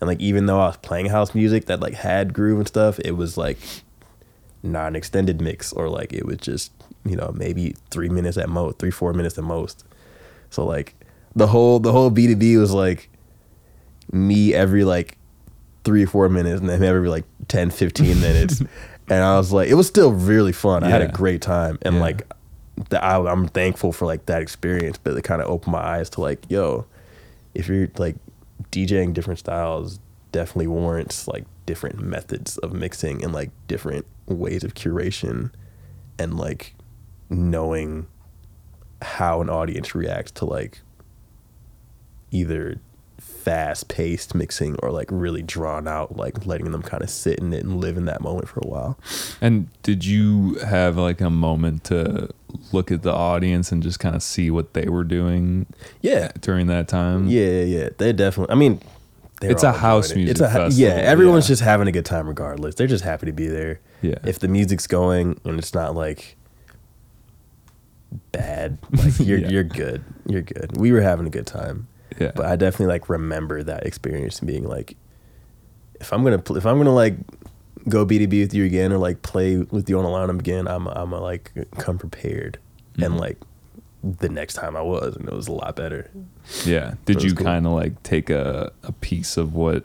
And 0.00 0.08
like 0.08 0.20
even 0.20 0.46
though 0.46 0.60
I 0.60 0.66
was 0.66 0.76
playing 0.78 1.06
house 1.06 1.34
music 1.34 1.66
that 1.66 1.80
like 1.80 1.94
had 1.94 2.32
groove 2.32 2.58
and 2.58 2.68
stuff 2.68 2.98
it 3.00 3.12
was 3.12 3.36
like 3.36 3.58
not 4.62 4.88
an 4.88 4.96
extended 4.96 5.40
mix 5.40 5.72
or 5.72 5.88
like 5.88 6.12
it 6.12 6.24
was 6.24 6.38
just 6.38 6.72
you 7.04 7.16
know 7.16 7.32
maybe 7.34 7.74
three 7.90 8.08
minutes 8.08 8.38
at 8.38 8.48
most 8.48 8.78
three 8.78 8.90
four 8.90 9.12
minutes 9.12 9.36
at 9.36 9.44
most 9.44 9.84
so 10.52 10.64
like 10.64 10.94
the 11.34 11.46
whole 11.48 11.80
the 11.80 11.90
whole 11.92 12.10
B2B 12.10 12.58
was 12.60 12.72
like 12.72 13.08
me 14.12 14.54
every 14.54 14.84
like 14.84 15.16
three 15.84 16.04
or 16.04 16.06
four 16.06 16.28
minutes 16.28 16.60
and 16.60 16.68
then 16.68 16.82
every 16.82 17.08
like 17.08 17.24
10 17.48 17.70
15 17.70 18.20
minutes. 18.20 18.60
And 19.08 19.24
i 19.24 19.36
was 19.36 19.52
like 19.52 19.68
it 19.68 19.74
was 19.74 19.86
still 19.88 20.12
really 20.12 20.52
fun. 20.52 20.84
I 20.84 20.88
had 20.90 21.02
a 21.02 21.08
great 21.08 21.42
time. 21.42 21.78
And 21.82 21.96
Yeah. 21.96 22.00
like 22.02 22.32
the, 22.90 23.02
I, 23.04 23.30
i'm 23.30 23.48
thankful 23.48 23.92
for 23.92 24.06
like 24.06 24.26
that 24.26 24.40
experience 24.40 24.96
but 24.96 25.14
it 25.16 25.22
kind 25.22 25.42
of 25.42 25.48
opened 25.48 25.72
my 25.72 25.78
eyes 25.80 26.08
to 26.10 26.20
like 26.22 26.40
yo 26.48 26.86
if 27.54 27.68
you're 27.68 27.88
like 27.98 28.16
djing 28.72 29.12
different 29.12 29.38
styles 29.38 30.00
definitely 30.32 30.68
warrants 30.68 31.28
like 31.28 31.44
different 31.66 32.00
methods 32.00 32.56
of 32.58 32.72
mixing 32.72 33.22
and 33.22 33.32
like 33.34 33.50
different 33.68 34.06
ways 34.26 34.64
of 34.64 34.72
curation 34.74 35.50
and 36.18 36.38
like 36.38 36.74
knowing 37.28 38.06
how 39.02 39.40
an 39.40 39.50
audience 39.50 39.94
reacts 39.94 40.30
to 40.32 40.44
like 40.44 40.80
either 42.30 42.78
fast 43.18 43.88
paced 43.88 44.34
mixing 44.34 44.76
or 44.82 44.90
like 44.90 45.08
really 45.10 45.42
drawn 45.42 45.86
out, 45.88 46.16
like 46.16 46.46
letting 46.46 46.70
them 46.70 46.82
kind 46.82 47.02
of 47.02 47.10
sit 47.10 47.38
in 47.40 47.52
it 47.52 47.64
and 47.64 47.80
live 47.80 47.96
in 47.96 48.04
that 48.04 48.20
moment 48.20 48.48
for 48.48 48.60
a 48.60 48.66
while. 48.66 48.98
And 49.40 49.68
did 49.82 50.04
you 50.04 50.54
have 50.64 50.96
like 50.96 51.20
a 51.20 51.30
moment 51.30 51.84
to 51.84 52.28
look 52.72 52.92
at 52.92 53.02
the 53.02 53.12
audience 53.12 53.72
and 53.72 53.82
just 53.82 53.98
kind 53.98 54.14
of 54.14 54.22
see 54.22 54.50
what 54.50 54.74
they 54.74 54.88
were 54.88 55.04
doing 55.04 55.66
Yeah. 56.02 56.30
during 56.40 56.68
that 56.68 56.86
time? 56.88 57.26
Yeah, 57.28 57.62
yeah. 57.62 57.88
They 57.98 58.12
definitely, 58.12 58.52
I 58.52 58.56
mean, 58.56 58.80
It's 59.40 59.64
a 59.64 59.72
house 59.72 60.14
music 60.14 60.38
ha- 60.38 60.52
festival, 60.52 60.72
Yeah, 60.78 61.00
everyone's 61.02 61.46
yeah. 61.46 61.52
just 61.54 61.62
having 61.62 61.88
a 61.88 61.92
good 61.92 62.04
time 62.04 62.28
regardless. 62.28 62.76
They're 62.76 62.86
just 62.86 63.02
happy 63.04 63.26
to 63.26 63.32
be 63.32 63.48
there. 63.48 63.80
Yeah. 64.02 64.16
If 64.24 64.38
the 64.38 64.46
music's 64.48 64.86
going 64.86 65.40
and 65.44 65.58
it's 65.58 65.74
not 65.74 65.96
like 65.96 66.36
bad, 68.32 68.78
like 68.92 69.18
you're 69.18 69.38
Yeah. 69.40 69.48
you're 69.48 69.64
good. 69.64 70.04
You're 70.26 70.42
good. 70.42 70.76
We 70.76 70.92
were 70.92 71.00
having 71.00 71.26
a 71.26 71.30
good 71.30 71.46
time. 71.46 71.88
Yeah. 72.18 72.32
But 72.34 72.46
I 72.46 72.56
definitely 72.56 72.86
like 72.92 73.08
remember 73.08 73.62
that 73.62 73.86
experience 73.86 74.38
and 74.40 74.46
being 74.46 74.64
like, 74.68 74.96
if 76.00 76.12
I'm 76.12 76.22
gonna 76.24 76.38
pl- 76.38 76.56
if 76.56 76.66
I'm 76.66 76.78
gonna 76.78 76.94
like 76.94 77.14
go 77.88 78.04
BDB 78.06 78.40
with 78.40 78.54
you 78.54 78.64
again 78.64 78.92
or 78.92 78.98
like 78.98 79.22
play 79.22 79.56
with 79.58 79.88
you 79.88 79.98
on 79.98 80.04
Alarm 80.04 80.38
again, 80.38 80.68
I'm 80.68 80.86
I'm 80.88 81.12
a, 81.12 81.20
like 81.20 81.52
come 81.78 81.98
prepared. 81.98 82.58
Mm-hmm. 82.94 83.02
And 83.04 83.16
like 83.18 83.38
the 84.04 84.28
next 84.28 84.54
time 84.54 84.76
I 84.76 84.82
was, 84.82 85.16
and 85.16 85.28
it 85.28 85.34
was 85.34 85.48
a 85.48 85.52
lot 85.52 85.76
better. 85.76 86.10
Yeah. 86.64 86.94
Did 87.06 87.22
you 87.22 87.34
cool. 87.34 87.46
kind 87.46 87.66
of 87.66 87.72
like 87.72 88.02
take 88.02 88.30
a, 88.30 88.72
a 88.82 88.92
piece 88.92 89.36
of 89.36 89.54
what 89.54 89.84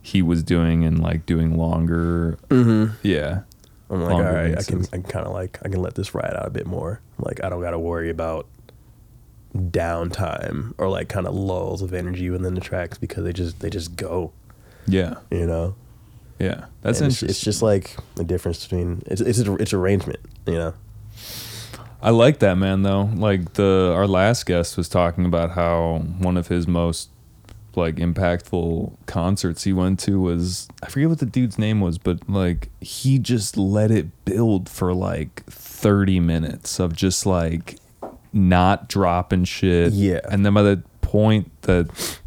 he 0.00 0.22
was 0.22 0.42
doing 0.42 0.84
and 0.84 1.00
like 1.00 1.26
doing 1.26 1.56
longer? 1.56 2.38
Mm-hmm. 2.48 2.94
Yeah. 3.06 3.42
I'm 3.92 4.02
like, 4.02 4.14
all 4.14 4.22
right, 4.22 4.58
I 4.58 4.62
can. 4.62 4.84
I 4.86 4.96
can 4.96 5.02
kind 5.02 5.26
of 5.26 5.32
like 5.32 5.58
I 5.62 5.68
can 5.68 5.82
let 5.82 5.94
this 5.94 6.14
ride 6.14 6.34
out 6.34 6.46
a 6.46 6.50
bit 6.50 6.66
more. 6.66 7.00
Like 7.18 7.44
I 7.44 7.50
don't 7.50 7.60
got 7.60 7.72
to 7.72 7.78
worry 7.78 8.08
about 8.08 8.46
downtime 9.54 10.72
or 10.78 10.88
like 10.88 11.08
kind 11.08 11.26
of 11.26 11.34
lulls 11.34 11.82
of 11.82 11.92
energy 11.92 12.30
within 12.30 12.54
the 12.54 12.60
tracks 12.60 12.96
because 12.96 13.24
they 13.24 13.32
just 13.32 13.60
they 13.60 13.70
just 13.70 13.96
go. 13.96 14.32
Yeah. 14.86 15.16
You 15.30 15.46
know, 15.46 15.74
Yeah. 16.38 16.66
That's 16.80 17.00
And 17.00 17.12
it's, 17.12 17.22
it's 17.22 17.40
just 17.40 17.62
like 17.62 17.96
the 18.14 18.24
difference 18.24 18.64
between 18.64 19.02
it's 19.06 19.20
it's 19.20 19.38
it's 19.38 19.72
arrangement. 19.72 20.20
You 20.46 20.54
know. 20.54 20.74
I 22.00 22.10
like 22.10 22.40
that 22.40 22.56
man 22.56 22.82
though. 22.82 23.10
Like 23.14 23.52
the 23.54 23.92
our 23.94 24.06
last 24.06 24.46
guest 24.46 24.76
was 24.76 24.88
talking 24.88 25.24
about 25.24 25.50
how 25.50 25.98
one 26.18 26.36
of 26.36 26.48
his 26.48 26.66
most 26.66 27.10
like 27.76 27.96
impactful 27.96 28.96
concerts 29.06 29.64
he 29.64 29.72
went 29.72 29.98
to 30.00 30.20
was 30.20 30.68
I 30.82 30.88
forget 30.88 31.08
what 31.08 31.18
the 31.18 31.26
dude's 31.26 31.58
name 31.58 31.80
was, 31.80 31.98
but 31.98 32.28
like 32.28 32.70
he 32.80 33.18
just 33.18 33.56
let 33.56 33.90
it 33.90 34.24
build 34.24 34.68
for 34.68 34.94
like 34.94 35.44
30 35.46 36.20
minutes 36.20 36.78
of 36.78 36.94
just 36.94 37.26
like 37.26 37.78
not 38.32 38.88
dropping 38.88 39.44
shit. 39.44 39.92
Yeah. 39.92 40.20
And 40.30 40.44
then 40.44 40.54
by 40.54 40.62
the 40.62 40.82
point 41.00 41.50
that 41.62 42.18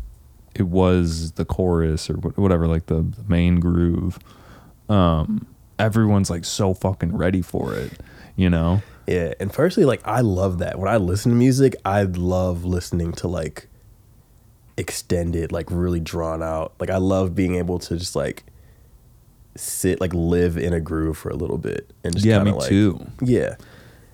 it 0.53 0.67
was 0.67 1.33
the 1.33 1.45
chorus 1.45 2.09
or 2.09 2.15
whatever, 2.15 2.67
like 2.67 2.85
the, 2.87 3.01
the 3.01 3.23
main 3.27 3.59
groove, 3.59 4.19
um, 4.89 5.47
everyone's 5.79 6.29
like 6.29 6.45
so 6.45 6.73
fucking 6.73 7.15
ready 7.15 7.41
for 7.41 7.73
it, 7.73 7.91
you 8.35 8.49
know? 8.49 8.81
Yeah, 9.07 9.33
and 9.39 9.53
personally, 9.53 9.85
like 9.85 10.01
I 10.05 10.21
love 10.21 10.59
that. 10.59 10.79
When 10.79 10.89
I 10.89 10.97
listen 10.97 11.31
to 11.31 11.37
music, 11.37 11.75
I 11.85 12.03
love 12.03 12.65
listening 12.65 13.11
to 13.13 13.27
like 13.27 13.67
extended, 14.77 15.51
like 15.51 15.67
really 15.69 15.99
drawn 15.99 16.41
out. 16.43 16.73
Like 16.79 16.89
I 16.89 16.97
love 16.97 17.35
being 17.35 17.55
able 17.55 17.79
to 17.79 17.97
just 17.97 18.15
like 18.15 18.43
sit, 19.55 20.01
like 20.01 20.13
live 20.13 20.57
in 20.57 20.73
a 20.73 20.79
groove 20.79 21.17
for 21.17 21.29
a 21.29 21.35
little 21.35 21.57
bit, 21.57 21.91
and 22.03 22.13
just 22.13 22.25
Yeah, 22.25 22.43
me 22.43 22.51
like- 22.51 22.67
too. 22.69 23.05
Yeah, 23.21 23.55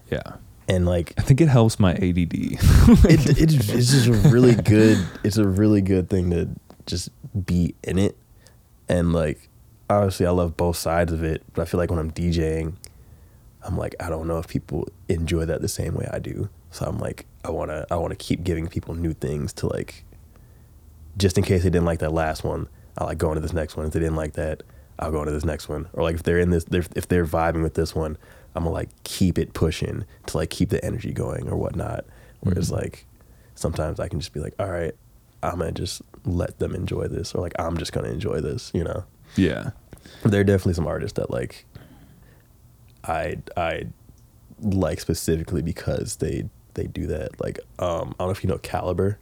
Yeah. 0.09 0.21
and 0.67 0.85
like 0.85 1.13
I 1.17 1.21
think 1.21 1.41
it 1.41 1.47
helps 1.47 1.79
my 1.79 1.93
ADD. 1.93 2.33
it, 2.33 3.29
it, 3.29 3.39
it's 3.69 3.91
just 3.91 4.07
a 4.07 4.13
really 4.29 4.55
good. 4.55 4.97
It's 5.23 5.37
a 5.37 5.47
really 5.47 5.81
good 5.81 6.09
thing 6.09 6.29
to 6.31 6.49
just 6.85 7.09
be 7.45 7.75
in 7.83 7.97
it, 7.97 8.17
and 8.87 9.13
like 9.13 9.49
obviously, 9.89 10.25
I 10.25 10.31
love 10.31 10.55
both 10.57 10.77
sides 10.77 11.11
of 11.11 11.23
it. 11.23 11.43
But 11.53 11.63
I 11.63 11.65
feel 11.65 11.79
like 11.79 11.89
when 11.89 11.99
I'm 11.99 12.11
DJing, 12.11 12.75
I'm 13.63 13.77
like 13.77 13.95
I 13.99 14.09
don't 14.09 14.27
know 14.27 14.37
if 14.37 14.47
people 14.47 14.87
enjoy 15.09 15.45
that 15.45 15.61
the 15.61 15.67
same 15.69 15.95
way 15.95 16.07
I 16.11 16.19
do. 16.19 16.49
So 16.69 16.85
I'm 16.85 16.99
like 16.99 17.25
I 17.43 17.49
wanna 17.49 17.85
I 17.89 17.95
wanna 17.95 18.15
keep 18.15 18.43
giving 18.43 18.67
people 18.67 18.93
new 18.95 19.13
things 19.13 19.51
to 19.53 19.67
like, 19.67 20.05
just 21.17 21.37
in 21.37 21.43
case 21.43 21.63
they 21.63 21.69
didn't 21.69 21.85
like 21.85 21.99
that 21.99 22.13
last 22.13 22.43
one. 22.43 22.67
I 22.97 23.05
like 23.05 23.17
going 23.17 23.35
to 23.35 23.41
this 23.41 23.53
next 23.53 23.77
one. 23.77 23.85
If 23.85 23.93
they 23.93 23.99
didn't 23.99 24.15
like 24.15 24.33
that, 24.33 24.63
I'll 24.99 25.11
go 25.11 25.19
into 25.19 25.31
this 25.31 25.45
next 25.45 25.69
one. 25.69 25.87
Or 25.93 26.03
like 26.03 26.15
if 26.15 26.23
they're 26.23 26.39
in 26.39 26.49
this, 26.49 26.63
they're, 26.65 26.83
if 26.95 27.07
they're 27.07 27.25
vibing 27.25 27.63
with 27.63 27.73
this 27.73 27.95
one, 27.95 28.17
I'm 28.55 28.63
gonna 28.63 28.73
like 28.73 28.89
keep 29.03 29.37
it 29.37 29.53
pushing 29.53 30.05
to 30.27 30.37
like 30.37 30.49
keep 30.49 30.69
the 30.69 30.83
energy 30.83 31.13
going 31.13 31.47
or 31.49 31.55
whatnot. 31.55 32.05
Whereas 32.41 32.71
like 32.71 33.05
sometimes 33.55 33.99
I 33.99 34.07
can 34.07 34.19
just 34.19 34.33
be 34.33 34.39
like, 34.39 34.53
all 34.59 34.69
right, 34.69 34.93
I'm 35.41 35.59
gonna 35.59 35.71
just 35.71 36.01
let 36.25 36.59
them 36.59 36.75
enjoy 36.75 37.07
this, 37.07 37.33
or 37.33 37.41
like 37.41 37.53
I'm 37.57 37.77
just 37.77 37.93
gonna 37.93 38.09
enjoy 38.09 38.41
this, 38.41 38.71
you 38.73 38.83
know. 38.83 39.05
yeah. 39.35 39.71
There 40.23 40.41
are 40.41 40.43
definitely 40.43 40.73
some 40.73 40.87
artists 40.87 41.15
that 41.17 41.31
like 41.31 41.65
I 43.03 43.37
I 43.55 43.83
like 44.59 44.99
specifically 44.99 45.61
because 45.61 46.17
they 46.17 46.49
they 46.73 46.85
do 46.87 47.07
that. 47.07 47.39
Like 47.41 47.59
um 47.79 48.15
I 48.19 48.23
don't 48.23 48.27
know 48.27 48.31
if 48.31 48.43
you 48.43 48.49
know 48.49 48.57
Calibre. 48.57 49.17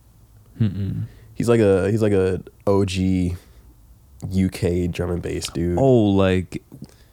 Mm-mm. 0.59 1.03
He's 1.39 1.49
like 1.49 1.59
a 1.61 1.89
he's 1.89 2.01
like 2.03 2.11
a 2.13 2.41
OG 2.67 3.35
UK 4.23 4.91
drum 4.91 5.09
and 5.11 5.21
bass 5.21 5.47
dude. 5.49 5.77
Oh, 5.79 6.03
like 6.11 6.61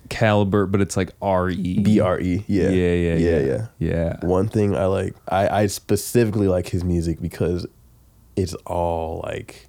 caliber, 0.09 0.67
but 0.67 0.81
it's 0.81 0.97
like 0.97 1.11
R 1.23 1.49
E. 1.51 1.79
B 1.81 2.01
R 2.01 2.21
E. 2.21 2.45
Yeah. 2.47 2.69
Yeah, 2.69 2.93
yeah, 2.93 3.15
yeah, 3.15 3.39
yeah. 3.39 3.39
yeah. 3.39 3.67
Yeah. 3.79 4.27
One 4.27 4.49
thing 4.49 4.77
I 4.77 4.87
like, 4.87 5.15
I, 5.29 5.63
I 5.63 5.67
specifically 5.69 6.49
like 6.49 6.69
his 6.69 6.85
music 6.85 7.21
because 7.23 7.67
it's 8.37 8.55
all 8.67 9.21
like 9.25 9.69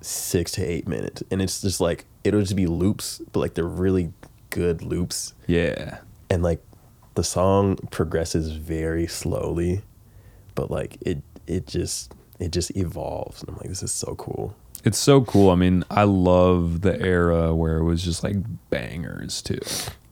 six 0.00 0.52
to 0.52 0.64
eight 0.64 0.88
minutes, 0.88 1.22
and 1.30 1.42
it's 1.42 1.60
just 1.60 1.80
like 1.80 2.04
it'll 2.24 2.40
just 2.40 2.56
be 2.56 2.66
loops, 2.66 3.20
but 3.32 3.40
like 3.40 3.54
they're 3.54 3.64
really 3.64 4.12
good 4.50 4.82
loops, 4.82 5.34
Yeah. 5.46 5.98
and 6.30 6.42
like 6.42 6.62
the 7.14 7.24
song 7.24 7.76
progresses 7.90 8.52
very 8.52 9.06
slowly, 9.06 9.82
but 10.54 10.70
like 10.70 10.96
it 11.02 11.22
it 11.46 11.66
just 11.66 12.12
it 12.42 12.52
just 12.52 12.76
evolves, 12.76 13.40
and 13.42 13.50
I'm 13.50 13.56
like, 13.56 13.68
this 13.68 13.82
is 13.82 13.92
so 13.92 14.14
cool. 14.16 14.54
It's 14.84 14.98
so 14.98 15.22
cool. 15.22 15.50
I 15.50 15.54
mean, 15.54 15.84
I 15.90 16.02
love 16.04 16.80
the 16.80 17.00
era 17.00 17.54
where 17.54 17.76
it 17.76 17.84
was 17.84 18.02
just 18.02 18.24
like 18.24 18.36
bangers 18.70 19.40
too. 19.40 19.60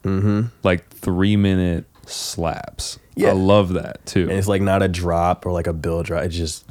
Mm-hmm. 0.03 0.43
Like 0.63 0.89
three 0.89 1.35
minute 1.35 1.85
slaps. 2.05 2.97
Yeah. 3.15 3.29
I 3.29 3.33
love 3.33 3.73
that 3.73 4.05
too. 4.05 4.23
and 4.23 4.31
it's 4.31 4.47
like 4.47 4.61
not 4.61 4.81
a 4.81 4.87
drop 4.87 5.45
or 5.45 5.51
like 5.51 5.67
a 5.67 5.73
bill 5.73 6.03
drop. 6.03 6.23
It's 6.23 6.35
just 6.35 6.65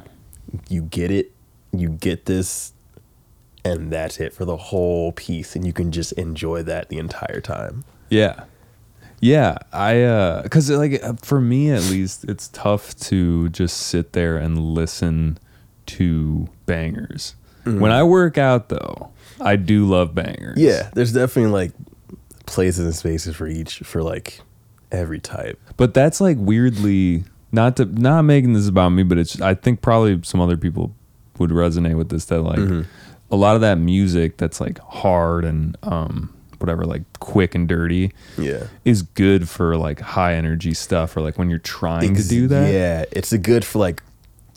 you 0.67 0.81
get 0.83 1.11
it, 1.11 1.31
you 1.71 1.89
get 1.89 2.25
this, 2.25 2.73
and 3.63 3.91
that's 3.91 4.19
it 4.19 4.33
for 4.33 4.45
the 4.45 4.57
whole 4.57 5.11
piece, 5.11 5.55
and 5.55 5.65
you 5.65 5.71
can 5.73 5.91
just 5.91 6.11
enjoy 6.13 6.63
that 6.63 6.89
the 6.89 6.97
entire 6.97 7.39
time. 7.39 7.83
Yeah. 8.09 8.45
Yeah, 9.23 9.59
I 9.71 10.01
uh 10.01 10.47
cuz 10.47 10.71
like 10.71 11.23
for 11.23 11.39
me 11.39 11.69
at 11.69 11.83
least 11.83 12.25
it's 12.27 12.47
tough 12.47 12.95
to 13.01 13.49
just 13.49 13.77
sit 13.77 14.13
there 14.13 14.37
and 14.37 14.57
listen 14.57 15.37
to 15.97 16.47
bangers. 16.65 17.35
When 17.63 17.91
I 17.91 18.01
work 18.03 18.37
out 18.39 18.69
though, 18.69 19.11
I 19.39 19.55
do 19.55 19.85
love 19.85 20.15
bangers. 20.15 20.57
Yeah, 20.57 20.89
there's 20.93 21.13
definitely 21.13 21.51
like 21.51 21.71
places 22.47 22.85
and 22.85 22.95
spaces 22.95 23.35
for 23.35 23.47
each 23.47 23.79
for 23.79 24.01
like 24.01 24.41
every 24.91 25.19
type. 25.19 25.59
But 25.77 25.93
that's 25.93 26.19
like 26.19 26.37
weirdly 26.39 27.23
not 27.51 27.77
to 27.77 27.85
not 27.85 28.23
making 28.23 28.53
this 28.53 28.67
about 28.67 28.89
me, 28.89 29.03
but 29.03 29.17
it's 29.19 29.39
I 29.41 29.53
think 29.53 29.81
probably 29.81 30.19
some 30.23 30.41
other 30.41 30.57
people 30.57 30.95
would 31.37 31.51
resonate 31.51 31.97
with 31.97 32.09
this 32.09 32.25
that 32.25 32.41
like 32.41 32.57
Mm-hmm. 32.59 32.81
a 33.31 33.35
lot 33.35 33.55
of 33.55 33.61
that 33.61 33.77
music 33.77 34.37
that's 34.37 34.59
like 34.59 34.79
hard 34.79 35.45
and 35.45 35.77
um 35.83 36.33
whatever 36.59 36.83
like 36.85 37.01
quick 37.19 37.55
and 37.55 37.67
dirty 37.67 38.11
Yeah. 38.37 38.65
is 38.85 39.01
good 39.03 39.47
for 39.49 39.75
like 39.77 39.99
high 39.99 40.35
energy 40.35 40.73
stuff 40.73 41.15
or 41.17 41.21
like 41.21 41.37
when 41.37 41.49
you're 41.49 41.57
trying 41.59 42.13
to 42.15 42.27
do 42.27 42.47
that. 42.47 42.71
Yeah, 42.73 43.05
it's 43.11 43.31
a 43.33 43.37
good 43.37 43.63
for 43.65 43.79
like 43.79 44.01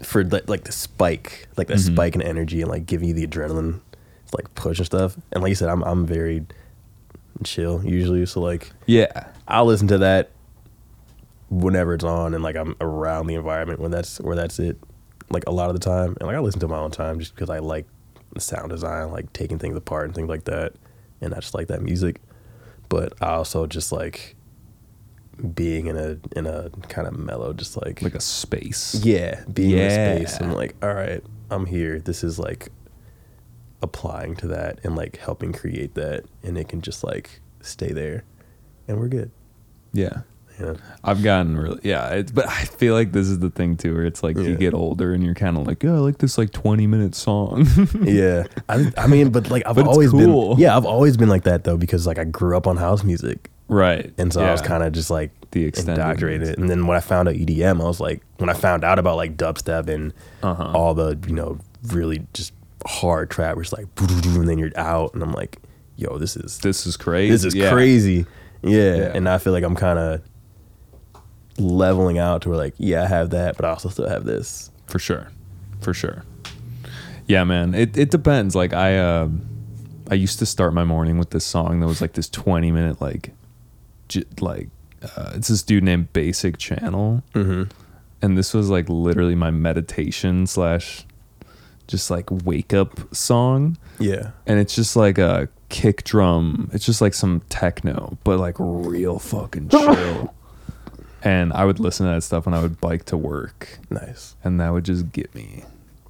for 0.03 0.25
like, 0.25 0.49
like 0.49 0.65
the 0.65 0.73
spike, 0.73 1.47
like 1.57 1.69
Mm-hmm. 1.69 1.95
spike 1.95 2.15
in 2.15 2.23
energy 2.23 2.61
and 2.63 2.71
like 2.71 2.87
giving 2.87 3.09
you 3.09 3.15
the 3.15 3.27
adrenaline, 3.27 3.81
like 4.37 4.53
push 4.55 4.79
and 4.79 4.87
stuff. 4.87 5.17
And 5.33 5.43
like 5.43 5.51
you 5.51 5.55
said, 5.55 5.69
I'm 5.69 5.83
I'm 5.83 6.05
very 6.07 6.45
chill 7.45 7.85
usually, 7.85 8.25
so 8.27 8.41
like 8.41 8.71
Yeah. 8.87 9.29
I'll 9.49 9.67
listen 9.67 9.89
to 9.89 9.99
that 9.99 10.31
whenever 11.51 11.95
it's 11.95 12.05
on 12.05 12.35
and 12.35 12.43
like 12.43 12.57
I'm 12.57 12.75
around 12.81 13.27
the 13.27 13.35
environment 13.35 13.81
when 13.81 13.91
that's 13.91 14.21
where 14.21 14.37
that's 14.37 14.59
it. 14.59 14.79
Like 15.31 15.45
a 15.47 15.51
lot 15.51 15.69
of 15.71 15.75
the 15.75 15.81
time. 15.81 16.17
And 16.21 16.27
like 16.27 16.37
I 16.37 16.41
listen 16.41 16.61
to 16.61 16.69
my 16.69 16.79
own 16.79 16.91
time 16.91 17.19
just 17.19 17.35
because 17.35 17.51
I 17.51 17.59
like 17.59 17.87
the 18.35 18.41
sound 18.41 18.71
design, 18.71 19.11
like 19.11 19.33
taking 19.33 19.59
things 19.59 19.77
apart 19.77 20.07
and 20.07 20.15
things 20.15 20.29
like 20.29 20.45
that. 20.45 20.73
And 21.21 21.33
I 21.35 21.41
just 21.41 21.55
like 21.55 21.69
that 21.69 21.83
music. 21.83 22.21
But 22.89 23.15
I 23.21 23.31
also 23.35 23.67
just 23.67 23.93
like 23.93 24.37
being 25.55 25.87
in 25.87 25.97
a 25.97 26.17
in 26.37 26.47
a 26.47 26.71
kind 26.89 27.07
of 27.09 27.17
mellow, 27.19 27.53
just 27.53 27.77
like 27.83 28.03
Like 28.03 28.15
a 28.15 28.21
space. 28.21 28.95
yeah, 29.05 29.43
being 29.53 29.73
in 29.73 29.79
a 29.79 29.91
space. 30.27 30.39
Yeah. 30.41 30.47
I'm 30.47 30.53
like, 30.55 30.75
all 30.83 30.95
right, 30.95 31.23
I'm 31.51 31.67
here. 31.67 31.99
This 32.01 32.23
is 32.25 32.39
like 32.39 32.69
applying 33.83 34.35
to 34.37 34.47
that 34.49 34.79
and 34.85 34.97
like 34.97 35.17
helping 35.19 35.53
create 35.53 35.95
that, 35.95 36.25
and 36.43 36.57
it 36.59 36.69
can 36.69 36.81
just 36.81 37.05
like 37.05 37.41
stay 37.61 37.93
there, 37.93 38.25
and 38.89 38.99
we're 38.99 39.09
good. 39.09 39.31
Yeah. 39.93 40.21
Yeah. 40.61 40.75
I've 41.03 41.21
gotten 41.25 41.59
really 41.59 41.81
yeah, 41.83 42.11
it's, 42.11 42.31
but 42.31 42.47
I 42.49 42.63
feel 42.65 42.95
like 42.95 43.11
this 43.11 43.27
is 43.27 43.41
the 43.41 43.51
thing 43.51 43.77
too 43.77 43.93
where 43.93 44.05
it's 44.05 44.23
like 44.23 44.37
you 44.37 44.55
get 44.57 44.73
older 44.73 45.13
and 45.13 45.25
you're 45.25 45.35
kind 45.35 45.57
of 45.59 45.67
like, 45.67 45.83
"Yeah, 45.83 45.95
I 45.95 45.99
like 45.99 46.19
this 46.19 46.39
like 46.39 46.53
20 46.53 46.87
minute 46.87 47.17
song." 47.17 47.67
yeah, 48.03 48.45
I, 48.69 48.93
I 48.97 49.09
mean, 49.09 49.31
but 49.31 49.51
like 49.51 49.65
I've 49.67 49.75
But 49.75 49.89
always 49.89 50.13
cool. 50.13 50.55
been, 50.55 50.61
yeah, 50.63 50.77
I've 50.77 50.85
always 50.87 51.17
been 51.17 51.29
like 51.29 51.43
that 51.43 51.65
though 51.65 51.77
because 51.77 52.07
like 52.07 52.21
I 52.21 52.25
grew 52.25 52.57
up 52.57 52.69
on 52.69 52.77
house 52.77 53.03
music, 53.03 53.51
right. 53.69 54.13
and 54.19 54.33
so 54.33 54.45
I 54.45 54.51
was 54.53 54.61
kind 54.63 54.83
of 54.83 54.93
just 54.93 55.11
like 55.11 55.31
The 55.53 55.67
indoctrinated. 55.77 56.59
And 56.59 56.69
then 56.69 56.87
when 56.87 56.97
I 56.97 57.01
found 57.01 57.29
out 57.29 57.35
EDM, 57.35 57.81
I 57.81 57.85
was 57.85 58.01
like, 58.01 58.23
when 58.39 58.51
I 58.51 58.55
found 58.55 58.85
out 58.85 58.99
about 58.99 59.17
like 59.17 59.37
dubstep 59.37 59.89
and 59.89 60.13
Uh-huh. 60.43 60.73
all 60.75 60.95
the 60.95 61.19
you 61.27 61.35
know 61.35 61.59
really 61.89 62.27
just 62.35 62.53
hard 62.87 63.31
trap 63.31 63.57
where 63.57 63.63
it's 63.63 63.73
like 63.73 63.87
and 64.01 64.49
then 64.49 64.59
you're 64.59 64.73
out 64.77 65.15
and 65.15 65.23
I'm 65.23 65.33
like, 65.33 65.59
yo, 65.97 66.19
this 66.19 66.37
is 66.37 66.59
This 66.59 66.87
is 66.87 66.97
crazy. 66.97 67.31
this 67.33 67.45
is 67.45 67.55
Yeah. 67.55 67.71
crazy. 67.73 68.27
Yeah. 68.63 68.97
Yeah. 68.97 69.13
And 69.15 69.29
I 69.29 69.39
feel 69.39 69.53
like 69.53 69.65
I'm 69.65 69.77
kind 69.77 69.99
of 69.99 70.21
leveling 71.59 72.19
out 72.19 72.43
to 72.43 72.49
where 72.49 72.59
like, 72.59 72.75
yeah, 72.79 73.05
I 73.05 73.07
have 73.07 73.31
that, 73.31 73.57
but 73.57 73.65
I 73.65 73.69
also 73.71 73.89
still 73.89 74.09
have 74.09 74.25
this. 74.25 74.71
for 74.87 74.99
sure 74.99 75.29
for 75.81 75.93
sure 75.95 76.25
yeah 77.27 77.43
man 77.45 77.75
it, 77.75 77.97
it 77.97 78.11
depends 78.11 78.55
like 78.55 78.73
i 78.73 78.97
uh 78.99 79.29
i 80.11 80.15
used 80.15 80.39
to 80.39 80.47
start 80.47 80.73
my 80.75 80.85
morning 80.85 81.19
with 81.19 81.29
this 81.31 81.45
song 81.45 81.81
that 81.81 81.87
was 81.87 82.01
like 82.01 82.13
this 82.15 82.29
20 82.29 82.71
minute 82.71 83.01
like 83.03 83.33
like 84.41 84.69
uh, 85.17 85.33
it's 85.35 85.49
this 85.49 85.63
dude 85.63 85.85
named 85.85 86.13
basic 86.13 86.57
channel 86.59 87.23
Mm-hmm. 87.35 87.65
and 88.23 88.39
this 88.39 88.55
was 88.55 88.71
like 88.71 88.89
literally 88.89 89.35
my 89.35 89.51
meditation 89.51 90.47
slash 90.47 91.05
just 91.87 92.11
like 92.11 92.29
wake 92.31 92.73
up 92.73 93.15
song 93.15 93.77
Yeah. 93.99 94.31
and 94.47 94.59
it's 94.59 94.75
just 94.75 94.97
like 94.97 95.19
a 95.19 95.49
kick 95.69 96.05
drum 96.05 96.71
it's 96.73 96.87
just 96.87 97.01
like 97.01 97.13
some 97.15 97.43
techno 97.49 98.17
but 98.25 98.39
like 98.39 98.57
real 98.59 99.19
fucking 99.19 99.69
chill 99.71 100.33
and 101.23 101.53
i 101.53 101.65
would 101.65 101.81
listen 101.81 102.07
to 102.07 102.13
that 102.13 102.23
stuff 102.23 102.47
when 102.47 102.55
i 102.55 102.63
would 102.63 102.81
bike 102.81 103.05
to 103.07 103.17
work 103.17 103.79
Nice. 103.91 104.37
and 104.45 104.61
that 104.61 104.71
would 104.73 104.85
just 104.85 105.13
get 105.13 105.35
me 105.35 105.65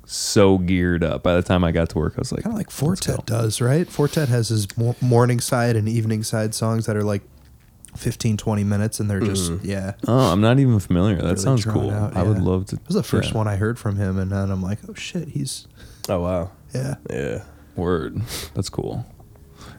so 0.06 0.58
geared 0.58 1.02
up. 1.02 1.22
By 1.22 1.34
the 1.34 1.42
time 1.42 1.64
I 1.64 1.72
got 1.72 1.88
to 1.88 1.98
work, 1.98 2.12
I 2.16 2.20
was 2.20 2.30
like, 2.30 2.42
Kind 2.42 2.52
of 2.52 2.58
like 2.58 2.66
"Let's. 2.66 2.78
Four 2.78 2.94
Tet 2.94 3.24
does, 3.24 3.62
right? 3.62 3.88
Four 3.88 4.06
Tet 4.06 4.28
has 4.28 4.48
his 4.50 4.68
morning 5.00 5.40
side 5.40 5.76
and 5.76 5.88
evening 5.88 6.22
side 6.22 6.54
songs 6.54 6.84
that 6.84 6.94
are 6.94 7.02
like 7.02 7.22
15, 7.96 8.36
20 8.36 8.64
minutes, 8.64 9.00
and 9.00 9.08
they're 9.10 9.20
just, 9.20 9.50
mm. 9.52 9.60
yeah. 9.62 9.94
Oh, 10.08 10.32
I'm 10.32 10.40
not 10.40 10.58
even 10.58 10.78
familiar. 10.80 11.16
That 11.16 11.24
Really 11.24 11.36
sounds 11.36 11.62
drawn 11.62 11.74
cool. 11.76 11.90
out, 11.90 12.16
I 12.16 12.22
would 12.22 12.38
yeah. 12.38 12.42
love 12.42 12.66
to. 12.66 12.76
It 12.76 12.86
was 12.86 12.96
the 12.96 13.02
first 13.02 13.30
yeah. 13.30 13.38
one 13.38 13.48
I 13.48 13.56
heard 13.56 13.78
from 13.78 13.96
him, 13.96 14.18
and 14.18 14.30
then 14.32 14.50
I'm 14.50 14.62
like, 14.62 14.78
oh 14.88 14.94
shit, 14.94 15.28
he's, 15.28 15.66
Oh, 16.08 16.20
wow. 16.20 16.50
yeah. 16.74 16.96
Yeah. 17.10 17.44
Word. 17.76 18.20
That's 18.54 18.68
cool. 18.68 19.04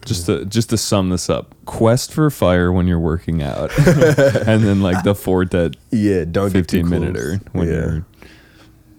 Just 0.03 0.28
to 0.28 0.45
just 0.45 0.70
to 0.70 0.78
sum 0.78 1.09
this 1.09 1.30
up, 1.32 1.55
quest 1.66 2.13
for 2.13 2.30
fire 2.30 2.72
when 2.72 2.86
you're 2.88 2.99
working 2.99 3.41
out, 3.41 3.72
and 3.78 4.63
then 4.63 4.82
like 4.82 5.03
the 5.03 5.16
Four 5.16 5.45
Tet 5.45 5.76
Yeah. 5.89 6.26
Don't 6.26 6.53
get 6.53 6.68
too 6.68 6.84
15 6.84 6.88
close. 6.88 6.91
minute 6.91 7.41
when 7.53 7.68
yeah. 7.68 7.74
you're 7.74 8.05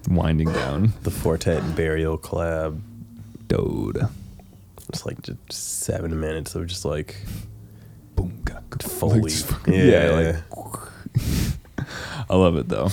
winding 0.08 0.52
down. 0.52 0.92
The 1.02 1.10
Four 1.12 1.38
Tet 1.38 1.62
and 1.62 1.76
Burial 1.76 2.18
collab. 2.18 2.80
Dode. 3.46 4.08
It's 4.88 5.06
like 5.06 5.22
just 5.22 5.52
seven 5.52 6.18
minutes 6.18 6.54
of 6.56 6.66
just 6.66 6.84
like 6.84 7.16
Boom. 8.16 8.32
Foley. 8.80 9.20
like, 9.20 9.32
fucking- 9.32 9.74
Yeah. 9.74 10.42
like 10.56 11.86
I 12.30 12.34
love 12.36 12.56
it 12.56 12.68
though. 12.68 12.88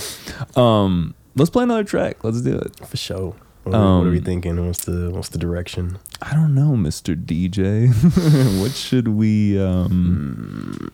Um, 0.60 1.14
let's 1.36 1.50
play 1.50 1.64
another 1.64 1.84
track. 1.84 2.22
Let's 2.24 2.40
do 2.40 2.56
it. 2.56 2.86
for 2.86 2.96
sure. 2.96 3.34
What, 3.64 3.74
are, 3.74 3.98
what 3.98 4.06
are 4.06 4.10
we 4.10 4.18
Um, 4.18 4.24
thinking? 4.24 4.66
What's 4.66 4.84
the 4.84 5.10
what's 5.10 5.30
the 5.30 5.38
direction? 5.38 5.98
I 6.22 6.32
don't 6.34 6.54
know, 6.54 6.70
Mr. 6.72 7.16
DJ. 7.16 7.88
what 8.60 8.70
should 8.72 9.08
we 9.08 9.58
um 9.60 10.90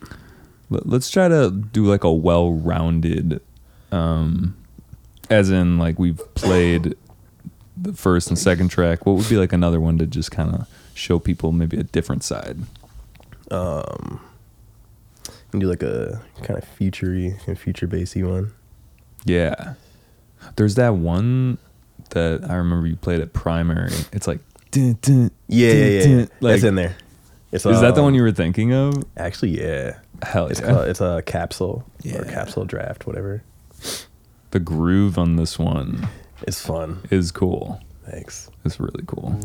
let, 0.70 0.87
us 0.93 1.11
try 1.11 1.28
to 1.28 1.51
do 1.51 1.85
like 1.85 2.05
a 2.05 2.12
well-rounded 2.12 3.41
um 3.93 4.57
as 5.28 5.51
in 5.51 5.78
like 5.78 5.99
we've 5.99 6.20
played 6.35 6.95
the 7.76 7.93
first 7.93 8.28
and 8.28 8.39
second 8.39 8.68
track. 8.68 9.05
What 9.07 9.16
would 9.16 9.28
be 9.28 9.37
like 9.37 9.53
another 9.53 9.81
one 9.81 9.99
to 9.99 10.07
just 10.07 10.31
kind 10.31 10.55
of 10.55 10.66
show 10.95 11.18
people 11.18 11.53
maybe 11.53 11.76
a 11.78 11.83
different 11.85 12.22
side? 12.24 12.59
Um, 13.51 14.20
you 15.28 15.32
can 15.51 15.61
do 15.61 15.66
like 15.66 15.82
a 15.82 16.22
kind 16.42 16.59
of 16.59 16.64
futury 16.68 17.36
and 17.46 17.59
future 17.59 17.86
bassy 17.86 18.22
one. 18.22 18.53
Yeah. 19.24 19.74
There's 20.57 20.76
that 20.76 20.94
one 20.94 21.59
that 22.11 22.44
I 22.48 22.55
remember 22.55 22.86
you 22.86 22.96
played 22.96 23.20
at 23.20 23.32
primary. 23.32 23.92
It's 24.12 24.26
like 24.26 24.38
dun, 24.70 24.98
dun, 25.03 25.30
Yeah, 25.48 25.68
dun, 25.72 25.78
yeah, 25.78 25.84
yeah. 25.84 26.05
yeah. 26.07 26.18
Like, 26.40 26.53
That's 26.55 26.64
in 26.64 26.74
there. 26.76 26.96
It's, 27.53 27.66
is 27.66 27.80
that 27.80 27.94
the 27.96 28.01
um, 28.01 28.05
one 28.07 28.14
you 28.14 28.22
were 28.22 28.30
thinking 28.32 28.72
of? 28.72 29.05
Actually, 29.16 29.61
yeah. 29.61 29.98
Hell 30.22 30.46
It's 30.46 30.61
yeah. 30.61 30.66
called, 30.72 30.88
it's 30.88 31.01
a 31.01 31.22
capsule 31.26 31.84
or 32.05 32.09
Yeah. 32.09 32.24
capsule 32.32 32.64
draft, 32.64 33.07
whatever. 33.07 33.42
the 34.53 34.61
groove 34.61 35.18
on 35.18 35.36
this 35.36 35.59
one 35.59 36.09
It's 36.42 36.61
fun. 36.64 37.03
is 37.11 37.32
cool. 37.32 37.80
Thanks. 38.09 38.48
It's 38.64 38.78
really 38.78 39.03
cool. 39.07 39.38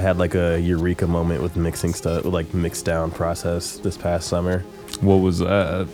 Had 0.00 0.18
like 0.18 0.34
a 0.34 0.58
eureka 0.60 1.06
moment 1.06 1.42
with 1.42 1.56
mixing 1.56 1.92
stuff, 1.94 2.24
with 2.24 2.34
like 2.34 2.52
mixed 2.54 2.84
down 2.84 3.10
process 3.10 3.78
this 3.78 3.96
past 3.96 4.28
summer. 4.28 4.60
What 5.00 5.16
was 5.16 5.38
that? 5.40 5.88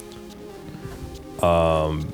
Um, 1.42 2.06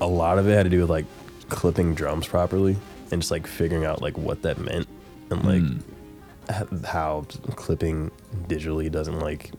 A 0.00 0.06
lot 0.06 0.38
of 0.38 0.48
it 0.48 0.54
had 0.54 0.62
to 0.64 0.70
do 0.70 0.80
with 0.80 0.90
like 0.90 1.06
clipping 1.48 1.94
drums 1.94 2.26
properly 2.26 2.76
and 3.10 3.20
just 3.20 3.30
like 3.30 3.46
figuring 3.46 3.84
out 3.84 4.00
like 4.00 4.16
what 4.16 4.42
that 4.42 4.58
meant 4.58 4.86
and 5.30 5.44
like 5.44 5.84
h- 6.56 6.84
how 6.86 7.24
clipping 7.56 8.10
digitally 8.46 8.90
doesn't 8.90 9.18
like 9.18 9.50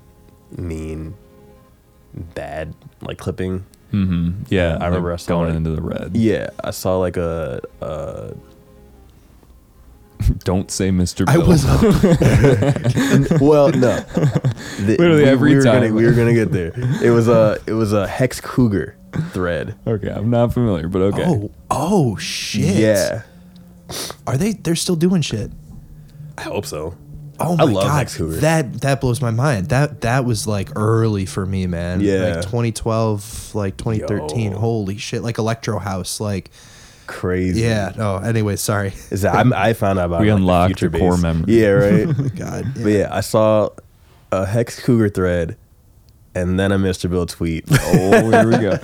mean 0.58 1.14
bad 2.14 2.74
like 3.02 3.18
clipping. 3.18 3.66
Mm-hmm. 3.92 4.44
Yeah, 4.48 4.78
I 4.80 4.86
remember 4.86 5.10
like 5.12 5.20
I 5.20 5.24
saw, 5.24 5.28
going 5.34 5.50
like- 5.50 5.58
into 5.58 5.72
the 5.72 5.82
red. 5.82 6.16
Yeah, 6.16 6.50
I 6.64 6.72
saw 6.72 6.98
like 6.98 7.18
a, 7.18 7.60
a 7.82 8.34
Don't 10.44 10.70
say 10.72 10.90
Mr. 10.90 11.28
I 11.28 11.38
was 11.38 11.64
well, 13.42 13.70
no. 13.70 14.00
The- 14.00 14.96
Literally 15.00 15.26
every 15.26 15.52
we 15.52 15.56
were 15.58 15.64
time. 15.64 15.82
Gonna, 15.82 15.94
we 15.94 16.06
were 16.06 16.14
gonna 16.14 16.34
get 16.34 16.52
there. 16.52 16.74
It 17.04 17.12
was 17.12 17.28
a 17.28 17.60
it 17.68 17.74
was 17.74 17.94
a 17.94 18.08
hex 18.08 18.40
cougar 18.42 18.96
thread. 19.32 19.76
okay. 19.86 20.10
I'm 20.10 20.30
not 20.30 20.54
familiar, 20.54 20.88
but 20.88 21.02
okay. 21.02 21.24
Oh, 21.26 21.52
oh 21.70 22.16
shit. 22.18 22.76
Yeah, 22.76 23.24
Are 24.28 24.38
they? 24.38 24.54
They're 24.54 24.76
still 24.76 24.96
doing 24.96 25.22
shit. 25.22 25.52
I 26.38 26.44
hope 26.44 26.66
so. 26.66 26.96
Oh 27.40 27.54
I 27.54 27.66
my 27.66 27.72
love 27.72 27.84
god, 27.86 27.98
Hex 27.98 28.18
Cougar. 28.18 28.36
that 28.42 28.82
that 28.82 29.02
blows 29.02 29.20
my 29.22 29.32
mind. 29.32 29.70
That 29.70 30.02
that 30.02 30.26
was 30.26 30.46
like 30.46 30.70
early 30.76 31.26
for 31.26 31.44
me, 31.46 31.66
man. 31.66 32.00
Yeah. 32.02 32.36
like 32.36 32.42
2012, 32.44 33.56
like 33.56 33.78
2013. 33.78 34.52
Yo. 34.52 34.58
Holy 34.60 34.98
shit, 34.98 35.24
like 35.24 35.40
electro 35.40 35.80
house, 35.80 36.20
like 36.20 36.52
Crazy. 37.12 37.62
yeah. 37.62 37.92
No, 37.98 38.18
anyway, 38.18 38.56
sorry. 38.56 38.94
Is 39.10 39.22
that 39.24 39.36
I'm, 39.36 39.52
I 39.54 39.74
found 39.74 40.00
out 40.00 40.06
about 40.06 40.22
We 40.22 40.30
it, 40.30 40.34
like, 40.34 40.40
unlocked 40.40 40.82
your 40.82 40.90
core 40.92 41.12
base. 41.14 41.22
memory. 41.22 41.54
Yeah, 41.54 41.68
right. 41.70 42.36
God, 42.36 42.66
But 42.76 42.90
yeah, 42.92 43.10
I 43.12 43.22
saw 43.22 43.70
a 44.32 44.46
hex 44.46 44.80
cougar 44.84 45.10
thread, 45.10 45.58
and 46.34 46.58
then 46.58 46.72
a 46.72 46.78
Mr. 46.78 47.10
Bill 47.10 47.26
tweet. 47.26 47.66
Oh, 47.94 48.30
here 48.32 48.48
we 48.48 48.58
go. 48.58 48.80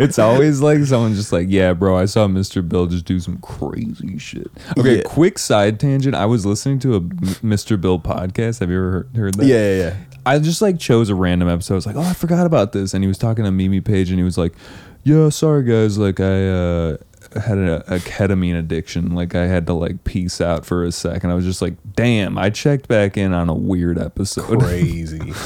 it's 0.00 0.18
always 0.18 0.60
like 0.60 0.78
someone 0.84 1.14
just 1.14 1.32
like, 1.32 1.46
yeah, 1.50 1.72
bro, 1.74 1.98
I 1.98 2.06
saw 2.06 2.26
Mr. 2.26 2.66
Bill 2.66 2.86
just 2.86 3.04
do 3.04 3.20
some 3.20 3.36
crazy 3.38 4.18
shit. 4.18 4.50
Okay, 4.78 4.96
Yeah. 4.98 5.02
quick 5.04 5.38
side 5.38 5.78
tangent. 5.78 6.14
I 6.14 6.24
was 6.26 6.46
listening 6.46 6.78
to 6.80 6.96
a 6.96 7.00
Mr. 7.00 7.78
Bill 7.80 7.98
podcast. 7.98 8.60
Have 8.60 8.70
you 8.70 8.76
ever 8.78 8.90
heard, 8.90 9.16
heard 9.16 9.34
that? 9.34 9.46
yeah, 9.46 9.56
yeah, 9.74 9.76
yeah. 9.76 9.96
I 10.26 10.38
just 10.38 10.60
like 10.62 10.78
chose 10.78 11.08
a 11.10 11.14
random 11.14 11.48
episode. 11.48 11.74
I 11.74 11.76
was 11.76 11.86
like, 11.86 11.96
oh, 11.96 12.02
I 12.02 12.12
forgot 12.14 12.46
about 12.46 12.72
this. 12.72 12.94
And 12.94 13.02
he 13.04 13.08
was 13.08 13.18
talking 13.18 13.44
to 13.44 13.50
Mimi 13.50 13.80
Page 13.80 14.10
and 14.10 14.18
he 14.18 14.24
was 14.24 14.36
like, 14.38 14.54
yeah, 15.02 15.28
sorry 15.30 15.64
guys, 15.64 15.96
like 15.98 16.20
I 16.20 16.48
uh 16.48 16.96
had 17.34 17.58
a, 17.58 17.94
a 17.94 17.98
ketamine 17.98 18.58
addiction. 18.58 19.14
Like 19.14 19.34
I 19.34 19.46
had 19.46 19.66
to 19.68 19.72
like 19.74 20.04
peace 20.04 20.40
out 20.40 20.64
for 20.66 20.84
a 20.84 20.92
second. 20.92 21.30
I 21.30 21.34
was 21.34 21.44
just 21.44 21.62
like, 21.62 21.74
damn, 21.94 22.36
I 22.38 22.50
checked 22.50 22.88
back 22.88 23.16
in 23.16 23.32
on 23.32 23.48
a 23.48 23.54
weird 23.54 23.98
episode. 23.98 24.60
Crazy. 24.60 25.32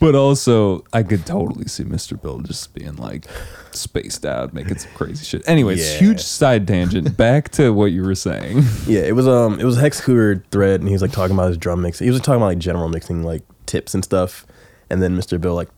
But 0.00 0.14
also, 0.14 0.84
I 0.92 1.02
could 1.02 1.26
totally 1.26 1.66
see 1.66 1.82
Mr. 1.82 2.20
Bill 2.22 2.38
just 2.38 2.72
being 2.72 2.94
like 2.96 3.24
spaced 3.72 4.24
out, 4.24 4.54
making 4.54 4.78
some 4.78 4.92
crazy 4.92 5.24
shit. 5.24 5.42
Anyways, 5.48 5.80
Yeah. 5.84 5.98
huge 5.98 6.20
side 6.20 6.68
tangent. 6.68 7.16
Back 7.16 7.48
to 7.52 7.70
what 7.74 7.86
you 7.86 8.04
were 8.04 8.14
saying. 8.14 8.62
yeah, 8.86 9.00
it 9.00 9.16
was 9.16 9.26
um, 9.26 9.58
it 9.58 9.64
was 9.64 9.76
a 9.76 9.80
hex 9.80 10.00
cougar 10.00 10.44
thread, 10.52 10.78
and 10.78 10.88
he 10.88 10.92
was 10.92 11.02
like 11.02 11.10
talking 11.10 11.34
about 11.34 11.48
his 11.48 11.56
drum 11.58 11.82
mix. 11.82 11.98
He 11.98 12.06
was 12.06 12.14
like, 12.14 12.22
talking 12.22 12.36
about 12.36 12.46
like 12.46 12.58
general 12.58 12.88
mixing, 12.88 13.24
like 13.24 13.42
tips 13.66 13.92
and 13.92 14.04
stuff. 14.04 14.46
And 14.88 15.02
then 15.02 15.16
Mr. 15.16 15.40
Bill 15.40 15.54
like 15.54 15.68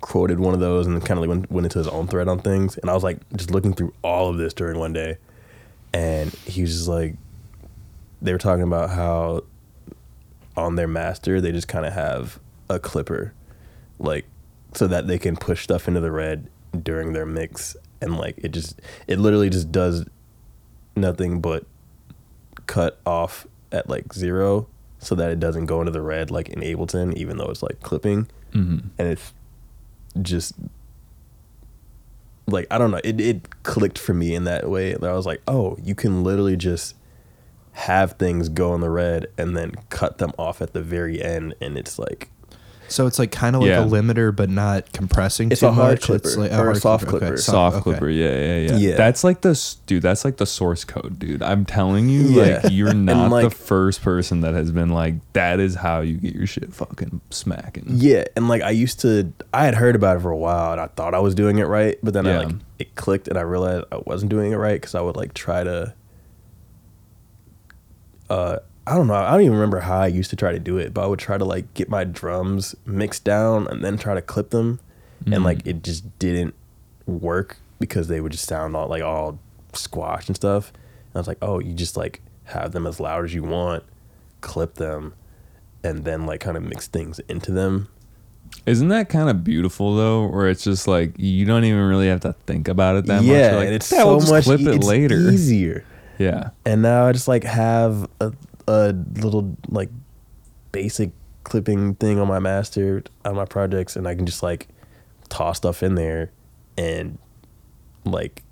quoted 0.00 0.40
one 0.40 0.54
of 0.54 0.60
those, 0.60 0.86
and 0.86 0.98
kind 1.04 1.18
of 1.18 1.20
like 1.20 1.28
went, 1.28 1.50
went 1.50 1.66
into 1.66 1.78
his 1.78 1.88
own 1.88 2.06
thread 2.06 2.28
on 2.28 2.38
things. 2.40 2.78
And 2.78 2.90
I 2.90 2.94
was 2.94 3.02
like 3.02 3.18
just 3.36 3.50
looking 3.50 3.74
through 3.74 3.92
all 4.02 4.28
of 4.28 4.38
this 4.38 4.54
during 4.54 4.78
one 4.78 4.92
day, 4.92 5.18
and 5.92 6.30
he 6.46 6.62
was 6.62 6.72
just 6.74 6.88
like, 6.88 7.16
they 8.20 8.32
were 8.32 8.38
talking 8.38 8.64
about 8.64 8.90
how 8.90 9.42
on 10.56 10.76
their 10.76 10.88
master 10.88 11.40
they 11.40 11.50
just 11.52 11.68
kind 11.68 11.86
of 11.86 11.92
have 11.92 12.38
a 12.68 12.78
clipper, 12.78 13.32
like 13.98 14.24
so 14.74 14.86
that 14.86 15.06
they 15.06 15.18
can 15.18 15.36
push 15.36 15.62
stuff 15.64 15.88
into 15.88 16.00
the 16.00 16.10
red 16.10 16.48
during 16.82 17.12
their 17.12 17.26
mix, 17.26 17.76
and 18.00 18.16
like 18.16 18.38
it 18.38 18.48
just 18.52 18.80
it 19.06 19.18
literally 19.18 19.50
just 19.50 19.70
does 19.70 20.04
nothing 20.96 21.40
but 21.40 21.64
cut 22.66 22.98
off 23.06 23.46
at 23.72 23.88
like 23.88 24.12
zero 24.12 24.66
so 24.98 25.14
that 25.14 25.30
it 25.30 25.40
doesn't 25.40 25.66
go 25.66 25.80
into 25.80 25.90
the 25.90 26.00
red 26.00 26.30
like 26.30 26.48
in 26.48 26.60
Ableton, 26.60 27.14
even 27.14 27.36
though 27.36 27.46
it's 27.46 27.62
like 27.62 27.80
clipping. 27.80 28.28
Mhm. 28.52 28.90
And 28.98 29.08
it's 29.08 29.32
just 30.20 30.54
like 32.46 32.66
I 32.70 32.78
don't 32.78 32.90
know, 32.90 33.00
it 33.02 33.20
it 33.20 33.62
clicked 33.62 33.98
for 33.98 34.14
me 34.14 34.34
in 34.34 34.44
that 34.44 34.68
way. 34.68 34.94
I 34.94 35.12
was 35.12 35.26
like, 35.26 35.42
oh, 35.46 35.78
you 35.82 35.94
can 35.94 36.22
literally 36.24 36.56
just 36.56 36.94
have 37.72 38.12
things 38.12 38.48
go 38.48 38.74
in 38.74 38.80
the 38.80 38.90
red 38.90 39.26
and 39.38 39.56
then 39.56 39.72
cut 39.88 40.18
them 40.18 40.32
off 40.38 40.60
at 40.60 40.72
the 40.72 40.82
very 40.82 41.22
end, 41.22 41.54
and 41.60 41.78
it's 41.78 41.98
like 41.98 42.30
So 42.92 43.06
it's 43.06 43.18
like 43.18 43.32
kind 43.32 43.56
of 43.56 43.62
like 43.62 43.70
Yeah. 43.70 43.84
a 43.84 43.88
limiter, 43.88 44.34
but 44.34 44.50
not 44.50 44.92
compressing 44.92 45.50
It's 45.50 45.60
too 45.60 45.68
a 45.68 45.72
hard 45.72 45.92
much. 46.00 46.10
It's 46.10 46.34
clipper, 46.34 46.40
like 46.40 46.52
or 46.52 46.70
a 46.70 46.76
soft 46.76 47.04
Okay, 47.04 47.18
clipper. 47.18 47.36
Soft 47.38 47.76
okay. 47.76 47.82
clipper, 47.84 48.08
yeah, 48.10 48.30
yeah, 48.30 48.56
yeah, 48.56 48.76
Yeah. 48.76 48.96
That's 48.96 49.24
like 49.24 49.40
the 49.40 49.50
s- 49.50 49.76
dude. 49.86 50.02
That's 50.02 50.24
like 50.24 50.36
the 50.36 50.46
source 50.46 50.84
code, 50.84 51.18
dude. 51.18 51.42
I'm 51.42 51.64
telling 51.64 52.08
you, 52.08 52.20
Yeah. 52.22 52.60
like 52.62 52.72
you're 52.72 52.88
And, 52.92 53.06
not 53.06 53.28
the 53.30 53.34
like- 53.46 53.54
first 53.54 54.02
person 54.02 54.42
that 54.42 54.54
has 54.54 54.70
been 54.70 54.90
like, 54.90 55.14
that 55.32 55.58
is 55.58 55.76
how 55.76 56.00
you 56.00 56.16
get 56.18 56.34
your 56.34 56.46
shit 56.46 56.72
fucking 56.74 57.20
smacking. 57.30 57.84
Yeah, 57.88 58.24
and 58.36 58.48
like 58.48 58.62
I 58.62 58.70
used 58.70 59.00
to, 59.00 59.32
I 59.54 59.64
had 59.64 59.74
heard 59.74 59.96
about 59.96 60.18
it 60.18 60.20
for 60.20 60.30
a 60.30 60.36
while, 60.36 60.72
and 60.72 60.80
I 60.80 60.86
thought 60.88 61.14
I 61.14 61.18
was 61.20 61.34
doing 61.34 61.58
it 61.58 61.64
right, 61.66 61.98
but 62.02 62.12
then 62.14 62.26
I 62.26 62.32
Yeah. 62.32 62.38
like 62.40 62.54
it 62.78 62.94
clicked, 62.94 63.28
and 63.28 63.38
I 63.38 63.42
realized 63.42 63.84
I 63.90 63.98
wasn't 64.04 64.30
doing 64.30 64.52
it 64.52 64.56
right 64.56 64.80
because 64.80 64.94
I 64.94 65.00
would 65.00 65.16
like 65.16 65.32
try 65.34 65.64
to. 65.64 65.94
Uh, 68.30 68.58
I 68.86 68.96
don't 68.96 69.06
know. 69.06 69.14
I 69.14 69.30
don't 69.32 69.42
even 69.42 69.52
remember 69.54 69.80
how 69.80 70.00
I 70.00 70.08
used 70.08 70.30
to 70.30 70.36
try 70.36 70.52
to 70.52 70.58
do 70.58 70.76
it, 70.78 70.92
but 70.92 71.04
I 71.04 71.06
would 71.06 71.18
try 71.20 71.38
to 71.38 71.44
like 71.44 71.72
get 71.74 71.88
my 71.88 72.04
drums 72.04 72.74
mixed 72.84 73.24
down 73.24 73.68
and 73.68 73.84
then 73.84 73.96
try 73.96 74.14
to 74.14 74.22
clip 74.22 74.50
them, 74.50 74.80
and 75.24 75.34
mm. 75.36 75.44
like 75.44 75.66
it 75.66 75.82
just 75.84 76.18
didn't 76.18 76.54
work 77.06 77.58
because 77.78 78.08
they 78.08 78.20
would 78.20 78.32
just 78.32 78.46
sound 78.46 78.74
all 78.76 78.88
like 78.88 79.02
all 79.02 79.38
squashed 79.72 80.28
and 80.28 80.36
stuff. 80.36 80.72
And 80.72 81.16
I 81.16 81.18
was 81.18 81.28
like, 81.28 81.38
oh, 81.42 81.60
you 81.60 81.74
just 81.74 81.96
like 81.96 82.22
have 82.44 82.72
them 82.72 82.86
as 82.86 82.98
loud 82.98 83.24
as 83.24 83.34
you 83.34 83.44
want, 83.44 83.84
clip 84.40 84.74
them, 84.74 85.14
and 85.84 86.04
then 86.04 86.26
like 86.26 86.40
kind 86.40 86.56
of 86.56 86.62
mix 86.64 86.88
things 86.88 87.20
into 87.28 87.52
them. 87.52 87.88
Isn't 88.66 88.88
that 88.88 89.08
kind 89.08 89.30
of 89.30 89.44
beautiful 89.44 89.94
though? 89.96 90.26
Where 90.26 90.48
it's 90.48 90.64
just 90.64 90.86
like 90.88 91.14
you 91.18 91.44
don't 91.46 91.64
even 91.64 91.80
really 91.82 92.08
have 92.08 92.20
to 92.20 92.32
think 92.46 92.68
about 92.68 92.96
it 92.96 93.06
that 93.06 93.22
much. 93.22 93.24
yeah, 93.24 93.56
like, 93.56 93.66
and 93.66 93.74
it's 93.76 93.90
"Yeah, 93.90 93.98
so 93.98 94.16
we'll 94.16 94.26
much 94.30 94.44
clip 94.44 94.60
e- 94.60 94.66
it 94.66 94.82
later. 94.84 95.30
easier. 95.30 95.84
Yeah, 96.18 96.50
And 96.64 96.82
now 96.82 97.06
I 97.06 97.12
just 97.12 97.26
like 97.26 97.42
have 97.42 98.08
a 98.20 98.32
a 98.66 98.92
little 98.92 99.56
like 99.68 99.90
basic 100.70 101.10
clipping 101.44 101.94
thing 101.94 102.18
on 102.18 102.28
my 102.28 102.38
master 102.38 103.02
on 103.24 103.34
my 103.36 103.44
projects, 103.44 103.96
and 103.96 104.06
I 104.06 104.14
can 104.14 104.26
just 104.26 104.42
like 104.42 104.68
toss 105.28 105.58
stuff 105.58 105.82
in 105.82 105.94
there, 105.94 106.30
and 106.76 107.18
like 108.04 108.42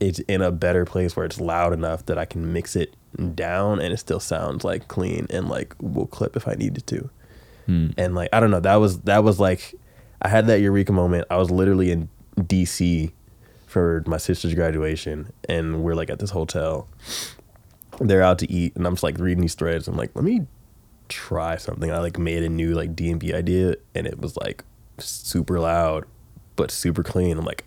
it's 0.00 0.18
in 0.20 0.42
a 0.42 0.52
better 0.52 0.84
place 0.84 1.16
where 1.16 1.24
it's 1.24 1.40
loud 1.40 1.72
enough 1.72 2.04
that 2.06 2.18
I 2.18 2.24
can 2.24 2.52
mix 2.52 2.76
it 2.76 2.94
down, 3.34 3.80
and 3.80 3.92
it 3.92 3.98
still 3.98 4.20
sounds 4.20 4.64
like 4.64 4.88
clean 4.88 5.26
and 5.30 5.48
like 5.48 5.74
will 5.80 6.06
clip 6.06 6.36
if 6.36 6.46
I 6.48 6.54
needed 6.54 6.86
to. 6.88 7.10
Hmm. 7.66 7.88
And 7.96 8.14
like 8.14 8.28
I 8.32 8.40
don't 8.40 8.50
know, 8.50 8.60
that 8.60 8.76
was 8.76 9.00
that 9.02 9.24
was 9.24 9.40
like 9.40 9.74
I 10.22 10.28
had 10.28 10.46
that 10.46 10.60
eureka 10.60 10.92
moment. 10.92 11.26
I 11.30 11.36
was 11.36 11.50
literally 11.50 11.90
in 11.90 12.08
DC 12.38 13.12
for 13.66 14.02
my 14.06 14.16
sister's 14.16 14.54
graduation, 14.54 15.32
and 15.48 15.82
we're 15.82 15.94
like 15.94 16.10
at 16.10 16.18
this 16.18 16.30
hotel. 16.30 16.88
They're 18.00 18.22
out 18.22 18.38
to 18.40 18.50
eat, 18.50 18.76
and 18.76 18.86
I'm 18.86 18.94
just 18.94 19.02
like 19.02 19.18
reading 19.18 19.42
these 19.42 19.54
threads. 19.54 19.88
I'm 19.88 19.96
like, 19.96 20.10
let 20.14 20.24
me 20.24 20.46
try 21.08 21.56
something. 21.56 21.90
I 21.90 21.98
like 21.98 22.18
made 22.18 22.42
a 22.42 22.48
new 22.48 22.74
like 22.74 22.94
D 22.94 23.10
and 23.10 23.20
B 23.20 23.32
idea, 23.32 23.76
and 23.94 24.06
it 24.06 24.18
was 24.20 24.36
like 24.36 24.64
super 24.98 25.58
loud, 25.60 26.04
but 26.56 26.70
super 26.70 27.02
clean. 27.02 27.38
I'm 27.38 27.44
like, 27.44 27.64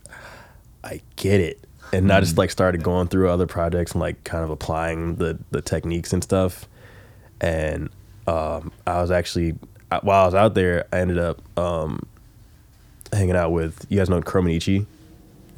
I 0.84 1.02
get 1.16 1.42
it. 1.42 1.66
And 1.92 2.12
I 2.12 2.20
just 2.20 2.38
like 2.38 2.52
started 2.52 2.84
going 2.84 3.08
through 3.08 3.30
other 3.30 3.48
projects 3.48 3.94
and 3.94 4.02
like 4.02 4.24
kind 4.24 4.44
of 4.44 4.52
applying 4.52 5.16
the 5.16 5.40
the 5.50 5.62
techniques 5.62 6.14
and 6.14 6.24
stuff. 6.24 6.68
And 7.42 7.90
um, 8.28 8.72
I 8.86 9.02
was 9.02 9.10
actually 9.10 9.56
while 10.02 10.24
I 10.24 10.26
was 10.26 10.36
out 10.36 10.54
there, 10.54 10.86
I 10.94 11.00
ended 11.00 11.18
up 11.18 11.42
um, 11.58 12.06
hanging 13.12 13.36
out 13.36 13.52
with 13.52 13.86
you 13.90 13.98
guys 13.98 14.10
know 14.10 14.22
Kromanichi. 14.22 14.86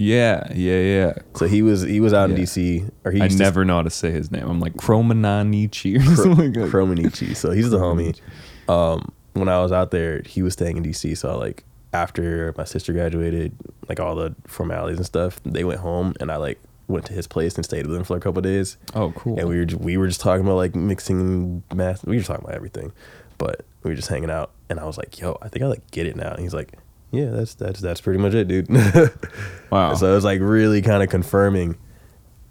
Yeah, 0.01 0.51
yeah, 0.53 0.79
yeah. 0.79 1.13
So 1.35 1.45
he 1.47 1.61
was 1.61 1.81
he 1.83 1.99
was 1.99 2.13
out 2.13 2.29
in 2.29 2.35
Yeah. 2.37 2.43
DC, 2.43 2.89
or 3.05 3.11
he 3.11 3.21
I 3.21 3.25
used 3.25 3.37
to- 3.37 3.43
never 3.43 3.63
know 3.65 3.75
how 3.77 3.83
to 3.83 3.89
say 3.89 4.11
his 4.11 4.31
name. 4.31 4.47
I'm 4.49 4.59
like 4.59 4.73
Kromananichi 4.73 5.97
or 5.99 6.15
something 6.15 6.53
like 6.53 6.71
that. 6.71 7.35
So 7.35 7.51
he's 7.51 7.69
the 7.69 7.77
homie. 7.79 8.19
Um, 8.67 9.11
when 9.33 9.47
I 9.49 9.61
was 9.61 9.71
out 9.71 9.91
there, 9.91 10.21
he 10.25 10.41
was 10.41 10.53
staying 10.53 10.77
in 10.77 10.83
DC. 10.83 11.17
So 11.17 11.37
like 11.37 11.63
after 11.93 12.53
my 12.57 12.63
sister 12.63 12.93
graduated, 12.93 13.53
like 13.89 13.99
all 13.99 14.15
the 14.15 14.35
formalities 14.47 14.97
and 14.97 15.05
stuff, 15.05 15.39
they 15.43 15.63
went 15.63 15.79
home, 15.81 16.13
and 16.19 16.31
I 16.31 16.37
like 16.37 16.59
went 16.87 17.05
to 17.05 17.13
his 17.13 17.27
place 17.27 17.55
and 17.55 17.63
stayed 17.63 17.87
with 17.87 17.95
him 17.95 18.03
for 18.03 18.17
a 18.17 18.19
couple 18.19 18.39
of 18.39 18.43
days. 18.43 18.77
Oh, 18.95 19.11
cool. 19.15 19.39
And 19.39 19.47
we 19.47 19.57
were 19.57 19.65
ju- 19.65 19.77
we 19.77 19.97
were 19.97 20.07
just 20.07 20.21
talking 20.21 20.43
about 20.45 20.55
like 20.55 20.75
mixing 20.75 21.63
math. 21.73 22.05
We 22.05 22.15
were 22.15 22.19
just 22.19 22.27
talking 22.27 22.43
about 22.43 22.55
everything, 22.55 22.91
but 23.37 23.63
we 23.83 23.89
were 23.91 23.95
just 23.95 24.09
hanging 24.09 24.29
out. 24.31 24.51
And 24.69 24.79
I 24.79 24.85
was 24.85 24.97
like, 24.97 25.19
"Yo, 25.19 25.37
I 25.41 25.47
think 25.49 25.63
I 25.63 25.67
like 25.67 25.89
get 25.91 26.05
it 26.07 26.15
now." 26.15 26.31
And 26.31 26.39
he's 26.39 26.53
like, 26.53 26.73
"Yeah, 27.11 27.29
that's 27.29 27.53
that's 27.55 27.79
that's 27.79 28.01
pretty 28.01 28.19
much 28.19 28.33
it, 28.33 28.47
dude." 28.47 28.69
wow. 29.69 29.93
So 29.95 30.11
it 30.11 30.15
was 30.15 30.23
like 30.23 30.39
really 30.41 30.81
kind 30.81 31.03
of 31.03 31.09
confirming. 31.09 31.77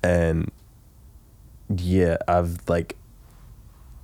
And 0.02 0.50
yeah, 1.76 2.18
I've 2.28 2.68
like 2.68 2.96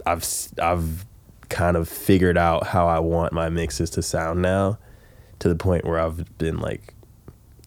I've 0.06 0.24
I've 0.60 1.06
kind 1.48 1.76
of 1.76 1.88
figured 1.88 2.36
out 2.38 2.66
how 2.66 2.86
I 2.86 2.98
want 2.98 3.32
my 3.32 3.48
mixes 3.48 3.90
to 3.90 4.02
sound 4.02 4.42
now, 4.42 4.78
to 5.38 5.48
the 5.48 5.56
point 5.56 5.84
where 5.84 5.98
I've 5.98 6.38
been 6.38 6.58
like, 6.58 6.94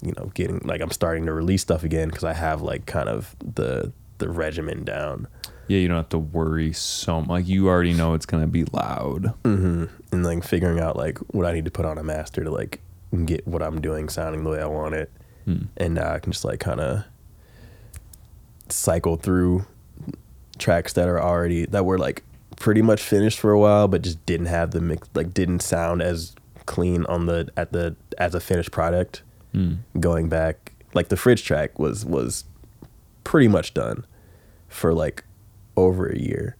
you 0.02 0.14
know, 0.18 0.32
getting 0.34 0.60
like 0.60 0.82
I'm 0.82 0.91
starting 0.91 1.26
to 1.26 1.34
release 1.34 1.61
stuff 1.61 1.84
again 1.84 2.10
because 2.10 2.24
I 2.24 2.34
have 2.34 2.61
like 2.61 2.86
kind 2.86 3.10
of 3.10 3.36
the 3.40 3.91
the 4.18 4.30
regimen 4.30 4.84
down. 4.84 5.28
Yeah, 5.68 5.78
you 5.78 5.88
don't 5.88 5.98
have 5.98 6.10
to 6.10 6.18
worry 6.18 6.74
so 6.74 7.22
much. 7.22 7.30
Like 7.30 7.48
you 7.48 7.68
already 7.68 7.94
know 7.94 8.14
it's 8.14 8.26
gonna 8.26 8.48
be 8.48 8.66
loud. 8.66 9.34
hmm 9.45 9.86
and 10.11 10.26
like 10.26 10.44
figuring 10.44 10.80
out 10.80 10.95
like 10.95 11.18
what 11.34 11.45
I 11.45 11.53
need 11.53 11.65
to 11.65 11.72
put 11.72 11.86
on 11.86 11.98
a 11.98 12.03
master 12.03 12.44
to 12.44 12.49
like 12.52 12.81
get 13.26 13.48
what 13.48 13.61
I'm 13.64 13.81
doing 13.81 14.10
sounding 14.10 14.44
the 14.44 14.49
way 14.52 14.61
I 14.61 14.65
want 14.68 14.95
it, 14.95 15.11
Hmm. 15.45 15.64
and 15.77 15.94
now 15.95 16.14
I 16.14 16.19
can 16.19 16.31
just 16.31 16.45
like 16.45 16.60
kind 16.60 16.80
of 16.80 17.03
cycle 18.69 19.15
through 19.15 19.65
tracks 20.57 20.94
that 20.94 21.07
are 21.07 21.22
already 21.22 21.65
that 21.68 21.86
were 21.86 21.98
like 21.98 22.23
pretty 22.57 22.81
much 22.81 23.02
finished 23.02 23.40
for 23.40 23.52
a 23.52 23.60
while, 23.60 23.88
but 23.88 24.02
just 24.02 24.23
didn't 24.26 24.48
have 24.48 24.72
the 24.72 24.81
mix 24.81 25.07
like 25.15 25.34
didn't 25.34 25.61
sound 25.61 26.02
as 26.02 26.36
clean 26.65 27.06
on 27.06 27.26
the 27.26 27.49
at 27.57 27.72
the 27.72 27.95
as 28.18 28.36
a 28.36 28.40
finished 28.40 28.72
product. 28.72 29.22
Hmm. 29.53 29.76
Going 29.99 30.30
back, 30.30 30.73
like 30.94 31.10
the 31.10 31.18
fridge 31.18 31.44
track 31.44 31.80
was 31.80 32.06
was 32.06 32.44
pretty 33.23 33.48
much 33.48 33.73
done 33.73 34.06
for 34.68 34.94
like 34.94 35.23
over 35.76 36.07
a 36.07 36.19
year 36.19 36.56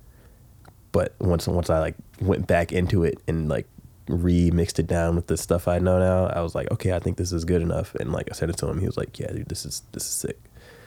but 1.00 1.14
once 1.20 1.48
once 1.48 1.70
I 1.70 1.80
like 1.80 1.96
went 2.20 2.46
back 2.48 2.72
into 2.74 3.04
it 3.04 3.18
and 3.28 3.48
like 3.48 3.68
remixed 4.10 4.80
it 4.80 4.88
down 4.88 5.16
with 5.16 5.28
the 5.28 5.38
stuff 5.38 5.68
I 5.68 5.80
know 5.80 5.98
now, 6.00 6.26
I 6.28 6.42
was 6.42 6.56
like, 6.56 6.70
okay, 6.72 6.94
I 6.94 7.00
think 7.00 7.18
this 7.18 7.32
is 7.32 7.46
good 7.46 7.62
enough. 7.62 7.96
And 7.96 8.12
like 8.12 8.28
I 8.32 8.34
said 8.34 8.50
it 8.50 8.58
to 8.58 8.68
him, 8.68 8.80
he 8.80 8.86
was 8.86 8.98
like, 8.98 9.18
yeah, 9.20 9.32
dude, 9.32 9.48
this 9.50 9.66
is 9.66 9.84
this 9.94 10.04
is 10.04 10.12
sick. 10.12 10.38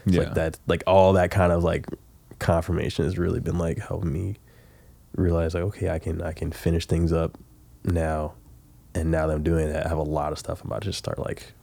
Yeah. 0.05 0.19
Like 0.21 0.33
that, 0.35 0.59
like 0.67 0.83
all 0.85 1.13
that 1.13 1.31
kind 1.31 1.51
of 1.51 1.63
like 1.63 1.87
confirmation 2.39 3.05
has 3.05 3.17
really 3.17 3.39
been 3.39 3.57
like 3.57 3.79
helping 3.79 4.11
me 4.11 4.35
realize 5.15 5.53
like, 5.53 5.63
okay, 5.63 5.89
I 5.89 5.99
can 5.99 6.21
I 6.21 6.33
can 6.33 6.51
finish 6.51 6.85
things 6.85 7.11
up 7.11 7.37
now. 7.83 8.33
And 8.95 9.09
now 9.09 9.25
that 9.27 9.33
I'm 9.33 9.43
doing 9.43 9.71
that, 9.73 9.85
I 9.85 9.89
have 9.89 9.97
a 9.97 10.03
lot 10.03 10.31
of 10.31 10.37
stuff 10.37 10.61
I'm 10.61 10.67
about 10.69 10.81
to 10.83 10.89
just 10.89 10.99
start 10.99 11.17
like 11.17 11.53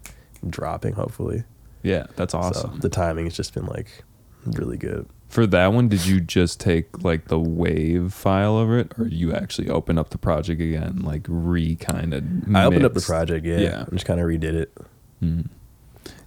dropping. 0.48 0.94
Hopefully, 0.94 1.44
Yeah, 1.84 2.06
that's 2.16 2.32
So 2.32 2.38
awesome. 2.38 2.80
the 2.80 2.88
timing 2.88 3.26
has 3.26 3.36
just 3.36 3.54
been 3.54 3.66
like 3.66 4.02
really 4.46 4.76
good. 4.78 5.06
For 5.30 5.46
that 5.46 5.72
one, 5.72 5.88
did 5.88 6.04
you 6.06 6.20
just 6.20 6.58
take 6.60 7.04
like 7.04 7.28
the 7.28 7.38
wave 7.38 8.12
file 8.12 8.58
of 8.58 8.70
it, 8.72 8.92
or 8.98 9.06
you 9.06 9.32
actually 9.32 9.70
open 9.70 9.96
up 9.96 10.10
the 10.10 10.18
project 10.18 10.60
again, 10.60 11.00
like 11.04 11.24
re 11.28 11.76
kind 11.76 12.12
of? 12.12 12.24
I 12.54 12.64
opened 12.64 12.84
up 12.84 12.94
the 12.94 13.00
project, 13.00 13.46
yeah, 13.46 13.58
Yeah. 13.58 13.80
and 13.82 13.92
just 13.92 14.04
kind 14.06 14.18
of 14.20 14.26
redid 14.26 14.54
it. 14.54 14.72
Mhm. 15.22 15.46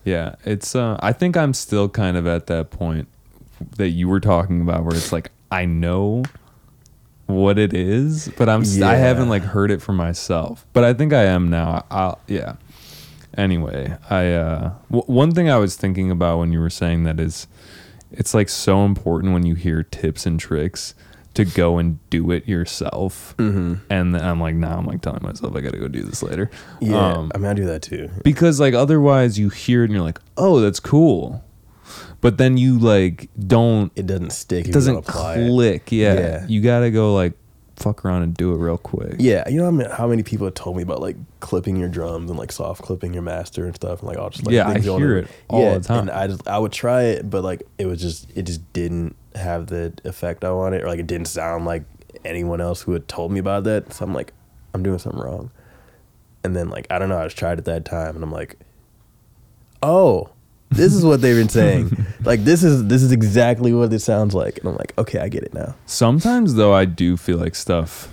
Yeah, 0.06 0.36
it's. 0.46 0.74
Uh, 0.76 0.98
I 1.02 1.12
think 1.12 1.36
I'm 1.36 1.54
still 1.54 1.90
kind 1.90 2.16
of 2.18 2.26
at 2.26 2.48
that 2.48 2.72
point 2.72 3.10
that 3.78 3.90
you 3.90 4.08
were 4.08 4.20
talking 4.22 4.62
about, 4.62 4.86
where 4.86 4.96
it's 4.96 5.12
like 5.12 5.32
I 5.52 5.66
know 5.66 6.24
what 7.28 7.60
it 7.60 7.74
is, 7.74 8.30
but 8.38 8.48
I'm. 8.48 8.62
s 8.62 8.82
I 8.82 8.92
I 8.92 8.94
Yeah. 8.94 9.00
haven't 9.00 9.28
like 9.30 9.44
heard 9.44 9.70
it 9.70 9.82
for 9.82 9.92
myself, 9.94 10.66
but 10.72 10.86
I 10.86 10.94
think 10.94 11.12
I 11.12 11.24
am 11.26 11.50
now. 11.50 11.84
I'll. 11.92 12.20
Yeah. 12.28 12.54
Anyway, 13.38 13.98
I. 14.10 14.32
Uh, 14.34 14.72
w- 14.90 15.06
one 15.12 15.32
thing 15.34 15.50
I 15.50 15.58
was 15.58 15.76
thinking 15.76 16.10
about 16.10 16.40
when 16.40 16.54
you 16.54 16.60
were 16.62 16.70
saying 16.70 17.04
that 17.04 17.20
is, 17.20 17.48
it's 18.14 18.34
like 18.34 18.50
so 18.50 18.86
important 18.86 19.34
when 19.34 19.46
you 19.46 19.56
hear 19.56 19.84
tips 19.84 20.26
and 20.26 20.40
tricks 20.40 20.96
to 21.34 21.46
go 21.46 21.80
and 21.80 21.98
do 22.12 22.30
it 22.32 22.48
yourself. 22.48 23.34
Mm-hmm. 23.38 23.76
And 23.90 24.14
then 24.14 24.24
I'm 24.24 24.40
like, 24.40 24.54
now 24.56 24.78
I'm 24.78 24.86
like 24.86 25.02
telling 25.02 25.24
myself 25.24 25.56
I 25.56 25.62
got 25.62 25.74
to 25.74 25.80
go 25.80 25.88
do 25.88 26.04
this 26.04 26.22
later. 26.22 26.52
Yeah, 26.80 26.96
Um, 27.14 27.32
I 27.34 27.40
mean, 27.40 27.48
I 27.48 27.54
do 27.56 27.66
that 27.66 27.82
too. 27.82 28.10
because 28.24 28.60
like 28.60 28.74
otherwise 28.76 29.40
you 29.40 29.50
hear 29.50 29.82
it 29.82 29.86
and 29.86 29.94
you're 29.94 30.04
like 30.04 30.20
oh 30.38 30.60
that's 30.60 30.80
cool 30.80 31.44
but 32.22 32.38
then 32.38 32.56
you 32.58 32.78
like 32.80 33.30
don't 33.48 33.92
It 33.96 34.06
doesn't 34.08 34.30
stick. 34.32 34.68
it 34.68 34.74
doesn't 34.74 34.94
don't 34.94 35.08
it. 35.10 35.12
click 35.52 35.92
yeah. 35.92 36.14
Yeah. 36.14 36.46
you 36.48 36.62
gotta 36.62 36.92
go 36.92 37.14
like 37.16 37.34
fuck 37.76 38.06
around 38.06 38.22
and 38.24 38.36
do 38.36 38.54
it 38.54 38.58
real 38.58 38.78
quick 38.78 39.16
Yeah, 39.20 39.48
you 39.50 39.58
know 39.58 39.66
how 39.66 39.72
many, 39.72 39.90
how 39.92 40.08
many 40.08 40.22
people 40.24 40.46
have 40.46 40.54
told 40.54 40.78
me 40.78 40.84
about 40.84 41.02
like 41.02 41.16
clipping 41.40 41.76
your 41.76 41.90
drums 41.90 42.30
and 42.30 42.38
like 42.38 42.52
soft 42.52 42.82
clipping 42.84 43.14
your 43.14 43.24
master 43.24 43.66
and 43.66 43.76
stuff, 43.76 44.00
and 44.00 44.08
like 44.08 44.18
all 44.18 44.30
just 44.30 44.46
like 44.46 44.54
Yeah, 44.54 44.68
I 44.70 44.74
things 44.74 44.86
you 44.86 44.92
wanna- 44.94 45.06
hear 45.06 45.18
it 45.18 45.28
all 45.50 45.74
the 45.74 45.80
time. 45.80 46.00
And 46.02 46.12
I 46.12 46.28
just 46.28 46.48
I 46.48 46.58
would 46.60 46.72
try 46.72 47.04
it, 47.04 47.30
but 47.30 47.44
like 47.44 47.64
it 47.78 47.86
was 47.88 48.00
just 48.00 48.30
it 48.36 48.44
just 48.44 48.72
didn't 48.74 49.16
have 49.36 49.68
the 49.68 49.92
effect 50.06 50.44
I 50.44 50.52
wanted, 50.52 50.84
or 50.84 50.88
like 50.88 51.00
it 51.00 51.08
didn't 51.08 51.28
sound 51.28 51.66
like 51.66 51.84
anyone 52.24 52.62
else 52.62 52.82
who 52.84 52.92
had 52.94 53.08
told 53.08 53.32
me 53.32 53.40
about 53.40 53.64
that. 53.66 53.92
So 53.92 54.06
I'm 54.06 54.14
like, 54.14 54.34
I'm 54.74 54.84
doing 54.84 55.00
something 55.00 55.20
wrong. 55.20 55.50
And 56.44 56.56
then 56.56 56.70
like 56.70 56.86
I 56.92 57.00
don't 57.00 57.10
know, 57.10 57.18
I 57.18 57.24
just 57.26 57.38
tried 57.38 57.58
it 57.60 57.66
that 57.66 57.86
time, 57.86 58.16
and 58.16 58.24
I'm 58.24 58.32
like, 58.32 58.60
oh, 59.82 60.30
this 60.76 60.94
is 60.94 61.04
what 61.06 61.22
they've 61.22 61.36
been 61.36 61.50
saying. 61.62 62.06
like 62.24 62.44
this 62.44 62.64
is 62.64 62.86
this 62.88 63.02
is 63.04 63.12
exactly 63.12 63.74
what 63.74 63.92
it 63.94 64.00
sounds 64.00 64.34
like, 64.34 64.58
and 64.60 64.68
I'm 64.70 64.76
like, 64.76 64.94
okay, 64.98 65.20
I 65.20 65.30
get 65.30 65.44
it 65.44 65.54
now. 65.54 65.76
sometimes 65.86 66.56
though 66.56 66.74
i 66.74 66.86
do 66.86 67.18
feel 67.18 67.38
like 67.38 67.56
stuff 67.56 68.10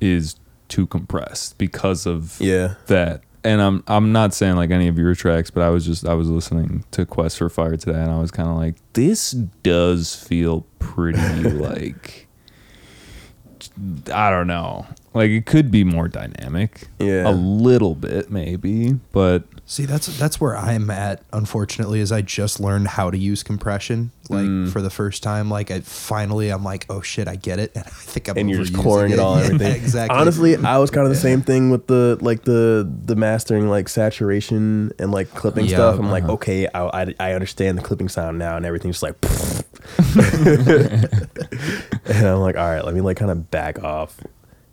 is 0.00 0.36
too 0.68 0.86
compressed 0.86 1.58
because 1.58 2.06
of 2.06 2.36
Yeah. 2.40 2.74
that 2.86 3.22
and 3.44 3.60
i'm 3.62 3.82
i'm 3.86 4.10
not 4.12 4.34
saying 4.34 4.56
like 4.56 4.70
any 4.70 4.88
of 4.88 4.98
your 4.98 5.14
tracks 5.14 5.50
but 5.50 5.62
i 5.62 5.70
was 5.70 5.86
just 5.86 6.06
i 6.06 6.12
was 6.14 6.28
listening 6.28 6.84
to 6.90 7.06
quest 7.06 7.38
for 7.38 7.48
fire 7.48 7.76
today 7.76 7.98
and 7.98 8.10
i 8.10 8.18
was 8.18 8.30
kind 8.30 8.48
of 8.48 8.56
like 8.56 8.74
this 8.94 9.30
does 9.62 10.14
feel 10.14 10.66
pretty 10.80 11.18
like 11.42 12.26
i 14.12 14.30
don't 14.30 14.46
know 14.46 14.86
like 15.14 15.30
it 15.30 15.46
could 15.46 15.70
be 15.70 15.84
more 15.84 16.08
dynamic 16.08 16.88
Yeah. 16.98 17.28
a 17.28 17.32
little 17.32 17.94
bit 17.94 18.30
maybe 18.30 18.92
but 19.12 19.44
See, 19.70 19.84
that's 19.84 20.06
that's 20.18 20.40
where 20.40 20.56
I'm 20.56 20.88
at. 20.88 21.20
Unfortunately, 21.30 22.00
is 22.00 22.10
I 22.10 22.22
just 22.22 22.58
learned 22.58 22.88
how 22.88 23.10
to 23.10 23.18
use 23.18 23.42
compression 23.42 24.12
like 24.30 24.46
Mm. 24.46 24.72
for 24.72 24.80
the 24.80 24.88
first 24.88 25.22
time. 25.22 25.50
Like, 25.50 25.70
I 25.70 25.80
finally, 25.80 26.48
I'm 26.48 26.64
like, 26.64 26.86
oh 26.88 27.02
shit, 27.02 27.28
I 27.28 27.36
get 27.36 27.58
it, 27.58 27.72
and 27.74 27.84
I 27.86 27.90
think 27.90 28.28
I'm 28.28 28.38
and 28.38 28.48
you're 28.48 28.60
just 28.64 28.72
overusing 28.72 28.82
pouring 28.82 29.12
it 29.12 29.18
all 29.18 29.34
and 29.36 29.42
Yeah, 29.42 29.54
everything. 29.56 29.74
exactly. 29.82 30.16
Honestly, 30.18 30.56
I 30.56 30.78
was 30.78 30.90
kind 30.90 31.04
of 31.06 31.12
the 31.12 31.18
same 31.20 31.42
thing 31.42 31.68
with 31.68 31.86
the 31.86 32.16
like 32.22 32.44
the 32.44 32.90
the 33.04 33.14
mastering 33.14 33.68
like 33.68 33.90
saturation 33.90 34.90
and 34.98 35.10
like 35.12 35.34
clipping 35.34 35.66
Yeah, 35.66 35.76
stuff. 35.76 35.98
I'm 35.98 36.10
like, 36.10 36.22
uh-huh. 36.24 36.32
okay, 36.32 36.66
I, 36.68 37.02
I 37.02 37.14
I 37.20 37.32
understand 37.34 37.76
the 37.76 37.82
clipping 37.82 38.08
sound 38.08 38.38
now, 38.38 38.56
and 38.56 38.64
everything's 38.64 38.98
just 38.98 39.02
like. 39.02 39.16
and 42.06 42.26
I'm 42.26 42.38
like, 42.40 42.56
all 42.56 42.68
right, 42.70 42.82
let 42.84 42.94
me 42.94 43.02
like 43.02 43.18
kind 43.18 43.30
of 43.30 43.50
back 43.50 43.82
off 43.84 44.18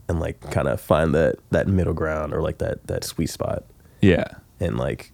and 0.07 0.19
like 0.19 0.40
kind 0.52 0.68
of 0.68 0.80
find 0.80 1.14
that 1.15 1.36
that 1.52 1.68
middle 1.68 1.94
ground 1.94 2.34
or 2.34 2.41
like 2.41 2.57
that 2.60 2.86
that 2.88 3.03
sweet 3.03 3.30
spot 3.30 3.64
yeah 4.02 4.26
and 4.60 4.77
like 4.77 5.11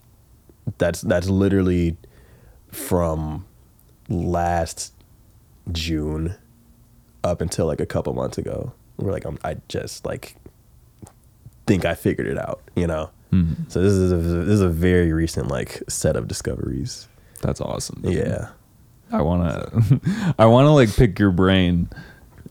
that's 0.78 1.02
that's 1.02 1.30
literally 1.30 1.98
from 2.72 3.46
last 4.10 4.94
June 5.72 6.36
up 7.24 7.42
until 7.42 7.66
like 7.66 7.80
a 7.80 7.86
couple 7.86 8.14
months 8.14 8.38
ago. 8.38 8.74
We're 8.98 9.12
like 9.12 9.26
I'm, 9.26 9.38
I 9.44 9.58
just 9.68 10.06
like 10.06 10.36
think 11.68 11.86
I 11.86 11.96
figured 11.96 12.28
it 12.28 12.38
out, 12.38 12.62
you 12.76 12.88
know. 12.88 13.10
Mhm. 13.32 13.72
So 13.72 13.82
this 13.82 13.94
is 13.94 14.12
a, 14.12 14.18
this 14.18 14.54
is 14.54 14.62
a 14.62 14.70
very 14.70 15.12
recent 15.14 15.48
like 15.48 15.82
set 15.88 16.16
of 16.16 16.28
discoveries. 16.28 17.08
that's 17.42 17.62
awesome 17.62 18.02
dude. 18.02 18.14
Yeah, 18.16 18.50
I 19.12 19.22
want 19.22 19.44
to, 19.50 20.34
I 20.40 20.46
want 20.46 20.66
to 20.66 20.72
like 20.72 20.94
pick 20.96 21.18
your 21.18 21.32
brain. 21.32 21.90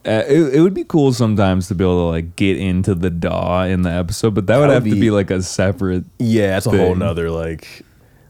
Uh, 0.06 0.22
it, 0.26 0.54
it 0.54 0.60
would 0.62 0.72
be 0.74 0.84
cool 0.84 1.12
sometimes 1.12 1.68
to 1.68 1.74
be 1.74 1.84
able 1.84 2.06
to 2.06 2.10
like 2.10 2.34
get 2.36 2.56
into 2.56 2.94
the 2.94 3.10
DAW 3.10 3.64
in 3.64 3.82
the 3.82 3.90
episode, 3.90 4.34
but 4.34 4.46
that 4.46 4.56
would 4.56 4.62
That 4.64 4.68
would 4.68 4.74
have 4.74 4.84
to 4.84 4.90
be- 4.94 5.00
be 5.00 5.10
like 5.10 5.30
a 5.30 5.42
separate. 5.42 6.04
yeah, 6.18 6.56
it's 6.56 6.66
a 6.66 6.70
whole 6.70 6.90
Thing. 6.90 6.98
nother 7.00 7.30
like 7.30 7.84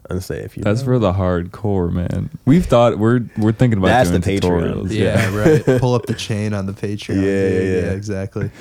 unsafe. 0.09 0.57
You 0.57 0.63
That's 0.63 0.81
know? 0.81 0.85
for 0.85 0.99
the 0.99 1.13
hardcore 1.13 1.89
man. 1.91 2.29
We've 2.45 2.65
thought 2.65 2.97
we're 2.97 3.21
we're 3.37 3.53
thinking 3.53 3.77
about 3.77 3.87
That's 3.87 4.09
doing 4.09 4.21
the 4.21 4.27
Patreon. 4.39 4.73
tutorials. 4.83 4.91
yeah, 4.91 5.33
right. 5.69 5.79
Pull 5.79 5.93
up 5.95 6.07
the 6.07 6.13
chain 6.13 6.53
on 6.53 6.65
the 6.65 6.73
Patreon. 6.73 7.15
Yeah, 7.15 7.21
yeah, 7.21 7.85
yeah. 7.87 7.91
exactly. 7.93 8.51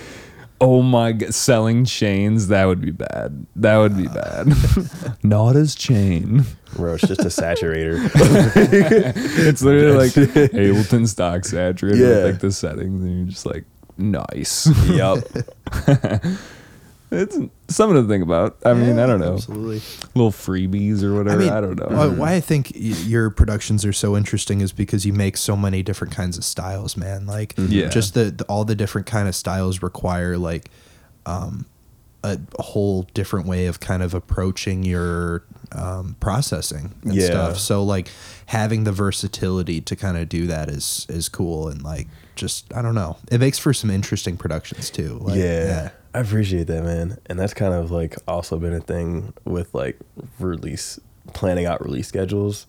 Oh 0.62 0.82
my 0.82 1.12
god, 1.12 1.32
selling 1.34 1.84
chains 1.86 2.48
that 2.48 2.66
would 2.66 2.80
be 2.82 2.90
bad. 2.90 3.46
That 3.56 3.78
would 3.78 3.96
be 3.96 4.08
bad. 4.08 4.52
Not 5.22 5.56
as 5.56 5.74
chain. 5.74 6.44
It's 6.78 7.06
just 7.08 7.20
a 7.20 7.24
saturator. 7.42 7.98
It's 9.46 9.62
literally 9.62 9.96
like 9.96 10.12
Ableton 10.52 11.08
stock 11.08 11.42
saturator 11.42 11.96
Yeah. 11.96 12.06
with 12.08 12.24
like 12.26 12.40
the 12.40 12.52
settings, 12.52 13.02
and 13.02 13.16
you're 13.18 13.26
just 13.28 13.46
like, 13.46 13.64
nice. 13.96 14.66
yep. 14.88 15.24
it's 17.10 17.38
something 17.70 18.02
to 18.02 18.08
think 18.08 18.22
about. 18.22 18.56
I 18.64 18.74
mean, 18.74 18.98
I 18.98 19.06
don't 19.06 19.20
know. 19.20 19.34
Absolutely. 19.34 19.80
Little 20.14 20.30
freebies 20.32 21.02
or 21.02 21.14
whatever. 21.14 21.40
I, 21.40 21.44
mean, 21.44 21.52
I 21.52 21.60
don't 21.60 21.78
know. 21.78 21.96
Why, 21.96 22.06
why 22.08 22.34
I 22.34 22.40
think 22.40 22.72
y- 22.74 22.80
your 22.80 23.30
productions 23.30 23.84
are 23.84 23.92
so 23.92 24.16
interesting 24.16 24.60
is 24.60 24.72
because 24.72 25.06
you 25.06 25.12
make 25.12 25.36
so 25.36 25.56
many 25.56 25.82
different 25.82 26.12
kinds 26.14 26.36
of 26.36 26.44
styles, 26.44 26.96
man. 26.96 27.26
Like, 27.26 27.54
Yeah. 27.56 27.88
just 27.88 28.14
the, 28.14 28.30
the 28.30 28.44
all 28.44 28.64
the 28.64 28.74
different 28.74 29.06
kind 29.06 29.28
of 29.28 29.34
styles 29.34 29.82
require 29.82 30.36
like 30.36 30.70
um, 31.26 31.66
a, 32.24 32.38
a 32.58 32.62
whole 32.62 33.04
different 33.14 33.46
way 33.46 33.66
of 33.66 33.80
kind 33.80 34.02
of 34.02 34.12
approaching 34.14 34.82
your 34.84 35.44
um, 35.72 36.16
processing 36.20 36.94
and 37.04 37.14
Yeah. 37.14 37.26
stuff. 37.26 37.58
So 37.58 37.82
like 37.84 38.08
having 38.46 38.84
the 38.84 38.92
versatility 38.92 39.80
to 39.82 39.96
kind 39.96 40.16
of 40.16 40.28
do 40.28 40.46
that 40.48 40.68
is 40.68 41.06
is 41.08 41.28
cool 41.28 41.68
and 41.68 41.82
like 41.82 42.08
just 42.34 42.72
I 42.74 42.82
don't 42.82 42.94
know. 42.94 43.16
It 43.30 43.38
makes 43.38 43.58
for 43.58 43.72
some 43.72 43.90
interesting 43.90 44.36
productions 44.36 44.90
too. 44.90 45.18
Like, 45.22 45.38
yeah, 45.38 45.90
I 46.12 46.20
appreciate 46.20 46.66
that, 46.66 46.82
man. 46.82 47.18
And 47.26 47.38
that's 47.38 47.54
kind 47.54 47.72
of 47.72 47.90
like 47.90 48.16
also 48.26 48.58
been 48.58 48.72
a 48.72 48.80
thing 48.80 49.32
with 49.44 49.72
like 49.74 49.98
release, 50.38 50.98
planning 51.34 51.66
out 51.66 51.84
release 51.84 52.08
schedules 52.08 52.66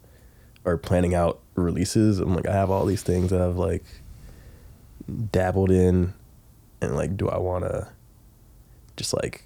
or 0.63 0.77
planning 0.77 1.15
out 1.15 1.39
releases. 1.55 2.19
I'm 2.19 2.35
like, 2.35 2.47
I 2.47 2.53
have 2.53 2.69
all 2.69 2.85
these 2.85 3.01
things 3.01 3.31
that 3.31 3.41
I've 3.41 3.57
like 3.57 3.84
dabbled 5.31 5.72
in, 5.72 6.13
and 6.81 6.95
like, 6.95 7.18
do 7.18 7.30
I 7.30 7.38
want 7.38 7.63
to 7.63 7.89
just 8.95 9.13
like 9.13 9.43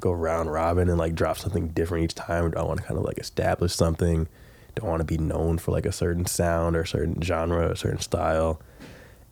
go 0.00 0.12
round 0.12 0.52
robin 0.52 0.88
and 0.88 0.98
like 0.98 1.14
drop 1.14 1.38
something 1.38 1.68
different 1.68 2.04
each 2.04 2.14
time? 2.14 2.44
Or 2.44 2.48
do 2.50 2.58
I 2.58 2.62
want 2.62 2.80
to 2.80 2.86
kind 2.86 2.98
of 2.98 3.04
like 3.04 3.18
establish 3.18 3.74
something? 3.74 4.28
Do 4.76 4.82
I 4.84 4.88
want 4.88 5.00
to 5.00 5.04
be 5.04 5.18
known 5.18 5.58
for 5.58 5.72
like 5.72 5.86
a 5.86 5.92
certain 5.92 6.26
sound 6.26 6.76
or 6.76 6.82
a 6.82 6.86
certain 6.86 7.20
genre, 7.22 7.66
or 7.66 7.72
a 7.72 7.76
certain 7.76 8.00
style? 8.00 8.60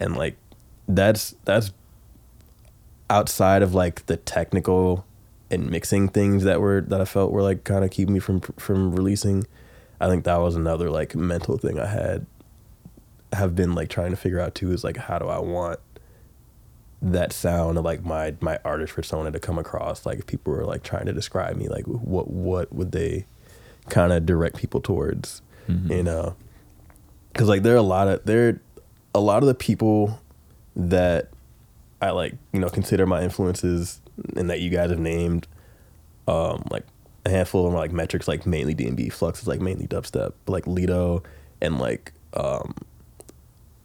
And 0.01 0.17
like, 0.17 0.37
that's 0.89 1.37
that's 1.45 1.71
outside 3.15 3.63
of 3.63 3.75
like 3.75 4.07
the 4.07 4.17
technical 4.17 5.07
and 5.51 5.71
mixing 5.71 6.09
things 6.09 6.45
that 6.45 6.61
were 6.61 6.81
that 6.89 7.01
I 7.01 7.05
felt 7.05 7.31
were 7.33 7.43
like 7.43 7.65
kind 7.65 7.85
of 7.85 7.91
keeping 7.91 8.15
me 8.15 8.21
from 8.21 8.41
from 8.41 8.95
releasing. 8.95 9.47
I 10.01 10.09
think 10.09 10.25
that 10.25 10.39
was 10.41 10.57
another 10.57 10.91
like 10.91 11.15
mental 11.15 11.57
thing 11.59 11.79
I 11.79 11.87
had 11.87 12.27
have 13.33 13.55
been 13.55 13.75
like 13.75 13.89
trying 13.89 14.11
to 14.11 14.17
figure 14.17 14.41
out 14.41 14.55
too 14.55 14.73
is 14.73 14.85
like 14.85 14.97
how 14.97 15.19
do 15.19 15.27
I 15.27 15.39
want 15.39 15.79
that 17.03 17.33
sound 17.33 17.77
of 17.79 17.85
like 17.85 18.05
my 18.05 18.35
my 18.41 18.59
artist 18.65 18.95
persona 18.95 19.31
to 19.31 19.39
come 19.39 19.59
across 19.59 20.07
like 20.07 20.19
if 20.21 20.27
people 20.27 20.53
were 20.53 20.65
like 20.65 20.83
trying 20.83 21.05
to 21.07 21.13
describe 21.13 21.57
me 21.57 21.69
like 21.69 21.85
what 21.85 22.31
what 22.31 22.73
would 22.73 22.93
they 22.93 23.27
kind 23.91 24.13
of 24.13 24.25
direct 24.25 24.57
people 24.57 24.81
towards 24.81 25.43
Mhm. 25.69 25.91
you 25.97 26.03
know 26.03 26.35
because 27.33 27.49
like 27.49 27.63
there 27.63 27.75
are 27.75 27.79
a 27.79 27.83
lot 27.83 28.07
of 28.09 28.25
there 28.25 28.61
a 29.15 29.21
lot 29.21 29.43
of 29.43 29.47
the 29.47 29.55
people 29.55 30.19
that 30.77 31.29
I 32.01 32.11
like 32.11 32.35
you 32.53 32.61
know 32.61 32.69
consider 32.69 33.07
my 33.07 33.23
influences 33.23 34.01
and 34.37 34.51
that 34.51 34.61
you 34.61 34.71
guys 34.71 34.91
have 34.91 34.99
named 34.99 35.47
um 36.29 36.65
like 36.71 36.85
a 37.27 37.31
handful 37.31 37.65
of 37.65 37.73
them 37.73 37.77
are 37.77 37.81
like 37.81 37.91
Metrik's 37.93 38.29
like 38.29 38.47
mainly 38.47 38.75
D&B 38.75 39.09
Flux 39.09 39.41
is 39.43 39.49
like 39.49 39.61
mainly 39.61 39.87
dubstep 39.87 40.33
but 40.45 40.53
like 40.53 40.67
Lido 40.67 41.23
and 41.61 41.79
like 41.79 42.13
um 42.35 42.75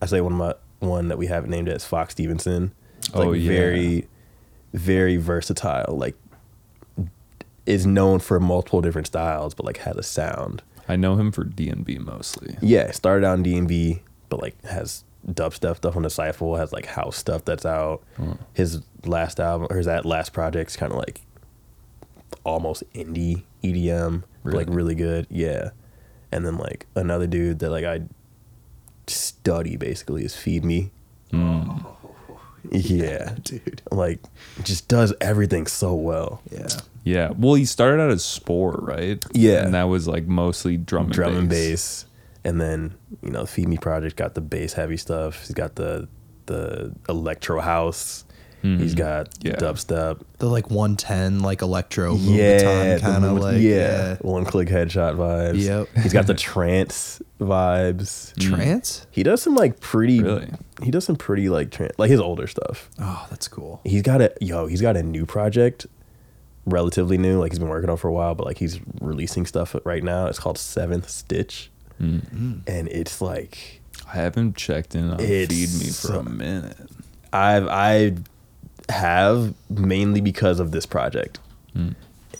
I 0.01 0.05
say 0.05 0.21
one 0.21 0.33
of 0.33 0.37
my 0.37 0.53
one 0.79 1.07
that 1.09 1.17
we 1.17 1.27
haven't 1.27 1.49
named 1.49 1.69
as 1.69 1.85
Fox 1.85 2.13
Stevenson 2.13 2.73
It's, 2.97 3.13
like 3.15 3.27
Oh, 3.27 3.31
yeah. 3.33 3.47
very 3.47 4.07
very 4.73 5.17
versatile 5.17 5.97
like 5.97 6.15
is 7.65 7.85
known 7.85 8.19
for 8.19 8.39
multiple 8.39 8.81
different 8.81 9.07
styles 9.07 9.53
but 9.53 9.65
like 9.65 9.77
has 9.77 9.95
a 9.97 10.03
sound 10.03 10.61
I 10.87 10.95
know 10.95 11.15
him 11.17 11.31
for 11.31 11.43
D 11.43 11.69
and 11.69 11.85
B 11.85 11.99
mostly. 11.99 12.57
yeah, 12.61 12.89
started 12.91 13.23
out 13.23 13.37
in 13.37 13.43
D 13.43 13.55
and 13.55 13.67
B, 13.67 14.01
but 14.27 14.41
like 14.41 14.59
has 14.65 15.03
dubstep 15.27 15.77
stuff 15.77 15.95
on 15.95 16.03
the 16.03 16.09
Cypher, 16.09 16.57
has 16.57 16.71
like 16.71 16.85
house 16.85 17.17
stuff 17.17 17.45
that's 17.45 17.65
out. 17.65 18.01
His 18.53 18.81
last 19.05 19.39
album 19.39 19.67
or 19.69 19.77
his 19.77 19.85
that 19.85 20.05
last 20.05 20.33
project's 20.33 20.75
kind 20.75 20.91
of 20.91 20.97
like 20.97 21.21
almost 22.43 22.83
indie 22.93 23.43
EDM, 23.63 24.23
but, 24.43 24.53
like 24.53 24.67
Really? 24.67 24.75
really 24.77 24.95
good. 24.95 25.27
Yeah, 25.29 25.71
and 26.31 26.45
then 26.45 26.57
like 26.57 26.85
another 26.95 27.27
dude 27.27 27.59
that 27.59 27.69
like 27.69 27.85
I 27.85 28.01
study 29.07 29.75
basically 29.75 30.23
is 30.23 30.35
Feed 30.35 30.63
Me. 30.63 30.91
Mm. 31.31 31.85
Yeah, 32.71 33.35
dude. 33.43 33.81
like 33.91 34.19
just 34.63 34.87
does 34.87 35.13
everything 35.21 35.67
so 35.67 35.93
well. 35.93 36.41
Yeah. 36.51 36.67
Yeah. 37.05 37.31
Well, 37.37 37.53
he 37.55 37.65
started 37.65 38.01
out 38.01 38.11
as 38.11 38.23
Spor, 38.23 38.73
right? 38.81 39.23
Yeah. 39.31 39.63
And 39.63 39.73
that 39.73 39.83
was 39.83 40.07
like 40.07 40.27
mostly 40.27 40.75
drum 40.77 41.05
and 41.05 41.13
drum 41.13 41.31
bass. 41.33 41.39
and 41.39 41.49
bass. 41.49 42.05
And 42.49 42.59
then, 42.59 42.95
you 43.21 43.29
know, 43.29 43.45
Feed 43.45 43.67
Me 43.67 43.77
Project 43.77 44.15
got 44.15 44.33
the 44.33 44.41
bass 44.41 44.73
heavy 44.73 44.97
stuff. 44.97 45.41
He's 45.41 45.51
got 45.51 45.75
the 45.75 46.07
the 46.47 46.95
electro 47.07 47.59
house. 47.59 48.25
He's 48.63 48.93
mm-hmm. 48.93 48.97
got 48.97 49.29
Yeah. 49.41 49.55
dubstep. 49.57 50.21
The 50.39 50.47
like 50.47 50.71
110 50.71 51.41
like 51.41 51.61
electro 51.61 52.15
Yeah, 52.15 52.97
kind 52.97 53.23
of 53.23 53.35
mo- 53.35 53.41
like 53.41 53.61
yeah, 53.61 54.17
one 54.21 54.45
click 54.45 54.67
headshot 54.67 55.15
vibes. 55.15 55.63
Yep. 55.63 55.89
He's 56.01 56.11
got 56.11 56.25
the 56.25 56.33
trance 56.49 57.21
vibes. 57.39 58.35
Trance? 58.39 59.05
He 59.11 59.21
does 59.21 59.43
some 59.43 59.53
like 59.53 59.79
pretty 59.79 60.21
Really? 60.21 60.49
He 60.81 60.89
does 60.89 61.05
some 61.05 61.17
pretty 61.17 61.49
like 61.49 61.69
trance 61.69 61.93
like 61.99 62.09
his 62.09 62.19
older 62.19 62.47
stuff. 62.47 62.89
Oh, 62.99 63.27
that's 63.29 63.47
cool. 63.47 63.79
He's 63.85 64.01
got 64.01 64.21
a 64.21 64.33
yo, 64.41 64.65
he's 64.65 64.81
got 64.81 64.97
a 64.97 65.03
new 65.03 65.27
project 65.27 65.85
relatively 66.65 67.17
new, 67.17 67.39
like 67.39 67.51
he's 67.51 67.59
been 67.59 67.69
working 67.69 67.89
on 67.89 67.97
for 67.97 68.07
a 68.07 68.13
while, 68.13 68.35
but 68.35 68.45
like 68.45 68.57
he's 68.57 68.79
releasing 69.01 69.45
stuff 69.45 69.75
right 69.85 70.03
now. 70.03 70.25
It's 70.27 70.39
called 70.39 70.57
Seventh 70.57 71.09
Stitch. 71.09 71.71
Mm. 71.99 72.61
And 72.67 72.87
it's 72.87 73.21
like 73.21 73.81
I 74.07 74.13
haven't 74.17 74.55
checked 74.55 74.95
in 74.95 75.09
on 75.11 75.17
Feed 75.19 75.49
Me 75.49 75.89
for 75.89 76.15
a 76.15 76.23
minute. 76.23 76.77
I've 77.33 77.67
I 77.67 78.15
have 78.89 79.53
mainly 79.69 80.21
because 80.21 80.59
of 80.59 80.71
this 80.71 80.85
project. 80.85 81.39
Mm. 81.75 81.95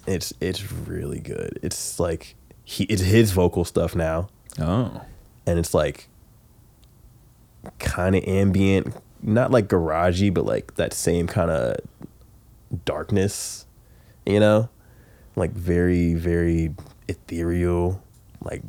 It's 0.07 0.33
it's 0.39 0.71
really 0.71 1.19
good. 1.19 1.59
It's 1.61 1.99
like 1.99 2.35
he 2.63 2.85
it's 2.85 3.01
his 3.01 3.31
vocal 3.31 3.65
stuff 3.65 3.95
now, 3.95 4.29
Oh. 4.59 5.01
and 5.45 5.59
it's 5.59 5.73
like 5.73 6.07
kind 7.77 8.15
of 8.15 8.23
ambient, 8.25 8.95
not 9.21 9.51
like 9.51 9.67
garagey, 9.67 10.33
but 10.33 10.45
like 10.45 10.75
that 10.75 10.93
same 10.93 11.27
kind 11.27 11.51
of 11.51 11.75
darkness, 12.85 13.65
you 14.25 14.39
know, 14.39 14.69
like 15.35 15.51
very 15.51 16.13
very 16.13 16.73
ethereal. 17.07 18.01
Like 18.41 18.61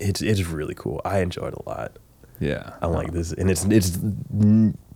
it's 0.00 0.22
it's 0.22 0.46
really 0.46 0.74
cool. 0.74 1.00
I 1.04 1.20
enjoyed 1.20 1.52
it 1.52 1.62
a 1.64 1.68
lot. 1.68 1.98
Yeah. 2.40 2.72
I'm 2.80 2.92
like 2.92 3.12
this, 3.12 3.32
and 3.32 3.50
it's 3.50 3.64
it's 3.66 3.98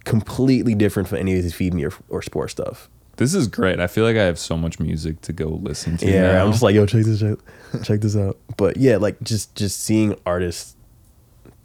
completely 0.05 0.74
different 0.74 1.09
from 1.09 1.18
any 1.18 1.36
of 1.36 1.44
his 1.44 1.55
feed 1.55 1.74
me 1.74 1.85
or, 1.85 1.93
or 2.09 2.22
Spor 2.22 2.48
stuff. 2.48 2.89
This 3.16 3.35
is 3.35 3.47
great. 3.47 3.78
I 3.78 3.86
feel 3.86 4.05
like 4.05 4.16
I 4.16 4.24
have 4.24 4.39
so 4.39 4.56
much 4.56 4.81
music 4.81 5.20
to 5.22 5.32
go 5.32 5.47
listen 5.62 5.97
to. 5.98 6.06
Yeah, 6.06 6.32
now. 6.32 6.44
I'm 6.44 6.51
just 6.51 6.62
like, 6.62 6.74
yo, 6.74 6.85
check 6.85 7.05
this 7.05 7.22
out, 7.22 7.39
check 7.85 8.01
this 8.01 8.16
out. 8.16 8.39
But 8.56 8.76
yeah, 8.76 8.97
like 8.97 9.20
just 9.22 9.55
just 9.55 9.82
seeing 9.85 10.18
artists 10.26 10.74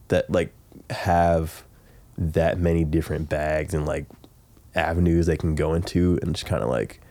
that 0.09 0.29
like 0.29 0.53
have 0.91 1.63
that 2.17 2.59
many 2.59 2.83
different 2.83 3.29
bags 3.29 3.73
and 3.73 3.85
like 3.85 4.05
avenues 4.75 5.25
they 5.25 5.37
can 5.37 5.55
go 5.55 5.73
into, 5.73 6.19
and 6.21 6.35
just 6.35 6.45
kind 6.45 6.61
of 6.61 6.69
like, 6.69 7.01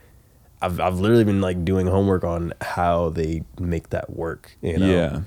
I've 0.61 0.79
I've 0.79 0.99
literally 0.99 1.25
been 1.25 1.41
like 1.41 1.65
doing 1.65 1.87
homework 1.87 2.23
on 2.23 2.53
how 2.61 3.09
they 3.09 3.43
make 3.59 3.89
that 3.89 4.11
work. 4.11 4.55
You 4.61 4.77
know? 4.77 4.87
Yeah. 4.87 5.21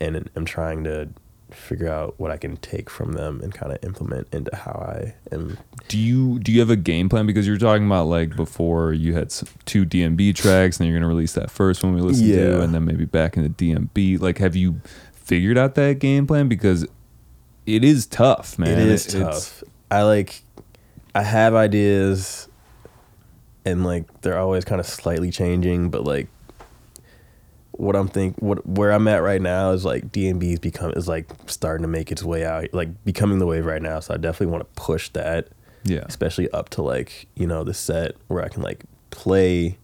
And 0.00 0.28
I'm 0.36 0.44
trying 0.44 0.84
to 0.84 1.08
figure 1.50 1.88
out 1.88 2.14
what 2.18 2.30
I 2.32 2.36
can 2.36 2.56
take 2.56 2.90
from 2.90 3.12
them 3.12 3.40
and 3.40 3.54
kind 3.54 3.72
of 3.72 3.78
implement 3.84 4.26
into 4.32 4.54
how 4.54 4.72
I 4.72 5.14
am 5.32 5.56
Do 5.88 5.96
you 5.96 6.38
do 6.40 6.50
you 6.52 6.58
have 6.60 6.70
a 6.70 6.76
game 6.76 7.08
plan? 7.08 7.24
Because 7.26 7.46
you 7.46 7.52
were 7.52 7.58
talking 7.58 7.86
about 7.86 8.06
like 8.08 8.34
before 8.36 8.92
you 8.92 9.14
had 9.14 9.30
some, 9.30 9.48
two 9.64 9.84
D&B 9.84 10.32
tracks, 10.32 10.78
and 10.78 10.88
you're 10.88 10.98
gonna 10.98 11.08
release 11.08 11.34
that 11.34 11.50
first 11.50 11.82
one 11.84 11.94
we 11.94 12.00
listened 12.00 12.28
Yeah. 12.28 12.36
to, 12.46 12.60
and 12.62 12.74
then 12.74 12.84
maybe 12.84 13.04
back 13.04 13.36
into 13.36 13.48
D&B. 13.48 14.16
Like, 14.18 14.38
have 14.38 14.56
you 14.56 14.80
figured 15.12 15.56
out 15.56 15.76
that 15.76 15.98
game 16.00 16.26
plan? 16.26 16.48
Because 16.48 16.84
it 17.64 17.82
is 17.84 18.06
tough, 18.06 18.58
man. 18.58 18.78
It 18.78 18.88
is 18.88 19.14
It- 19.14 19.20
tough. 19.20 19.62
I 19.90 20.02
like, 20.02 20.42
I 21.14 21.22
have 21.22 21.54
ideas, 21.54 22.48
and 23.64 23.84
like 23.84 24.20
they're 24.22 24.38
always 24.38 24.64
kind 24.64 24.80
of 24.80 24.86
slightly 24.86 25.30
changing. 25.30 25.90
But 25.90 26.02
like, 26.04 26.26
what 27.78 27.94
I'm 27.96 28.08
think, 28.08 28.36
what 28.38 28.66
where 28.66 28.92
I'm 28.92 29.06
at 29.08 29.22
right 29.22 29.40
now 29.42 29.70
is 29.72 29.84
like 29.84 30.10
D&B 30.12 30.52
is 30.52 30.58
become 30.58 30.92
is 30.92 31.06
like 31.08 31.28
starting 31.46 31.82
to 31.82 31.88
make 31.88 32.10
its 32.12 32.22
way 32.22 32.44
out, 32.44 32.72
like 32.72 33.04
becoming 33.04 33.38
the 33.38 33.46
wave 33.46 33.66
right 33.66 33.82
now. 33.82 34.00
So 34.00 34.14
I 34.14 34.16
definitely 34.16 34.52
want 34.52 34.62
to 34.62 34.80
push 34.80 35.08
that, 35.10 35.48
Yeah. 35.84 36.04
especially 36.06 36.50
up 36.50 36.68
to 36.70 36.82
like 36.82 37.26
you 37.34 37.46
know 37.46 37.64
the 37.64 37.74
set 37.74 38.16
where 38.28 38.42
I 38.44 38.48
can 38.48 38.62
like 38.62 38.84
play 39.10 39.78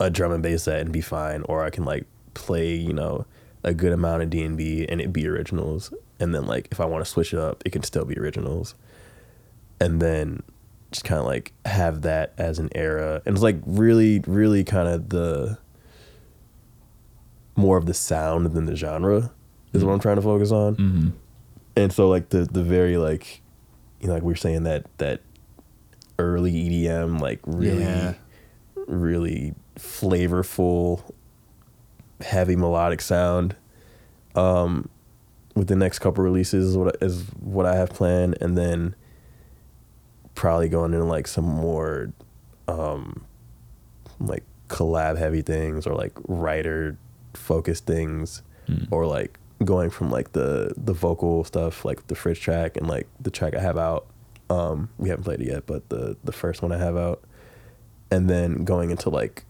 a 0.00 0.10
drum 0.10 0.32
and 0.32 0.42
bass 0.42 0.64
set 0.64 0.80
and 0.80 0.92
be 0.92 1.00
fine, 1.00 1.42
or 1.48 1.62
I 1.64 1.70
can 1.70 1.84
like 1.84 2.06
play 2.34 2.74
you 2.74 2.92
know 2.92 3.26
a 3.62 3.72
good 3.72 3.92
amount 3.92 4.22
of 4.22 4.30
D 4.30 4.42
and 4.42 4.56
B 4.56 4.86
and 4.88 5.00
it 5.00 5.12
be 5.12 5.26
originals, 5.28 5.92
and 6.20 6.34
then 6.34 6.46
like 6.46 6.68
if 6.70 6.80
I 6.80 6.84
want 6.84 7.04
to 7.04 7.10
switch 7.10 7.32
it 7.32 7.38
up, 7.38 7.62
it 7.64 7.70
can 7.70 7.82
still 7.82 8.04
be 8.04 8.18
originals, 8.18 8.74
and 9.80 10.00
then 10.02 10.42
just 10.92 11.04
kind 11.04 11.18
of 11.20 11.26
like 11.26 11.52
have 11.64 12.02
that 12.02 12.32
as 12.38 12.58
an 12.58 12.68
era, 12.74 13.22
and 13.26 13.34
it's 13.36 13.42
like 13.42 13.56
really, 13.66 14.20
really 14.26 14.64
kind 14.64 14.88
of 14.88 15.08
the 15.10 15.58
more 17.56 17.76
of 17.76 17.86
the 17.86 17.94
sound 17.94 18.46
than 18.52 18.66
the 18.66 18.76
genre 18.76 19.30
is 19.72 19.84
what 19.84 19.92
I'm 19.92 20.00
trying 20.00 20.16
to 20.16 20.22
focus 20.22 20.50
on. 20.52 20.74
Hmm 20.76 21.08
and 21.76 21.92
so 21.92 22.08
like 22.08 22.28
the 22.28 22.42
the 22.44 22.62
very 22.62 22.96
like 22.98 23.40
you 24.00 24.06
know 24.06 24.14
like 24.14 24.22
we 24.22 24.32
are 24.32 24.36
saying 24.36 24.62
that 24.62 24.86
that 24.98 25.20
early 26.20 26.52
EDM 26.52 27.20
like 27.20 27.40
really 27.44 27.82
Yeah. 27.82 28.14
really 28.86 29.54
flavorful 29.76 31.02
heavy 32.20 32.54
melodic 32.54 33.00
sound 33.00 33.56
um 34.36 34.88
with 35.56 35.66
the 35.66 35.74
next 35.74 35.98
couple 35.98 36.22
releases 36.22 36.70
is 36.70 36.76
what 36.76 36.96
is 37.00 37.24
what 37.40 37.66
I 37.66 37.74
have 37.74 37.90
planned. 37.90 38.36
And 38.40 38.56
then 38.56 38.94
probably 40.36 40.68
going 40.68 40.92
into 40.92 41.04
like 41.06 41.26
some 41.28 41.44
more 41.44 42.12
um 42.68 43.24
like 44.20 44.42
collab 44.68 45.16
heavy 45.18 45.42
things 45.42 45.86
or 45.86 45.94
like 45.94 46.12
writer 46.28 46.96
focused 47.36 47.86
things 47.86 48.42
Mm. 48.68 48.88
or 48.90 49.04
like 49.06 49.38
going 49.62 49.90
from 49.90 50.10
like 50.10 50.32
the 50.32 50.72
the 50.76 50.92
vocal 50.94 51.44
stuff 51.44 51.84
like 51.84 52.06
the 52.06 52.14
fridge 52.14 52.40
track 52.40 52.76
and 52.78 52.86
like 52.88 53.06
the 53.20 53.30
track 53.30 53.54
I 53.54 53.60
have 53.60 53.76
out 53.76 54.06
um 54.50 54.88
we 54.98 55.08
haven't 55.10 55.24
played 55.24 55.40
it 55.42 55.48
yet 55.48 55.66
but 55.66 55.88
the 55.90 56.16
the 56.24 56.32
first 56.32 56.62
one 56.62 56.72
I 56.72 56.78
have 56.78 56.96
out 56.96 57.22
and 58.10 58.28
then 58.30 58.64
going 58.64 58.90
into 58.90 59.10
like 59.10 59.44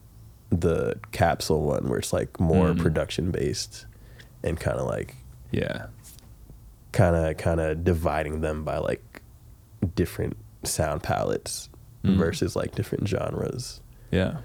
the 0.51 0.99
capsule 1.13 1.63
one 1.63 1.89
where 1.89 1.99
it's 1.99 2.13
like 2.13 2.39
more 2.41 2.69
Mm. 2.69 2.79
production 2.81 3.31
based 3.31 3.87
and 4.43 4.59
kind 4.59 4.79
of 4.79 4.87
like 4.87 5.15
Yeah. 5.53 5.87
kind 6.93 7.15
of 7.17 7.37
kind 7.37 7.61
of 7.61 7.85
dividing 7.85 8.41
them 8.41 8.65
by 8.65 8.79
like 8.79 9.23
different 9.95 10.37
sound 10.65 11.03
palettes 11.03 11.69
Mm. 12.05 12.17
versus 12.19 12.55
like 12.57 12.75
different 12.75 13.09
genres. 13.09 13.81
Yeah. 14.11 14.39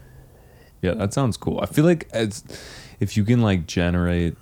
Yeah, 0.81 0.93
that 0.93 1.13
sounds 1.13 1.35
cool. 1.37 1.59
I 1.61 1.65
feel 1.65 1.85
like 1.85 2.07
as 2.11 2.43
if 2.99 3.17
you 3.17 3.23
can 3.23 3.41
like 3.41 3.67
generate 3.67 4.35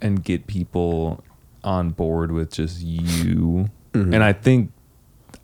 and 0.00 0.22
get 0.22 0.46
people 0.46 1.22
on 1.64 1.90
board 1.90 2.32
with 2.32 2.50
just 2.52 2.80
you, 2.80 3.68
Mhm. 3.92 4.14
and 4.14 4.24
I 4.24 4.32
think 4.32 4.72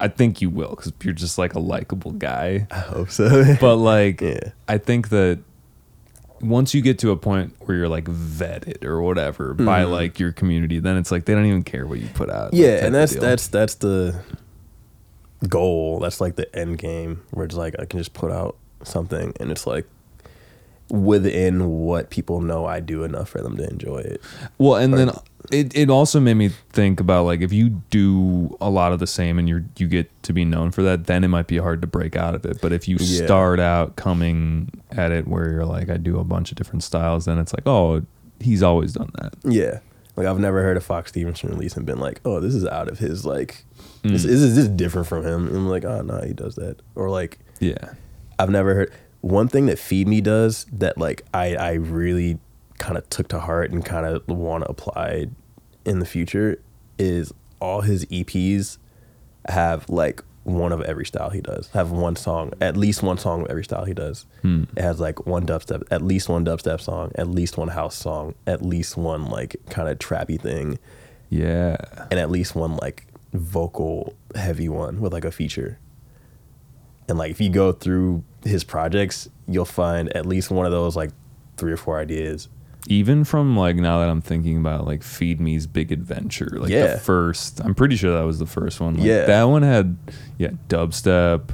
I 0.00 0.06
think 0.08 0.40
you 0.40 0.48
will 0.50 0.70
because 0.70 0.92
you're 1.02 1.12
just 1.12 1.38
like 1.38 1.54
a 1.54 1.58
likable 1.60 2.12
guy. 2.12 2.66
I 2.70 2.78
hope 2.78 3.10
so. 3.10 3.56
But 3.60 3.76
like, 3.76 4.20
Yeah. 4.20 4.50
I 4.68 4.78
think 4.78 5.08
that 5.08 5.40
once 6.40 6.72
you 6.72 6.80
get 6.82 7.00
to 7.00 7.10
a 7.10 7.16
point 7.16 7.52
where 7.60 7.76
you're 7.76 7.88
like 7.88 8.04
vetted 8.04 8.84
or 8.84 9.02
whatever 9.02 9.54
by 9.54 9.82
Mhm. 9.82 9.90
like 9.90 10.20
your 10.20 10.30
community, 10.30 10.78
then 10.78 10.96
it's 10.96 11.10
like 11.10 11.24
they 11.24 11.34
don't 11.34 11.46
even 11.46 11.64
care 11.64 11.84
what 11.84 11.98
you 11.98 12.06
put 12.14 12.30
out. 12.30 12.54
yeah, 12.54 12.84
and 12.86 12.94
that's 12.94 13.14
that's 13.16 13.48
that's 13.48 13.74
the 13.76 14.20
goal. 15.48 15.98
That's 16.00 16.20
like 16.20 16.36
the 16.36 16.54
end 16.56 16.78
game 16.78 17.22
where 17.30 17.44
it's 17.46 17.54
like 17.56 17.74
I 17.78 17.84
can 17.84 17.98
just 17.98 18.12
put 18.12 18.30
out 18.30 18.56
something 18.84 19.32
and 19.40 19.50
it's 19.50 19.66
like 19.66 19.86
within 20.90 21.68
what 21.68 22.10
people 22.10 22.40
know 22.40 22.66
I 22.66 22.80
do 22.80 23.04
enough 23.04 23.28
for 23.28 23.40
them 23.42 23.56
to 23.56 23.68
enjoy 23.68 23.98
it. 23.98 24.22
Well, 24.58 24.76
and 24.76 24.94
Or- 24.94 24.96
then 24.96 25.10
it, 25.52 25.74
it 25.76 25.88
also 25.90 26.20
made 26.20 26.34
me 26.34 26.50
think 26.70 27.00
about 27.00 27.24
like 27.24 27.40
if 27.40 27.52
you 27.52 27.82
do 27.90 28.56
a 28.60 28.68
lot 28.70 28.92
of 28.92 28.98
the 28.98 29.06
same 29.06 29.38
and 29.38 29.48
you 29.48 29.64
you 29.76 29.86
get 29.86 30.10
to 30.24 30.32
be 30.32 30.44
known 30.44 30.70
for 30.70 30.82
that, 30.82 31.06
then 31.06 31.24
it 31.24 31.28
might 31.28 31.46
be 31.46 31.58
hard 31.58 31.80
to 31.82 31.86
break 31.86 32.16
out 32.16 32.34
of 32.34 32.44
it. 32.44 32.60
But 32.60 32.72
if 32.72 32.88
you 32.88 32.96
Yeah. 33.00 33.24
start 33.26 33.60
out 33.60 33.96
coming 33.96 34.70
at 34.90 35.12
it 35.12 35.26
where 35.28 35.50
you're 35.50 35.64
like, 35.66 35.88
I 35.88 35.96
do 35.96 36.18
a 36.18 36.24
bunch 36.24 36.50
of 36.50 36.56
different 36.56 36.82
styles, 36.82 37.24
then 37.26 37.38
it's 37.38 37.52
like, 37.54 37.66
oh, 37.66 38.02
he's 38.40 38.62
always 38.62 38.92
done 38.94 39.10
that. 39.20 39.34
Yeah. 39.44 39.78
Like 40.16 40.26
I've 40.26 40.40
never 40.40 40.62
heard 40.62 40.76
a 40.76 40.80
Fox 40.80 41.10
Stevenson 41.10 41.48
release 41.50 41.76
and 41.76 41.86
been 41.86 42.00
like, 42.00 42.20
"Oh, 42.24 42.40
this 42.40 42.52
is 42.54 42.66
out 42.66 42.88
of 42.88 42.98
his 42.98 43.24
like, 43.24 43.64
this, 44.02 44.22
Mm. 44.24 44.26
this 44.26 44.40
is 44.42 44.56
this 44.56 44.66
different 44.68 45.06
from 45.06 45.24
him." 45.24 45.46
And 45.46 45.56
I'm 45.56 45.68
like, 45.68 45.84
"Oh 45.84 46.00
no, 46.02 46.20
he 46.22 46.32
does 46.32 46.56
that." 46.56 46.76
Or 46.96 47.08
like, 47.08 47.38
Yeah. 47.60 47.90
I've 48.38 48.50
never 48.50 48.74
heard 48.74 48.92
one 49.20 49.48
thing 49.48 49.66
that 49.66 49.78
Feed 49.78 50.06
Me 50.08 50.20
does 50.20 50.66
that 50.72 50.98
like 50.98 51.22
I 51.34 51.54
I 51.56 51.72
really 51.74 52.38
kind 52.78 52.96
of 52.96 53.08
took 53.10 53.28
to 53.28 53.40
heart 53.40 53.70
and 53.72 53.84
kind 53.84 54.06
of 54.06 54.26
want 54.28 54.64
to 54.64 54.70
apply 54.70 55.26
in 55.84 55.98
the 55.98 56.06
future 56.06 56.60
is 56.98 57.32
all 57.60 57.80
his 57.80 58.04
EPs 58.06 58.78
have 59.48 59.88
like 59.88 60.22
one 60.44 60.72
of 60.72 60.80
every 60.82 61.04
style 61.04 61.30
he 61.30 61.40
does. 61.40 61.68
Have 61.70 61.90
one 61.90 62.16
song, 62.16 62.52
at 62.60 62.76
least 62.76 63.02
one 63.02 63.18
song 63.18 63.42
of 63.42 63.48
every 63.48 63.64
style 63.64 63.84
he 63.84 63.92
does. 63.94 64.24
Hmm. 64.42 64.64
It 64.76 64.82
has 64.82 64.98
like 65.00 65.26
one 65.26 65.44
dubstep, 65.46 65.82
at 65.90 66.00
least 66.02 66.28
one 66.28 66.44
dubstep 66.44 66.80
song, 66.80 67.12
at 67.16 67.28
least 67.28 67.56
one 67.58 67.68
house 67.68 67.96
song, 67.96 68.34
at 68.46 68.62
least 68.62 68.96
one 68.96 69.26
like 69.26 69.56
kind 69.68 69.88
of 69.88 69.98
trappy 69.98 70.40
thing, 70.40 70.78
Yeah. 71.28 71.76
and 72.10 72.18
at 72.20 72.30
least 72.30 72.54
one 72.54 72.76
like 72.76 73.06
vocal 73.34 74.14
heavy 74.34 74.68
one 74.68 75.00
with 75.00 75.12
like 75.12 75.24
a 75.26 75.30
feature. 75.32 75.78
And 77.08 77.18
like 77.18 77.30
if 77.30 77.40
you 77.40 77.48
go 77.48 77.72
through 77.72 78.22
his 78.44 78.64
projects, 78.64 79.28
you'll 79.46 79.64
find 79.64 80.14
at 80.14 80.26
least 80.26 80.50
one 80.50 80.66
of 80.66 80.72
those 80.72 80.94
like 80.96 81.10
three 81.56 81.72
or 81.72 81.76
four 81.76 81.98
ideas. 81.98 82.48
Even 82.86 83.24
from 83.24 83.56
like 83.56 83.76
now 83.76 83.98
that 84.00 84.08
I'm 84.08 84.20
thinking 84.20 84.56
about 84.58 84.86
like 84.86 85.02
Feed 85.02 85.40
Me's 85.40 85.66
Big 85.66 85.90
Adventure, 85.92 86.48
like 86.58 86.70
Yeah. 86.70 86.94
the 86.94 86.98
first, 87.00 87.60
I'm 87.60 87.74
pretty 87.74 87.96
sure 87.96 88.12
that 88.16 88.24
was 88.24 88.38
the 88.38 88.46
first 88.46 88.80
one. 88.80 88.94
Like, 88.96 89.04
Yeah. 89.06 89.26
that 89.26 89.44
one 89.44 89.62
had 89.62 89.96
yeah 90.38 90.50
dubstep, 90.68 91.50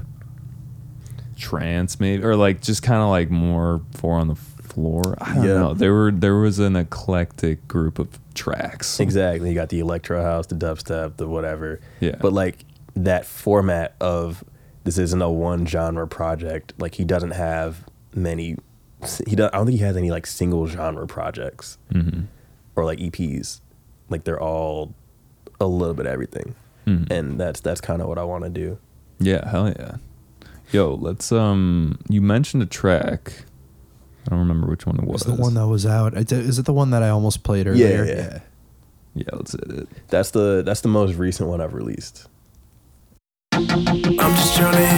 trance 1.37 1.99
maybe, 2.01 2.23
or 2.23 2.37
like 2.37 2.61
just 2.61 2.83
kind 2.83 3.03
of 3.03 3.09
like 3.09 3.31
more 3.31 3.81
four 3.93 4.19
on 4.19 4.29
the 4.29 4.35
floor. 4.37 5.17
I 5.21 5.35
don't 5.35 5.45
Yeah. 5.45 5.55
know. 5.55 5.75
There 5.75 5.93
were 5.93 6.11
there 6.13 6.37
was 6.37 6.59
an 6.59 6.77
eclectic 6.77 7.67
group 7.69 7.99
of 7.99 8.09
tracks. 8.35 9.01
Exactly. 9.01 9.49
You 9.49 9.55
got 9.55 9.69
the 9.69 9.81
electro 9.81 10.23
house, 10.23 10.47
the 10.47 10.55
dubstep, 10.57 11.17
the 11.17 11.27
whatever. 11.29 11.81
Yeah. 12.01 12.17
But 12.21 12.33
like 12.33 12.65
that 12.97 13.27
format 13.27 13.95
of 14.01 14.45
this 14.85 14.99
isn't 14.99 15.21
a 15.23 15.31
one 15.31 15.67
genre 15.67 16.07
project. 16.07 16.73
Like 16.79 16.95
he 16.95 17.05
doesn't 17.05 17.33
have 17.33 17.85
many. 18.15 18.57
He 19.27 19.37
does, 19.37 19.51
I 19.53 19.57
don't 19.59 19.67
think 19.67 19.79
he 19.79 19.85
has 19.85 19.97
any 19.97 20.11
like 20.11 20.27
single 20.27 20.67
genre 20.67 21.07
projects 21.07 21.77
hmm 21.93 22.23
or 22.77 22.85
like 22.85 22.99
EPs. 22.99 23.61
Like 24.09 24.25
they're 24.25 24.41
all 24.41 24.95
a 25.61 25.67
little 25.67 25.95
bit 25.95 26.07
of 26.07 26.13
everything, 26.13 26.55
Mhm. 26.87 27.11
and 27.11 27.41
that's 27.41 27.61
that's 27.61 27.81
kind 27.81 28.03
of 28.03 28.09
what 28.09 28.19
I 28.19 28.25
want 28.25 28.45
to 28.45 28.51
do. 28.51 28.79
Yeah, 29.21 29.49
hell 29.49 29.69
yeah. 29.69 29.97
Yo, 30.73 30.95
let's 30.95 31.31
um. 31.33 31.99
You 32.09 32.21
mentioned 32.23 32.63
a 32.63 32.67
track. 32.67 33.45
I 34.27 34.31
don't 34.31 34.39
remember 34.41 34.67
which 34.67 34.87
one 34.87 34.97
it 34.99 35.05
was. 35.05 35.27
Was 35.27 35.37
the 35.37 35.41
one 35.43 35.55
that 35.55 35.67
was 35.69 35.85
out? 35.87 36.15
Is 36.33 36.59
it 36.59 36.65
the 36.65 36.73
one 36.73 36.91
that 36.91 37.03
I 37.03 37.11
almost 37.11 37.43
played 37.43 37.67
earlier? 37.67 38.05
yeah. 38.05 38.39
Yeah, 39.15 39.25
let's 39.35 39.53
hit 39.53 39.71
it. 39.71 39.89
That's 40.09 40.31
the 40.33 40.63
that's 40.65 40.81
the 40.81 40.89
most 40.89 41.15
recent 41.17 41.49
one 41.49 41.61
I've 41.61 41.75
released. 41.75 42.27
Johnny. 44.65 44.94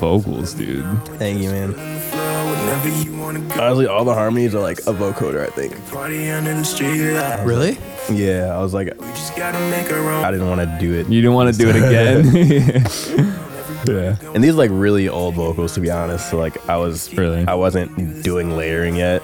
Vocals, 0.00 0.54
dude. 0.54 0.84
Thank 1.18 1.40
you, 1.42 1.50
man. 1.50 1.72
Whenever 1.72 2.88
you 3.04 3.16
wanna 3.18 3.40
go, 3.40 3.60
Honestly, 3.60 3.86
all 3.86 4.04
the 4.04 4.14
harmonies 4.14 4.54
are 4.54 4.60
like 4.60 4.78
a 4.80 4.92
vocoder. 4.92 5.46
I 5.46 5.50
think. 5.50 5.72
party 5.90 6.30
under 6.30 6.54
the 6.54 6.62
streetlight. 6.62 7.44
Really? 7.46 7.78
Yeah, 8.10 8.56
I 8.56 8.60
was 8.62 8.72
like, 8.74 8.88
We 9.00 9.06
just 9.08 9.36
gotta 9.36 9.58
make 9.70 9.92
our 9.92 9.98
own. 9.98 10.24
I 10.24 10.30
didn't 10.30 10.48
want 10.48 10.60
to 10.62 10.78
do 10.80 10.94
it. 10.94 11.08
You 11.08 11.20
didn't 11.20 11.34
want 11.34 11.54
to 11.54 11.58
do 11.58 11.68
it 11.68 11.76
again. 11.76 13.36
Yeah. 13.88 14.14
And 14.34 14.44
these 14.44 14.50
are 14.52 14.58
like 14.58 14.70
really 14.74 15.08
old 15.08 15.34
vocals 15.34 15.72
to 15.74 15.80
be 15.80 15.90
honest. 15.90 16.28
So 16.30 16.36
like 16.36 16.68
I 16.68 16.76
was 16.76 17.12
Really? 17.16 17.46
I 17.48 17.54
wasn't 17.54 18.22
doing 18.22 18.54
layering 18.54 18.94
yet, 18.94 19.22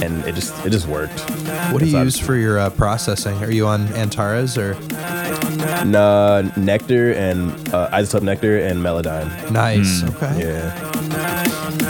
and 0.00 0.24
it 0.24 0.36
just 0.36 0.54
it 0.64 0.70
just 0.70 0.86
worked. 0.86 1.18
What 1.72 1.80
do 1.80 1.86
you 1.86 1.98
use 1.98 2.16
for 2.16 2.36
your 2.36 2.60
uh, 2.60 2.70
processing? 2.70 3.34
Are 3.42 3.50
you 3.50 3.66
on 3.66 3.88
Antares 3.94 4.56
or 4.56 4.74
Nah, 5.84 6.42
nectar 6.56 7.12
and 7.12 7.50
uh, 7.74 7.90
iZotope 7.90 8.22
nectar 8.22 8.58
and 8.58 8.78
melodyne. 8.80 9.28
nice? 9.50 10.02
Okay. 10.04 10.46
Yeah. 10.46 11.82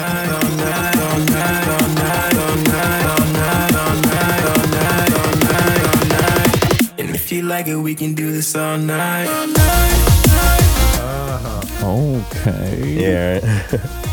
And 6.98 7.10
if 7.10 7.32
you 7.32 7.42
like 7.42 7.66
it, 7.66 7.76
we 7.76 7.94
can 7.94 8.14
do 8.14 8.32
this 8.32 8.54
all 8.54 8.78
night. 8.78 9.28
Okay. 11.82 12.96
Yeah. 13.00 14.02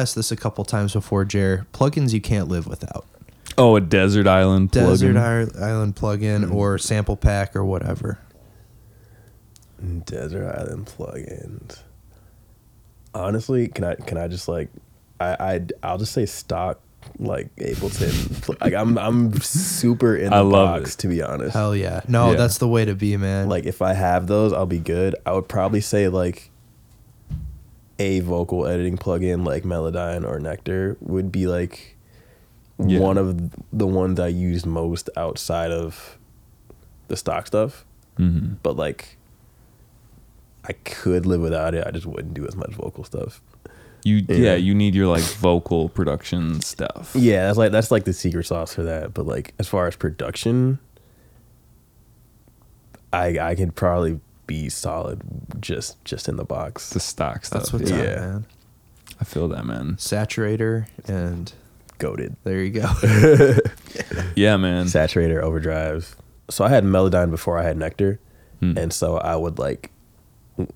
asked 0.00 0.14
this 0.14 0.32
a 0.32 0.36
couple 0.36 0.64
times 0.64 0.92
before, 0.92 1.24
Jer. 1.24 1.66
Plugins 1.72 2.12
you 2.12 2.20
can't 2.20 2.48
live 2.48 2.66
without. 2.66 3.06
Oh, 3.58 3.76
a 3.76 3.80
desert 3.80 4.26
island 4.26 4.70
Desert 4.70 5.14
plugin. 5.14 5.56
Ir- 5.56 5.62
Island 5.64 5.96
plugin 5.96 6.44
mm-hmm. 6.44 6.54
or 6.54 6.78
sample 6.78 7.16
pack 7.16 7.54
or 7.54 7.64
whatever. 7.64 8.18
Desert 10.04 10.46
Island 10.58 10.86
plugins. 10.86 11.80
Honestly, 13.14 13.68
can 13.68 13.84
I 13.84 13.94
can 13.94 14.18
I 14.18 14.28
just 14.28 14.46
like 14.46 14.68
I 15.18 15.36
I 15.40 15.60
I'll 15.82 15.98
just 15.98 16.12
say 16.12 16.26
stock 16.26 16.80
like 17.18 17.54
Ableton. 17.56 18.60
Like 18.60 18.74
I'm 18.74 18.98
I'm 18.98 19.32
super 19.40 20.14
in 20.16 20.30
the 20.30 20.36
I 20.36 20.40
love 20.40 20.80
box 20.80 20.94
it. 20.94 20.98
to 20.98 21.08
be 21.08 21.22
honest. 21.22 21.54
Hell 21.54 21.74
yeah. 21.74 22.02
No, 22.08 22.30
Yeah. 22.32 22.36
that's 22.36 22.58
the 22.58 22.68
way 22.68 22.84
to 22.84 22.94
be, 22.94 23.16
man. 23.16 23.48
Like 23.48 23.64
if 23.64 23.80
I 23.82 23.94
have 23.94 24.26
those, 24.26 24.52
I'll 24.52 24.66
be 24.66 24.78
good. 24.78 25.16
I 25.26 25.32
would 25.32 25.48
probably 25.48 25.80
say 25.80 26.08
like 26.08 26.50
a 28.00 28.20
vocal 28.20 28.66
editing 28.66 28.96
plugin 28.96 29.46
like 29.46 29.62
Melodyne 29.64 30.24
or 30.26 30.40
Nectar 30.40 30.96
would 31.00 31.30
be 31.30 31.46
like 31.46 31.96
Yeah. 32.78 32.98
one 32.98 33.18
of 33.18 33.50
the 33.72 33.86
ones 33.86 34.18
I 34.18 34.28
use 34.28 34.64
most 34.64 35.10
outside 35.16 35.70
of 35.70 36.16
the 37.08 37.16
stock 37.16 37.46
stuff. 37.46 37.84
Mhm. 38.18 38.56
But 38.62 38.76
like 38.76 39.18
I 40.64 40.72
could 40.72 41.26
live 41.26 41.40
without 41.42 41.74
it. 41.74 41.86
I 41.86 41.90
just 41.90 42.06
wouldn't 42.06 42.34
do 42.34 42.46
as 42.46 42.56
much 42.56 42.72
vocal 42.74 43.04
stuff. 43.04 43.40
You 44.02 44.16
yeah. 44.28 44.36
Yeah. 44.36 44.54
you 44.56 44.74
need 44.74 44.94
your 44.94 45.06
like 45.08 45.22
vocal 45.22 45.88
production 45.90 46.60
stuff. 46.62 47.12
Yeah, 47.14 47.46
that's 47.46 47.58
like 47.58 47.70
that's 47.72 47.90
like 47.90 48.04
the 48.04 48.14
secret 48.14 48.46
sauce 48.46 48.72
for 48.74 48.82
that. 48.84 49.12
But 49.12 49.26
like 49.26 49.52
as 49.58 49.68
far 49.68 49.86
as 49.86 49.94
production, 49.96 50.78
I 53.12 53.38
I 53.38 53.54
could 53.54 53.74
probably 53.74 54.20
be 54.50 54.68
solid 54.68 55.22
just 55.60 56.04
just 56.04 56.28
in 56.28 56.34
the 56.36 56.44
box. 56.44 56.90
The 56.90 56.98
stock 56.98 57.44
stuff. 57.44 57.60
that's 57.62 57.72
what's 57.72 57.88
yeah. 57.90 57.96
up, 57.98 58.04
yeah. 58.04 58.14
man. 58.16 58.46
I 59.20 59.24
feel 59.24 59.46
that, 59.48 59.64
man. 59.64 59.94
Saturator 59.94 60.88
and 61.06 61.52
Goaded. 61.98 62.34
there 62.42 62.60
you 62.60 62.70
go. 62.70 62.90
Yeah, 64.34 64.56
man. 64.56 64.86
Saturator, 64.86 65.40
overdrive. 65.42 66.16
So 66.48 66.64
I 66.64 66.68
had 66.68 66.82
Melodyne 66.84 67.30
before 67.30 67.58
I 67.58 67.62
had 67.62 67.76
Nectar, 67.76 68.18
Hmm. 68.60 68.76
and 68.76 68.92
so 68.92 69.16
I 69.18 69.36
would 69.36 69.58
like 69.58 69.90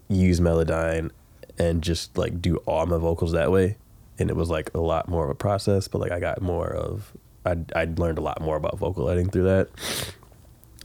use 0.09 0.39
Melodyne 0.41 1.11
and 1.59 1.83
just 1.83 2.17
like 2.17 2.41
do 2.41 2.57
all 2.67 2.87
my 2.87 2.97
vocals 2.99 3.33
that 3.33 3.51
way, 3.51 3.77
and 4.21 4.31
it 4.31 4.37
was 4.37 4.49
like 4.51 4.71
a 4.75 4.81
lot 4.81 5.09
more 5.09 5.25
of 5.25 5.31
a 5.31 5.35
process. 5.35 5.89
But 5.89 6.01
like 6.01 6.13
I 6.13 6.21
got 6.21 6.41
more 6.43 6.69
of 6.73 7.13
I 7.45 7.57
I 7.75 7.87
learned 7.97 8.19
a 8.19 8.23
lot 8.23 8.41
more 8.41 8.57
about 8.57 8.79
vocal 8.79 9.09
editing 9.11 9.31
through 9.31 9.45
that. 9.45 9.69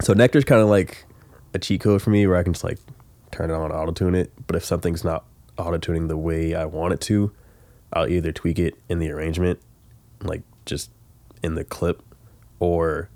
So 0.02 0.14
Nectar's 0.14 0.46
kind 0.46 0.62
of 0.62 0.70
like 0.70 1.06
a 1.54 1.60
cheat 1.60 1.82
code 1.82 2.02
for 2.02 2.10
me 2.10 2.26
where 2.28 2.38
I 2.38 2.44
can 2.44 2.54
just 2.54 2.64
like 2.64 2.78
turn 3.32 3.50
it 3.50 3.54
on, 3.54 3.72
auto 3.72 3.92
tune 3.92 4.16
it. 4.16 4.32
But 4.48 4.56
if 4.56 4.64
something's 4.66 5.04
not 5.04 5.26
auto 5.58 5.78
tuning 5.78 6.08
the 6.08 6.18
way 6.18 6.56
I 6.56 6.66
want 6.66 6.94
it 6.94 7.02
to, 7.02 7.32
I'll 7.94 8.08
either 8.08 8.32
tweak 8.32 8.60
it 8.60 8.76
in 8.88 9.00
the 9.00 9.10
arrangement, 9.12 9.60
like 10.22 10.44
just 10.66 10.92
in 11.44 11.56
the 11.56 11.64
clip, 11.64 12.02
or 12.60 13.10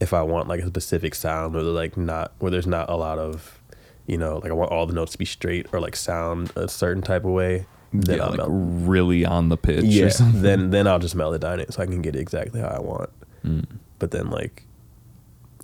if 0.00 0.12
I 0.12 0.22
want 0.22 0.48
like 0.48 0.60
a 0.60 0.66
specific 0.66 1.14
sound 1.14 1.54
where 1.54 1.62
they're 1.62 1.72
like 1.72 1.96
not 1.96 2.32
where 2.38 2.50
there's 2.50 2.66
not 2.66 2.88
a 2.90 2.96
lot 2.96 3.18
of, 3.18 3.60
you 4.06 4.16
know, 4.18 4.38
like 4.38 4.50
I 4.50 4.54
want 4.54 4.70
all 4.72 4.86
the 4.86 4.92
notes 4.94 5.12
to 5.12 5.18
be 5.18 5.24
straight 5.24 5.66
or 5.72 5.80
like 5.80 5.96
sound 5.96 6.52
a 6.56 6.68
certain 6.68 7.02
type 7.02 7.24
of 7.24 7.30
way. 7.32 7.66
Then 7.92 8.16
yeah, 8.18 8.24
I'll 8.24 8.30
like 8.30 8.38
mel- 8.38 8.48
really 8.48 9.24
on 9.24 9.48
the 9.48 9.56
pitch. 9.56 9.84
yeah, 9.84 10.06
Or 10.06 10.10
something. 10.10 10.42
then 10.42 10.70
then 10.70 10.86
I'll 10.86 10.98
just 10.98 11.16
melodyne 11.16 11.58
it 11.58 11.72
so 11.74 11.82
I 11.82 11.86
can 11.86 12.00
get 12.02 12.16
it 12.16 12.20
exactly 12.20 12.60
how 12.60 12.68
I 12.68 12.80
want. 12.80 13.10
Mm. 13.44 13.66
But 13.98 14.12
then 14.12 14.30
like, 14.30 14.64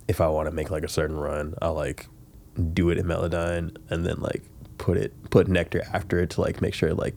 if 0.09 0.19
I 0.19 0.27
want 0.27 0.47
to 0.49 0.51
make 0.51 0.69
like 0.69 0.83
a 0.83 0.89
certain 0.89 1.15
run, 1.17 1.53
I'll 1.61 1.73
like 1.75 2.07
do 2.73 2.89
it 2.89 2.97
in 2.97 3.05
melodyne 3.05 3.77
and 3.89 4.05
then 4.05 4.17
like 4.19 4.43
put 4.77 4.97
it 4.97 5.13
put 5.29 5.47
nectar 5.47 5.81
after 5.93 6.19
it 6.19 6.31
to 6.31 6.41
like 6.41 6.61
make 6.61 6.73
sure 6.73 6.89
it 6.89 6.95
like 6.97 7.15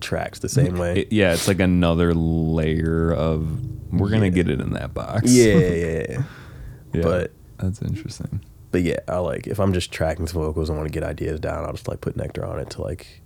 tracks 0.00 0.40
the 0.40 0.48
same 0.48 0.76
way. 0.78 1.00
It- 1.02 1.12
yeah, 1.12 1.32
it's 1.32 1.46
like 1.48 1.60
another 1.60 2.14
layer 2.14 3.12
of 3.12 3.60
we're 3.92 4.10
gonna 4.10 4.24
Yeah. 4.26 4.30
get 4.30 4.48
it 4.48 4.60
in 4.60 4.70
that 4.72 4.92
box. 4.94 5.30
yeah, 5.32 5.54
yeah, 5.54 5.70
yeah. 6.08 6.22
Yeah, 6.92 7.02
but- 7.02 7.32
that's 7.58 7.80
interesting. 7.82 8.42
But 8.72 8.82
yeah, 8.82 8.98
I 9.08 9.18
like 9.18 9.46
if 9.46 9.58
I'm 9.58 9.72
just 9.72 9.90
tracking 9.92 10.26
some 10.26 10.42
vocals 10.42 10.68
and 10.68 10.76
want 10.76 10.88
to 10.92 10.92
get 10.92 11.02
ideas 11.08 11.40
down, 11.40 11.64
I'll 11.64 11.72
just 11.72 11.88
like 11.88 12.00
put 12.00 12.16
nectar 12.16 12.44
on 12.44 12.58
it 12.58 12.68
to 12.70 12.82
like 12.82 13.22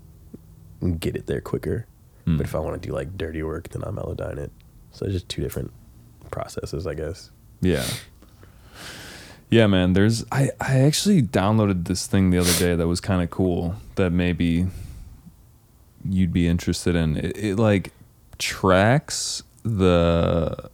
get 0.99 1.17
it 1.17 1.27
there 1.27 1.41
quicker. 1.41 1.87
Mm. 2.27 2.37
But 2.37 2.47
if 2.47 2.55
I 2.55 2.59
want 2.61 2.81
to 2.81 2.89
do 2.89 2.95
like 2.95 3.17
dirty 3.19 3.43
work, 3.43 3.69
then 3.71 3.83
I'll 3.85 3.93
melodyne 3.93 4.39
it. 4.39 4.53
So 4.93 5.07
it's 5.07 5.15
just 5.15 5.29
two 5.29 5.43
different 5.43 5.73
processes, 6.31 6.87
I 6.87 6.95
guess. 6.95 7.31
Yeah. 7.61 7.85
Yeah, 9.51 9.67
man. 9.67 9.93
There's 9.95 10.25
I 10.31 10.51
I 10.61 10.81
actually 10.81 11.23
downloaded 11.23 11.87
this 11.87 12.07
thing 12.07 12.31
the 12.31 12.39
other 12.39 12.53
day 12.59 12.75
that 12.77 12.87
was 12.87 13.01
kind 13.01 13.21
of 13.23 13.31
cool 13.31 13.75
that 13.97 14.11
maybe 14.11 14.67
you'd 16.09 16.33
be 16.33 16.47
interested 16.47 16.95
in. 16.95 17.17
It, 17.17 17.37
it 17.37 17.57
like 17.57 17.93
tracks 18.39 19.43
the 19.65 20.71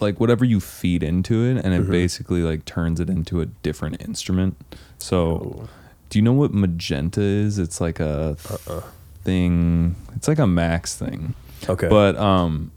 like 0.00 0.18
whatever 0.20 0.44
you 0.44 0.60
feed 0.60 1.02
into 1.02 1.44
it 1.44 1.64
and 1.64 1.74
it 1.74 1.82
Mhm. 1.82 1.90
basically 1.90 2.42
like 2.42 2.64
turns 2.64 3.00
it 3.00 3.10
into 3.10 3.40
a 3.40 3.46
different 3.46 4.00
instrument. 4.02 4.56
So 4.98 5.18
Oh. 5.18 5.68
do 6.08 6.18
you 6.18 6.22
know 6.22 6.32
what 6.32 6.54
magenta 6.54 7.20
is? 7.20 7.58
It's 7.58 7.80
like 7.80 8.00
a 8.00 8.36
Uh-uh. 8.48 8.82
thing. 9.24 9.94
It's 10.16 10.26
like 10.26 10.38
a 10.38 10.46
Max 10.46 10.96
thing. 10.96 11.34
Okay. 11.68 11.88
But 11.88 12.16
um 12.16 12.70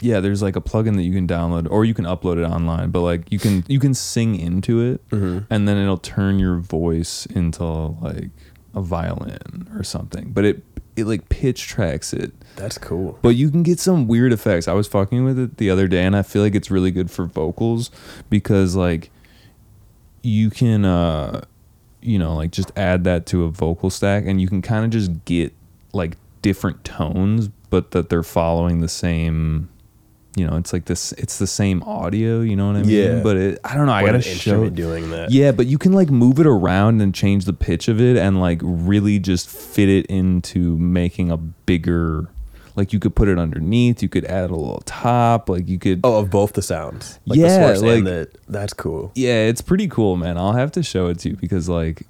yeah, 0.00 0.20
there's 0.20 0.42
like 0.42 0.56
a 0.56 0.60
plugin 0.60 0.96
that 0.96 1.02
you 1.02 1.12
can 1.12 1.26
download 1.26 1.66
or 1.70 1.84
you 1.84 1.94
can 1.94 2.04
upload 2.04 2.36
it 2.38 2.44
online, 2.44 2.90
but 2.90 3.00
like 3.02 3.30
you 3.32 3.38
can 3.38 3.64
you 3.68 3.78
can 3.80 3.94
sing 3.94 4.34
into 4.38 4.80
it 4.80 5.08
Mhm. 5.10 5.46
and 5.50 5.66
then 5.68 5.76
it'll 5.78 5.96
turn 5.98 6.38
your 6.38 6.56
voice 6.58 7.26
into 7.26 7.64
like 7.64 8.30
a 8.74 8.82
violin 8.82 9.68
or 9.74 9.82
something. 9.82 10.32
But 10.32 10.44
it 10.44 10.64
it 10.96 11.06
like 11.06 11.28
pitch 11.28 11.66
tracks 11.66 12.12
it. 12.12 12.32
that's 12.56 12.78
cool. 12.78 13.18
But 13.20 13.36
you 13.36 13.50
can 13.50 13.62
get 13.62 13.78
some 13.78 14.06
weird 14.06 14.32
effects. 14.32 14.66
I 14.66 14.72
was 14.72 14.86
fucking 14.88 15.24
with 15.24 15.38
it 15.38 15.58
the 15.58 15.68
other 15.70 15.86
day 15.88 16.04
and 16.06 16.16
I 16.16 16.22
feel 16.22 16.40
like 16.42 16.54
it's 16.54 16.70
really 16.70 16.90
good 16.90 17.10
for 17.10 17.26
vocals 17.26 17.90
because 18.30 18.74
like 18.74 19.10
you 20.22 20.50
can 20.50 20.84
uh 20.84 21.42
you 22.02 22.18
know 22.18 22.34
like 22.36 22.50
just 22.50 22.72
add 22.76 23.04
that 23.04 23.26
to 23.26 23.44
a 23.44 23.48
vocal 23.50 23.90
stack 23.90 24.24
and 24.26 24.40
you 24.40 24.48
can 24.48 24.62
kind 24.62 24.84
of 24.84 24.90
just 24.90 25.24
get 25.24 25.54
like 25.92 26.16
different 26.42 26.82
tones 26.84 27.48
but 27.70 27.90
that 27.92 28.08
they're 28.08 28.22
following 28.22 28.80
the 28.80 28.88
same 28.88 29.68
you 30.36 30.46
know, 30.46 30.56
it's 30.56 30.72
like 30.72 30.84
this. 30.84 31.10
It's 31.12 31.38
the 31.38 31.46
same 31.48 31.82
audio. 31.82 32.42
You 32.42 32.54
know 32.54 32.68
what 32.68 32.76
I 32.76 32.82
mean? 32.82 32.90
Yeah. 32.90 33.20
But 33.22 33.36
it, 33.36 33.58
I 33.64 33.74
don't 33.74 33.86
know. 33.86 33.92
I 33.92 34.02
What 34.02 34.12
gotta 34.12 34.22
show. 34.22 34.68
doing 34.68 35.10
that. 35.10 35.30
Yeah, 35.32 35.50
but 35.50 35.66
you 35.66 35.78
can 35.78 35.92
like 35.92 36.10
move 36.10 36.38
it 36.38 36.46
around 36.46 37.00
and 37.00 37.14
change 37.14 37.46
the 37.46 37.52
pitch 37.54 37.88
of 37.88 38.00
it 38.00 38.16
and 38.16 38.38
like 38.40 38.60
really 38.62 39.18
just 39.18 39.48
fit 39.48 39.88
it 39.88 40.06
into 40.06 40.76
making 40.76 41.30
a 41.32 41.36
bigger. 41.36 42.28
Like 42.76 42.92
you 42.92 42.98
could 43.00 43.16
put 43.16 43.28
it 43.28 43.38
underneath. 43.38 44.02
You 44.02 44.10
could 44.10 44.26
add 44.26 44.50
a 44.50 44.54
little 44.54 44.82
top. 44.84 45.48
Like 45.48 45.66
you 45.66 45.78
could. 45.78 46.00
Oh, 46.04 46.18
of 46.18 46.28
both 46.30 46.52
the 46.52 46.60
sounds. 46.60 47.18
Like 47.24 47.38
Yeah, 47.38 47.72
the 47.72 47.80
like- 47.80 48.04
the 48.04 48.28
that's 48.48 48.74
cool. 48.74 49.12
Yeah, 49.14 49.46
it's 49.46 49.62
pretty 49.62 49.88
cool, 49.88 50.16
man. 50.16 50.36
I'll 50.36 50.52
have 50.52 50.70
to 50.72 50.82
show 50.82 51.08
it 51.08 51.18
to 51.20 51.30
you 51.30 51.36
because 51.36 51.68
like 51.70 52.02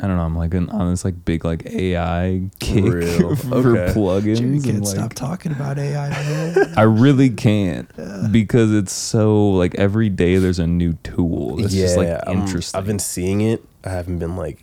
I 0.00 0.06
don't 0.06 0.16
know, 0.16 0.22
I'm 0.22 0.36
like 0.36 0.54
an, 0.54 0.70
on 0.70 0.90
this 0.90 1.04
like 1.04 1.24
big 1.24 1.44
like 1.44 1.66
AI 1.66 2.48
kick 2.60 2.84
Real? 2.84 3.34
for 3.36 3.54
Okay. 3.56 3.92
plugins 3.92 4.36
Jimmy 4.38 4.60
can't 4.60 4.84
like 4.84 4.94
stop 4.94 5.12
talking 5.14 5.50
about 5.52 5.78
AI. 5.78 6.08
Man. 6.10 6.74
I 6.76 6.82
really 6.82 7.30
can't 7.30 7.90
because 8.30 8.72
it's 8.72 8.92
so 8.92 9.50
like 9.50 9.74
every 9.74 10.08
day 10.08 10.36
there's 10.36 10.60
a 10.60 10.66
new 10.68 10.92
tool. 11.02 11.58
It's 11.64 11.74
just 11.74 11.96
like 11.96 12.08
I'm- 12.08 12.38
interesting. 12.42 12.78
I've 12.78 12.86
been 12.86 12.98
seeing 13.00 13.40
it. 13.40 13.64
I 13.84 13.90
haven't 13.90 14.18
been 14.20 14.36
like 14.36 14.62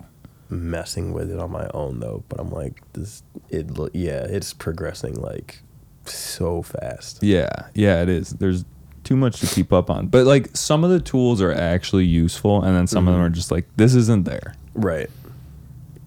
messing 0.50 1.12
with 1.12 1.32
it 1.32 1.40
on 1.40 1.52
my 1.52 1.68
own 1.74 2.00
though. 2.00 2.24
But 2.30 2.40
I'm 2.40 2.52
like 2.52 2.82
this. 2.94 3.22
It 3.50 3.78
lo- 3.78 3.90
yeah, 3.94 4.24
it's 4.24 4.54
progressing 4.54 5.16
like 5.16 5.62
so 6.06 6.62
fast. 6.62 7.22
Yeah, 7.24 7.50
yeah, 7.74 8.02
it 8.02 8.10
is. 8.10 8.30
There's 8.32 8.64
too 9.04 9.16
much 9.18 9.40
to 9.42 9.48
keep 9.48 9.74
up 9.74 9.90
on. 9.90 10.08
But 10.08 10.26
like 10.26 10.56
some 10.56 10.84
of 10.84 10.90
the 10.92 11.00
tools 11.00 11.42
are 11.42 11.52
actually 11.54 12.06
useful 12.06 12.64
and 12.64 12.76
then 12.76 12.88
some 12.88 13.08
of 13.08 13.14
them 13.14 13.22
Mhm. 13.22 13.28
are 13.28 13.30
just 13.30 13.52
like 13.52 13.66
this 13.76 13.96
isn't 13.96 14.24
there. 14.26 14.56
Right. 14.74 15.10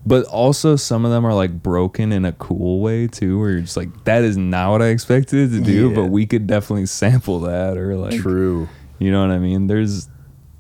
But 0.09 0.25
also 0.27 0.77
some 0.77 1.05
of 1.05 1.11
them 1.11 1.27
are 1.27 1.35
like 1.35 1.63
broken 1.63 2.13
in 2.13 2.25
a 2.25 2.33
cool 2.33 2.81
way 2.81 3.07
too, 3.09 3.39
where 3.39 3.51
you're 3.51 3.61
just 3.61 3.77
like, 3.77 4.05
that 4.05 4.23
is 4.25 4.37
not 4.39 4.71
what 4.71 4.81
I 4.83 4.87
expected 4.87 5.51
to 5.51 5.61
do, 5.61 5.91
Yeah. 5.91 5.95
but 5.95 6.07
we 6.07 6.25
could 6.25 6.47
definitely 6.47 6.87
sample 7.03 7.41
that 7.41 7.77
or 7.77 7.95
like 7.97 8.19
True. 8.21 8.69
You 8.99 9.13
know 9.13 9.21
what 9.21 9.31
I 9.31 9.39
mean? 9.39 9.67
There's 9.67 10.09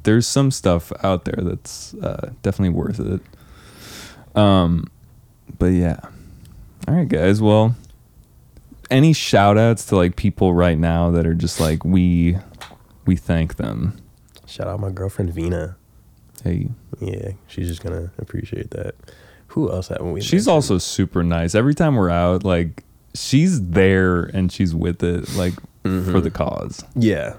there's 0.02 0.26
some 0.26 0.50
stuff 0.50 0.92
out 1.02 1.24
there 1.24 1.42
that's 1.42 1.94
uh, 1.94 2.30
definitely 2.42 2.74
worth 2.74 3.00
it. 3.00 3.20
Um 4.38 4.84
but 5.58 5.66
yeah. 5.72 6.00
All 6.86 6.94
right 6.94 7.08
guys, 7.08 7.40
well 7.40 7.74
any 8.90 9.12
shout 9.12 9.58
outs 9.58 9.84
to 9.86 9.96
like 9.96 10.16
people 10.16 10.54
right 10.54 10.78
now 10.78 11.10
that 11.10 11.26
are 11.26 11.34
just 11.34 11.58
like 11.60 11.84
we 11.84 12.36
we 13.06 13.16
thank 13.16 13.56
them. 13.56 13.98
Shout 14.46 14.66
out 14.68 14.80
my 14.80 14.90
girlfriend 14.90 15.32
Vina. 15.32 15.76
Hey. 16.44 16.68
Yeah, 17.00 17.32
she's 17.46 17.68
just 17.68 17.82
gonna 17.82 18.12
appreciate 18.18 18.70
that. 18.70 18.94
Who 19.48 19.70
else 19.70 19.88
haven't 19.88 20.12
we? 20.12 20.20
She's 20.20 20.46
mentioned? 20.46 20.48
also 20.54 20.78
super 20.78 21.22
nice. 21.24 21.54
Every 21.54 21.74
time 21.74 21.96
we're 21.96 22.10
out, 22.10 22.44
like 22.44 22.84
she's 23.14 23.60
there 23.70 24.24
and 24.24 24.52
she's 24.52 24.74
with 24.74 25.02
it, 25.02 25.34
like 25.36 25.54
for 25.82 25.88
Mhm. 25.88 26.22
the 26.22 26.30
cause 26.30 26.84
yeah, 26.94 27.34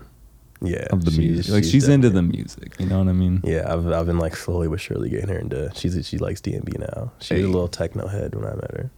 yeah 0.62 0.88
of 0.92 1.06
the 1.06 1.12
she's- 1.12 1.18
music. 1.20 1.54
Like 1.54 1.64
she's, 1.64 1.88
into 1.88 2.10
the 2.10 2.24
music. 2.24 2.76
You 2.80 2.88
know 2.88 2.98
what 3.00 3.08
I 3.08 3.14
mean? 3.14 3.42
Yeah, 3.44 3.72
I've 3.72 3.88
I've 3.92 4.06
been 4.08 4.18
like 4.18 4.36
slowly 4.36 4.68
but 4.68 4.80
surely 4.82 5.10
getting 5.10 5.30
her 5.30 5.38
into. 5.38 5.72
She's 5.76 6.06
she 6.08 6.18
likes 6.18 6.42
D 6.42 6.54
and 6.56 6.66
B 6.66 6.74
now. 6.80 7.12
She 7.20 7.36
was 7.36 7.42
Hey. 7.42 7.44
a 7.44 7.48
little 7.48 7.68
techno 7.68 8.08
head 8.08 8.34
when 8.36 8.46
I 8.46 8.56
met 8.56 8.72
her. 8.72 8.92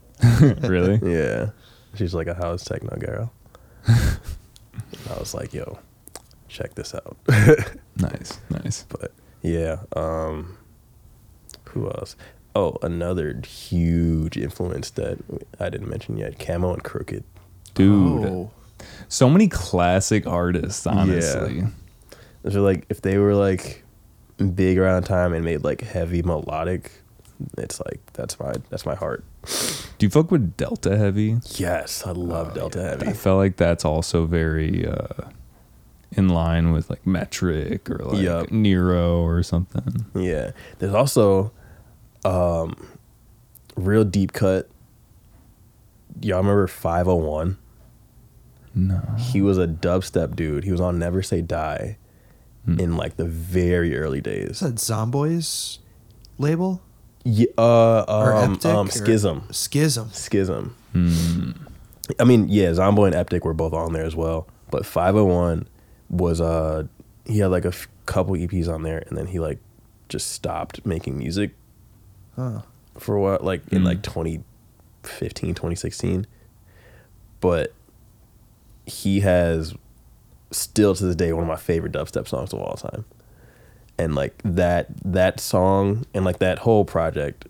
really? 0.69 0.99
Yeah, 1.13 1.49
she's 1.95 2.13
like 2.13 2.27
a 2.27 2.33
house 2.35 2.63
techno 2.63 2.95
girl. 2.97 3.31
I 3.87 5.19
was 5.19 5.33
like, 5.33 5.53
yo, 5.53 5.79
check 6.47 6.75
this 6.75 6.93
out. 6.95 7.17
Nice, 7.97 8.39
nice. 8.49 8.85
but 8.89 9.11
yeah, 9.41 9.77
um, 9.95 10.57
who 11.65 11.87
else? 11.89 12.15
Oh, 12.55 12.77
another 12.81 13.41
huge 13.45 14.37
influence 14.37 14.89
that 14.91 15.19
I 15.59 15.69
didn't 15.69 15.89
mention 15.89 16.17
yet: 16.17 16.39
Camo 16.39 16.73
and 16.73 16.83
Krooked. 16.83 17.23
Dude. 17.73 18.25
Oh. 18.25 18.51
So 19.07 19.29
many 19.29 19.47
classic 19.47 20.25
artists, 20.25 20.85
honestly. 20.87 21.63
So 22.49 22.63
like, 22.63 22.85
if 22.89 23.01
they 23.01 23.17
were 23.17 23.35
like 23.35 23.83
big 24.55 24.77
around 24.77 25.03
time 25.03 25.33
and 25.33 25.45
made 25.45 25.63
like 25.63 25.81
heavy 25.81 26.21
melodic, 26.23 26.91
it's 27.57 27.79
like 27.85 27.99
that's 28.13 28.39
my 28.39 28.53
that's 28.69 28.85
my 28.85 28.95
heart. 28.95 29.23
Do 29.97 30.05
you 30.05 30.09
fuck 30.09 30.31
with 30.31 30.57
Delta 30.57 30.97
Heavy? 30.97 31.37
Yes, 31.55 32.05
I 32.05 32.11
love 32.11 32.53
Delta 32.53 32.81
Heavy. 32.81 33.07
I 33.07 33.13
felt 33.13 33.37
like 33.37 33.57
that's 33.57 33.85
also 33.85 34.25
very 34.25 34.87
uh, 34.87 35.29
in 36.11 36.29
line 36.29 36.71
with 36.71 36.89
like 36.89 37.03
Metrik 37.05 37.89
or 37.89 38.03
like 38.05 38.21
Yup. 38.21 38.51
Nero 38.51 39.21
or 39.21 39.43
something. 39.43 40.05
Yeah. 40.15 40.51
There's 40.79 40.93
also 40.93 41.51
um 42.25 42.75
real 43.75 44.03
deep 44.03 44.33
cut. 44.33 44.69
Y'all 46.21 46.37
remember 46.39 46.67
501? 46.67 47.57
No. 48.75 49.01
He 49.17 49.41
was 49.41 49.57
a 49.57 49.67
dubstep 49.67 50.35
dude. 50.35 50.63
He 50.63 50.71
was 50.71 50.81
on 50.81 50.99
Never 50.99 51.21
Say 51.23 51.41
Die 51.41 51.97
Hmm. 52.65 52.79
in 52.79 52.95
like 52.95 53.17
the 53.17 53.25
very 53.25 53.97
early 53.97 54.19
Is 54.19 54.23
days. 54.23 54.59
that 54.59 54.75
Zomboy's 54.75 55.79
label? 56.37 56.81
Yeah, 57.23 57.47
uh, 57.57 58.05
Or 58.07 58.33
um, 58.35 58.57
Eptic, 58.57 58.65
um, 58.73 58.87
or- 58.87 58.91
Schism. 58.91 59.43
Schism. 59.51 60.09
Schism. 60.11 60.75
Hmm. 60.93 61.51
I 62.19 62.23
mean, 62.23 62.47
yeah, 62.49 62.67
Zomboy 62.71 63.13
and 63.13 63.15
Eptic 63.15 63.43
were 63.43 63.53
both 63.55 63.73
on 63.73 63.93
there 63.93 64.05
as 64.05 64.15
well. 64.15 64.47
But 64.69 64.85
501 64.85 65.67
was 66.09 66.39
uh 66.41 66.83
he 67.25 67.39
had 67.39 67.47
like 67.51 67.63
a 67.65 67.69
f- 67.69 67.87
couple 68.05 68.35
EPs 68.35 68.67
on 68.67 68.83
there 68.83 69.03
and 69.07 69.17
then 69.17 69.27
he 69.27 69.39
like 69.39 69.59
just 70.09 70.31
stopped 70.31 70.85
making 70.85 71.17
music 71.17 71.51
Huh. 72.35 72.61
for 72.97 73.19
what 73.19 73.43
like 73.43 73.61
in 73.71 73.83
like 73.83 74.01
2015 74.03 75.53
2016 75.53 76.25
but 77.41 77.73
he 78.85 79.19
has 79.19 79.75
still 80.51 80.95
to 80.95 81.05
this 81.05 81.15
day 81.15 81.33
one 81.33 81.43
of 81.43 81.47
my 81.47 81.55
favorite 81.55 81.91
dubstep 81.91 82.27
songs 82.27 82.53
of 82.53 82.59
all 82.59 82.75
time 82.75 83.05
and 83.97 84.15
like 84.15 84.41
that 84.43 84.87
that 85.03 85.39
song 85.39 86.05
and 86.13 86.25
like 86.25 86.39
that 86.39 86.59
whole 86.59 86.85
project 86.85 87.47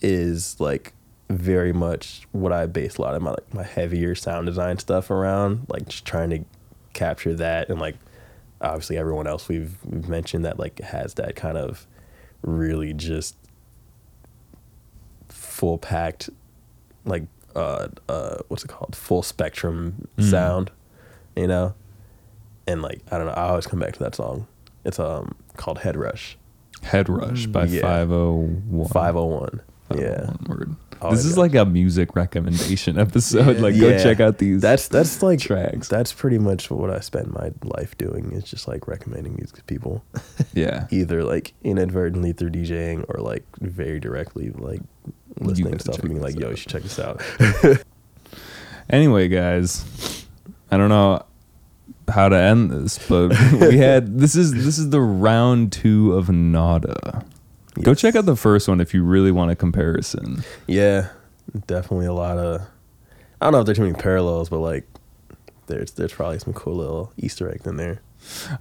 is 0.00 0.58
like 0.60 0.92
very 1.28 1.72
much 1.72 2.26
what 2.32 2.52
I 2.52 2.66
base 2.66 2.96
a 2.96 3.02
lot 3.02 3.14
of 3.14 3.22
my 3.22 3.30
like 3.30 3.54
my 3.54 3.64
heavier 3.64 4.14
sound 4.14 4.46
design 4.46 4.78
stuff 4.78 5.10
around 5.10 5.66
like 5.68 5.88
just 5.88 6.04
trying 6.04 6.30
to 6.30 6.44
capture 6.92 7.34
that 7.34 7.68
and 7.68 7.80
like 7.80 7.96
obviously 8.60 8.96
everyone 8.96 9.26
else 9.26 9.48
we've, 9.48 9.76
we've 9.84 10.08
mentioned 10.08 10.44
that 10.44 10.58
like 10.58 10.78
has 10.80 11.14
that 11.14 11.36
kind 11.36 11.58
of 11.58 11.86
really 12.42 12.92
just 12.92 13.36
full 15.56 15.78
packed 15.78 16.28
like 17.04 17.24
uh 17.54 17.88
uh 18.08 18.36
what's 18.48 18.64
it 18.64 18.68
called 18.68 18.94
full 18.94 19.22
spectrum 19.22 20.08
Mm. 20.18 20.30
sound 20.30 20.70
you 21.34 21.46
know 21.46 21.74
and 22.66 22.82
like 22.82 23.00
i 23.10 23.16
don't 23.16 23.26
know 23.26 23.32
i 23.32 23.48
always 23.48 23.66
come 23.66 23.78
back 23.80 23.92
to 23.94 23.98
that 24.00 24.14
song 24.14 24.46
it's 24.84 24.98
um 25.00 25.34
called 25.56 25.78
head 25.78 25.96
rush 25.96 26.36
Head 26.82 27.08
Rush 27.08 27.46
by 27.46 27.64
Yeah. 27.64 27.80
501. 27.80 28.88
501 28.88 29.60
yeah 29.96 30.34
word. 30.46 30.76
Oh, 31.02 31.10
this 31.10 31.24
is 31.24 31.36
like 31.36 31.54
a 31.54 31.64
music 31.64 32.16
recommendation 32.16 32.98
episode. 33.06 33.58
Like, 33.60 33.78
go 33.78 33.88
Yeah. 33.88 34.02
check 34.02 34.20
out 34.20 34.38
these. 34.38 34.60
that's 34.62 34.88
that's 34.88 35.22
like 35.22 35.38
tracks. 35.40 35.88
that's 35.88 36.12
pretty 36.12 36.38
much 36.38 36.70
what 36.70 36.90
i 36.90 37.00
spend 37.00 37.30
my 37.32 37.50
life 37.62 37.96
doing 37.98 38.32
is 38.32 38.44
just 38.44 38.66
like 38.68 38.86
recommending 38.88 39.34
music 39.34 39.56
to 39.56 39.64
people 39.64 40.04
yeah. 40.54 40.86
either 40.90 41.22
like 41.24 41.52
inadvertently 41.62 42.32
through 42.32 42.50
djing 42.50 43.04
or 43.08 43.20
like 43.20 43.44
very 43.60 44.00
directly 44.00 44.50
like 44.50 44.80
listening 45.40 45.72
to 45.74 45.78
stuff 45.80 45.96
check 45.96 46.04
and 46.04 46.10
being 46.14 46.22
this 46.22 46.34
like 46.34 46.40
yo 46.40 46.46
out. 46.46 46.50
you 46.50 46.56
should 46.56 46.70
check 46.70 46.82
this 46.82 46.98
out 46.98 47.20
Anyway, 48.88 49.26
guys, 49.26 50.26
I 50.70 50.76
don't 50.76 50.88
know 50.90 51.24
how 52.08 52.28
to 52.28 52.36
end 52.36 52.70
this, 52.70 53.00
but 53.08 53.30
we 53.60 53.78
had 53.78 54.18
this 54.20 54.36
is 54.36 54.52
this 54.52 54.78
is 54.78 54.90
the 54.90 55.00
round 55.00 55.72
two 55.72 56.12
of 56.14 56.28
Naughta. 56.28 57.24
Go 57.82 57.94
check 57.94 58.16
out 58.16 58.26
the 58.26 58.36
first 58.36 58.68
one 58.68 58.80
if 58.80 58.94
you 58.94 59.02
really 59.02 59.30
want 59.30 59.50
a 59.50 59.56
comparison. 59.56 60.44
Yeah, 60.66 61.08
definitely 61.66 62.06
a 62.06 62.12
lot 62.12 62.38
of. 62.38 62.62
I 63.40 63.46
don't 63.46 63.52
know 63.52 63.60
if 63.60 63.66
there's 63.66 63.78
too 63.78 63.84
many 63.84 63.94
parallels, 63.94 64.48
but 64.48 64.58
like, 64.60 64.86
there's 65.66 65.92
there's 65.92 66.12
probably 66.12 66.38
some 66.38 66.52
cool 66.52 66.76
little 66.76 67.12
Easter 67.16 67.50
eggs 67.50 67.66
in 67.66 67.76
there. 67.76 68.00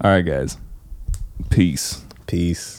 All 0.01 0.11
right, 0.11 0.21
guys. 0.21 0.57
Peace. 1.49 2.03
Peace. 2.27 2.73